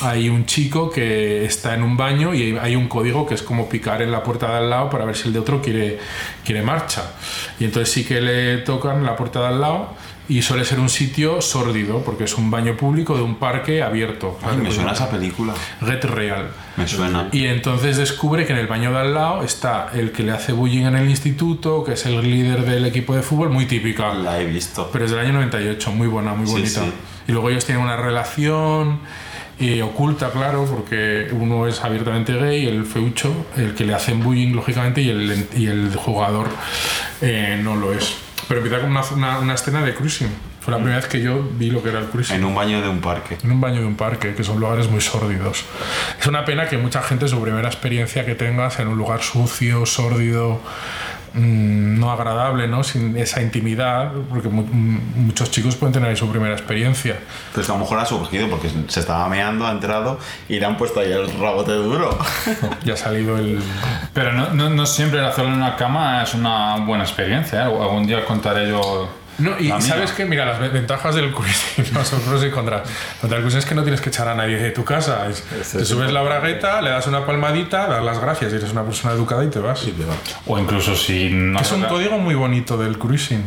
hay 0.02 0.28
un 0.28 0.46
chico 0.46 0.90
que 0.90 1.44
está 1.44 1.74
en 1.74 1.82
un 1.82 1.96
baño 1.96 2.32
y 2.32 2.56
hay 2.56 2.76
un 2.76 2.88
código 2.88 3.26
que 3.26 3.34
es 3.34 3.42
como 3.42 3.68
picar 3.68 4.02
en 4.02 4.12
la 4.12 4.22
puerta 4.22 4.48
de 4.48 4.56
al 4.58 4.70
lado 4.70 4.88
para 4.90 5.04
ver 5.04 5.16
si 5.16 5.28
el 5.28 5.34
de 5.34 5.40
otro 5.40 5.60
quiere, 5.60 5.98
quiere 6.44 6.62
marcha. 6.62 7.12
Y 7.58 7.64
entonces 7.64 7.92
sí 7.92 8.04
que 8.04 8.20
le 8.20 8.58
tocan 8.58 9.04
la 9.04 9.16
puerta 9.16 9.40
de 9.40 9.46
al 9.48 9.60
lado 9.60 9.94
y 10.30 10.42
suele 10.42 10.64
ser 10.64 10.78
un 10.78 10.88
sitio 10.88 11.40
sórdido 11.42 12.02
porque 12.04 12.24
es 12.24 12.38
un 12.38 12.50
baño 12.50 12.76
público 12.76 13.16
de 13.16 13.22
un 13.22 13.34
parque 13.34 13.82
abierto. 13.82 14.38
Ay, 14.42 14.56
me 14.58 14.70
suena 14.70 14.92
esa 14.92 15.10
película. 15.10 15.52
Get 15.84 16.04
Real. 16.04 16.50
Me 16.76 16.86
suena. 16.86 17.28
Y 17.32 17.46
entonces 17.46 17.96
descubre 17.96 18.46
que 18.46 18.52
en 18.52 18.60
el 18.60 18.68
baño 18.68 18.92
de 18.92 18.98
al 19.00 19.12
lado 19.12 19.42
está 19.42 19.90
el 19.92 20.12
que 20.12 20.22
le 20.22 20.30
hace 20.32 20.52
bullying 20.52 20.84
en 20.86 20.94
el 20.96 21.10
instituto, 21.10 21.82
que 21.84 21.94
es 21.94 22.06
el 22.06 22.22
líder 22.22 22.64
del 22.64 22.86
equipo 22.86 23.14
de 23.14 23.22
fútbol, 23.22 23.50
muy 23.50 23.66
típica. 23.66 24.14
La 24.14 24.40
he 24.40 24.46
visto. 24.46 24.88
Pero 24.92 25.04
es 25.04 25.10
del 25.10 25.20
año 25.20 25.32
98, 25.32 25.90
muy 25.92 26.06
buena, 26.06 26.32
muy 26.34 26.46
Sí, 26.46 26.52
bonita. 26.52 26.80
sí. 26.84 26.92
Y 27.28 27.32
luego 27.32 27.50
ellos 27.50 27.66
tienen 27.66 27.82
una 27.84 27.96
relación 27.96 29.00
eh, 29.58 29.82
oculta, 29.82 30.30
claro, 30.30 30.64
porque 30.64 31.28
uno 31.32 31.66
es 31.66 31.82
abiertamente 31.84 32.32
gay, 32.34 32.66
el 32.66 32.86
feucho, 32.86 33.46
el 33.56 33.74
que 33.74 33.84
le 33.84 33.94
hacen 33.94 34.22
bullying, 34.22 34.52
lógicamente, 34.54 35.02
y 35.02 35.10
el, 35.10 35.46
y 35.56 35.66
el 35.66 35.94
jugador 35.96 36.46
eh, 37.20 37.60
no 37.62 37.76
lo 37.76 37.92
es. 37.92 38.14
Pero 38.50 38.60
empieza 38.62 38.80
con 38.82 38.90
una, 38.90 39.02
una, 39.14 39.38
una 39.38 39.54
escena 39.54 39.80
de 39.82 39.94
cruising. 39.94 40.28
Fue 40.60 40.72
la 40.72 40.78
primera 40.78 40.96
vez 40.96 41.06
que 41.06 41.22
yo 41.22 41.40
vi 41.52 41.70
lo 41.70 41.80
que 41.84 41.90
era 41.90 42.00
el 42.00 42.06
cruising. 42.06 42.34
En 42.34 42.44
un 42.44 42.52
baño 42.52 42.82
de 42.82 42.88
un 42.88 43.00
parque. 43.00 43.38
En 43.44 43.52
un 43.52 43.60
baño 43.60 43.80
de 43.80 43.86
un 43.86 43.94
parque, 43.94 44.34
que 44.34 44.42
son 44.42 44.58
lugares 44.58 44.90
muy 44.90 45.00
sórdidos. 45.00 45.64
Es 46.20 46.26
una 46.26 46.44
pena 46.44 46.68
que 46.68 46.76
mucha 46.76 47.00
gente 47.00 47.28
su 47.28 47.40
primera 47.40 47.68
experiencia 47.68 48.26
que 48.26 48.34
tenga 48.34 48.68
sea 48.70 48.82
en 48.82 48.88
un 48.88 48.98
lugar 48.98 49.22
sucio, 49.22 49.86
sórdido, 49.86 50.60
mm, 51.34 51.98
no 52.00 52.10
agradable, 52.10 52.66
¿no? 52.66 52.82
Sin 52.82 53.16
esa 53.16 53.40
intimidad, 53.40 54.10
porque 54.28 54.48
mu- 54.48 54.66
mm, 54.66 55.26
muchos 55.26 55.50
chicos 55.52 55.76
pueden 55.76 55.92
tener 55.94 56.10
ahí 56.10 56.16
su 56.16 56.28
primera 56.28 56.52
experiencia. 56.52 57.20
Pues 57.54 57.68
a 57.70 57.74
lo 57.74 57.78
mejor 57.78 58.00
ha 58.00 58.04
surgido 58.04 58.48
porque 58.50 58.68
se 58.88 58.98
estaba 59.00 59.28
meando, 59.28 59.64
ha 59.66 59.70
entrado 59.70 60.18
y 60.48 60.58
le 60.58 60.66
han 60.66 60.76
puesto 60.76 60.98
ahí 61.00 61.12
el 61.12 61.30
rabote 61.38 61.72
duro. 61.72 62.18
Ya 62.84 62.94
ha 62.94 62.96
salido 62.96 63.38
el... 63.38 63.60
Pero 64.12 64.32
no, 64.32 64.50
no, 64.50 64.68
no 64.70 64.86
siempre 64.86 65.20
el 65.20 65.26
hacerlo 65.26 65.50
en 65.52 65.56
una 65.58 65.76
cama 65.76 66.22
es 66.22 66.34
una 66.34 66.76
buena 66.78 67.04
experiencia. 67.04 67.60
¿eh? 67.60 67.62
Algún 67.64 68.06
día 68.06 68.24
contaré 68.24 68.68
yo. 68.68 69.08
No, 69.38 69.58
y 69.58 69.68
la 69.68 69.80
sabes 69.80 70.12
que, 70.12 70.26
mira, 70.26 70.44
las 70.44 70.58
ve- 70.58 70.68
ventajas 70.68 71.14
del 71.14 71.32
cruising, 71.32 71.94
no 71.94 72.04
son 72.04 72.20
pros 72.26 72.44
y 72.44 72.50
contras. 72.50 72.82
Contra 73.20 73.38
el 73.38 73.42
cruising 73.44 73.60
es 73.60 73.64
que 73.66 73.74
no 73.74 73.82
tienes 73.82 74.00
que 74.02 74.10
echar 74.10 74.28
a 74.28 74.34
nadie 74.34 74.56
de 74.58 74.70
tu 74.70 74.84
casa. 74.84 75.26
Es- 75.28 75.44
te 75.72 75.84
subes 75.84 76.12
la 76.12 76.20
bragueta, 76.22 76.82
le 76.82 76.90
das 76.90 77.06
una 77.06 77.24
palmadita, 77.24 77.86
das 77.86 78.04
las 78.04 78.18
gracias 78.20 78.52
y 78.52 78.56
eres 78.56 78.72
una 78.72 78.82
persona 78.82 79.14
educada 79.14 79.44
y 79.44 79.48
te 79.48 79.60
vas. 79.60 79.82
O 80.46 80.58
incluso 80.58 80.94
si 80.96 81.30
no. 81.30 81.58
Es 81.60 81.70
un 81.72 81.84
código 81.84 82.18
muy 82.18 82.34
bonito 82.34 82.76
del 82.76 82.98
cruising. 82.98 83.44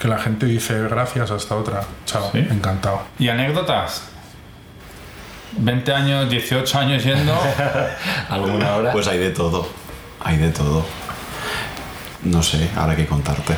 Que 0.00 0.08
la 0.08 0.18
gente 0.18 0.46
dice 0.46 0.82
gracias 0.82 1.30
hasta 1.30 1.54
otra. 1.54 1.84
Chao, 2.06 2.28
¿Sí? 2.32 2.38
encantado. 2.38 3.02
¿Y 3.20 3.28
anécdotas? 3.28 4.02
20 5.58 5.94
años, 5.94 6.28
18 6.28 6.78
años 6.78 7.04
yendo. 7.04 7.38
¿Alguna 8.28 8.74
hora? 8.74 8.90
Pues 8.92 9.06
hay 9.06 9.18
de 9.18 9.30
todo. 9.30 9.68
Hay 10.24 10.36
de 10.38 10.50
todo. 10.50 10.84
No 12.24 12.42
sé, 12.42 12.70
ahora 12.76 12.94
que 12.96 13.06
contarte. 13.06 13.54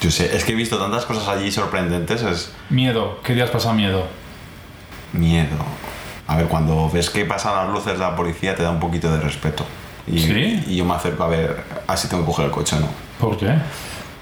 Yo 0.00 0.10
sé, 0.10 0.36
es 0.36 0.44
que 0.44 0.52
he 0.52 0.54
visto 0.54 0.78
tantas 0.78 1.04
cosas 1.04 1.28
allí 1.28 1.50
sorprendentes, 1.50 2.22
es 2.22 2.52
miedo. 2.70 3.20
¿Qué 3.22 3.34
días 3.34 3.50
pasa 3.50 3.72
miedo? 3.72 4.06
miedo. 5.12 5.56
A 6.26 6.36
ver, 6.36 6.46
cuando 6.46 6.88
ves 6.90 7.10
que 7.10 7.24
pasan 7.24 7.54
las 7.54 7.68
luces 7.68 7.92
de 7.94 7.98
la 7.98 8.16
policía 8.16 8.54
te 8.54 8.62
da 8.62 8.70
un 8.70 8.80
poquito 8.80 9.12
de 9.12 9.20
respeto. 9.20 9.64
Y, 10.06 10.18
¿Sí? 10.18 10.64
y 10.66 10.76
yo 10.76 10.84
me 10.84 10.94
acerco 10.94 11.22
a 11.24 11.28
ver, 11.28 11.62
así 11.86 12.08
tengo 12.08 12.22
que 12.22 12.26
coger 12.26 12.46
el 12.46 12.50
coche, 12.50 12.76
¿no? 12.80 12.88
¿Por 13.20 13.36
qué? 13.36 13.54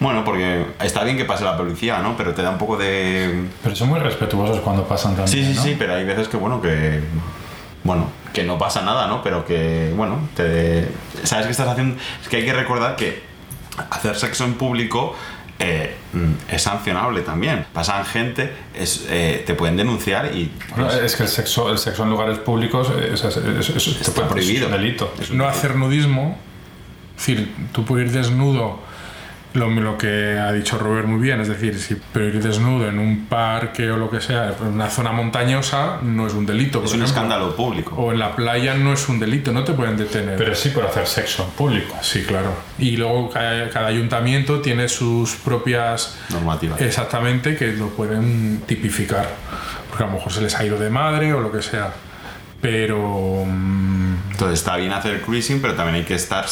Bueno, 0.00 0.24
porque 0.24 0.66
está 0.82 1.04
bien 1.04 1.16
que 1.16 1.24
pase 1.24 1.44
la 1.44 1.56
policía, 1.56 1.98
¿no? 2.00 2.16
Pero 2.16 2.34
te 2.34 2.42
da 2.42 2.50
un 2.50 2.58
poco 2.58 2.76
de... 2.76 3.44
Pero 3.62 3.76
son 3.76 3.88
muy 3.90 4.00
respetuosos 4.00 4.60
cuando 4.60 4.84
pasan 4.88 5.14
también. 5.14 5.28
Sí, 5.28 5.44
sí, 5.44 5.54
¿no? 5.54 5.62
sí, 5.62 5.76
pero 5.78 5.94
hay 5.94 6.04
veces 6.04 6.28
que, 6.28 6.36
bueno, 6.36 6.60
que... 6.60 7.00
Bueno, 7.84 8.10
que 8.32 8.44
no 8.44 8.58
pasa 8.58 8.82
nada, 8.82 9.06
¿no? 9.06 9.22
Pero 9.22 9.44
que, 9.46 9.92
bueno, 9.96 10.28
te... 10.36 10.88
¿Sabes 11.24 11.46
qué 11.46 11.52
estás 11.52 11.68
haciendo? 11.68 11.96
Es 12.22 12.28
que 12.28 12.36
hay 12.38 12.44
que 12.44 12.52
recordar 12.52 12.96
que 12.96 13.22
hacer 13.90 14.16
sexo 14.16 14.44
en 14.44 14.54
público 14.54 15.14
eh, 15.58 15.94
es 16.50 16.62
sancionable 16.62 17.20
también. 17.22 17.66
Pasan 17.72 18.04
gente, 18.04 18.52
es, 18.74 19.06
eh, 19.10 19.42
te 19.46 19.54
pueden 19.54 19.76
denunciar 19.76 20.34
y... 20.34 20.50
Bueno, 20.74 20.90
Es 20.90 21.16
que 21.16 21.22
el 21.24 21.28
sexo, 21.28 21.70
el 21.70 21.78
sexo 21.78 22.02
en 22.04 22.10
lugares 22.10 22.38
públicos 22.38 22.90
es, 23.12 23.22
es- 23.24 23.36
es- 23.36 23.68
es- 23.70 23.86
Está 23.88 24.12
puede- 24.12 24.28
prohibido. 24.28 24.66
Es 24.68 24.72
un 24.74 24.78
delito. 24.80 25.04
Un 25.30 25.38
No 25.38 25.44
delito. 25.44 25.48
hacer 25.48 25.76
nudismo. 25.76 26.38
Es 27.18 27.26
decir, 27.26 27.54
tú 27.72 27.84
puedes 27.84 28.06
ir 28.08 28.12
desnudo, 28.16 28.78
lo, 29.54 29.68
lo 29.68 29.98
que 29.98 30.38
ha 30.38 30.52
dicho 30.52 30.78
Robert 30.78 31.06
muy 31.08 31.20
bien, 31.20 31.40
es 31.40 31.48
decir, 31.48 31.78
si 31.78 31.96
pero 32.12 32.26
ir 32.26 32.42
desnudo 32.42 32.88
en 32.88 32.98
un 32.98 33.26
parque 33.26 33.90
o 33.90 33.96
lo 33.96 34.08
que 34.10 34.20
sea, 34.20 34.54
en 34.60 34.66
una 34.68 34.88
zona 34.88 35.12
montañosa, 35.12 35.98
no 36.02 36.26
es 36.26 36.34
un 36.34 36.46
delito. 36.46 36.78
por 36.78 36.86
Es 36.86 36.94
un 36.94 37.02
ejemplo. 37.02 37.06
escándalo 37.22 37.56
público. 37.56 37.94
O 37.96 38.12
en 38.12 38.18
la 38.18 38.36
playa 38.36 38.74
no 38.74 38.92
es 38.92 39.08
un 39.08 39.18
delito, 39.18 39.52
no 39.52 39.64
te 39.64 39.72
pueden 39.72 39.96
detener. 39.96 40.36
Pero 40.36 40.54
sí 40.54 40.68
por 40.70 40.84
hacer 40.86 41.06
sexo 41.06 41.44
en 41.44 41.50
público. 41.50 41.96
Sí, 42.00 42.22
claro. 42.22 42.52
Y 42.78 42.96
luego 42.96 43.30
cada, 43.30 43.68
cada 43.70 43.88
ayuntamiento 43.88 44.60
tiene 44.60 44.88
sus 44.88 45.34
propias 45.36 46.16
Normativa. 46.30 46.76
exactamente 46.78 47.56
que 47.56 47.72
lo 47.72 47.88
pueden 47.88 48.62
tipificar. 48.66 49.28
Porque 49.88 50.04
a 50.04 50.06
lo 50.06 50.12
mejor 50.12 50.32
se 50.32 50.40
les 50.42 50.54
ha 50.56 50.64
ido 50.64 50.78
de 50.78 50.90
madre 50.90 51.32
o 51.34 51.40
lo 51.40 51.50
que 51.50 51.62
sea. 51.62 51.92
Pero 52.60 53.44
mm, 53.46 54.14
Entonces 54.32 54.58
está 54.60 54.76
bien 54.76 54.92
hacer 54.92 55.22
cruising, 55.22 55.60
pero 55.60 55.74
también 55.74 55.96
hay 55.96 56.04
que 56.04 56.14
estar 56.14 56.44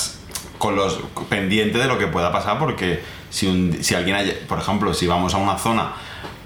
con 0.58 0.76
los 0.76 0.98
pendiente 1.28 1.78
de 1.78 1.86
lo 1.86 1.98
que 1.98 2.06
pueda 2.08 2.32
pasar 2.32 2.58
porque 2.58 3.00
si, 3.30 3.46
un- 3.46 3.78
si 3.82 3.94
alguien, 3.94 4.16
hay- 4.16 4.38
por 4.48 4.58
ejemplo, 4.58 4.92
si 4.94 5.06
vamos 5.06 5.34
a 5.34 5.38
una 5.38 5.56
zona 5.58 5.92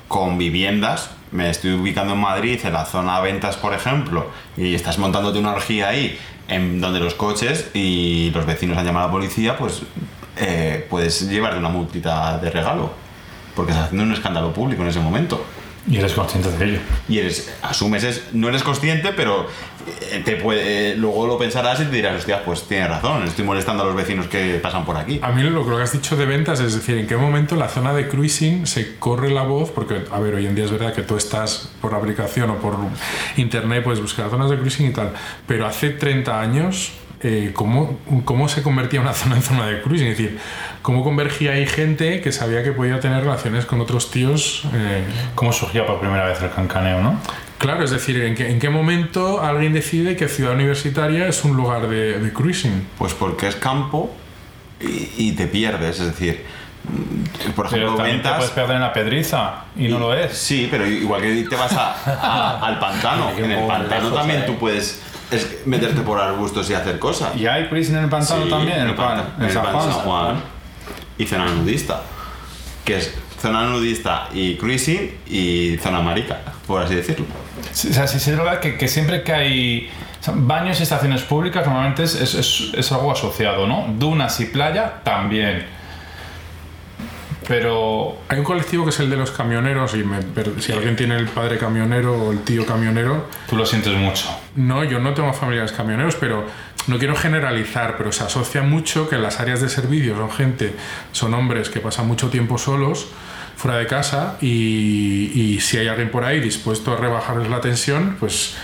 con 0.09 0.37
viviendas, 0.39 1.11
me 1.31 1.49
estoy 1.49 1.73
ubicando 1.73 2.13
en 2.15 2.21
Madrid, 2.21 2.61
en 2.65 2.73
la 2.75 2.85
zona 2.85 3.19
ventas, 3.21 3.57
por 3.57 3.73
ejemplo, 3.73 4.27
y 4.57 4.75
estás 4.75 4.99
montándote 4.99 5.39
una 5.39 5.53
orgía 5.53 5.89
ahí, 5.89 6.19
en 6.49 6.81
donde 6.81 7.01
los 7.01 7.15
coches 7.15 7.71
y 7.73 8.31
los 8.35 8.45
vecinos 8.45 8.77
han 8.77 8.85
llamado 8.85 9.07
a 9.07 9.09
la 9.09 9.13
policía, 9.13 9.57
pues 9.57 9.83
eh, 10.37 10.87
puedes 10.91 11.29
llevarte 11.29 11.59
una 11.59 11.71
multita 11.71 12.37
de 12.39 12.51
regalo, 12.51 12.91
porque 13.57 13.73
estás 13.73 13.87
haciendo 13.87 14.05
un 14.05 14.13
escándalo 14.13 14.53
público 14.53 14.83
en 14.83 14.89
ese 14.89 15.01
momento. 15.01 15.43
Y 15.89 15.99
eres 15.99 16.12
consciente 16.12 16.51
de 16.51 16.64
ello. 16.64 16.78
y 17.09 17.18
eres 17.18 17.53
asumes 17.62 18.05
es 18.05 18.22
no 18.33 18.49
eres 18.49 18.62
consciente 18.62 19.12
pero 19.16 19.47
eh, 20.12 20.22
te 20.24 20.37
puede, 20.37 20.93
eh, 20.93 20.97
luego 20.97 21.26
lo 21.26 21.37
pensarás 21.39 21.80
y 21.80 21.87
te 21.87 21.97
dirás 21.97 22.16
hostia 22.18 22.45
pues 22.45 22.68
tienes 22.68 22.89
razón 22.89 23.24
estoy 23.24 23.45
molestando 23.45 23.83
a 23.83 23.87
los 23.87 23.97
vecinos 23.97 24.28
que 24.28 24.61
pasan 24.62 24.85
por 24.85 24.97
aquí 24.97 25.18
A 25.22 25.33
mí 25.33 25.43
lo, 25.43 25.51
lo 25.51 25.76
que 25.76 25.83
has 25.83 25.93
dicho 25.93 26.16
de 26.16 26.26
ventas, 26.26 26.61
es 26.61 26.74
decir, 26.74 26.97
en 26.99 27.07
qué 27.07 27.16
momento 27.16 27.55
en 27.55 27.61
la 27.61 27.68
zona 27.68 27.93
de 27.93 28.09
cruising 28.09 28.66
se 28.66 28.97
corre 28.99 29.30
la 29.30 29.43
voz, 29.43 29.70
porque, 29.70 30.03
a 30.11 30.18
ver, 30.20 30.35
hoy 30.35 30.47
en 30.47 30.55
día 30.55 30.64
es 30.64 30.70
verdad 30.70 30.95
que 30.95 31.03
tú 31.03 31.16
estás 31.16 31.70
por 31.80 31.95
aplicación 31.95 32.51
o 32.51 32.57
por 32.57 32.76
internet, 33.37 33.85
puedes 33.85 34.01
buscar 34.01 34.30
zonas 34.30 34.51
de 34.51 34.59
cruising 34.59 34.89
y 34.89 34.93
tal, 34.93 35.12
pero 35.47 35.66
hace 35.66 35.91
30 35.91 36.41
años, 36.41 36.93
eh, 37.25 37.51
¿cómo, 37.55 37.99
¿cómo 38.25 38.49
se 38.49 38.62
convertía 38.62 39.01
una 39.01 39.12
zona 39.12 39.37
en 39.37 39.43
zona 39.43 39.66
de 39.66 39.81
cruising? 39.83 40.09
Es 40.09 40.18
decir, 40.18 40.39
¿cómo 40.83 41.05
convergía 41.05 41.53
ahí 41.53 41.66
gente 41.66 42.20
que 42.20 42.33
sabía 42.33 42.62
que 42.64 42.73
podía 42.73 42.99
tener 43.01 43.23
relaciones 43.23 43.64
con 43.64 43.81
otros 43.81 44.11
tíos? 44.11 44.64
eh, 44.75 45.05
¿Cómo 45.35 45.53
surgió 45.53 45.87
por 45.87 46.01
primera 46.01 46.27
vez 46.27 46.41
el 46.43 46.51
cancaneo, 46.51 47.01
no? 47.01 47.18
Claro, 47.59 47.85
es 47.85 47.91
decir, 47.93 48.20
¿en 48.23 48.35
qué, 48.35 48.51
en 48.51 48.59
qué 48.59 48.70
momento 48.70 49.41
alguien 49.41 49.73
decide 49.73 50.16
que 50.16 50.27
Ciudad 50.29 50.55
Universitaria 50.55 51.29
es 51.29 51.45
un 51.45 51.57
lugar 51.57 51.87
de, 51.89 52.18
de 52.18 52.33
cruising? 52.33 52.89
pues 52.99 53.14
porque 53.14 53.47
es 53.47 53.55
campo 53.57 54.12
y, 54.81 55.11
y 55.29 55.33
te 55.33 55.47
pierdes 55.47 56.01
es 56.01 56.07
decir 56.07 56.45
mm, 56.89 57.51
por 57.53 57.68
Pero 57.68 57.77
ejemplo 57.83 57.97
también 57.99 58.16
te 58.16 58.23
ventas 58.25 58.37
puedes 58.39 58.51
perder 58.53 58.77
en 58.77 58.83
la 58.83 58.93
pedriza 58.93 59.55
y 59.77 59.87
no 59.87 60.01
lo 60.01 60.12
es. 60.12 60.37
Sí, 60.37 60.66
pero 60.68 60.85
igual 60.89 61.23
que 61.23 61.47
te 61.49 61.55
vas 61.55 61.73
a- 61.73 61.95
a- 62.05 62.66
al 62.66 62.81
pantano. 62.81 63.31
En 63.39 63.49
el 63.53 63.64
pantano 63.66 64.11
también 64.11 64.45
tú 64.45 64.57
puedes 64.59 65.01
es- 65.33 65.66
meterte 65.66 66.01
por 66.03 66.20
arbustos 66.20 66.68
y 66.70 66.74
hacer 66.74 66.99
cosas. 66.99 67.35
¿Y 67.37 67.47
hay 67.47 67.68
cruising 67.68 67.97
en 67.97 68.05
el 68.05 68.11
pantano 68.11 68.45
Sí, 68.45 68.51
también? 68.51 68.78
¿En 68.80 68.89
el 68.89 68.95
pan- 68.95 69.24
en 69.37 69.43
¿En 69.43 69.49
el 69.49 69.53
San 69.55 69.62
pan 69.64 69.72
Juan? 69.74 69.91
San 69.91 70.01
Juan. 70.01 70.37
Y 71.18 71.26
zona 71.26 71.47
nudista. 71.47 72.03
Que 72.85 72.99
es 72.99 73.14
zona 73.41 73.64
nudista 73.64 74.28
y 74.33 74.57
cruising 74.57 75.18
y 75.28 75.76
zona 75.83 76.01
marica, 76.01 76.39
por 76.66 76.83
así 76.83 76.95
decirlo. 76.95 77.26
Sí, 77.72 77.89
o 77.91 77.93
sea, 77.95 78.07
sí, 78.07 78.18
sí 78.20 78.30
es 78.30 78.37
verdad 78.37 78.61
que, 78.61 78.76
que 78.76 78.89
siempre 78.89 79.22
que 79.22 79.33
hay 79.33 79.91
o 80.20 80.24
sea, 80.24 80.35
baños 80.37 80.78
y 80.80 80.83
estaciones 80.85 81.22
públicas 81.22 81.66
normalmente 81.66 82.05
es- 82.05 82.14
es- 82.14 82.70
es 82.74 82.93
algo 82.93 83.11
asociado, 83.12 83.66
¿no? 83.66 83.87
Dunas 83.99 84.39
y 84.41 84.47
playa 84.47 84.95
también. 85.05 85.66
Pero 87.53 88.17
Hay 88.31 88.39
un 88.39 88.45
colectivo 88.45 88.85
que 88.85 88.89
es 88.91 89.01
el 89.01 89.11
de 89.11 89.17
los 89.17 89.31
camioneros 89.31 89.93
y 89.95 89.99
me- 90.05 90.23
si 90.63 90.73
alguien 90.73 90.97
tiene 90.97 91.17
el 91.17 91.27
padre 91.27 91.59
camionero 91.59 92.15
o 92.15 92.33
el 92.33 92.39
tío 92.45 92.65
camionero, 92.65 93.27
tú 93.47 93.57
lo 93.57 93.67
sientes 93.67 93.93
mucho. 93.95 94.27
no, 94.57 94.85
yo 94.85 94.99
no 95.01 95.13
tengo 95.13 95.35
familiares 95.35 95.71
camioneros, 95.73 96.15
pero 96.17 96.47
no 96.87 96.99
quiero 96.99 97.15
generalizar, 97.15 97.97
pero 97.99 98.11
se 98.11 98.25
asocia 98.25 98.63
mucho 98.63 99.07
que 99.07 99.17
en 99.17 99.23
las 99.23 99.39
áreas 99.39 99.61
de 99.61 99.69
servicio 99.69 100.17
son 100.17 100.31
gente, 100.31 100.73
son 101.13 101.35
hombres 101.35 101.69
que 101.69 101.81
pasan 101.81 102.07
mucho 102.09 102.31
tiempo 102.31 102.57
solos 102.57 103.09
fuera 103.57 103.77
de 103.77 103.87
casa 103.87 104.39
y, 104.41 105.31
y 105.35 105.61
si 105.61 105.77
hay 105.77 105.89
alguien 105.89 106.11
por 106.11 106.25
ahí 106.25 106.41
dispuesto 106.41 106.95
a 106.95 106.97
rebajarles 106.97 107.51
la 107.51 107.61
tensión, 107.61 108.17
pues 108.19 108.55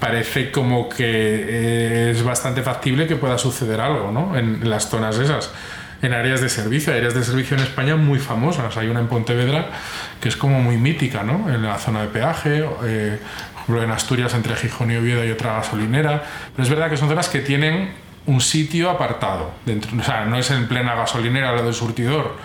parece 0.00 0.50
como 0.50 0.88
que 0.88 2.10
es 2.12 2.22
bastante 2.24 2.62
factible 2.62 3.06
que 3.06 3.16
pueda 3.16 3.36
suceder 3.36 3.78
algo, 3.82 4.10
¿no? 4.10 4.38
En 4.38 4.70
las 4.70 4.88
zonas 4.88 5.18
esas. 5.18 5.50
En 6.06 6.14
áreas 6.14 6.40
de 6.40 6.48
servicio, 6.48 6.94
áreas 6.94 7.14
de 7.14 7.24
servicio 7.24 7.56
en 7.56 7.64
España 7.64 7.96
muy 7.96 8.20
famosas. 8.20 8.76
Hay 8.76 8.86
una 8.86 9.00
en 9.00 9.08
Pontevedra 9.08 9.70
que 10.20 10.28
es 10.28 10.36
como 10.36 10.62
muy 10.62 10.76
mítica, 10.76 11.24
¿no? 11.24 11.52
En 11.52 11.64
la 11.64 11.78
zona 11.78 12.02
de 12.02 12.06
peaje, 12.06 12.64
eh, 12.84 13.18
en 13.66 13.90
Asturias 13.90 14.32
entre 14.34 14.54
Gijón 14.54 14.92
y 14.92 14.96
Oviedo 14.96 15.22
hay 15.22 15.32
otra 15.32 15.54
gasolinera. 15.54 16.22
Pero 16.54 16.62
es 16.62 16.70
verdad 16.70 16.90
que 16.90 16.96
son 16.96 17.08
zonas 17.08 17.28
que 17.28 17.40
tienen 17.40 17.92
un 18.26 18.40
sitio 18.40 18.88
apartado. 18.88 19.50
Dentro, 19.64 19.98
o 19.98 20.02
sea, 20.04 20.24
no 20.26 20.38
es 20.38 20.48
en 20.52 20.68
plena 20.68 20.94
gasolinera 20.94 21.52
lo 21.52 21.64
del 21.64 21.74
surtidor, 21.74 22.36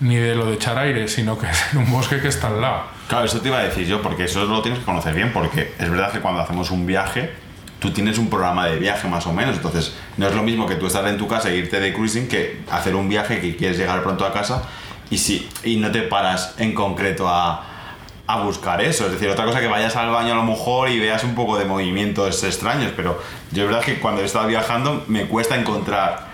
ni 0.00 0.16
de 0.16 0.34
lo 0.34 0.46
de 0.46 0.54
echar 0.54 0.78
aire, 0.78 1.06
sino 1.06 1.38
que 1.38 1.50
es 1.50 1.74
en 1.74 1.80
un 1.80 1.92
bosque 1.92 2.18
que 2.18 2.28
está 2.28 2.46
al 2.46 2.62
lado. 2.62 2.84
Claro, 3.08 3.26
eso 3.26 3.42
te 3.42 3.48
iba 3.48 3.58
a 3.58 3.64
decir 3.64 3.86
yo, 3.86 4.00
porque 4.00 4.24
eso 4.24 4.42
lo 4.46 4.62
tienes 4.62 4.80
que 4.80 4.86
conocer 4.86 5.12
bien, 5.12 5.34
porque 5.34 5.74
es 5.78 5.90
verdad 5.90 6.12
que 6.12 6.20
cuando 6.20 6.40
hacemos 6.40 6.70
un 6.70 6.86
viaje, 6.86 7.30
tú 7.86 7.92
tienes 7.92 8.18
un 8.18 8.28
programa 8.28 8.66
de 8.66 8.76
viaje 8.76 9.06
más 9.06 9.26
o 9.26 9.32
menos, 9.32 9.56
entonces 9.56 9.94
no 10.16 10.26
es 10.26 10.34
lo 10.34 10.42
mismo 10.42 10.66
que 10.66 10.74
tú 10.74 10.86
estar 10.86 11.06
en 11.06 11.16
tu 11.16 11.28
casa 11.28 11.50
e 11.50 11.56
irte 11.56 11.78
de 11.78 11.92
cruising 11.92 12.26
que 12.26 12.60
hacer 12.70 12.96
un 12.96 13.08
viaje 13.08 13.40
que 13.40 13.56
quieres 13.56 13.78
llegar 13.78 14.02
pronto 14.02 14.26
a 14.26 14.32
casa 14.32 14.62
y, 15.08 15.18
si, 15.18 15.48
y 15.62 15.76
no 15.76 15.92
te 15.92 16.02
paras 16.02 16.54
en 16.58 16.74
concreto 16.74 17.28
a, 17.28 17.64
a 18.26 18.40
buscar 18.40 18.80
eso. 18.80 19.06
Es 19.06 19.12
decir, 19.12 19.28
otra 19.28 19.44
cosa 19.44 19.60
que 19.60 19.68
vayas 19.68 19.94
al 19.94 20.10
baño 20.10 20.32
a 20.32 20.36
lo 20.36 20.42
mejor 20.42 20.88
y 20.88 20.98
veas 20.98 21.22
un 21.22 21.36
poco 21.36 21.56
de 21.58 21.64
movimientos 21.64 22.42
extraños, 22.42 22.92
pero 22.96 23.22
yo 23.52 23.62
es 23.62 23.68
verdad 23.68 23.84
que 23.84 24.00
cuando 24.00 24.22
he 24.22 24.24
estado 24.24 24.48
viajando 24.48 25.04
me 25.06 25.26
cuesta 25.26 25.54
encontrar 25.54 26.26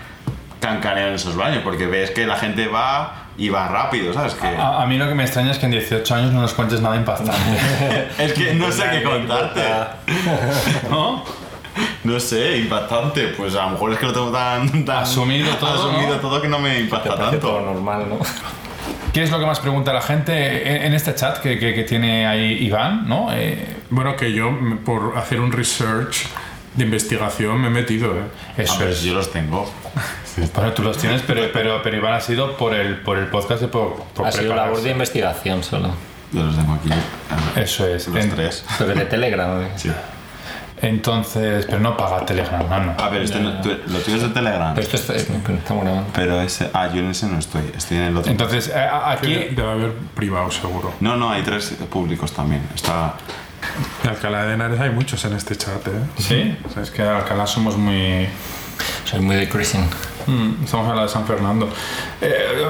cancaneo 0.59 1.09
en 1.09 1.13
esos 1.13 1.35
baños, 1.35 1.61
porque 1.63 1.85
ves 1.85 2.11
que 2.11 2.25
la 2.25 2.37
gente 2.37 2.67
va 2.67 3.27
y 3.37 3.49
va 3.49 3.67
rápido, 3.67 4.13
¿sabes? 4.13 4.33
Que... 4.35 4.47
A, 4.47 4.81
a 4.81 4.85
mí 4.85 4.97
lo 4.97 5.07
que 5.07 5.15
me 5.15 5.23
extraña 5.23 5.51
es 5.51 5.57
que 5.57 5.65
en 5.65 5.71
18 5.71 6.15
años 6.15 6.31
no 6.31 6.41
nos 6.41 6.53
cuentes 6.53 6.81
nada 6.81 6.95
impactante. 6.95 7.33
Es 8.17 8.33
que 8.33 8.53
no 8.53 8.71
sé 8.71 8.83
qué 8.91 9.03
contarte. 9.03 9.61
¿No? 10.89 11.23
No 12.03 12.19
sé, 12.19 12.57
impactante. 12.57 13.29
Pues 13.29 13.55
a 13.55 13.63
lo 13.65 13.71
mejor 13.71 13.93
es 13.93 13.99
que 13.99 14.05
lo 14.05 14.13
tengo 14.13 14.31
tan, 14.31 14.83
tan 14.85 14.97
Asumido 15.03 15.53
todo, 15.55 15.89
asumido 15.89 16.15
¿no? 16.15 16.19
todo 16.21 16.41
que 16.41 16.47
no 16.47 16.59
me 16.59 16.71
Te 16.75 16.79
impacta 16.81 17.15
parece 17.15 17.37
todo 17.37 17.55
tanto. 17.57 17.71
normal, 17.73 18.05
¿no? 18.09 18.19
¿Qué 19.13 19.23
es 19.23 19.31
lo 19.31 19.39
que 19.39 19.45
más 19.45 19.59
pregunta 19.59 19.93
la 19.93 20.01
gente 20.01 20.85
en, 20.85 20.93
este 20.93 21.13
chat 21.15 21.37
que, 21.39 21.59
que- 21.59 21.73
que 21.75 21.83
tiene 21.83 22.25
ahí 22.27 22.65
Iván? 22.65 23.07
¿no? 23.07 23.29
Eh, 23.31 23.77
Bueno, 23.89 24.15
que 24.15 24.33
yo 24.33 24.49
por 24.83 25.13
hacer 25.17 25.39
un 25.39 25.51
research 25.51 26.25
de 26.75 26.83
investigación 26.83 27.61
me 27.61 27.67
he 27.67 27.71
metido, 27.71 28.11
¿eh? 28.17 28.23
eso 28.57 28.73
A 28.73 28.77
ver, 28.79 28.89
es. 28.89 29.03
yo 29.03 29.13
los 29.13 29.31
tengo. 29.31 29.71
Bueno, 30.55 30.73
tú 30.73 30.81
los 30.81 30.97
tienes, 30.97 31.21
pero, 31.21 31.43
pero, 31.53 31.81
pero 31.83 31.95
Iván 31.97 32.13
ha 32.13 32.19
sido 32.21 32.57
por 32.57 32.73
el, 32.73 32.97
por 33.01 33.19
el 33.19 33.27
podcast 33.27 33.61
y 33.61 33.67
por, 33.67 34.03
por 34.15 34.25
Ha 34.27 34.31
sido 34.31 34.55
labor 34.55 34.81
de 34.81 34.89
investigación 34.89 35.61
solo. 35.63 35.89
Yo 36.31 36.41
los 36.41 36.55
tengo 36.57 36.73
aquí. 36.73 36.89
Eso 37.55 37.87
es. 37.87 38.07
Los 38.07 38.17
En- 38.25 38.31
tres. 38.31 38.65
Pero 38.79 38.95
de 38.95 39.05
Telegram. 39.05 39.61
¿eh? 39.61 39.67
Sí. 39.75 39.91
Entonces, 40.81 41.65
pero 41.65 41.79
no 41.79 41.95
paga 41.95 42.25
Telegram, 42.25 42.67
mano. 42.67 42.93
A 42.97 43.09
ver, 43.09 43.21
este 43.21 43.39
no- 43.39 43.61
tú- 43.61 43.77
lo 43.87 43.99
tuyo 43.99 44.17
es 44.17 44.23
de 44.23 44.29
Telegram. 44.29 44.73
Pero 44.75 44.85
esto 44.87 44.97
está, 44.97 45.15
estamos 45.15 45.83
grabando. 45.83 46.09
Pero 46.13 46.41
ese. 46.41 46.69
Ah, 46.73 46.89
yo 46.93 46.99
en 46.99 47.09
ese 47.11 47.27
no 47.27 47.39
estoy. 47.39 47.71
Estoy 47.75 47.97
en 47.97 48.03
el 48.03 48.17
otro. 48.17 48.31
Entonces, 48.31 48.67
eh, 48.73 48.89
aquí... 49.05 49.33
Debe 49.33 49.69
haber 49.71 49.93
privado, 50.15 50.51
seguro. 50.51 50.93
No, 50.99 51.15
no, 51.15 51.29
hay 51.31 51.41
tres 51.43 51.73
públicos 51.89 52.31
también. 52.33 52.61
Está. 52.75 53.13
En 54.03 54.09
Alcalá 54.09 54.43
de 54.45 54.55
Henares 54.55 54.79
hay 54.79 54.89
muchos 54.89 55.23
en 55.23 55.33
este 55.33 55.55
chat, 55.55 55.87
¿eh? 55.87 55.91
Sí, 56.17 56.57
o 56.67 56.69
sea, 56.73 56.83
es 56.83 56.91
que 56.91 57.01
en 57.01 57.07
Alcalá 57.07 57.47
somos 57.47 57.77
muy... 57.77 58.27
Soy 59.05 59.21
muy 59.21 59.37
de 59.37 59.47
cruising. 59.47 59.85
Mm, 60.27 60.63
estamos 60.65 60.89
en 60.89 60.95
la 60.97 61.03
de 61.03 61.09
San 61.09 61.25
Fernando. 61.25 61.69
Eh, 62.19 62.65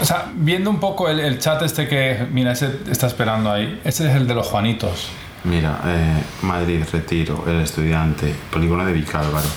o 0.00 0.04
sea, 0.04 0.30
viendo 0.34 0.70
un 0.70 0.80
poco 0.80 1.08
el, 1.10 1.20
el 1.20 1.38
chat 1.38 1.60
este 1.62 1.86
que... 1.88 2.26
Mira, 2.30 2.52
ese 2.52 2.70
está 2.90 3.06
esperando 3.06 3.52
ahí. 3.52 3.80
Ese 3.84 4.08
es 4.08 4.14
el 4.16 4.26
de 4.26 4.34
los 4.34 4.46
Juanitos. 4.46 5.10
Mira, 5.44 5.80
eh, 5.86 6.22
Madrid, 6.42 6.84
Retiro, 6.92 7.44
El 7.46 7.60
Estudiante, 7.60 8.34
Polígono 8.52 8.84
de 8.84 8.92
Vicálvaro, 8.92 9.48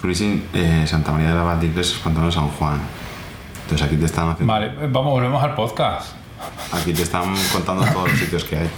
Cruising, 0.00 0.48
eh, 0.54 0.84
Santa 0.86 1.12
María 1.12 1.28
de 1.28 1.34
la 1.34 1.42
Abad 1.42 1.56
de 1.56 1.66
Iglesias, 1.66 2.00
Pantano 2.02 2.32
San 2.32 2.48
Juan. 2.48 2.80
Entonces 3.62 3.86
aquí 3.86 3.96
te 3.96 4.06
están 4.06 4.30
haciendo. 4.30 4.52
Vale, 4.52 4.72
vamos, 4.88 5.12
volvemos 5.12 5.42
al 5.42 5.54
podcast. 5.54 6.12
Aquí 6.72 6.94
te 6.94 7.02
están 7.02 7.34
contando 7.52 7.84
todos 7.84 8.10
los 8.10 8.18
sitios 8.18 8.44
que 8.44 8.56
hay. 8.56 8.70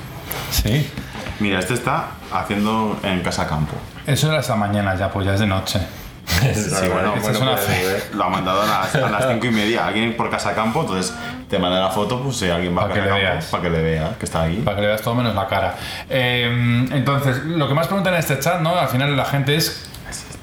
Sí. 0.50 0.90
Mira, 1.38 1.60
este 1.60 1.74
está 1.74 2.08
haciendo 2.32 2.98
en 3.02 3.20
Casa 3.22 3.46
Campo. 3.46 3.74
Eso 4.06 4.28
era 4.28 4.40
esta 4.40 4.56
mañana 4.56 4.96
ya, 4.96 5.10
pues 5.10 5.26
ya 5.26 5.34
es 5.34 5.40
de 5.40 5.46
noche. 5.46 5.80
Sí, 6.26 6.88
bueno, 6.92 7.14
esta 7.16 7.30
es 7.30 7.40
una 7.40 7.56
fe. 7.56 8.02
Lo 8.14 8.24
ha 8.24 8.28
mandado 8.28 8.62
a 8.62 8.66
las, 8.66 8.94
a 8.94 9.10
las 9.10 9.28
cinco 9.28 9.46
y 9.46 9.50
media. 9.50 9.86
Alguien 9.86 10.16
por 10.16 10.30
Casa 10.30 10.54
Campo, 10.54 10.80
entonces 10.80 11.14
te 11.50 11.58
manda 11.58 11.80
la 11.80 11.90
foto, 11.90 12.20
pues 12.22 12.36
si 12.36 12.48
alguien 12.48 12.76
va 12.76 12.82
Pa' 12.82 12.86
a 12.86 12.94
que 12.94 13.00
Casa 13.00 13.14
le 13.14 13.20
veas. 13.20 13.44
para 13.46 13.62
que 13.64 13.70
le 13.70 13.82
vea 13.82 14.16
que 14.18 14.24
está 14.24 14.42
ahí. 14.42 14.62
Para 14.64 14.76
que 14.76 14.82
le 14.82 14.88
veas 14.88 15.02
todo 15.02 15.14
menos 15.16 15.34
la 15.34 15.46
cara. 15.48 15.74
Eh, 16.08 16.86
entonces, 16.92 17.44
lo 17.44 17.66
que 17.68 17.74
más 17.74 17.86
preguntan 17.88 18.14
en 18.14 18.20
este 18.20 18.38
chat, 18.38 18.60
¿no? 18.60 18.76
Al 18.76 18.88
final 18.88 19.16
la 19.16 19.24
gente 19.24 19.56
es 19.56 19.88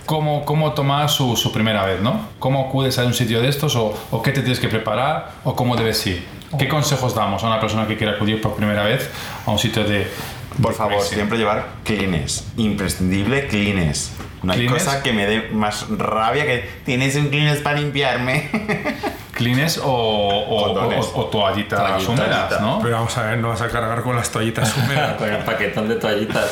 cómo, 0.05 0.43
cómo 0.45 0.73
tomar 0.73 1.09
su, 1.09 1.35
su 1.37 1.51
primera 1.53 1.85
vez, 1.85 2.01
¿no? 2.01 2.27
¿Cómo 2.39 2.67
acudes 2.67 2.99
a 2.99 3.05
un 3.05 3.13
sitio 3.13 3.41
de 3.41 3.47
estos? 3.47 3.75
O, 3.77 3.97
o 4.11 4.21
qué 4.21 4.31
te 4.31 4.41
tienes 4.41 4.59
que 4.59 4.67
preparar? 4.67 5.31
¿O 5.45 5.55
cómo 5.55 5.75
debes 5.77 6.05
ir? 6.07 6.25
¿Qué 6.59 6.67
consejos 6.67 7.15
damos 7.15 7.43
a 7.43 7.47
una 7.47 7.59
persona 7.59 7.87
que 7.87 7.97
quiere 7.97 8.13
acudir 8.15 8.41
por 8.41 8.55
primera 8.55 8.83
vez 8.83 9.09
a 9.45 9.51
un 9.51 9.59
sitio 9.59 9.83
de... 9.83 10.07
Por 10.61 10.71
de 10.71 10.77
favor, 10.77 11.01
siempre 11.03 11.37
llevar 11.37 11.67
clines. 11.83 12.47
Imprescindible 12.57 13.47
clines. 13.47 14.13
No 14.43 14.53
hay 14.53 14.59
¿Clines? 14.59 14.83
cosa 14.83 15.03
que 15.03 15.13
me 15.13 15.25
dé 15.25 15.49
más 15.51 15.87
rabia 15.89 16.45
que 16.45 16.69
tienes 16.85 17.15
un 17.15 17.27
clines 17.29 17.59
para 17.59 17.79
limpiarme. 17.79 18.49
¿Clines 19.37 19.77
o, 19.77 19.83
o, 19.85 20.71
o- 20.73 21.19
o 21.21 21.25
toallitas 21.27 21.79
Toallitas. 21.79 22.07
húmedas, 22.09 22.61
no? 22.61 22.79
Pero 22.81 22.95
vamos 22.95 23.17
a 23.17 23.21
ver, 23.23 23.37
no 23.37 23.49
vas 23.49 23.61
a 23.61 23.69
cargar 23.69 24.01
con 24.01 24.15
las 24.15 24.29
toallitas 24.31 24.75
húmedas. 24.75 25.15
Con 25.17 25.29
el 25.29 25.37
paquetón 25.43 25.87
de 25.87 25.95
toallitas. 25.95 26.45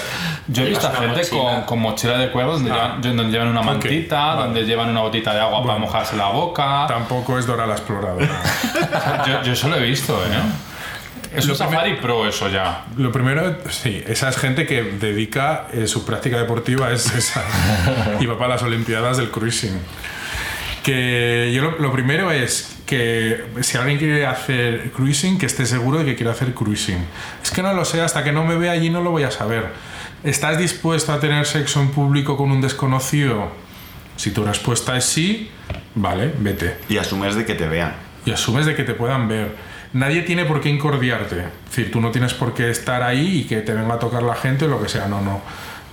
Yo 0.48 0.64
he 0.64 0.70
visto 0.70 0.90
gente 0.92 1.18
mochila. 1.18 1.42
con, 1.42 1.62
con 1.64 1.80
mochila 1.80 2.18
de 2.18 2.32
cuero 2.32 2.54
donde, 2.54 2.72
Ah. 2.72 2.98
llevan, 3.02 3.02
donde 3.18 3.32
llevan 3.32 3.48
una 3.50 3.62
mantita, 3.64 4.24
vale. 4.26 4.42
donde 4.44 4.64
llevan 4.66 4.90
una 4.90 5.02
botita 5.02 5.34
de 5.34 5.40
agua 5.42 5.60
para 5.62 5.74
Bueno. 5.74 5.80
mojarse 5.88 6.16
la 6.16 6.28
boca. 6.30 6.86
Tampoco 6.88 7.38
es 7.40 7.46
Dora 7.48 7.66
la 7.66 7.74
exploradora. 7.74 8.28
Yo, 9.28 9.42
yo 9.44 9.54
eso 9.54 9.68
lo 9.68 9.78
he 9.78 9.82
visto, 9.82 10.14
¿eh? 10.26 10.38
Es 11.36 11.48
un 11.50 11.56
Safari 11.56 11.96
Pro 11.96 12.26
eso 12.28 12.48
ya. 12.50 12.84
Lo 12.96 13.12
primero, 13.12 13.58
sí, 13.70 14.02
esa 14.08 14.30
es 14.30 14.38
gente 14.38 14.66
que 14.66 14.84
dedica 14.84 15.66
eh, 15.74 15.86
su 15.88 16.06
práctica 16.06 16.38
deportiva 16.38 16.92
es 16.92 17.14
esa. 17.14 17.42
y 18.20 18.26
va 18.26 18.38
para 18.38 18.52
las 18.52 18.64
Olimpiadas 18.64 19.18
del 19.18 19.32
cruising. 19.32 19.78
Que 20.86 21.52
yo 21.52 21.64
lo, 21.64 21.80
lo 21.80 21.92
primero 21.92 22.30
es 22.30 22.76
que 22.86 23.44
si 23.62 23.76
alguien 23.76 23.98
quiere 23.98 24.28
hacer 24.28 24.92
cruising, 24.92 25.40
que 25.40 25.48
esté 25.48 25.66
seguro 25.66 25.98
de 25.98 26.06
que 26.06 26.16
quiere 26.16 26.32
hacer 26.32 26.54
cruising. 26.54 27.04
Es 27.44 27.50
que 27.50 27.64
no 27.64 27.74
lo 27.74 27.84
sé, 27.86 28.02
hasta 28.02 28.24
que 28.24 28.32
no 28.32 28.46
me 28.46 28.56
vea 28.56 28.74
allí 28.74 28.92
no 28.92 29.02
lo 29.02 29.10
voy 29.10 29.24
a 29.24 29.32
saber. 29.32 29.66
¿Estás 30.24 30.60
dispuesto 30.60 31.12
a 31.12 31.20
tener 31.20 31.48
sexo 31.48 31.82
en 31.82 31.90
público 31.90 32.38
con 32.38 32.52
un 32.52 32.62
desconocido? 32.62 33.50
Si 34.16 34.30
tu 34.30 34.44
respuesta 34.46 34.96
es 34.96 35.06
sí, 35.06 35.50
vale, 35.96 36.32
vete. 36.38 36.78
Y 36.88 36.98
asumes 36.98 37.34
de 37.34 37.46
que 37.46 37.56
te 37.56 37.68
vean. 37.68 37.94
Y 38.24 38.32
asumes 38.32 38.68
de 38.68 38.76
que 38.76 38.84
te 38.84 38.94
puedan 38.94 39.28
ver. 39.28 39.56
Nadie 39.94 40.22
tiene 40.22 40.46
por 40.46 40.62
qué 40.62 40.70
incordiarte. 40.70 41.40
Es 41.40 41.70
decir, 41.70 41.92
tú 41.92 42.00
no 42.00 42.12
tienes 42.12 42.36
por 42.36 42.54
qué 42.54 42.70
estar 42.70 43.02
ahí 43.02 43.40
y 43.40 43.44
que 43.46 43.58
te 43.62 43.74
venga 43.74 43.96
a 43.96 44.00
tocar 44.00 44.22
la 44.22 44.36
gente 44.36 44.66
o 44.66 44.68
lo 44.68 44.80
que 44.82 44.90
sea. 44.90 45.08
No, 45.08 45.22
no. 45.22 45.42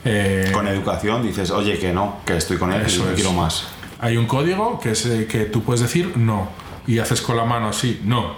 Eh, 0.05 0.51
Con 0.53 0.68
educación 0.68 1.22
dices, 1.22 1.51
oye, 1.51 1.78
que 1.78 1.93
no, 1.95 2.20
que 2.26 2.36
estoy 2.36 2.59
con 2.59 2.72
él 2.72 2.82
y 2.84 2.86
Eso 2.88 3.05
no 3.05 3.11
es. 3.11 3.14
quiero 3.14 3.32
más. 3.32 3.68
Hay 4.03 4.16
un 4.16 4.26
código 4.26 4.80
que 4.80 4.90
es 4.90 5.07
eh, 5.07 5.28
que 5.30 5.44
tú 5.44 5.62
puedes 5.62 5.80
decir 5.80 6.16
no 6.16 6.50
y 6.88 6.98
haces 6.98 7.22
con 7.22 7.36
la 7.36 7.44
mano 7.44 7.68
así, 7.68 8.00
no. 8.05 8.34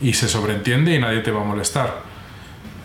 Y 0.00 0.12
se 0.12 0.28
sobreentiende 0.28 0.94
y 0.94 1.00
nadie 1.00 1.18
te 1.18 1.32
va 1.32 1.40
a 1.40 1.44
molestar. 1.44 2.02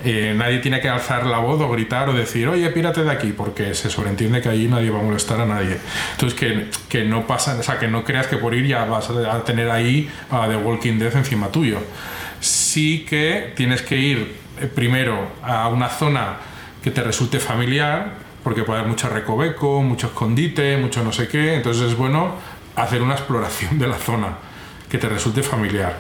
Eh, 0.04 0.34
nadie 0.36 0.58
tiene 0.58 0.82
que 0.82 0.90
alzar 0.90 1.28
la 1.28 1.38
voz 1.38 1.62
o 1.62 1.70
gritar 1.70 2.10
o 2.10 2.14
decir, 2.14 2.48
oye, 2.48 2.68
pírate 2.72 3.04
de 3.04 3.12
aquí, 3.12 3.32
porque 3.32 3.76
se 3.76 3.92
sobreentiende 3.92 4.42
que 4.42 4.50
allí 4.50 4.68
nadie 4.68 4.90
va 4.90 5.02
a 5.02 5.04
molestar 5.04 5.40
a 5.40 5.46
nadie. 5.46 5.78
Entonces, 6.14 6.38
que, 6.40 6.68
que 6.90 7.06
no 7.06 7.28
pasa, 7.28 7.58
o 7.60 7.62
sea, 7.62 7.78
que 7.78 7.88
no 7.88 8.04
creas 8.04 8.26
que 8.26 8.38
por 8.38 8.56
ir 8.56 8.66
ya 8.66 8.86
vas 8.86 9.08
a 9.12 9.44
tener 9.44 9.70
ahí 9.70 10.10
a 10.32 10.48
The 10.48 10.58
Walking 10.58 10.98
Dead 10.98 11.16
encima 11.16 11.50
tuyo. 11.50 11.78
Sí 12.40 13.06
que 13.08 13.54
tienes 13.56 13.84
que 13.84 13.98
ir 13.98 14.36
eh, 14.60 14.66
primero 14.66 15.28
a 15.44 15.68
una 15.68 15.90
zona 15.90 16.38
que 16.84 16.90
te 16.90 17.04
resulte 17.04 17.40
familiar, 17.40 18.25
porque 18.46 18.62
puede 18.62 18.82
haber 18.82 18.92
mucho 18.92 19.10
recoveco, 19.10 19.82
mucho 19.82 20.06
escondite, 20.06 20.78
mucho 20.78 21.04
no 21.04 21.12
sé 21.12 21.28
qué, 21.28 21.56
entonces 21.56 21.88
es 21.88 21.98
bueno 21.98 22.36
hacer 22.76 23.02
una 23.02 23.16
exploración 23.16 23.80
de 23.80 23.88
la 23.88 23.98
zona 23.98 24.38
que 24.88 25.00
te 25.00 25.10
resulte 25.10 25.42
familiar. 25.42 25.98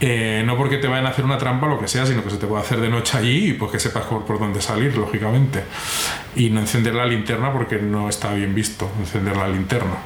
Eh, 0.00 0.42
no 0.46 0.56
porque 0.56 0.78
te 0.78 0.88
vayan 0.88 1.04
a 1.04 1.10
hacer 1.10 1.26
una 1.26 1.36
trampa 1.36 1.66
o 1.66 1.68
lo 1.68 1.78
que 1.78 1.86
sea, 1.86 2.06
sino 2.06 2.24
que 2.24 2.30
se 2.30 2.38
te 2.38 2.46
puede 2.46 2.62
hacer 2.62 2.80
de 2.80 2.88
noche 2.88 3.18
allí 3.18 3.50
y 3.50 3.52
pues 3.52 3.70
que 3.70 3.78
sepas 3.78 4.06
por, 4.06 4.24
por 4.24 4.38
dónde 4.38 4.62
salir, 4.62 4.96
lógicamente. 4.96 5.62
Y 6.36 6.48
no 6.48 6.60
encender 6.60 6.94
la 6.94 7.04
linterna 7.04 7.52
porque 7.52 7.76
no 7.76 8.08
está 8.08 8.32
bien 8.32 8.54
visto 8.54 8.90
encender 8.98 9.36
la 9.36 9.48
linterna. 9.48 9.98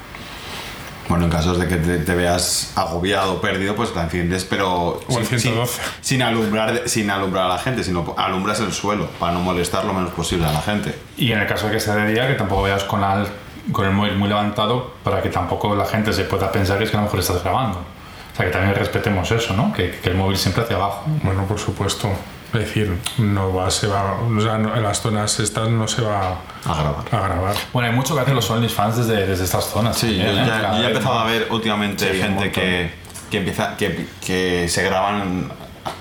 Bueno, 1.12 1.26
en 1.26 1.30
casos 1.30 1.58
de 1.58 1.68
que 1.68 1.76
te, 1.76 1.98
te 1.98 2.14
veas 2.14 2.72
agobiado 2.74 3.34
o 3.34 3.40
perdido, 3.42 3.74
pues 3.76 3.94
la 3.94 4.04
enciendes, 4.04 4.44
pero 4.44 4.70
O 4.96 5.02
sin, 5.08 5.26
sin- 5.26 5.38
112. 5.40 5.80
sin 6.00 6.22
alumbrar, 6.22 6.82
sin 6.86 7.10
alumbrar 7.10 7.44
a 7.44 7.48
la 7.50 7.58
gente, 7.58 7.84
sino 7.84 8.14
alumbras 8.16 8.60
el 8.60 8.72
suelo 8.72 9.08
para 9.20 9.32
no 9.34 9.40
molestar 9.40 9.84
lo 9.84 9.92
menos 9.92 10.10
posible 10.12 10.46
a 10.46 10.52
la 10.52 10.60
gente. 10.62 10.98
Y 11.18 11.30
en 11.32 11.40
el 11.40 11.46
caso 11.46 11.66
de 11.66 11.72
que 11.72 11.80
sea 11.80 11.96
de 11.96 12.12
día, 12.12 12.26
que 12.28 12.34
tampoco 12.34 12.62
vayas 12.62 12.84
con, 12.84 13.02
la- 13.02 13.26
con 13.72 13.84
el 13.86 13.92
móvil 13.92 14.16
muy 14.16 14.28
levantado 14.28 14.94
para 15.04 15.20
que 15.22 15.28
tampoco 15.28 15.74
la 15.76 15.84
gente 15.84 16.12
se 16.14 16.24
pueda 16.24 16.50
pensar 16.50 16.78
que 16.78 16.84
es 16.84 16.90
que 16.90 16.96
a 16.96 17.00
lo 17.00 17.04
mejor 17.04 17.20
estás 17.20 17.42
grabando. 17.42 17.78
O 17.78 18.36
sea, 18.36 18.46
que 18.46 18.52
también 18.52 18.74
respetemos 18.74 19.30
eso, 19.30 19.52
¿no? 19.54 19.70
Que, 19.74 19.90
que 20.02 20.08
el 20.08 20.16
móvil 20.16 20.38
siempre 20.38 20.64
hacia 20.64 20.76
abajo. 20.76 21.02
Bueno, 21.22 21.44
por 21.44 21.58
supuesto. 21.58 22.08
Es 22.54 22.60
decir, 22.60 22.98
no 23.18 23.54
va, 23.54 23.70
se 23.70 23.86
va, 23.86 24.18
o 24.20 24.40
sea, 24.40 24.58
no- 24.58 24.74
en 24.76 24.82
las 24.82 25.00
zonas 25.00 25.40
estas 25.40 25.68
no 25.70 25.88
se 25.88 26.02
va 26.02 26.36
A 26.66 26.74
grabar. 26.74 27.04
a 27.10 27.18
grabar. 27.28 27.54
Bueno, 27.72 27.88
hay 27.88 27.94
mucho 27.94 28.14
que 28.14 28.20
hacen 28.20 28.34
los 28.34 28.50
OnlyFans 28.50 28.98
desde, 28.98 29.26
desde 29.26 29.44
estas 29.44 29.64
zonas. 29.70 29.96
Sí, 29.96 30.16
yo 30.18 30.24
también, 30.24 30.44
¿eh? 30.44 30.48
ya, 30.48 30.72
yo 30.74 30.78
ya 30.82 30.84
he 30.84 30.90
empezado 30.90 31.18
a 31.18 31.24
ver 31.24 31.46
últimamente 31.50 32.12
Sí, 32.12 32.20
gente 32.20 32.52
que, 32.52 32.90
que 33.30 33.38
empieza 33.38 33.76
que, 33.76 34.06
que 34.24 34.68
se 34.68 34.82
graban 34.82 35.50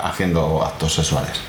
haciendo 0.04 0.64
actos 0.64 0.94
sexuales. 0.94 1.40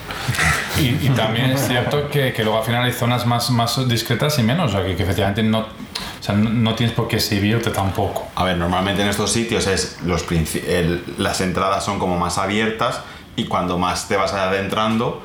Y, 0.78 1.04
y 1.04 1.12
también 1.16 1.50
es 1.50 1.66
cierto 1.66 2.08
que, 2.08 2.32
que 2.32 2.44
luego 2.44 2.58
al 2.60 2.64
final 2.64 2.84
hay 2.84 2.92
zonas 2.92 3.26
más, 3.26 3.50
más 3.50 3.88
discretas 3.88 4.38
y 4.38 4.42
menos, 4.44 4.70
o 4.72 4.76
sea, 4.76 4.86
que, 4.86 4.94
que 4.94 5.02
efectivamente 5.02 5.42
no, 5.42 5.58
o 5.60 5.66
sea, 6.22 6.34
no, 6.36 6.48
no 6.48 6.74
tienes 6.76 6.94
por 6.94 7.08
qué 7.08 7.16
exhibirte 7.16 7.70
tampoco. 7.70 8.28
A 8.36 8.44
ver, 8.44 8.56
normalmente 8.56 9.02
en 9.02 9.08
estos 9.08 9.32
sitios 9.32 9.66
es 9.66 9.98
los 10.04 10.24
el- 10.30 11.02
las 11.18 11.40
entradas 11.40 11.84
son 11.84 11.98
como 11.98 12.16
más 12.18 12.38
abiertas 12.38 13.00
y 13.36 13.44
cuando 13.44 13.78
más 13.78 14.08
te 14.08 14.16
vas 14.16 14.32
adentrando, 14.32 15.22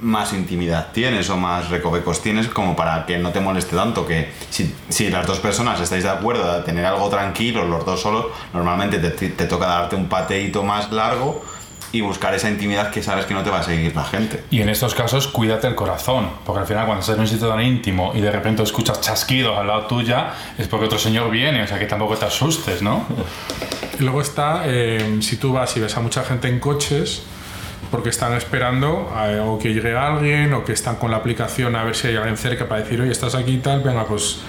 más 0.00 0.32
intimidad 0.32 0.88
tienes 0.92 1.28
o 1.30 1.36
más 1.36 1.70
recovecos 1.70 2.22
tienes 2.22 2.48
como 2.48 2.76
para 2.76 3.04
que 3.04 3.18
no 3.18 3.30
te 3.30 3.40
moleste 3.40 3.74
tanto 3.74 4.06
que 4.06 4.30
si, 4.50 4.72
si 4.88 5.10
las 5.10 5.26
dos 5.26 5.40
personas 5.40 5.80
estáis 5.80 6.04
de 6.04 6.10
acuerdo 6.10 6.56
de 6.56 6.62
tener 6.62 6.84
algo 6.84 7.08
tranquilo, 7.08 7.66
los 7.66 7.84
dos 7.84 8.00
solos, 8.00 8.26
normalmente 8.52 8.98
te, 8.98 9.28
te 9.30 9.44
toca 9.46 9.66
darte 9.66 9.96
un 9.96 10.08
pateíto 10.08 10.62
más 10.62 10.92
largo 10.92 11.44
y 11.90 12.00
buscar 12.00 12.34
esa 12.34 12.50
intimidad 12.50 12.90
que 12.90 13.02
sabes 13.02 13.24
que 13.24 13.34
no 13.34 13.42
te 13.42 13.50
va 13.50 13.60
a 13.60 13.62
seguir 13.62 13.94
la 13.96 14.04
gente. 14.04 14.44
Y 14.50 14.60
en 14.60 14.68
estos 14.68 14.94
casos, 14.94 15.26
cuídate 15.26 15.66
el 15.66 15.74
corazón, 15.74 16.30
porque 16.44 16.60
al 16.60 16.66
final 16.66 16.84
cuando 16.84 17.00
estás 17.00 17.14
en 17.14 17.22
un 17.22 17.28
sitio 17.28 17.48
tan 17.48 17.62
íntimo 17.62 18.12
y 18.14 18.20
de 18.20 18.30
repente 18.30 18.62
escuchas 18.62 19.00
chasquidos 19.00 19.56
al 19.56 19.66
lado 19.66 19.86
tuya, 19.86 20.34
es 20.58 20.68
porque 20.68 20.86
otro 20.86 20.98
señor 20.98 21.30
viene, 21.30 21.62
o 21.62 21.66
sea 21.66 21.78
que 21.78 21.86
tampoco 21.86 22.16
te 22.16 22.26
asustes, 22.26 22.82
¿no? 22.82 23.06
Y 23.98 24.02
luego 24.02 24.20
está, 24.20 24.62
eh, 24.66 25.18
si 25.20 25.36
tú 25.36 25.52
vas 25.52 25.76
y 25.76 25.80
ves 25.80 25.96
a 25.96 26.00
mucha 26.00 26.22
gente 26.24 26.48
en 26.48 26.60
coches, 26.60 27.22
porque 27.90 28.10
están 28.10 28.32
esperando 28.34 29.12
eh, 29.26 29.40
o 29.44 29.58
que 29.58 29.72
llegue 29.72 29.96
alguien 29.96 30.52
o 30.52 30.64
que 30.64 30.72
están 30.72 30.96
con 30.96 31.10
la 31.10 31.16
aplicación 31.16 31.74
a 31.74 31.84
ver 31.84 31.96
si 31.96 32.08
hay 32.08 32.16
alguien 32.16 32.36
cerca 32.36 32.68
para 32.68 32.82
decir, 32.82 33.00
oye, 33.00 33.10
estás 33.10 33.34
aquí 33.34 33.52
y 33.52 33.58
tal, 33.58 33.80
venga, 33.82 34.04
pues 34.06 34.40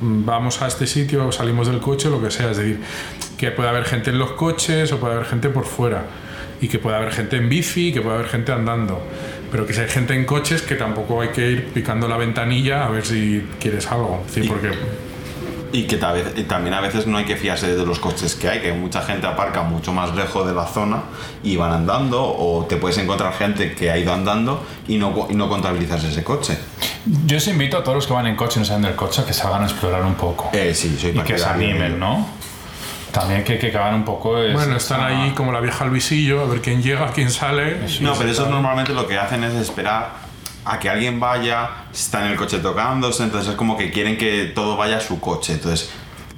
mm, 0.00 0.24
vamos 0.24 0.60
a 0.60 0.66
este 0.66 0.86
sitio, 0.86 1.30
salimos 1.32 1.68
del 1.68 1.80
coche, 1.80 2.10
lo 2.10 2.20
que 2.20 2.30
sea. 2.30 2.50
Es 2.50 2.56
decir, 2.58 2.80
que 3.38 3.50
puede 3.52 3.68
haber 3.68 3.84
gente 3.84 4.10
en 4.10 4.18
los 4.18 4.32
coches 4.32 4.92
o 4.92 4.98
puede 4.98 5.14
haber 5.14 5.26
gente 5.26 5.48
por 5.50 5.64
fuera. 5.66 6.04
Y 6.60 6.68
que 6.68 6.78
puede 6.78 6.96
haber 6.96 7.12
gente 7.12 7.36
en 7.36 7.48
bici, 7.48 7.92
que 7.92 8.00
puede 8.00 8.16
haber 8.16 8.28
gente 8.28 8.52
andando. 8.52 9.02
Pero 9.50 9.66
que 9.66 9.72
si 9.74 9.80
hay 9.80 9.88
gente 9.88 10.14
en 10.14 10.24
coches, 10.24 10.62
que 10.62 10.74
tampoco 10.76 11.20
hay 11.20 11.28
que 11.28 11.50
ir 11.50 11.66
picando 11.72 12.08
la 12.08 12.16
ventanilla 12.16 12.86
a 12.86 12.90
ver 12.90 13.04
si 13.04 13.44
quieres 13.60 13.86
algo. 13.90 14.24
Y- 14.34 14.48
porque 14.48 14.70
Y 15.76 15.88
que 15.88 15.96
también 15.96 16.72
a 16.72 16.80
veces 16.80 17.08
no 17.08 17.18
hay 17.18 17.24
que 17.24 17.34
fiarse 17.34 17.74
de 17.74 17.84
los 17.84 17.98
coches 17.98 18.36
que 18.36 18.48
hay, 18.48 18.60
que 18.60 18.72
mucha 18.72 19.02
gente 19.02 19.26
aparca 19.26 19.62
mucho 19.62 19.92
más 19.92 20.14
lejos 20.14 20.46
de 20.46 20.52
la 20.54 20.66
zona 20.66 21.02
y 21.42 21.56
van 21.56 21.72
andando, 21.72 22.22
o 22.22 22.64
te 22.68 22.76
puedes 22.76 22.96
encontrar 22.98 23.32
gente 23.34 23.74
que 23.74 23.90
ha 23.90 23.98
ido 23.98 24.12
andando 24.12 24.64
y 24.86 24.98
no, 24.98 25.26
y 25.28 25.34
no 25.34 25.48
contabilizas 25.48 26.04
ese 26.04 26.22
coche. 26.22 26.56
Yo 27.26 27.38
os 27.38 27.48
invito 27.48 27.76
a 27.76 27.82
todos 27.82 27.96
los 27.96 28.06
que 28.06 28.12
van 28.12 28.28
en 28.28 28.36
coche 28.36 28.54
y 28.56 28.60
no 28.60 28.64
salen 28.66 28.82
del 28.82 28.94
coche 28.94 29.22
a 29.22 29.26
que 29.26 29.32
salgan 29.32 29.62
a 29.62 29.66
explorar 29.66 30.02
un 30.04 30.14
poco. 30.14 30.48
Eh, 30.52 30.72
sí, 30.74 30.96
soy 30.96 31.10
y 31.10 31.20
que 31.22 31.36
se 31.36 31.44
animen. 31.44 31.98
¿no? 31.98 32.24
También 33.10 33.42
que, 33.42 33.58
que 33.58 33.68
hagan 33.76 33.94
un 33.96 34.04
poco... 34.04 34.38
es- 34.38 34.54
Bueno, 34.54 34.76
están 34.76 35.00
ahí 35.00 35.30
como 35.32 35.50
la 35.50 35.58
vieja 35.60 35.82
al 35.84 35.90
visillo, 35.90 36.42
a 36.42 36.46
ver 36.46 36.60
quién 36.60 36.82
llega, 36.82 37.08
quién 37.12 37.30
sale. 37.32 37.78
No, 38.00 38.14
pero 38.14 38.30
eso 38.30 38.48
normalmente 38.48 38.92
lo 38.94 39.08
que 39.08 39.18
hacen 39.18 39.42
es 39.42 39.54
esperar 39.54 40.23
a 40.64 40.78
que 40.78 40.88
alguien 40.88 41.20
vaya, 41.20 41.68
está 41.92 42.24
en 42.24 42.32
el 42.32 42.36
coche 42.36 42.58
tocándose, 42.58 43.22
entonces 43.22 43.50
es 43.50 43.56
como 43.56 43.76
que 43.76 43.90
quieren 43.90 44.16
que 44.16 44.52
todo 44.54 44.76
vaya 44.76 44.96
a 44.98 45.00
su 45.00 45.20
coche. 45.20 45.52
Entonces 45.54 45.90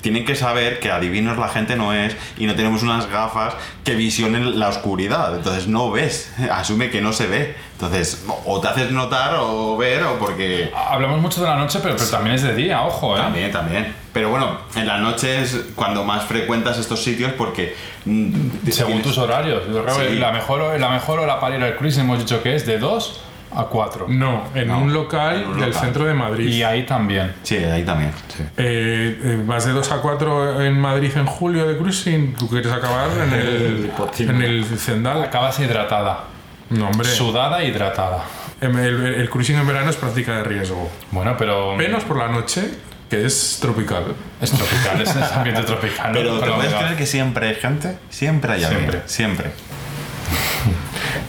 tienen 0.03 0.24
que 0.24 0.37
saber 0.37 0.79
que 0.79 0.91
adivinos 0.93 1.37
la 1.37 1.49
gente 1.49 1.74
no 1.74 1.93
es 1.93 2.14
y 2.39 2.47
no 2.47 2.55
tenemos 2.55 2.83
unas 2.85 3.09
gafas 3.11 3.55
que 3.83 3.95
visionen 3.97 4.59
la 4.61 4.68
oscuridad. 4.68 5.35
Entonces 5.35 5.66
no 5.68 5.91
ves, 5.91 6.33
asume 6.53 6.91
que 6.91 7.01
no 7.01 7.12
se 7.12 7.27
ve. 7.27 7.57
Entonces 7.72 8.24
o 8.47 8.61
te 8.61 8.68
haces 8.68 8.91
notar 8.93 9.35
o 9.39 9.77
ver 9.77 10.03
o 10.05 10.18
porque... 10.18 10.72
Hablamos 10.74 11.20
mucho 11.20 11.41
de 11.43 11.49
la 11.49 11.57
noche, 11.57 11.79
pero, 11.83 11.97
pero 11.97 12.09
también 12.09 12.37
es 12.37 12.43
de 12.43 12.55
día, 12.55 12.83
ojo, 12.83 13.16
¿eh? 13.16 13.20
También, 13.20 13.51
también. 13.53 13.95
Pero 14.12 14.31
bueno, 14.31 14.59
en 14.77 14.87
la 14.87 14.99
noche 14.99 15.43
es 15.43 15.57
cuando 15.74 16.03
más 16.05 16.24
frecuentas 16.24 16.79
estos 16.79 17.03
sitios 17.03 17.33
porque... 17.33 17.77
mm, 18.05 18.31
Según 18.70 18.93
tienes- 18.95 19.03
tus 19.03 19.18
horarios. 19.18 19.62
Yo 19.72 19.85
creo 19.85 19.99
que 19.99 20.09
Sí. 20.11 20.14
la, 20.16 20.33
mejor, 20.33 20.79
la 20.81 20.89
mejor 20.89 21.18
hora 21.20 21.39
para 21.41 21.57
ir 21.57 21.62
al 21.62 21.77
cruise 21.77 21.99
hemos 21.99 22.18
dicho 22.18 22.43
que 22.43 22.55
es 22.55 22.64
de 22.64 22.79
2 22.79 23.20
a 23.57 23.64
4. 23.64 24.07
No, 24.09 24.44
en 24.54 24.68
No, 24.68 24.78
un 24.80 24.92
local 24.92 25.42
en 25.42 25.48
un 25.48 25.59
del 25.61 25.68
local. 25.70 25.84
centro 25.84 26.04
de 26.04 26.14
Madrid. 26.14 26.48
Y 26.48 26.62
ahí 26.62 26.84
también. 26.84 27.32
Sí, 27.42 27.57
ahí 27.57 27.82
también. 27.84 28.12
sí. 28.28 28.42
Eh, 28.57 29.18
eh, 29.24 29.42
vas 29.46 29.64
de 29.64 29.72
2 29.72 29.90
a 29.92 29.96
4 30.02 30.61
en 30.62 30.78
Madrid 30.78 31.11
en 31.16 31.26
julio 31.26 31.66
de 31.66 31.76
cruising. 31.78 32.34
¿Tú 32.34 32.48
quieres 32.48 32.70
acabar 32.70 33.09
en 33.18 33.32
el, 33.32 33.90
en 34.18 34.42
el 34.42 34.64
Zendal? 34.64 35.22
Acabas 35.22 35.59
hidratada. 35.59 36.24
No, 36.70 36.88
hombre. 36.88 37.09
Sudada 37.09 37.62
e 37.62 37.68
hidratada. 37.68 38.24
El, 38.61 38.76
el- 38.78 39.07
el 39.14 39.30
cruising 39.30 39.57
en 39.57 39.66
verano 39.66 39.90
es 39.90 39.96
práctica 39.96 40.36
de 40.38 40.44
riesgo. 40.44 40.90
Bueno, 41.11 41.34
pero... 41.38 41.76
Menos 41.76 42.04
por 42.04 42.16
la 42.18 42.28
noche, 42.28 42.62
que 43.09 43.24
es 43.24 43.59
tropical. 43.61 44.04
Es 44.40 44.50
tropical, 44.50 45.00
es 45.00 45.14
es 45.14 45.32
ambiente 45.32 45.62
tropical. 45.62 46.11
Pero 46.12 46.34
¿te 46.34 46.40
Pero 46.40 46.57
puedes 46.57 46.74
creer 46.74 46.96
que 46.96 47.07
siempre 47.07 47.48
hay 47.48 47.54
gente? 47.54 47.96
Siempre 48.11 48.52
hay 48.54 48.64
alguien. 48.64 49.02
Siempre. 49.07 49.50
Siempre. 49.50 49.50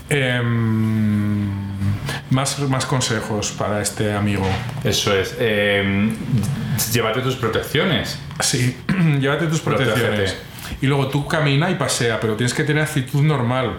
Em, 0.10 1.27
más, 2.30 2.60
más 2.60 2.86
consejos 2.86 3.52
para 3.52 3.82
este 3.82 4.14
amigo. 4.14 4.48
Eso 4.84 5.14
es. 5.16 5.36
eh, 5.40 6.12
llévate 6.92 7.22
tus 7.22 7.36
protecciones. 7.36 8.20
Sí, 8.40 8.78
llévate 9.20 9.48
tus 9.48 9.62
protecciones. 9.62 10.02
Protégete. 10.34 10.48
Y 10.82 10.88
luego 10.88 11.08
tú 11.08 11.28
camina 11.28 11.70
y 11.72 11.76
pasea, 11.76 12.20
pero 12.20 12.36
tienes 12.36 12.54
que 12.54 12.64
tener 12.64 12.84
actitud 12.84 13.24
normal. 13.24 13.74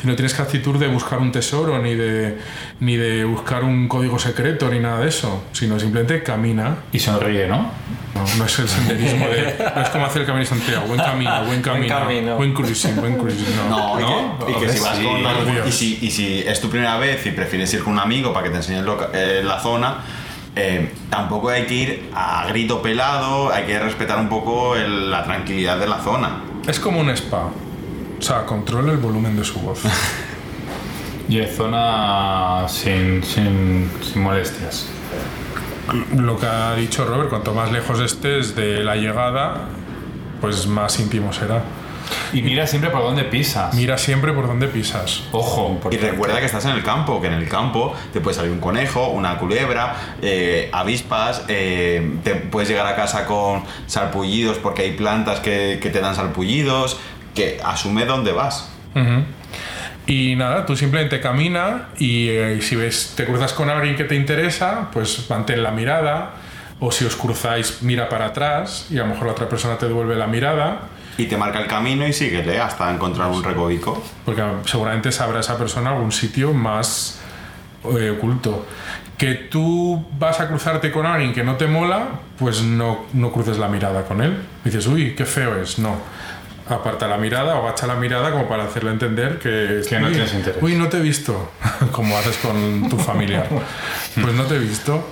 Si 0.00 0.06
no 0.08 0.14
tienes 0.16 0.34
que 0.34 0.42
actitud 0.42 0.76
de 0.78 0.88
buscar 0.88 1.18
un 1.20 1.32
tesoro, 1.32 1.78
ni 1.80 1.94
de, 1.94 2.36
ni 2.80 2.96
de 2.96 3.24
buscar 3.24 3.64
un 3.64 3.88
código 3.88 4.18
secreto, 4.18 4.68
ni 4.68 4.78
nada 4.78 5.00
de 5.00 5.08
eso. 5.08 5.44
Sino 5.52 5.78
simplemente 5.80 6.22
camina. 6.22 6.76
Y 6.92 6.98
sonríe, 6.98 7.46
¿no? 7.46 7.70
No, 8.14 8.24
no 8.38 8.44
es 8.44 8.58
el 8.58 8.68
senderismo 8.68 9.26
de. 9.28 9.56
No 9.74 9.80
es 9.82 9.88
como 9.88 10.04
hacer 10.04 10.22
el 10.22 10.26
camino 10.26 10.44
de 10.44 10.50
Santiago. 10.50 10.86
Buen 10.86 11.00
camino, 11.00 11.44
buen 11.46 11.62
camino. 11.62 11.88
camino. 11.98 12.36
Buen 12.36 12.52
cruising, 12.52 12.96
buen 12.96 13.16
cruising. 13.16 13.56
No. 13.68 13.98
No, 13.98 14.00
y 14.00 14.02
¿No? 14.02 14.46
que, 14.46 14.52
y 14.52 14.54
que 14.56 14.68
si 14.68 14.80
vas 14.80 14.98
Sí, 14.98 15.04
con 15.04 15.68
y 15.68 15.72
si, 15.72 15.98
y 16.02 16.10
si 16.10 16.38
es 16.40 16.60
tu 16.60 16.68
primera 16.68 16.98
vez 16.98 17.24
y 17.26 17.30
prefieres 17.30 17.72
ir 17.72 17.82
con 17.82 17.94
un 17.94 17.98
amigo 18.00 18.32
para 18.32 18.44
que 18.44 18.50
te 18.50 18.56
enseñe 18.56 18.82
eh, 19.14 19.42
la 19.44 19.58
zona, 19.60 19.98
eh, 20.54 20.92
tampoco 21.08 21.48
hay 21.48 21.64
que 21.64 21.74
ir 21.74 22.10
a 22.14 22.44
grito 22.48 22.82
pelado, 22.82 23.50
hay 23.52 23.64
que 23.64 23.78
respetar 23.78 24.18
un 24.18 24.28
poco 24.28 24.76
el- 24.76 25.10
la 25.10 25.24
tranquilidad 25.24 25.78
de 25.78 25.86
la 25.86 25.98
zona. 25.98 26.40
Es 26.66 26.78
como 26.78 27.00
un 27.00 27.08
spa. 27.10 27.48
O 28.18 28.22
sea, 28.22 28.44
controla 28.46 28.92
el 28.92 28.98
volumen 28.98 29.36
de 29.36 29.44
su 29.44 29.60
voz. 29.60 29.82
Y 31.26 31.38
en 31.38 31.48
zona 31.48 32.68
sin, 32.68 33.22
sin, 33.24 33.90
sin 34.02 34.22
molestias. 34.22 34.86
Lo 36.14 36.38
que 36.38 36.44
ha 36.44 36.74
dicho 36.74 37.06
Robert, 37.06 37.30
cuanto 37.30 37.54
más 37.54 37.72
lejos 37.72 37.98
estés 38.00 38.54
de 38.54 38.84
la 38.84 38.96
llegada, 38.96 39.68
pues 40.42 40.66
más 40.66 41.00
íntimo 41.00 41.32
será. 41.32 41.62
Y 42.32 42.42
mira 42.42 42.66
siempre 42.66 42.90
por 42.90 43.02
dónde 43.02 43.24
pisas. 43.24 43.72
Mira 43.74 43.96
siempre 43.96 44.32
por 44.32 44.46
dónde 44.46 44.68
pisas. 44.68 45.22
Ojo. 45.32 45.80
Y 45.90 45.96
recuerda 45.96 46.40
que 46.40 46.46
estás 46.46 46.64
en 46.64 46.72
el 46.72 46.82
campo, 46.82 47.20
que 47.20 47.28
en 47.28 47.34
el 47.34 47.48
campo 47.48 47.94
te 48.12 48.20
puede 48.20 48.36
salir 48.36 48.50
un 48.50 48.60
conejo, 48.60 49.08
una 49.08 49.38
culebra, 49.38 50.16
eh, 50.20 50.68
avispas, 50.72 51.44
eh, 51.48 52.18
te 52.22 52.34
puedes 52.34 52.68
llegar 52.68 52.86
a 52.86 52.96
casa 52.96 53.24
con 53.24 53.62
salpullidos 53.86 54.58
porque 54.58 54.82
hay 54.82 54.92
plantas 54.92 55.40
que, 55.40 55.78
que 55.80 55.90
te 55.90 56.00
dan 56.00 56.14
salpullidos, 56.14 56.98
que 57.34 57.60
asume 57.64 58.04
dónde 58.04 58.32
vas. 58.32 58.70
Ujú. 58.94 59.24
Y 60.06 60.36
nada, 60.36 60.66
tú 60.66 60.76
simplemente 60.76 61.20
camina 61.20 61.88
y 61.98 62.28
eh, 62.28 62.60
si 62.60 62.76
ves, 62.76 63.14
te 63.16 63.24
cruzas 63.24 63.54
con 63.54 63.70
alguien 63.70 63.96
que 63.96 64.04
te 64.04 64.14
interesa, 64.14 64.90
pues 64.92 65.28
mantén 65.30 65.62
la 65.62 65.70
mirada. 65.70 66.34
O 66.80 66.90
si 66.90 67.04
os 67.04 67.16
cruzáis, 67.16 67.82
mira 67.82 68.08
para 68.08 68.26
atrás 68.26 68.88
y 68.90 68.98
a 68.98 69.02
lo 69.02 69.08
mejor 69.08 69.26
la 69.26 69.32
otra 69.32 69.48
persona 69.48 69.78
te 69.78 69.86
devuelve 69.86 70.16
la 70.16 70.26
mirada. 70.26 70.88
Y 71.16 71.26
te 71.26 71.36
marca 71.36 71.60
el 71.60 71.68
camino 71.68 72.06
y 72.06 72.12
síguele 72.12 72.60
hasta 72.60 72.92
encontrar 72.92 73.30
un 73.30 73.42
recobico. 73.42 74.02
Porque 74.24 74.42
seguramente 74.66 75.12
sabrá 75.12 75.40
esa 75.40 75.56
persona 75.56 75.90
algún 75.90 76.12
sitio 76.12 76.52
más 76.52 77.20
eh, 77.84 78.10
oculto. 78.10 78.66
Que 79.16 79.34
tú 79.34 80.04
vas 80.18 80.40
a 80.40 80.48
cruzarte 80.48 80.90
con 80.90 81.06
alguien 81.06 81.32
que 81.32 81.44
no 81.44 81.54
te 81.54 81.68
mola, 81.68 82.08
pues 82.36 82.62
no, 82.62 83.06
no 83.12 83.30
cruces 83.30 83.56
la 83.58 83.68
mirada 83.68 84.04
con 84.04 84.20
él. 84.20 84.36
Dices, 84.64 84.86
uy, 84.88 85.14
qué 85.14 85.24
feo 85.24 85.62
es. 85.62 85.78
No. 85.78 85.96
Aparta 86.68 87.06
la 87.06 87.18
mirada 87.18 87.56
o 87.56 87.66
agacha 87.66 87.86
la 87.86 87.94
mirada 87.94 88.30
como 88.30 88.48
para 88.48 88.64
hacerle 88.64 88.90
entender 88.90 89.38
que, 89.38 89.82
Que 89.88 89.98
no 90.00 90.06
"Uy, 90.06 90.12
tienes 90.12 90.32
interés". 90.34 90.62
Uy, 90.62 90.74
no 90.76 90.88
te 90.88 90.96
he 90.96 91.00
visto. 91.00 91.50
como 91.92 92.16
haces 92.16 92.36
con 92.38 92.88
tu 92.88 92.96
familiar. 92.98 93.48
pues 94.14 94.34
no 94.34 94.44
te 94.44 94.56
he 94.56 94.58
visto. 94.58 95.06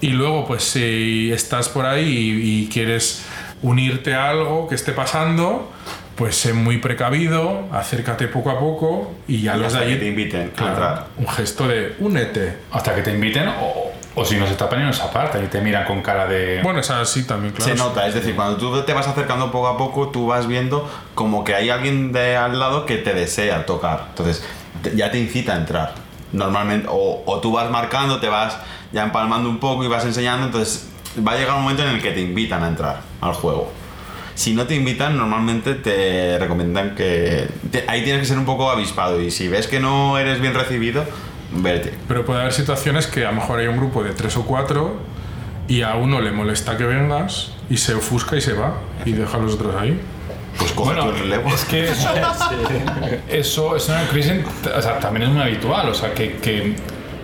Y 0.00 0.08
luego, 0.08 0.46
pues 0.46 0.62
si 0.64 1.32
estás 1.32 1.68
por 1.70 1.86
ahí 1.86 2.04
y, 2.06 2.64
y 2.64 2.68
quieres 2.68 3.22
unirte 3.62 4.14
a 4.14 4.28
algo 4.28 4.68
que 4.68 4.74
esté 4.74 4.92
pasando, 4.92 5.72
pues 6.16 6.36
sé 6.36 6.52
muy 6.52 6.76
precavido, 6.78 7.66
acércate 7.72 8.28
poco 8.28 8.50
a 8.50 8.58
poco 8.60 9.14
y 9.26 9.40
ya 9.40 9.56
Y 9.56 9.60
los 9.60 9.72
de 9.72 9.78
hasta 9.78 9.80
allí. 9.88 9.94
que 9.94 10.00
te 10.00 10.06
inviten 10.08 10.48
a 10.48 10.52
Claro, 10.56 10.70
entrar. 10.72 11.06
un 11.16 11.28
gesto 11.28 11.66
de 11.66 11.94
únete. 11.98 12.56
Hasta 12.72 12.94
que 12.94 13.00
te 13.00 13.12
inviten 13.14 13.48
o, 13.48 13.90
o 14.16 14.24
si 14.24 14.36
no 14.36 14.46
se 14.46 14.54
tapan 14.54 14.80
y 14.80 14.84
no 14.84 14.92
se 14.92 15.02
apartan 15.02 15.44
y 15.44 15.48
te 15.48 15.60
miran 15.60 15.84
con 15.86 16.00
cara 16.02 16.26
de... 16.26 16.60
Bueno, 16.62 16.80
es 16.80 16.90
así 16.90 17.24
también, 17.24 17.52
claro. 17.52 17.72
Se 17.72 17.76
nota, 17.78 18.06
es 18.06 18.14
decir, 18.14 18.34
cuando 18.36 18.56
tú 18.56 18.82
te 18.82 18.92
vas 18.92 19.08
acercando 19.08 19.50
poco 19.50 19.66
a 19.68 19.76
poco, 19.76 20.08
tú 20.08 20.26
vas 20.28 20.46
viendo 20.46 20.88
como 21.14 21.42
que 21.44 21.54
hay 21.54 21.70
alguien 21.70 22.12
de 22.12 22.36
al 22.36 22.58
lado 22.58 22.86
que 22.86 22.96
te 22.98 23.12
desea 23.12 23.66
tocar. 23.66 24.06
Entonces, 24.10 24.44
te- 24.82 24.94
ya 24.96 25.10
te 25.10 25.18
incita 25.18 25.54
a 25.54 25.56
entrar. 25.56 25.94
Normalmente, 26.32 26.86
o, 26.90 27.22
o 27.26 27.40
tú 27.40 27.52
vas 27.52 27.70
marcando, 27.70 28.20
te 28.20 28.28
vas 28.28 28.56
ya 28.92 29.02
empalmando 29.04 29.48
un 29.48 29.58
poco 29.58 29.84
y 29.84 29.88
vas 29.88 30.04
enseñando, 30.04 30.46
entonces 30.46 30.88
va 31.26 31.32
a 31.32 31.36
llegar 31.36 31.56
un 31.56 31.62
momento 31.62 31.82
en 31.82 31.90
el 31.90 32.02
que 32.02 32.10
te 32.12 32.20
invitan 32.20 32.62
a 32.62 32.68
entrar 32.68 33.00
al 33.20 33.32
juego. 33.34 33.72
Si 34.36 34.52
no 34.52 34.66
te 34.66 34.74
invitan, 34.74 35.16
normalmente 35.16 35.74
te 35.74 36.38
recomiendan 36.40 36.94
que... 36.96 37.48
te- 37.70 37.84
ahí 37.88 38.02
tienes 38.02 38.22
que 38.22 38.26
ser 38.28 38.38
un 38.38 38.44
poco 38.44 38.70
avispado 38.70 39.20
y 39.20 39.30
si 39.30 39.46
ves 39.48 39.66
que 39.68 39.78
no 39.80 40.18
eres 40.18 40.40
bien 40.40 40.54
recibido, 40.54 41.04
vete. 41.56 41.94
Pero 42.08 42.24
puede 42.24 42.40
haber 42.40 42.52
situaciones 42.52 43.06
que 43.06 43.24
a 43.24 43.30
lo 43.30 43.36
mejor 43.36 43.58
hay 43.60 43.66
un 43.66 43.76
grupo 43.76 44.02
de 44.02 44.10
tres 44.10 44.36
o 44.36 44.42
cuatro 44.44 44.96
y 45.68 45.82
a 45.82 45.94
uno 45.96 46.20
le 46.20 46.30
molesta 46.32 46.76
que 46.76 46.84
vengas 46.84 47.52
y 47.70 47.76
se 47.78 47.94
ofusca 47.94 48.36
y 48.36 48.40
se 48.40 48.52
va 48.52 48.74
y 49.04 49.12
deja 49.12 49.36
a 49.36 49.40
los 49.40 49.54
otros 49.54 49.74
ahí. 49.76 50.00
Pues 50.58 50.72
coge 50.72 50.94
Bueno, 50.94 51.10
tu 51.10 51.18
relevo. 51.18 51.48
es 51.48 51.64
que 51.64 51.84
eso, 51.90 52.08
eso, 53.28 53.76
eso 53.76 53.94
en 53.94 54.00
el 54.00 54.08
cruising 54.08 54.44
o 54.76 54.82
sea, 54.82 54.98
también 55.00 55.24
es 55.24 55.28
muy 55.30 55.42
habitual, 55.42 55.88
o 55.88 55.94
sea, 55.94 56.12
que, 56.14 56.36
que, 56.36 56.76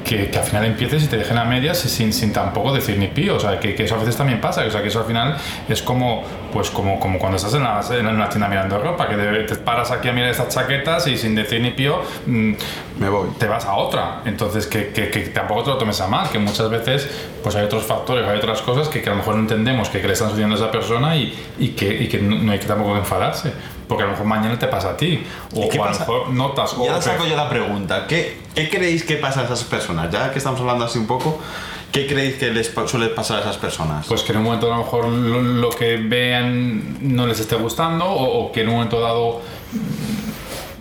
que, 0.05 0.31
que 0.31 0.39
al 0.39 0.45
final 0.45 0.65
empieces 0.65 1.05
y 1.05 1.07
te 1.07 1.17
dejen 1.17 1.39
a 1.39 1.45
medias 1.45 1.79
sin, 1.79 2.13
sin 2.13 2.33
tampoco 2.33 2.73
decir 2.73 2.99
ni 2.99 3.09
pío, 3.09 3.37
o 3.37 3.41
sea, 3.41 3.59
que, 3.59 3.75
que 3.75 3.85
eso 3.85 3.95
a 3.95 3.99
veces 3.99 4.17
también 4.17 4.41
pasa, 4.41 4.65
o 4.67 4.71
sea, 4.71 4.83
que 4.83 4.89
eso 4.89 5.01
al 5.01 5.07
final 5.07 5.37
es 5.69 5.83
como, 5.83 6.25
pues 6.53 6.71
como, 6.71 6.99
como 6.99 7.19
cuando 7.19 7.37
estás 7.37 7.55
en 7.55 7.63
la, 7.63 7.81
en 7.91 8.19
la 8.19 8.29
tienda 8.29 8.49
mirando 8.49 8.79
ropa, 8.79 9.09
que 9.09 9.17
te 9.17 9.57
paras 9.57 9.91
aquí 9.91 10.09
a 10.09 10.13
mirar 10.13 10.31
estas 10.31 10.49
chaquetas 10.49 11.07
y 11.07 11.17
sin 11.17 11.35
decir 11.35 11.61
ni 11.61 11.71
pío 11.71 12.03
mm, 12.27 12.53
Me 12.99 13.09
voy. 13.09 13.29
te 13.39 13.47
vas 13.47 13.65
a 13.65 13.75
otra. 13.75 14.23
Entonces, 14.25 14.67
que, 14.67 14.89
que, 14.89 15.07
tampoco 15.35 15.65
te 15.65 15.71
lo 15.71 15.79
tomes 15.79 16.01
a 16.01 16.07
mal, 16.07 16.29
que 16.31 16.39
muchas 16.39 16.69
veces 16.71 17.09
pues 17.43 17.55
hay 17.57 17.65
otros 17.65 17.85
factores, 17.85 18.27
hay 18.27 18.39
otras 18.39 18.63
cosas 18.63 18.89
que, 18.89 19.01
a 19.01 19.11
lo 19.11 19.17
mejor 19.17 19.35
no 19.35 19.41
entendemos 19.41 19.89
que, 19.89 20.01
le 20.01 20.13
están 20.13 20.29
sucediendo 20.29 20.57
a 20.57 20.59
esa 20.59 20.71
persona 20.71 21.17
y, 21.17 21.33
y 21.59 21.69
que, 21.69 22.03
y 22.03 22.09
que 22.09 22.19
no 22.19 22.51
hay 22.51 22.59
que 22.59 22.67
tampoco 22.67 22.97
enfadarse. 22.97 23.53
Porque 23.91 24.05
a 24.05 24.07
lo 24.07 24.13
mejor 24.13 24.27
mañana 24.27 24.59
te 24.59 24.67
pasa 24.69 24.91
a 24.91 24.97
ti. 24.97 25.23
O, 25.55 25.65
¿Y 25.65 25.69
qué 25.69 25.79
o 25.79 25.85
a 25.85 25.87
lo 25.87 25.93
pasa? 25.93 26.01
mejor 26.01 26.31
notas. 26.31 26.75
o- 26.79 26.85
Ya 26.87 27.03
saco 27.03 27.27
yo 27.27 27.37
la 27.37 27.49
pregunta. 27.51 28.07
¿Qué, 28.07 28.39
¿Qué 28.55 28.71
creéis 28.71 29.05
que 29.05 29.17
pasa 29.17 29.41
a 29.41 29.45
esas 29.45 29.65
personas? 29.65 30.11
Ya 30.11 30.31
que 30.33 30.39
estamos 30.39 30.59
hablando 30.61 30.85
así 30.87 30.99
un 30.99 31.07
poco, 31.07 31.39
¿qué 31.93 32.07
creéis 32.07 32.37
que 32.37 32.51
les 32.51 32.73
suele 32.87 33.09
pasar 33.09 33.39
a 33.39 33.41
esas 33.41 33.59
personas? 33.59 34.07
Pues 34.07 34.23
que 34.23 34.33
en 34.33 34.39
un 34.39 34.45
momento 34.45 34.67
a 34.73 34.77
lo 34.77 34.85
mejor 34.85 35.09
lo, 35.09 35.43
lo 35.43 35.71
que 35.71 35.97
vean 35.99 36.97
no 37.15 37.27
les 37.27 37.41
esté 37.41 37.57
gustando 37.57 38.07
o, 38.07 38.45
o 38.47 38.53
que 38.53 38.63
en 38.63 38.69
un 38.69 38.75
momento 38.77 39.01
dado 39.01 39.41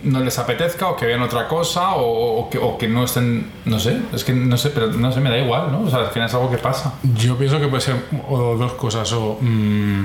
no 0.02 0.20
les 0.20 0.38
apetezca 0.38 0.88
o 0.88 0.96
que 0.96 1.04
vean 1.04 1.20
otra 1.20 1.46
cosa 1.46 1.94
o, 1.96 2.38
o 2.40 2.48
que, 2.48 2.56
o 2.56 2.78
que 2.78 2.88
no 2.88 3.04
estén, 3.04 3.50
no 3.66 3.78
sé, 3.78 4.00
es 4.14 4.24
que 4.24 4.32
no 4.32 4.56
sé, 4.56 4.70
pero 4.70 4.86
no 4.86 5.12
sé, 5.12 5.20
me 5.20 5.28
da 5.28 5.36
igual, 5.36 5.70
¿no? 5.70 5.82
O 5.82 5.90
sea, 5.90 5.98
al 5.98 6.06
final 6.08 6.26
es 6.28 6.34
algo 6.34 6.50
que 6.50 6.56
pasa. 6.56 6.94
Yo 7.14 7.36
pienso 7.36 7.60
que 7.60 7.68
puede 7.68 7.82
ser 7.82 7.96
o 8.30 8.56
dos 8.56 8.72
cosas, 8.74 9.12
o 9.12 9.36
mm, 9.40 10.04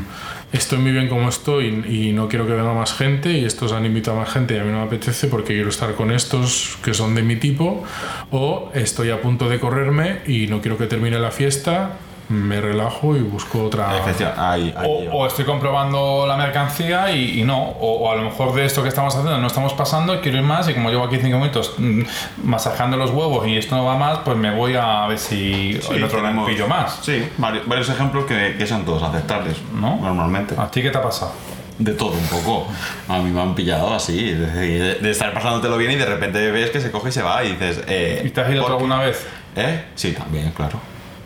estoy 0.56 0.80
muy 0.80 0.92
bien 0.92 1.08
como 1.08 1.30
estoy 1.30 1.84
y 1.88 2.14
no 2.14 2.28
quiero 2.28 2.48
que 2.48 2.54
venga 2.54 2.74
más 2.74 2.94
gente 2.94 3.32
y 3.32 3.46
estos 3.46 3.72
han 3.72 3.86
invitado 3.86 4.18
a 4.18 4.22
más 4.22 4.32
gente 4.32 4.56
y 4.56 4.60
a 4.60 4.64
mí 4.64 4.72
no 4.72 4.80
me 4.80 4.86
apetece 4.86 5.28
porque 5.28 5.54
quiero 5.54 5.70
estar 5.70 5.94
con 5.96 6.12
estos 6.12 6.78
que 6.84 6.94
son 6.94 7.14
de 7.16 7.24
mi 7.24 7.36
tipo, 7.36 7.84
o 8.32 8.72
estoy 8.74 9.12
a 9.12 9.22
punto 9.22 9.50
de 9.50 9.60
correrme 9.60 10.20
y 10.28 10.48
no 10.48 10.62
quiero 10.62 10.78
que 10.78 10.88
termine 10.88 11.20
la 11.20 11.32
fiesta, 11.32 11.98
me 12.30 12.60
relajo 12.60 13.16
y 13.16 13.20
busco 13.22 13.64
otra... 13.66 13.92
Ahí, 14.38 14.74
ahí 14.76 15.10
O, 15.12 15.28
estoy 15.28 15.46
comprobando 15.46 16.26
la 16.28 16.36
mercancía 16.38 17.12
y, 17.12 17.40
y 17.40 17.44
no, 17.44 17.62
o, 17.62 18.00
o 18.08 18.12
a 18.12 18.16
lo 18.16 18.24
mejor 18.24 18.54
de 18.56 18.66
esto 18.66 18.82
que 18.82 18.90
estamos 18.90 19.14
haciendo 19.16 19.38
no 19.38 19.48
estamos 19.48 19.74
pasando, 19.74 20.20
quiero 20.22 20.38
ir 20.40 20.44
más 20.44 20.68
y 20.70 20.74
como 20.74 20.90
llevo 20.90 21.04
aquí 21.04 21.18
cinco 21.22 21.38
minutos 21.38 21.74
mm, 21.78 22.02
masajando 22.44 22.98
los 22.98 23.12
huevos 23.12 23.46
y 23.48 23.58
esto 23.58 23.76
no 23.76 23.86
va 23.86 23.96
más, 23.98 24.20
pues 24.26 24.38
me 24.38 24.50
voy 24.56 24.76
a 24.76 25.06
ver 25.08 25.20
si 25.20 25.80
Sí, 25.82 25.94
el 25.94 26.04
otro 26.04 26.20
tenemos- 26.22 26.50
pillo 26.50 26.68
más. 26.68 27.00
Sí, 27.02 27.28
varios, 27.38 27.68
varios 27.68 27.90
ejemplos 27.90 28.26
que, 28.26 28.56
que 28.58 28.66
son 28.68 28.86
todos 28.86 29.04
aceptables, 29.04 29.58
¿No? 29.74 29.98
Normalmente. 30.02 30.56
¿A 30.58 30.70
ti 30.72 30.82
qué 30.82 30.90
te 30.90 30.98
ha 30.98 31.02
pasado? 31.04 31.32
De 31.78 31.92
todo 31.92 32.12
un 32.14 32.26
poco. 32.28 32.68
A 33.10 33.18
mí 33.20 33.30
me 33.32 33.42
han 33.42 33.54
pillado 33.54 33.94
así, 33.94 34.32
de, 34.32 34.96
de- 35.00 35.12
estar 35.12 35.34
pasándotelo 35.34 35.78
bien 35.78 35.92
y 35.92 35.96
de 35.96 36.06
repente 36.06 36.50
ves 36.50 36.70
que 36.72 36.80
se 36.80 36.90
coge 36.90 37.10
y 37.10 37.12
se 37.12 37.22
va 37.22 37.44
y 37.44 37.52
dices... 37.52 37.84
Eh, 37.88 38.24
¿Y 38.26 38.30
te 38.30 38.42
has 38.42 38.50
ido 38.50 38.66
alguna 38.66 39.00
vez? 39.00 39.28
¿Eh? 39.58 39.84
Sí, 39.96 40.14
también, 40.14 40.52
claro. 40.52 40.80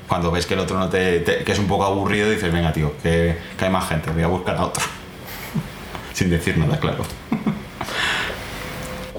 Cuando 0.09 0.29
ves 0.31 0.45
que 0.45 0.55
el 0.55 0.59
otro 0.59 0.77
no 0.77 0.89
te, 0.89 1.19
te- 1.19 1.43
que 1.45 1.51
es 1.53 1.59
un 1.59 1.67
poco 1.67 1.85
aburrido, 1.85 2.29
dices, 2.29 2.51
venga, 2.51 2.73
tío, 2.73 2.93
que, 3.01 3.37
que 3.57 3.65
hay 3.65 3.71
más 3.71 3.87
gente, 3.87 4.11
voy 4.11 4.23
a 4.23 4.27
buscar 4.27 4.57
a 4.57 4.65
otro. 4.65 4.83
Sin 6.13 6.29
decir 6.29 6.57
nada, 6.57 6.77
claro. 6.79 7.05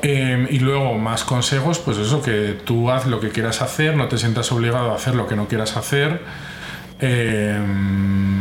Eh, 0.02 0.46
y 0.50 0.58
luego, 0.60 0.94
más 0.96 1.24
consejos, 1.24 1.78
pues 1.78 1.98
eso, 1.98 2.22
que 2.22 2.58
tú 2.64 2.90
haz 2.90 3.04
lo 3.06 3.20
que 3.20 3.28
quieras 3.28 3.60
hacer, 3.60 3.94
no 3.96 4.08
te 4.08 4.16
sientas 4.16 4.50
obligado 4.50 4.92
a 4.92 4.94
hacer 4.94 5.14
lo 5.14 5.26
que 5.26 5.36
no 5.36 5.46
quieras 5.46 5.76
hacer. 5.76 6.22
Eh, 7.00 7.58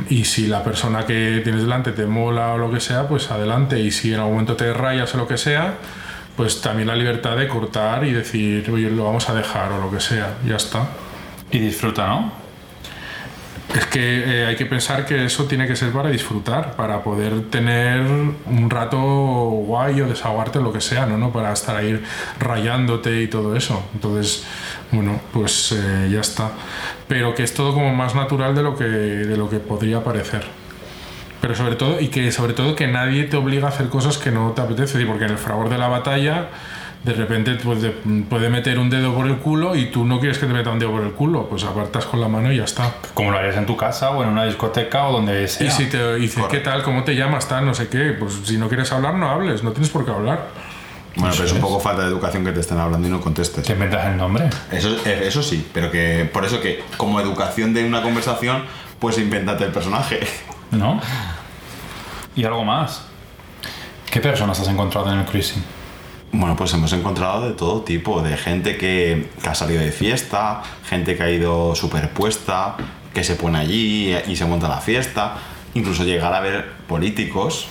y 0.09 0.23
si 0.23 0.47
la 0.47 0.63
persona 0.63 1.05
que 1.05 1.41
tienes 1.43 1.63
delante 1.63 1.91
te 1.91 2.05
mola 2.05 2.53
o 2.53 2.57
lo 2.57 2.71
que 2.71 2.79
sea, 2.79 3.09
pues 3.09 3.29
adelante. 3.29 3.77
Y 3.79 3.91
si 3.91 4.13
en 4.13 4.19
algún 4.21 4.33
momento 4.35 4.55
te 4.55 4.71
rayas 4.73 5.13
o 5.15 5.17
lo 5.17 5.27
que 5.27 5.37
sea, 5.37 5.73
pues 6.37 6.61
también 6.61 6.87
la 6.87 6.95
libertad 6.95 7.35
de 7.35 7.49
cortar 7.49 8.05
y 8.05 8.13
decir, 8.13 8.69
oye, 8.71 8.89
lo 8.89 9.03
vamos 9.03 9.27
a 9.29 9.33
dejar 9.33 9.73
o 9.73 9.81
lo 9.81 9.91
que 9.91 9.99
sea, 9.99 10.35
ya 10.47 10.55
está. 10.55 10.87
Y 11.51 11.59
disfruta, 11.59 12.07
¿no? 12.07 12.31
Es 13.75 13.85
que 13.85 14.41
eh, 14.41 14.45
hay 14.47 14.55
que 14.55 14.65
pensar 14.65 15.05
que 15.05 15.25
eso 15.25 15.45
tiene 15.45 15.67
que 15.67 15.75
ser 15.75 15.91
para 15.91 16.09
disfrutar, 16.09 16.75
para 16.75 17.03
poder 17.03 17.49
tener 17.51 18.01
un 18.01 18.69
rato 18.69 18.97
guay 18.97 20.01
o 20.01 20.07
desahogarte 20.07 20.59
lo 20.59 20.73
que 20.73 20.81
sea, 20.81 21.05
¿no? 21.05 21.19
no 21.19 21.31
para 21.31 21.53
estar 21.53 21.75
ahí 21.75 22.01
rayándote 22.39 23.21
y 23.21 23.27
todo 23.27 23.55
eso. 23.55 23.83
Entonces, 23.93 24.43
bueno, 24.91 25.21
pues 25.31 25.71
eh, 25.71 26.09
ya 26.11 26.21
está. 26.21 26.51
Pero 27.07 27.35
que 27.35 27.43
es 27.43 27.53
todo 27.53 27.73
como 27.73 27.93
más 27.93 28.15
natural 28.15 28.55
de 28.55 28.63
lo 28.63 28.75
que, 28.75 28.85
de 28.85 29.37
lo 29.37 29.49
que 29.49 29.59
podría 29.59 30.03
parecer. 30.03 30.45
Pero 31.39 31.55
sobre 31.55 31.75
todo, 31.75 32.01
y 32.01 32.07
que 32.07 32.31
sobre 32.31 32.53
todo 32.53 32.75
que 32.75 32.87
nadie 32.87 33.25
te 33.25 33.37
obliga 33.37 33.67
a 33.67 33.69
hacer 33.69 33.87
cosas 33.89 34.17
que 34.17 34.31
no 34.31 34.51
te 34.51 34.61
apetece, 34.61 35.05
porque 35.05 35.25
en 35.25 35.31
el 35.31 35.37
fragor 35.37 35.69
de 35.69 35.77
la 35.77 35.87
batalla 35.87 36.49
de 37.03 37.13
repente 37.13 37.55
pues, 37.63 37.81
de- 37.81 37.91
puede 38.29 38.49
meter 38.49 38.77
un 38.77 38.89
dedo 38.89 39.13
por 39.13 39.25
el 39.27 39.37
culo 39.37 39.75
y 39.75 39.85
tú 39.89 40.03
no 40.05 40.19
quieres 40.19 40.37
que 40.37 40.45
te 40.47 40.53
meta 40.53 40.69
un 40.69 40.79
dedo 40.79 40.91
por 40.91 41.01
el 41.03 41.11
culo, 41.11 41.47
pues 41.49 41.63
apartas 41.63 42.05
con 42.05 42.19
la 42.19 42.27
mano 42.27 42.51
y 42.51 42.57
ya 42.57 42.65
está. 42.65 42.93
Como 43.13 43.31
lo 43.31 43.37
harías 43.37 43.55
en 43.55 43.65
tu 43.65 43.77
casa 43.77 44.11
o 44.11 44.21
en 44.23 44.29
una 44.29 44.43
discoteca 44.45 45.07
o 45.07 45.13
donde 45.13 45.47
sea. 45.47 45.67
Y 45.67 45.71
si 45.71 45.85
te 45.85 46.15
dices, 46.15 46.43
¿qué 46.51 46.59
tal? 46.59 46.83
¿Cómo 46.83 47.03
te 47.03 47.15
llamas? 47.15 47.47
Tal, 47.47 47.65
no 47.65 47.73
sé 47.73 47.87
qué. 47.87 48.11
Pues 48.19 48.33
si 48.43 48.57
no 48.57 48.67
quieres 48.67 48.91
hablar, 48.91 49.13
no 49.15 49.29
hables. 49.29 49.63
No 49.63 49.71
tienes 49.71 49.89
por 49.89 50.03
qué 50.05 50.11
hablar. 50.11 50.47
Bueno, 51.15 51.33
pero 51.35 51.45
es 51.47 51.53
un 51.53 51.59
poco 51.61 51.79
falta 51.79 52.03
de 52.03 52.09
educación 52.09 52.45
que 52.45 52.51
te 52.51 52.59
estén 52.59 52.77
hablando 52.77 53.07
y 53.07 53.11
no 53.11 53.19
contestes. 53.19 53.63
Te 53.65 53.73
inventas 53.73 54.05
el 54.07 54.15
nombre. 54.17 54.49
Eso, 54.71 54.95
eh, 55.05 55.23
eso 55.25 55.41
sí, 55.41 55.67
pero 55.73 55.89
que 55.91 56.29
por 56.31 56.45
eso 56.45 56.61
que 56.61 56.83
como 56.97 57.19
educación 57.19 57.73
de 57.73 57.83
una 57.85 58.01
conversación, 58.01 58.63
pues 58.99 59.17
invéntate 59.17 59.63
el 59.65 59.71
personaje. 59.71 60.19
¿No? 60.71 61.01
Y 62.35 62.43
algo 62.45 62.63
más. 62.63 63.01
¿Qué 64.11 64.19
personas 64.19 64.59
has 64.59 64.67
encontrado 64.67 65.11
en 65.11 65.19
el 65.19 65.25
cruising? 65.25 65.63
Bueno, 66.31 66.55
pues 66.55 66.73
hemos 66.73 66.93
encontrado 66.93 67.47
de 67.47 67.53
todo 67.53 67.81
tipo, 67.81 68.21
de 68.21 68.37
gente 68.37 68.77
que, 68.77 69.29
ha 69.43 69.55
salido 69.55 69.81
de 69.81 69.91
fiesta, 69.91 70.61
gente 70.85 71.17
que 71.17 71.23
ha 71.23 71.31
ido 71.31 71.75
superpuesta, 71.75 72.77
que 73.13 73.23
se 73.23 73.35
pone 73.35 73.57
allí 73.57 74.15
y 74.27 74.35
se 74.35 74.45
monta 74.45 74.67
la 74.67 74.79
fiesta, 74.79 75.37
incluso 75.73 76.03
llegar 76.03 76.33
a 76.35 76.39
ver 76.39 76.71
políticos, 76.87 77.67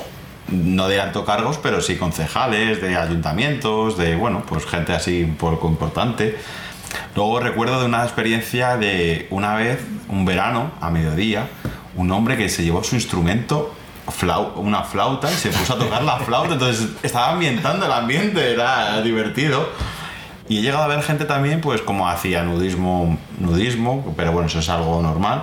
no 0.48 0.89
de 0.89 1.01
alto 1.01 1.24
cargos, 1.24 1.59
pero 1.59 1.80
sí 1.80 1.97
concejales, 1.97 2.82
de 2.82 2.97
ayuntamientos, 2.97 3.97
de, 3.97 4.16
bueno, 4.16 4.43
pues 4.48 4.66
gente 4.66 4.93
así 4.93 5.22
un 5.22 5.36
poco 5.36 5.68
importante. 5.68 6.36
Luego 7.14 7.39
recuerdo 7.39 7.78
de 7.78 7.86
una 7.86 8.02
experiencia 8.02 8.76
de 8.76 9.28
una 9.30 9.55
vez, 9.55 9.78
un 10.09 10.24
verano, 10.24 10.72
a 10.80 10.90
mediodía, 10.90 11.48
un 11.94 12.10
hombre 12.10 12.36
que 12.36 12.48
se 12.48 12.64
llevó 12.64 12.82
su 12.82 12.97
instrumento 12.97 13.74
flau- 14.10 14.52
una 14.56 14.82
flauta 14.82 15.30
y 15.30 15.35
se 15.35 15.51
puso 15.51 15.74
a 15.74 15.78
tocar 15.78 16.02
la 16.02 16.18
flauta, 16.18 16.55
entonces 16.55 16.89
estaba 17.02 17.30
ambientando 17.30 17.86
el 17.86 17.93
ambiente, 17.93 18.52
era 18.52 19.01
divertido. 19.02 19.68
Y 20.48 20.59
he 20.59 20.62
llegado 20.62 20.85
a 20.85 20.86
ver 20.86 21.02
gente 21.02 21.24
también, 21.26 21.60
pues 21.60 21.82
como 21.82 22.09
hacía 22.09 22.43
nudismo, 22.43 23.18
nudismo, 23.39 24.14
pero 24.16 24.32
bueno, 24.32 24.48
eso 24.48 24.60
es 24.60 24.68
algo 24.70 25.02
normal. 25.02 25.43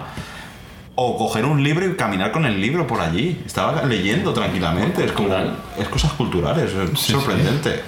O 0.96 1.18
coger 1.18 1.46
un 1.46 1.62
libro 1.62 1.86
y 1.86 1.96
caminar 1.96 2.32
con 2.32 2.46
el 2.46 2.60
libro 2.60 2.88
por 2.88 3.02
allí. 3.02 3.42
Estaba 3.46 3.84
leyendo 3.84 4.34
tranquilamente, 4.34 5.06
es 5.06 5.12
como, 5.12 5.28
es 5.78 5.88
cosas 5.90 6.14
culturales, 6.14 6.72
es 6.74 7.00
sorprendente. 7.00 7.84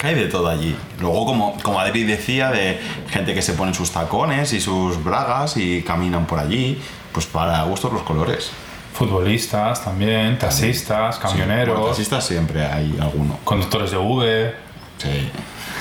Que 0.00 0.06
hay 0.06 0.14
de 0.14 0.26
todo 0.28 0.48
allí. 0.48 0.76
Luego, 1.00 1.26
como, 1.26 1.56
como 1.62 1.80
Adri 1.80 2.04
decía, 2.04 2.50
de 2.50 2.80
gente 3.10 3.34
que 3.34 3.42
se 3.42 3.52
pone 3.54 3.74
sus 3.74 3.90
tacones 3.90 4.52
y 4.52 4.60
sus 4.60 5.02
bragas 5.02 5.56
y 5.56 5.82
caminan 5.82 6.26
por 6.26 6.38
allí, 6.38 6.80
pues 7.12 7.26
para 7.26 7.62
gustos 7.64 7.92
los 7.92 8.02
colores. 8.02 8.50
Futbolistas 8.94 9.84
también, 9.84 10.38
taxistas, 10.38 11.18
Bueno, 11.20 11.30
camioneros, 11.30 11.86
taxistas 11.86 12.24
siempre 12.26 12.64
hay 12.66 12.96
alguno. 13.00 13.38
conductores 13.44 13.90
de 13.90 13.96
Uber, 13.96 14.56
Sí. 14.98 15.30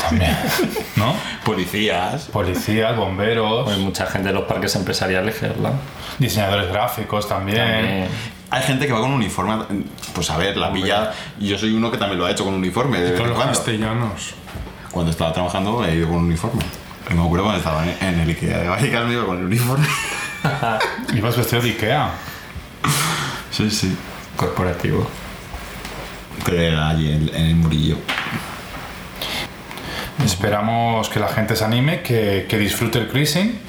también, 0.07 0.37
¿no? 0.95 1.13
Policías. 1.43 2.25
Policías, 2.25 2.95
bomberos, 2.95 3.67
Hay 3.71 3.79
mucha 3.83 4.05
gente 4.05 4.27
de 4.29 4.33
los 4.35 4.43
parques 4.43 4.75
empresariales, 4.75 5.41
¿verdad? 5.41 5.73
diseñadores 6.19 6.69
gráficos 6.69 7.27
también. 7.27 7.57
También. 7.57 8.07
Hay 8.49 8.63
gente 8.63 8.87
que 8.87 8.93
va 8.93 9.01
con 9.01 9.11
uniforme, 9.11 9.57
pues 10.13 10.29
a 10.29 10.37
ver, 10.37 10.55
la 10.55 10.69
villa, 10.69 11.11
yo 11.39 11.57
soy 11.57 11.73
uno 11.73 11.91
que 11.91 11.97
también 11.97 12.19
lo 12.19 12.25
ha 12.25 12.31
hecho 12.31 12.45
con 12.45 12.53
uniforme 12.53 12.99
de 12.99 13.09
en 13.09 13.17
los 13.17 13.31
cuando. 13.31 13.53
castellanos. 13.53 14.35
Cuando 14.91 15.11
estaba 15.11 15.33
trabajando 15.33 15.83
he 15.85 15.95
ido 15.95 16.07
con 16.07 16.17
uniforme. 16.17 16.63
Y 17.09 17.13
me 17.13 17.23
acuerdo 17.23 17.43
cuando 17.45 17.59
estaba 17.59 17.83
en, 17.85 17.95
en 18.01 18.19
el 18.21 18.29
Ikea 18.29 18.59
de 18.59 18.67
Vallecas 18.69 19.05
me 19.05 19.13
iba 19.13 19.25
con 19.25 19.37
el 19.39 19.45
uniforme. 19.45 19.87
Ibas 21.15 21.35
vestido 21.35 21.61
de 21.61 21.69
Ikea. 21.71 22.11
Sí, 23.51 23.69
sí. 23.69 23.95
Corporativo. 24.37 25.07
Pero 26.45 26.61
era 26.61 26.89
allí 26.89 27.11
en, 27.11 27.29
en 27.35 27.45
el 27.47 27.55
Murillo. 27.55 27.97
Esperamos 30.23 31.09
que 31.09 31.19
la 31.19 31.27
gente 31.27 31.55
se 31.55 31.65
anime, 31.65 32.01
que, 32.01 32.45
que 32.49 32.57
disfrute 32.57 32.99
el 32.99 33.07
cruising 33.09 33.59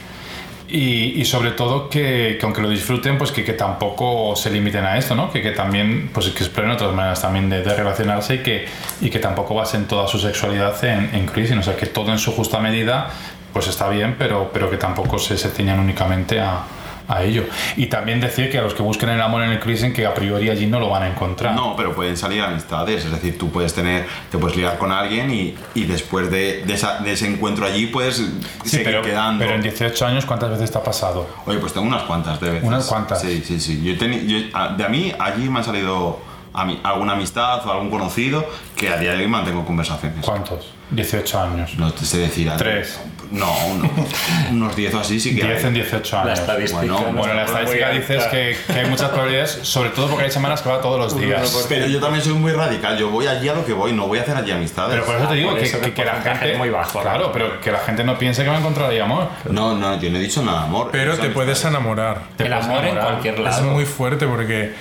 y, 0.68 1.20
y 1.20 1.24
sobre 1.24 1.52
todo 1.52 1.88
que, 1.88 2.36
que 2.38 2.44
aunque 2.44 2.60
lo 2.60 2.68
disfruten, 2.68 3.16
pues 3.16 3.32
que, 3.32 3.44
que 3.44 3.54
tampoco 3.54 4.36
se 4.36 4.50
limiten 4.50 4.84
a 4.84 4.98
esto, 4.98 5.14
¿no? 5.14 5.30
Que, 5.30 5.40
que 5.42 5.52
también, 5.52 6.10
pues 6.12 6.28
que 6.28 6.44
exploren 6.44 6.70
otras 6.70 6.92
maneras 6.94 7.22
también 7.22 7.48
de, 7.48 7.62
de 7.62 7.74
relacionarse 7.74 8.36
y 8.36 8.38
que, 8.38 8.66
y 9.00 9.10
que 9.10 9.18
tampoco 9.18 9.54
basen 9.54 9.86
toda 9.86 10.06
su 10.06 10.18
sexualidad 10.18 10.82
en, 10.84 11.14
en 11.14 11.26
cruising. 11.26 11.58
O 11.58 11.62
sea, 11.62 11.76
que 11.76 11.86
todo 11.86 12.12
en 12.12 12.18
su 12.18 12.32
justa 12.32 12.60
medida, 12.60 13.10
pues 13.52 13.66
está 13.68 13.88
bien, 13.88 14.16
pero, 14.18 14.50
pero 14.52 14.70
que 14.70 14.76
tampoco 14.76 15.18
se, 15.18 15.38
se 15.38 15.48
únicamente 15.62 16.40
a, 16.40 16.64
a 17.08 17.22
ello. 17.22 17.44
Y 17.76 17.86
también 17.86 18.20
decir 18.20 18.50
que 18.50 18.58
a 18.58 18.62
los 18.62 18.74
que 18.74 18.82
busquen 18.82 19.08
el 19.08 19.20
amor 19.22 19.42
en 19.42 19.50
el 19.50 19.58
cruising, 19.60 19.92
que 19.94 20.04
a 20.06 20.12
priori 20.14 20.50
allí 20.50 20.66
no 20.66 20.78
lo 20.78 20.90
van 20.90 21.04
a 21.04 21.08
encontrar. 21.08 21.54
No, 21.54 21.74
pero 21.74 21.94
pueden 21.94 22.16
salir 22.16 22.42
amistades, 22.42 23.04
es 23.04 23.10
decir, 23.10 23.38
tú 23.38 23.50
puedes 23.50 23.72
tener, 23.74 24.06
te 24.30 24.36
puedes 24.38 24.56
liar 24.56 24.76
con 24.78 24.92
alguien 24.92 25.30
y, 25.30 25.54
y 25.74 25.84
después 25.84 26.30
de, 26.30 26.64
de 26.66 26.74
esa- 26.74 26.98
de 26.98 27.12
ese 27.12 27.26
encuentro 27.26 27.64
allí 27.64 27.86
puedes 27.86 28.16
Sí, 28.16 28.30
seguir 28.64 28.84
pero, 28.86 29.02
quedando. 29.02 29.42
pero 29.42 29.54
en 29.54 29.62
18 29.62 30.06
años, 30.06 30.26
¿cuántas 30.26 30.50
veces 30.50 30.70
te 30.70 30.78
ha 30.78 30.82
pasado? 30.82 31.26
Oye, 31.46 31.58
pues 31.58 31.72
tengo 31.72 31.86
unas 31.86 32.02
cuantas 32.02 32.38
de 32.40 32.50
veces. 32.50 32.64
¿Unas 32.68 32.86
cuantas? 32.86 33.20
Sí, 33.20 33.42
sí, 33.44 33.58
sí. 33.58 33.82
Yo 33.82 33.92
he 33.92 33.98
teni- 33.98 34.26
yo- 34.26 34.56
a- 34.58 34.68
de 34.74 34.84
a 34.84 34.88
mí, 34.88 35.12
allí 35.18 35.48
me 35.48 35.58
han 35.60 35.64
salido 35.64 36.20
a 36.52 36.64
mí, 36.64 36.80
alguna 36.82 37.12
amistad 37.12 37.64
o 37.66 37.72
algún 37.72 37.88
conocido 37.90 38.44
que 38.76 38.88
a 38.90 38.96
día 38.98 39.12
de 39.12 39.18
hoy 39.18 39.28
mantengo 39.28 39.64
conversaciones. 39.64 40.24
¿Cuántos? 40.24 40.66
18 40.90 41.40
años. 41.40 41.74
No 41.78 41.92
te 41.92 42.04
sé 42.04 42.18
decir. 42.18 42.50
Tres. 42.56 42.98
No, 43.30 43.52
uno- 43.66 43.90
unos 44.50 44.74
10 44.76 44.94
o 44.94 45.00
así 45.00 45.20
sí 45.20 45.36
que 45.36 45.44
10 45.44 45.58
hay. 45.58 45.66
en 45.68 45.74
18 45.74 46.16
La 46.16 46.22
años. 46.22 46.38
estadística. 46.40 46.78
Bueno, 46.80 47.00
no 47.12 47.18
Bueno, 47.18 47.34
la 47.34 47.44
estadística 47.44 47.90
dice 47.90 48.14
alta. 48.16 48.30
que, 48.30 48.56
que 48.66 48.72
hay 48.80 48.86
muchas 48.86 49.08
probabilidades, 49.10 49.58
sobre 49.62 49.90
todo 49.90 50.08
porque 50.08 50.24
hay 50.24 50.30
semanas 50.30 50.62
que 50.62 50.68
va 50.70 50.80
todos 50.80 50.98
los 50.98 51.20
días. 51.20 51.66
Pero 51.68 51.86
yo 51.86 52.00
también 52.00 52.24
soy 52.24 52.34
muy 52.34 52.52
radical. 52.52 52.96
Yo 52.96 53.10
voy 53.10 53.26
allí 53.26 53.48
a 53.48 53.54
lo 53.54 53.64
que 53.66 53.72
voy, 53.72 53.92
no 53.92 54.06
voy 54.06 54.18
a 54.18 54.22
hacer 54.22 54.36
allí 54.36 54.50
amistades. 54.52 54.92
Pero 54.92 55.04
por 55.04 55.16
eso 55.16 55.26
te 55.28 55.34
digo 55.34 55.54
que, 55.54 55.62
eso 55.64 55.80
que- 55.80 55.92
que 55.92 56.04
la 56.04 56.14
gente. 56.22 56.52
es 56.52 56.58
muy 56.58 56.70
bajo, 56.70 56.98
¿no? 56.98 57.02
Claro, 57.04 57.30
pero 57.32 57.60
que 57.60 57.70
la 57.70 57.80
gente 57.80 58.02
no 58.04 58.18
piense 58.18 58.42
que 58.44 58.48
va 58.48 58.56
a 58.56 58.60
encontrar 58.60 58.90
ahí 58.90 58.98
amor. 58.98 59.28
No, 59.50 59.74
no, 59.76 60.00
yo 60.00 60.10
no 60.10 60.16
he 60.18 60.20
dicho 60.20 60.42
nada, 60.42 60.62
amor. 60.64 60.88
Pero 60.92 61.16
te 61.18 61.28
puedes 61.30 61.64
enamorar. 61.64 62.22
Te 62.36 62.44
El 62.44 62.50
puedes 62.50 62.64
amor 62.64 62.84
en 62.86 62.96
cualquier 62.96 63.34
Es 63.34 63.40
lado. 63.40 63.62
muy 63.64 63.84
fuerte 63.84 64.26
porque, 64.26 64.72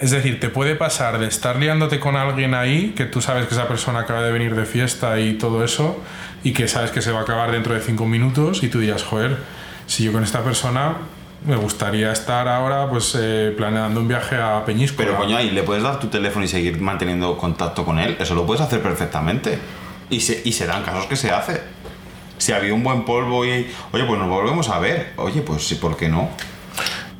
es 0.00 0.10
decir, 0.10 0.40
te 0.40 0.48
puede 0.48 0.76
pasar 0.76 1.18
de 1.18 1.26
estar 1.26 1.56
liándote 1.56 2.00
con 2.00 2.16
alguien 2.16 2.54
ahí, 2.54 2.94
que 2.96 3.04
tú 3.04 3.20
sabes 3.20 3.46
que 3.46 3.54
esa 3.54 3.68
persona 3.68 4.00
acaba 4.00 4.22
de 4.22 4.32
venir 4.32 4.54
de 4.54 4.64
fiesta 4.64 5.20
y 5.20 5.34
todo 5.34 5.62
eso, 5.62 6.02
y 6.42 6.52
que 6.52 6.68
sabes 6.68 6.90
que 6.90 7.02
se 7.02 7.12
va 7.12 7.20
a 7.20 7.22
acabar 7.22 7.52
dentro 7.52 7.74
de 7.74 7.80
cinco 7.80 8.06
minutos, 8.06 8.62
y 8.62 8.68
tú 8.68 8.80
digas, 8.80 9.02
joder, 9.02 9.38
si 9.86 10.04
yo 10.04 10.12
con 10.12 10.24
esta 10.24 10.42
persona 10.42 10.96
me 11.44 11.56
gustaría 11.56 12.12
estar 12.12 12.48
ahora 12.48 12.88
pues 12.88 13.16
eh, 13.18 13.52
planeando 13.56 14.00
un 14.00 14.08
viaje 14.08 14.36
a 14.36 14.64
Peñíscola. 14.64 15.08
Pero 15.08 15.18
coño, 15.18 15.36
ahí 15.36 15.50
le 15.50 15.62
puedes 15.62 15.82
dar 15.82 15.98
tu 15.98 16.08
teléfono 16.08 16.44
y 16.44 16.48
seguir 16.48 16.80
manteniendo 16.80 17.36
contacto 17.38 17.84
con 17.84 17.98
él. 17.98 18.16
Eso 18.20 18.34
lo 18.34 18.46
puedes 18.46 18.60
hacer 18.60 18.82
perfectamente. 18.82 19.58
Y 20.10 20.20
se, 20.20 20.42
y 20.44 20.52
se 20.52 20.66
dan 20.66 20.82
casos 20.82 21.06
que 21.06 21.16
se 21.16 21.30
hace. 21.30 21.62
Si 22.36 22.52
había 22.52 22.74
un 22.74 22.82
buen 22.82 23.04
polvo 23.04 23.44
y, 23.44 23.70
oye, 23.92 24.04
pues 24.04 24.18
nos 24.18 24.28
volvemos 24.28 24.68
a 24.68 24.78
ver. 24.80 25.12
Oye, 25.16 25.40
pues 25.40 25.66
sí, 25.66 25.76
¿por 25.76 25.96
qué 25.96 26.08
no? 26.08 26.28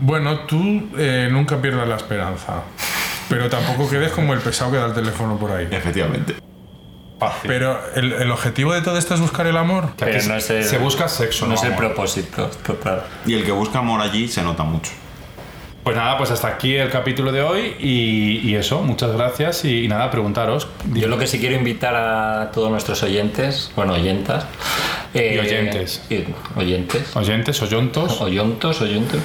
Bueno, 0.00 0.40
tú 0.40 0.88
eh, 0.98 1.28
nunca 1.30 1.60
pierdas 1.60 1.86
la 1.88 1.96
esperanza. 1.96 2.62
Pero 3.28 3.48
tampoco 3.48 3.88
quedes 3.88 4.10
como 4.12 4.32
el 4.34 4.40
pesado 4.40 4.72
que 4.72 4.78
da 4.78 4.86
el 4.86 4.94
teléfono 4.94 5.36
por 5.38 5.52
ahí. 5.52 5.68
Efectivamente. 5.70 6.34
Fácil. 7.18 7.48
Pero 7.48 7.78
el, 7.94 8.12
el 8.14 8.30
objetivo 8.30 8.72
de 8.72 8.80
todo 8.80 8.96
esto 8.98 9.14
es 9.14 9.20
buscar 9.20 9.46
el 9.46 9.56
amor. 9.56 9.94
Que 9.94 10.04
aquí 10.04 10.12
Pero 10.16 10.28
no 10.28 10.36
es 10.36 10.50
el- 10.50 10.64
se 10.64 10.78
busca 10.78 11.06
sexo, 11.06 11.44
No 11.46 11.50
no, 11.52 11.58
es 11.58 11.62
el 11.64 11.74
propósito, 11.76 12.50
total. 12.66 13.02
Y 13.26 13.34
el 13.34 13.44
que 13.44 13.52
busca 13.52 13.78
amor 13.80 14.00
allí 14.00 14.26
se 14.26 14.42
nota 14.42 14.64
mucho. 14.64 14.90
Pues 15.84 15.96
nada, 15.96 16.18
pues 16.18 16.30
hasta 16.30 16.48
aquí 16.48 16.74
el 16.76 16.90
capítulo 16.90 17.30
de 17.32 17.42
hoy 17.42 17.74
y, 17.78 18.40
y 18.48 18.54
eso, 18.54 18.82
muchas 18.82 19.12
gracias 19.12 19.64
y, 19.64 19.86
nada, 19.88 20.10
preguntaros. 20.10 20.68
Yo 20.92 21.08
lo 21.08 21.18
que 21.18 21.26
sí 21.26 21.38
quiero 21.38 21.56
invitar 21.56 21.94
a 21.94 22.50
todos 22.52 22.70
nuestros 22.70 23.02
oyentes, 23.02 23.70
bueno, 23.76 23.94
oyentas. 23.94 24.44
Eh, 25.14 25.32
Y 25.34 25.38
oyentes. 25.38 26.02
y 26.10 26.24
oyentes. 26.58 27.16
Oyentes, 27.16 27.62
oyontos, 27.62 28.20
Oyontos, 28.20 28.80
oyentes, 28.80 29.20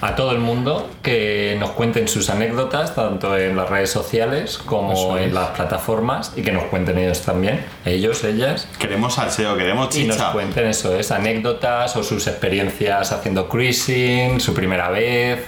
a 0.00 0.14
todo 0.14 0.32
el 0.32 0.38
mundo 0.38 0.88
que 1.02 1.56
nos 1.58 1.70
cuenten 1.70 2.08
sus 2.08 2.28
anécdotas, 2.30 2.94
tanto 2.94 3.36
en 3.36 3.56
las 3.56 3.68
redes 3.70 3.90
sociales 3.90 4.58
como 4.58 4.92
Eso 4.92 5.18
en 5.18 5.24
es. 5.28 5.32
las 5.32 5.48
plataformas, 5.50 6.32
y 6.36 6.42
que 6.42 6.52
nos 6.52 6.64
cuenten 6.64 6.98
ellos 6.98 7.22
también, 7.22 7.64
ellos, 7.84 8.22
ellas, 8.24 8.68
Queremos 8.78 9.14
salseo, 9.14 9.56
queremos 9.56 9.94
y 9.96 10.04
nos 10.04 10.16
chicha. 10.16 10.32
cuenten 10.32 10.66
eso, 10.66 10.94
es 10.98 11.10
anécdotas 11.10 11.96
o 11.96 12.02
sus 12.02 12.26
experiencias 12.26 13.12
haciendo 13.12 13.48
cruising, 13.48 14.40
su 14.40 14.52
primera 14.54 14.90
vez. 14.90 15.40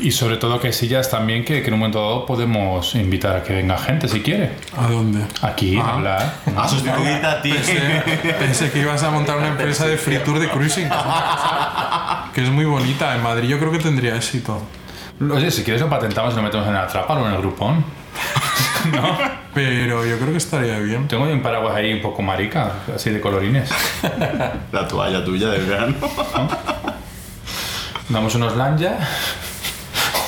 y 0.00 0.10
sobre 0.12 0.36
todo 0.36 0.60
que 0.60 0.72
sillas 0.72 1.10
también 1.10 1.44
que, 1.44 1.60
que 1.62 1.68
en 1.68 1.74
un 1.74 1.80
momento 1.80 2.00
dado 2.00 2.26
podemos 2.26 2.94
invitar 2.94 3.36
a 3.36 3.42
que 3.42 3.52
venga 3.54 3.76
gente 3.78 4.06
si 4.08 4.20
quiere. 4.20 4.50
¿A 4.76 4.86
dónde? 4.88 5.20
Aquí 5.42 5.76
a 5.78 5.82
Ah. 5.84 5.94
hablar. 5.94 6.34
A 6.56 6.68
sustituirte 6.68 7.26
a 7.26 7.42
ti. 7.42 7.50
Pensé, 7.52 8.34
pensé 8.38 8.70
que 8.70 8.80
ibas 8.80 9.02
a 9.02 9.10
montar 9.10 9.37
una 9.38 9.48
empresa 9.48 9.86
de 9.86 9.96
free 9.96 10.18
tour 10.18 10.38
de 10.38 10.48
cruising. 10.48 10.88
Que 12.34 12.42
es 12.44 12.50
muy 12.50 12.66
bonita. 12.66 13.16
En 13.16 13.22
Madrid 13.22 13.48
yo 13.48 13.58
creo 13.58 13.72
que 13.72 13.78
tendría 13.78 14.14
éxito. 14.14 14.60
Oye, 15.20 15.50
si 15.50 15.64
quieres 15.64 15.82
lo 15.82 15.88
patentamos 15.88 16.32
y 16.34 16.36
lo 16.36 16.42
metemos 16.42 16.68
en 16.68 16.74
la 16.74 16.86
trapa 16.86 17.14
o 17.14 17.26
en 17.26 17.32
el 17.32 17.38
grupón. 17.40 17.84
¿No? 18.92 19.18
Pero 19.54 20.06
yo 20.06 20.16
creo 20.18 20.30
que 20.30 20.36
estaría 20.36 20.78
bien. 20.78 21.08
Tengo 21.08 21.24
un 21.24 21.42
paraguas 21.42 21.74
ahí 21.74 21.92
un 21.92 22.00
poco 22.00 22.22
marica, 22.22 22.70
así 22.94 23.10
de 23.10 23.20
colorines. 23.20 23.70
La 24.72 24.86
toalla 24.86 25.24
tuya 25.24 25.48
del 25.48 25.66
verano. 25.66 25.94
Damos 28.08 28.34
unos 28.36 28.56
lanja, 28.56 28.98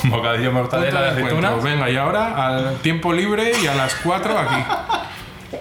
un 0.03 0.11
bocadillo 0.11 0.45
de 0.45 0.51
mortadela 0.51 1.01
de 1.01 1.07
Punto 1.07 1.15
de 1.15 1.23
aceituna. 1.23 1.49
encuentro. 1.49 1.71
Venga, 1.71 1.91
y 1.91 1.97
ahora 1.97 2.47
al 2.47 2.77
tiempo 2.79 3.13
libre 3.13 3.53
y 3.63 3.67
a 3.69 3.75
las 3.75 3.95
4 3.97 4.39
aquí. 4.39 4.65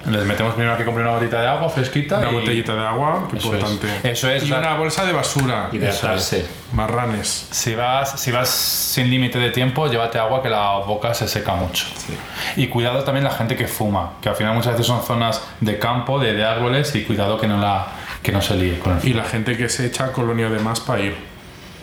Les 0.06 0.24
metemos 0.24 0.54
primero 0.54 0.78
que 0.78 0.86
compre 0.86 1.02
una 1.04 1.14
botellita 1.14 1.42
de 1.42 1.48
agua 1.48 1.70
fresquita. 1.70 2.20
Una 2.20 2.30
y- 2.32 2.34
botellita 2.36 2.74
de 2.76 2.86
agua, 2.88 3.28
que 3.30 3.38
Eso 3.38 3.48
es. 3.48 3.54
importante. 3.62 4.10
Eso 4.12 4.30
es, 4.30 4.44
Y 4.44 4.48
la- 4.50 4.60
una 4.60 4.76
bolsa 4.76 5.06
de 5.06 5.14
basura. 5.14 5.70
Hidratarse. 5.72 6.46
Marranes. 6.74 7.48
Si 7.52 7.74
vas, 7.76 8.20
si 8.20 8.32
vas 8.32 8.50
sin 8.50 9.10
límite 9.10 9.40
de 9.40 9.50
tiempo, 9.52 9.88
llévate 9.88 10.20
agua 10.20 10.42
que 10.44 10.50
la 10.50 10.74
boca 10.78 11.14
se 11.14 11.28
seca 11.28 11.56
mucho. 11.56 11.88
Y 12.56 12.68
cuidado 12.68 13.04
también 13.04 13.24
la 13.24 13.32
gente 13.32 13.56
que 13.56 13.68
fuma, 13.68 14.12
que 14.22 14.30
al 14.30 14.36
final 14.36 14.54
muchas 14.54 14.74
veces 14.74 14.86
son 14.88 15.02
zonas 15.04 15.42
de 15.60 15.80
campo, 15.80 16.20
de, 16.20 16.34
de 16.34 16.46
árboles, 16.46 16.94
y 16.96 17.04
cuidado 17.04 17.40
que 17.40 17.48
no, 17.48 17.58
la, 17.60 17.88
que 18.22 18.32
no 18.32 18.42
se 18.42 18.56
líe 18.56 18.78
con 18.80 19.00
el 19.00 19.08
Y 19.08 19.14
la 19.14 19.24
gente 19.24 19.58
que 19.58 19.70
se 19.70 19.86
echa 19.88 20.12
colonia 20.12 20.50
de 20.50 20.60
más 20.60 20.80
para 20.80 21.02
ir. 21.02 21.16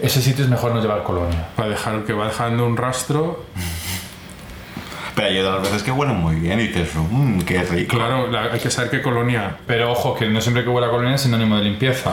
Ese 0.00 0.20
sitio 0.20 0.44
es 0.44 0.50
mejor 0.50 0.72
no 0.74 0.80
llevar 0.82 1.02
colonia. 1.02 1.46
Para 1.56 1.70
dejar 1.70 2.04
que 2.04 2.12
va 2.12 2.26
dejando 2.26 2.66
un 2.66 2.76
rastro. 2.76 3.46
Pero 5.16 5.28
hay 5.28 5.38
otras 5.40 5.62
veces 5.62 5.82
que 5.82 5.90
huelen 5.90 6.16
muy 6.20 6.36
bien 6.36 6.60
y 6.60 6.68
dices, 6.68 6.90
mmm, 6.94 7.40
qué 7.40 7.62
rico. 7.62 7.96
Claro, 7.96 8.28
la- 8.30 8.52
hay 8.52 8.60
que 8.60 8.70
saber 8.70 8.90
qué 8.90 9.02
colonia. 9.02 9.56
Pero 9.66 9.90
ojo, 9.90 10.14
que 10.14 10.28
no 10.28 10.40
siempre 10.40 10.62
que 10.62 10.68
huela 10.70 10.86
a 10.86 10.90
colonia 10.90 11.14
es 11.16 11.22
sinónimo 11.22 11.56
de 11.56 11.64
limpieza. 11.64 12.12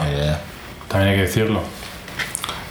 También 0.88 1.12
hay 1.12 1.16
que 1.18 1.22
decirlo. 1.24 1.62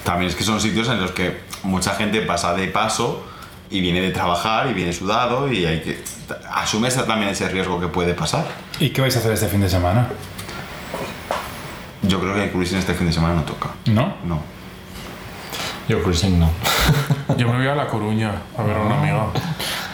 También 0.04 0.30
es 0.30 0.34
que 0.36 0.42
son 0.42 0.60
sitios 0.60 0.88
en 0.88 1.00
los 1.00 1.12
que 1.12 1.38
mucha 1.62 1.94
gente 1.94 2.22
pasa 2.22 2.54
de 2.54 2.66
paso 2.68 3.24
y 3.70 3.80
viene 3.80 4.00
de 4.00 4.10
trabajar 4.10 4.68
y 4.68 4.72
viene 4.74 4.92
sudado 4.92 5.52
y 5.52 5.64
hay 5.66 5.80
que 5.80 6.02
asumes 6.50 6.94
también 7.06 7.30
ese 7.30 7.48
riesgo 7.48 7.78
que 7.78 7.86
puede 7.88 8.14
pasar. 8.14 8.44
¿Y 8.80 8.90
qué 8.90 9.00
vais 9.02 9.14
a 9.16 9.18
hacer 9.20 9.32
este 9.32 9.48
fin 9.48 9.60
de 9.60 9.68
semana? 9.68 10.08
Yo 12.02 12.18
creo 12.20 12.34
que 12.34 12.44
el 12.44 12.50
cruising 12.50 12.78
este 12.78 12.94
fin 12.94 13.06
de 13.06 13.12
semana 13.12 13.34
no 13.34 13.42
toca. 13.42 13.68
¿No? 13.86 14.14
No. 14.24 14.40
Yo 15.88 16.02
cruising 16.02 16.38
no. 16.40 16.50
Yo 17.36 17.48
me 17.48 17.58
voy 17.58 17.66
a 17.66 17.74
La 17.74 17.86
Coruña 17.86 18.32
a 18.58 18.62
ver 18.62 18.76
a 18.76 18.80
una 18.80 18.98
amiga. 18.98 19.26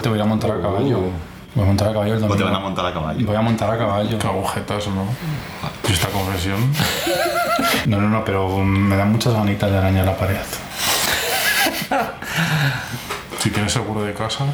Te 0.03 0.09
voy 0.09 0.21
a 0.21 0.25
montar 0.25 0.51
a 0.53 0.61
caballo. 0.61 1.01
Voy 1.55 1.65
a 1.65 1.67
montar 1.67 1.89
a 1.89 1.93
caballo 1.93 2.15
el 2.15 2.19
O 2.19 2.23
te 2.23 2.29
domingo. 2.29 2.45
van 2.47 2.55
a 2.55 2.61
montar 2.61 2.87
a 2.87 2.93
caballo. 2.93 3.27
Voy 3.27 3.37
a 3.37 3.41
montar 3.41 3.71
a 3.71 3.79
caballo. 3.79 4.19
Qué 4.19 4.27
agujetas, 4.27 4.87
¿no? 4.89 5.05
Y 5.89 5.93
esta 5.93 6.09
confesión. 6.09 6.73
No, 7.87 8.01
no, 8.01 8.09
no, 8.09 8.25
pero 8.25 8.59
me 8.59 8.97
dan 8.97 9.11
muchas 9.13 9.33
ganitas 9.35 9.71
de 9.71 9.79
arañar 9.79 10.05
la 10.07 10.17
pared. 10.17 10.37
Si 13.41 13.51
tienes 13.51 13.73
seguro 13.73 14.03
de 14.03 14.13
casa. 14.15 14.45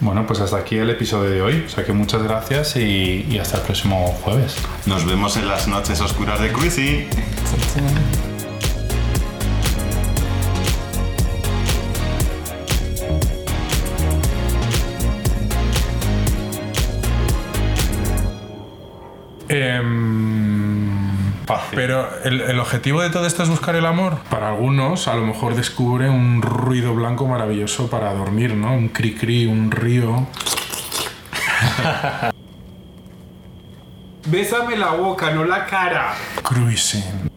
Bueno, 0.00 0.26
pues 0.26 0.40
hasta 0.40 0.56
aquí 0.56 0.76
el 0.76 0.90
episodio 0.90 1.30
de 1.30 1.40
hoy. 1.40 1.64
O 1.66 1.70
sea 1.70 1.84
que 1.84 1.92
muchas 1.92 2.22
gracias 2.22 2.74
y, 2.76 3.24
y 3.28 3.38
hasta 3.38 3.58
el 3.58 3.62
próximo 3.62 4.06
jueves. 4.22 4.56
Nos 4.86 5.04
vemos 5.06 5.36
en 5.36 5.46
las 5.48 5.68
noches 5.68 6.00
oscuras 6.00 6.40
de 6.40 6.52
cruising. 6.52 7.08
Pero 21.78 22.08
el, 22.24 22.40
el 22.40 22.58
objetivo 22.58 23.02
de 23.02 23.10
todo 23.10 23.24
esto 23.24 23.44
es 23.44 23.48
buscar 23.48 23.76
el 23.76 23.86
amor. 23.86 24.18
Para 24.30 24.48
algunos, 24.48 25.06
a 25.06 25.14
lo 25.14 25.24
mejor 25.24 25.54
descubre 25.54 26.10
un 26.10 26.42
ruido 26.42 26.92
blanco 26.92 27.28
maravilloso 27.28 27.88
para 27.88 28.12
dormir, 28.14 28.54
¿no? 28.54 28.74
Un 28.74 28.88
cri-cri, 28.88 29.46
un 29.46 29.70
río. 29.70 30.26
Bésame 34.26 34.76
la 34.76 34.90
boca, 34.90 35.30
no 35.30 35.44
la 35.44 35.66
cara. 35.66 36.16
Cruising. 36.42 37.27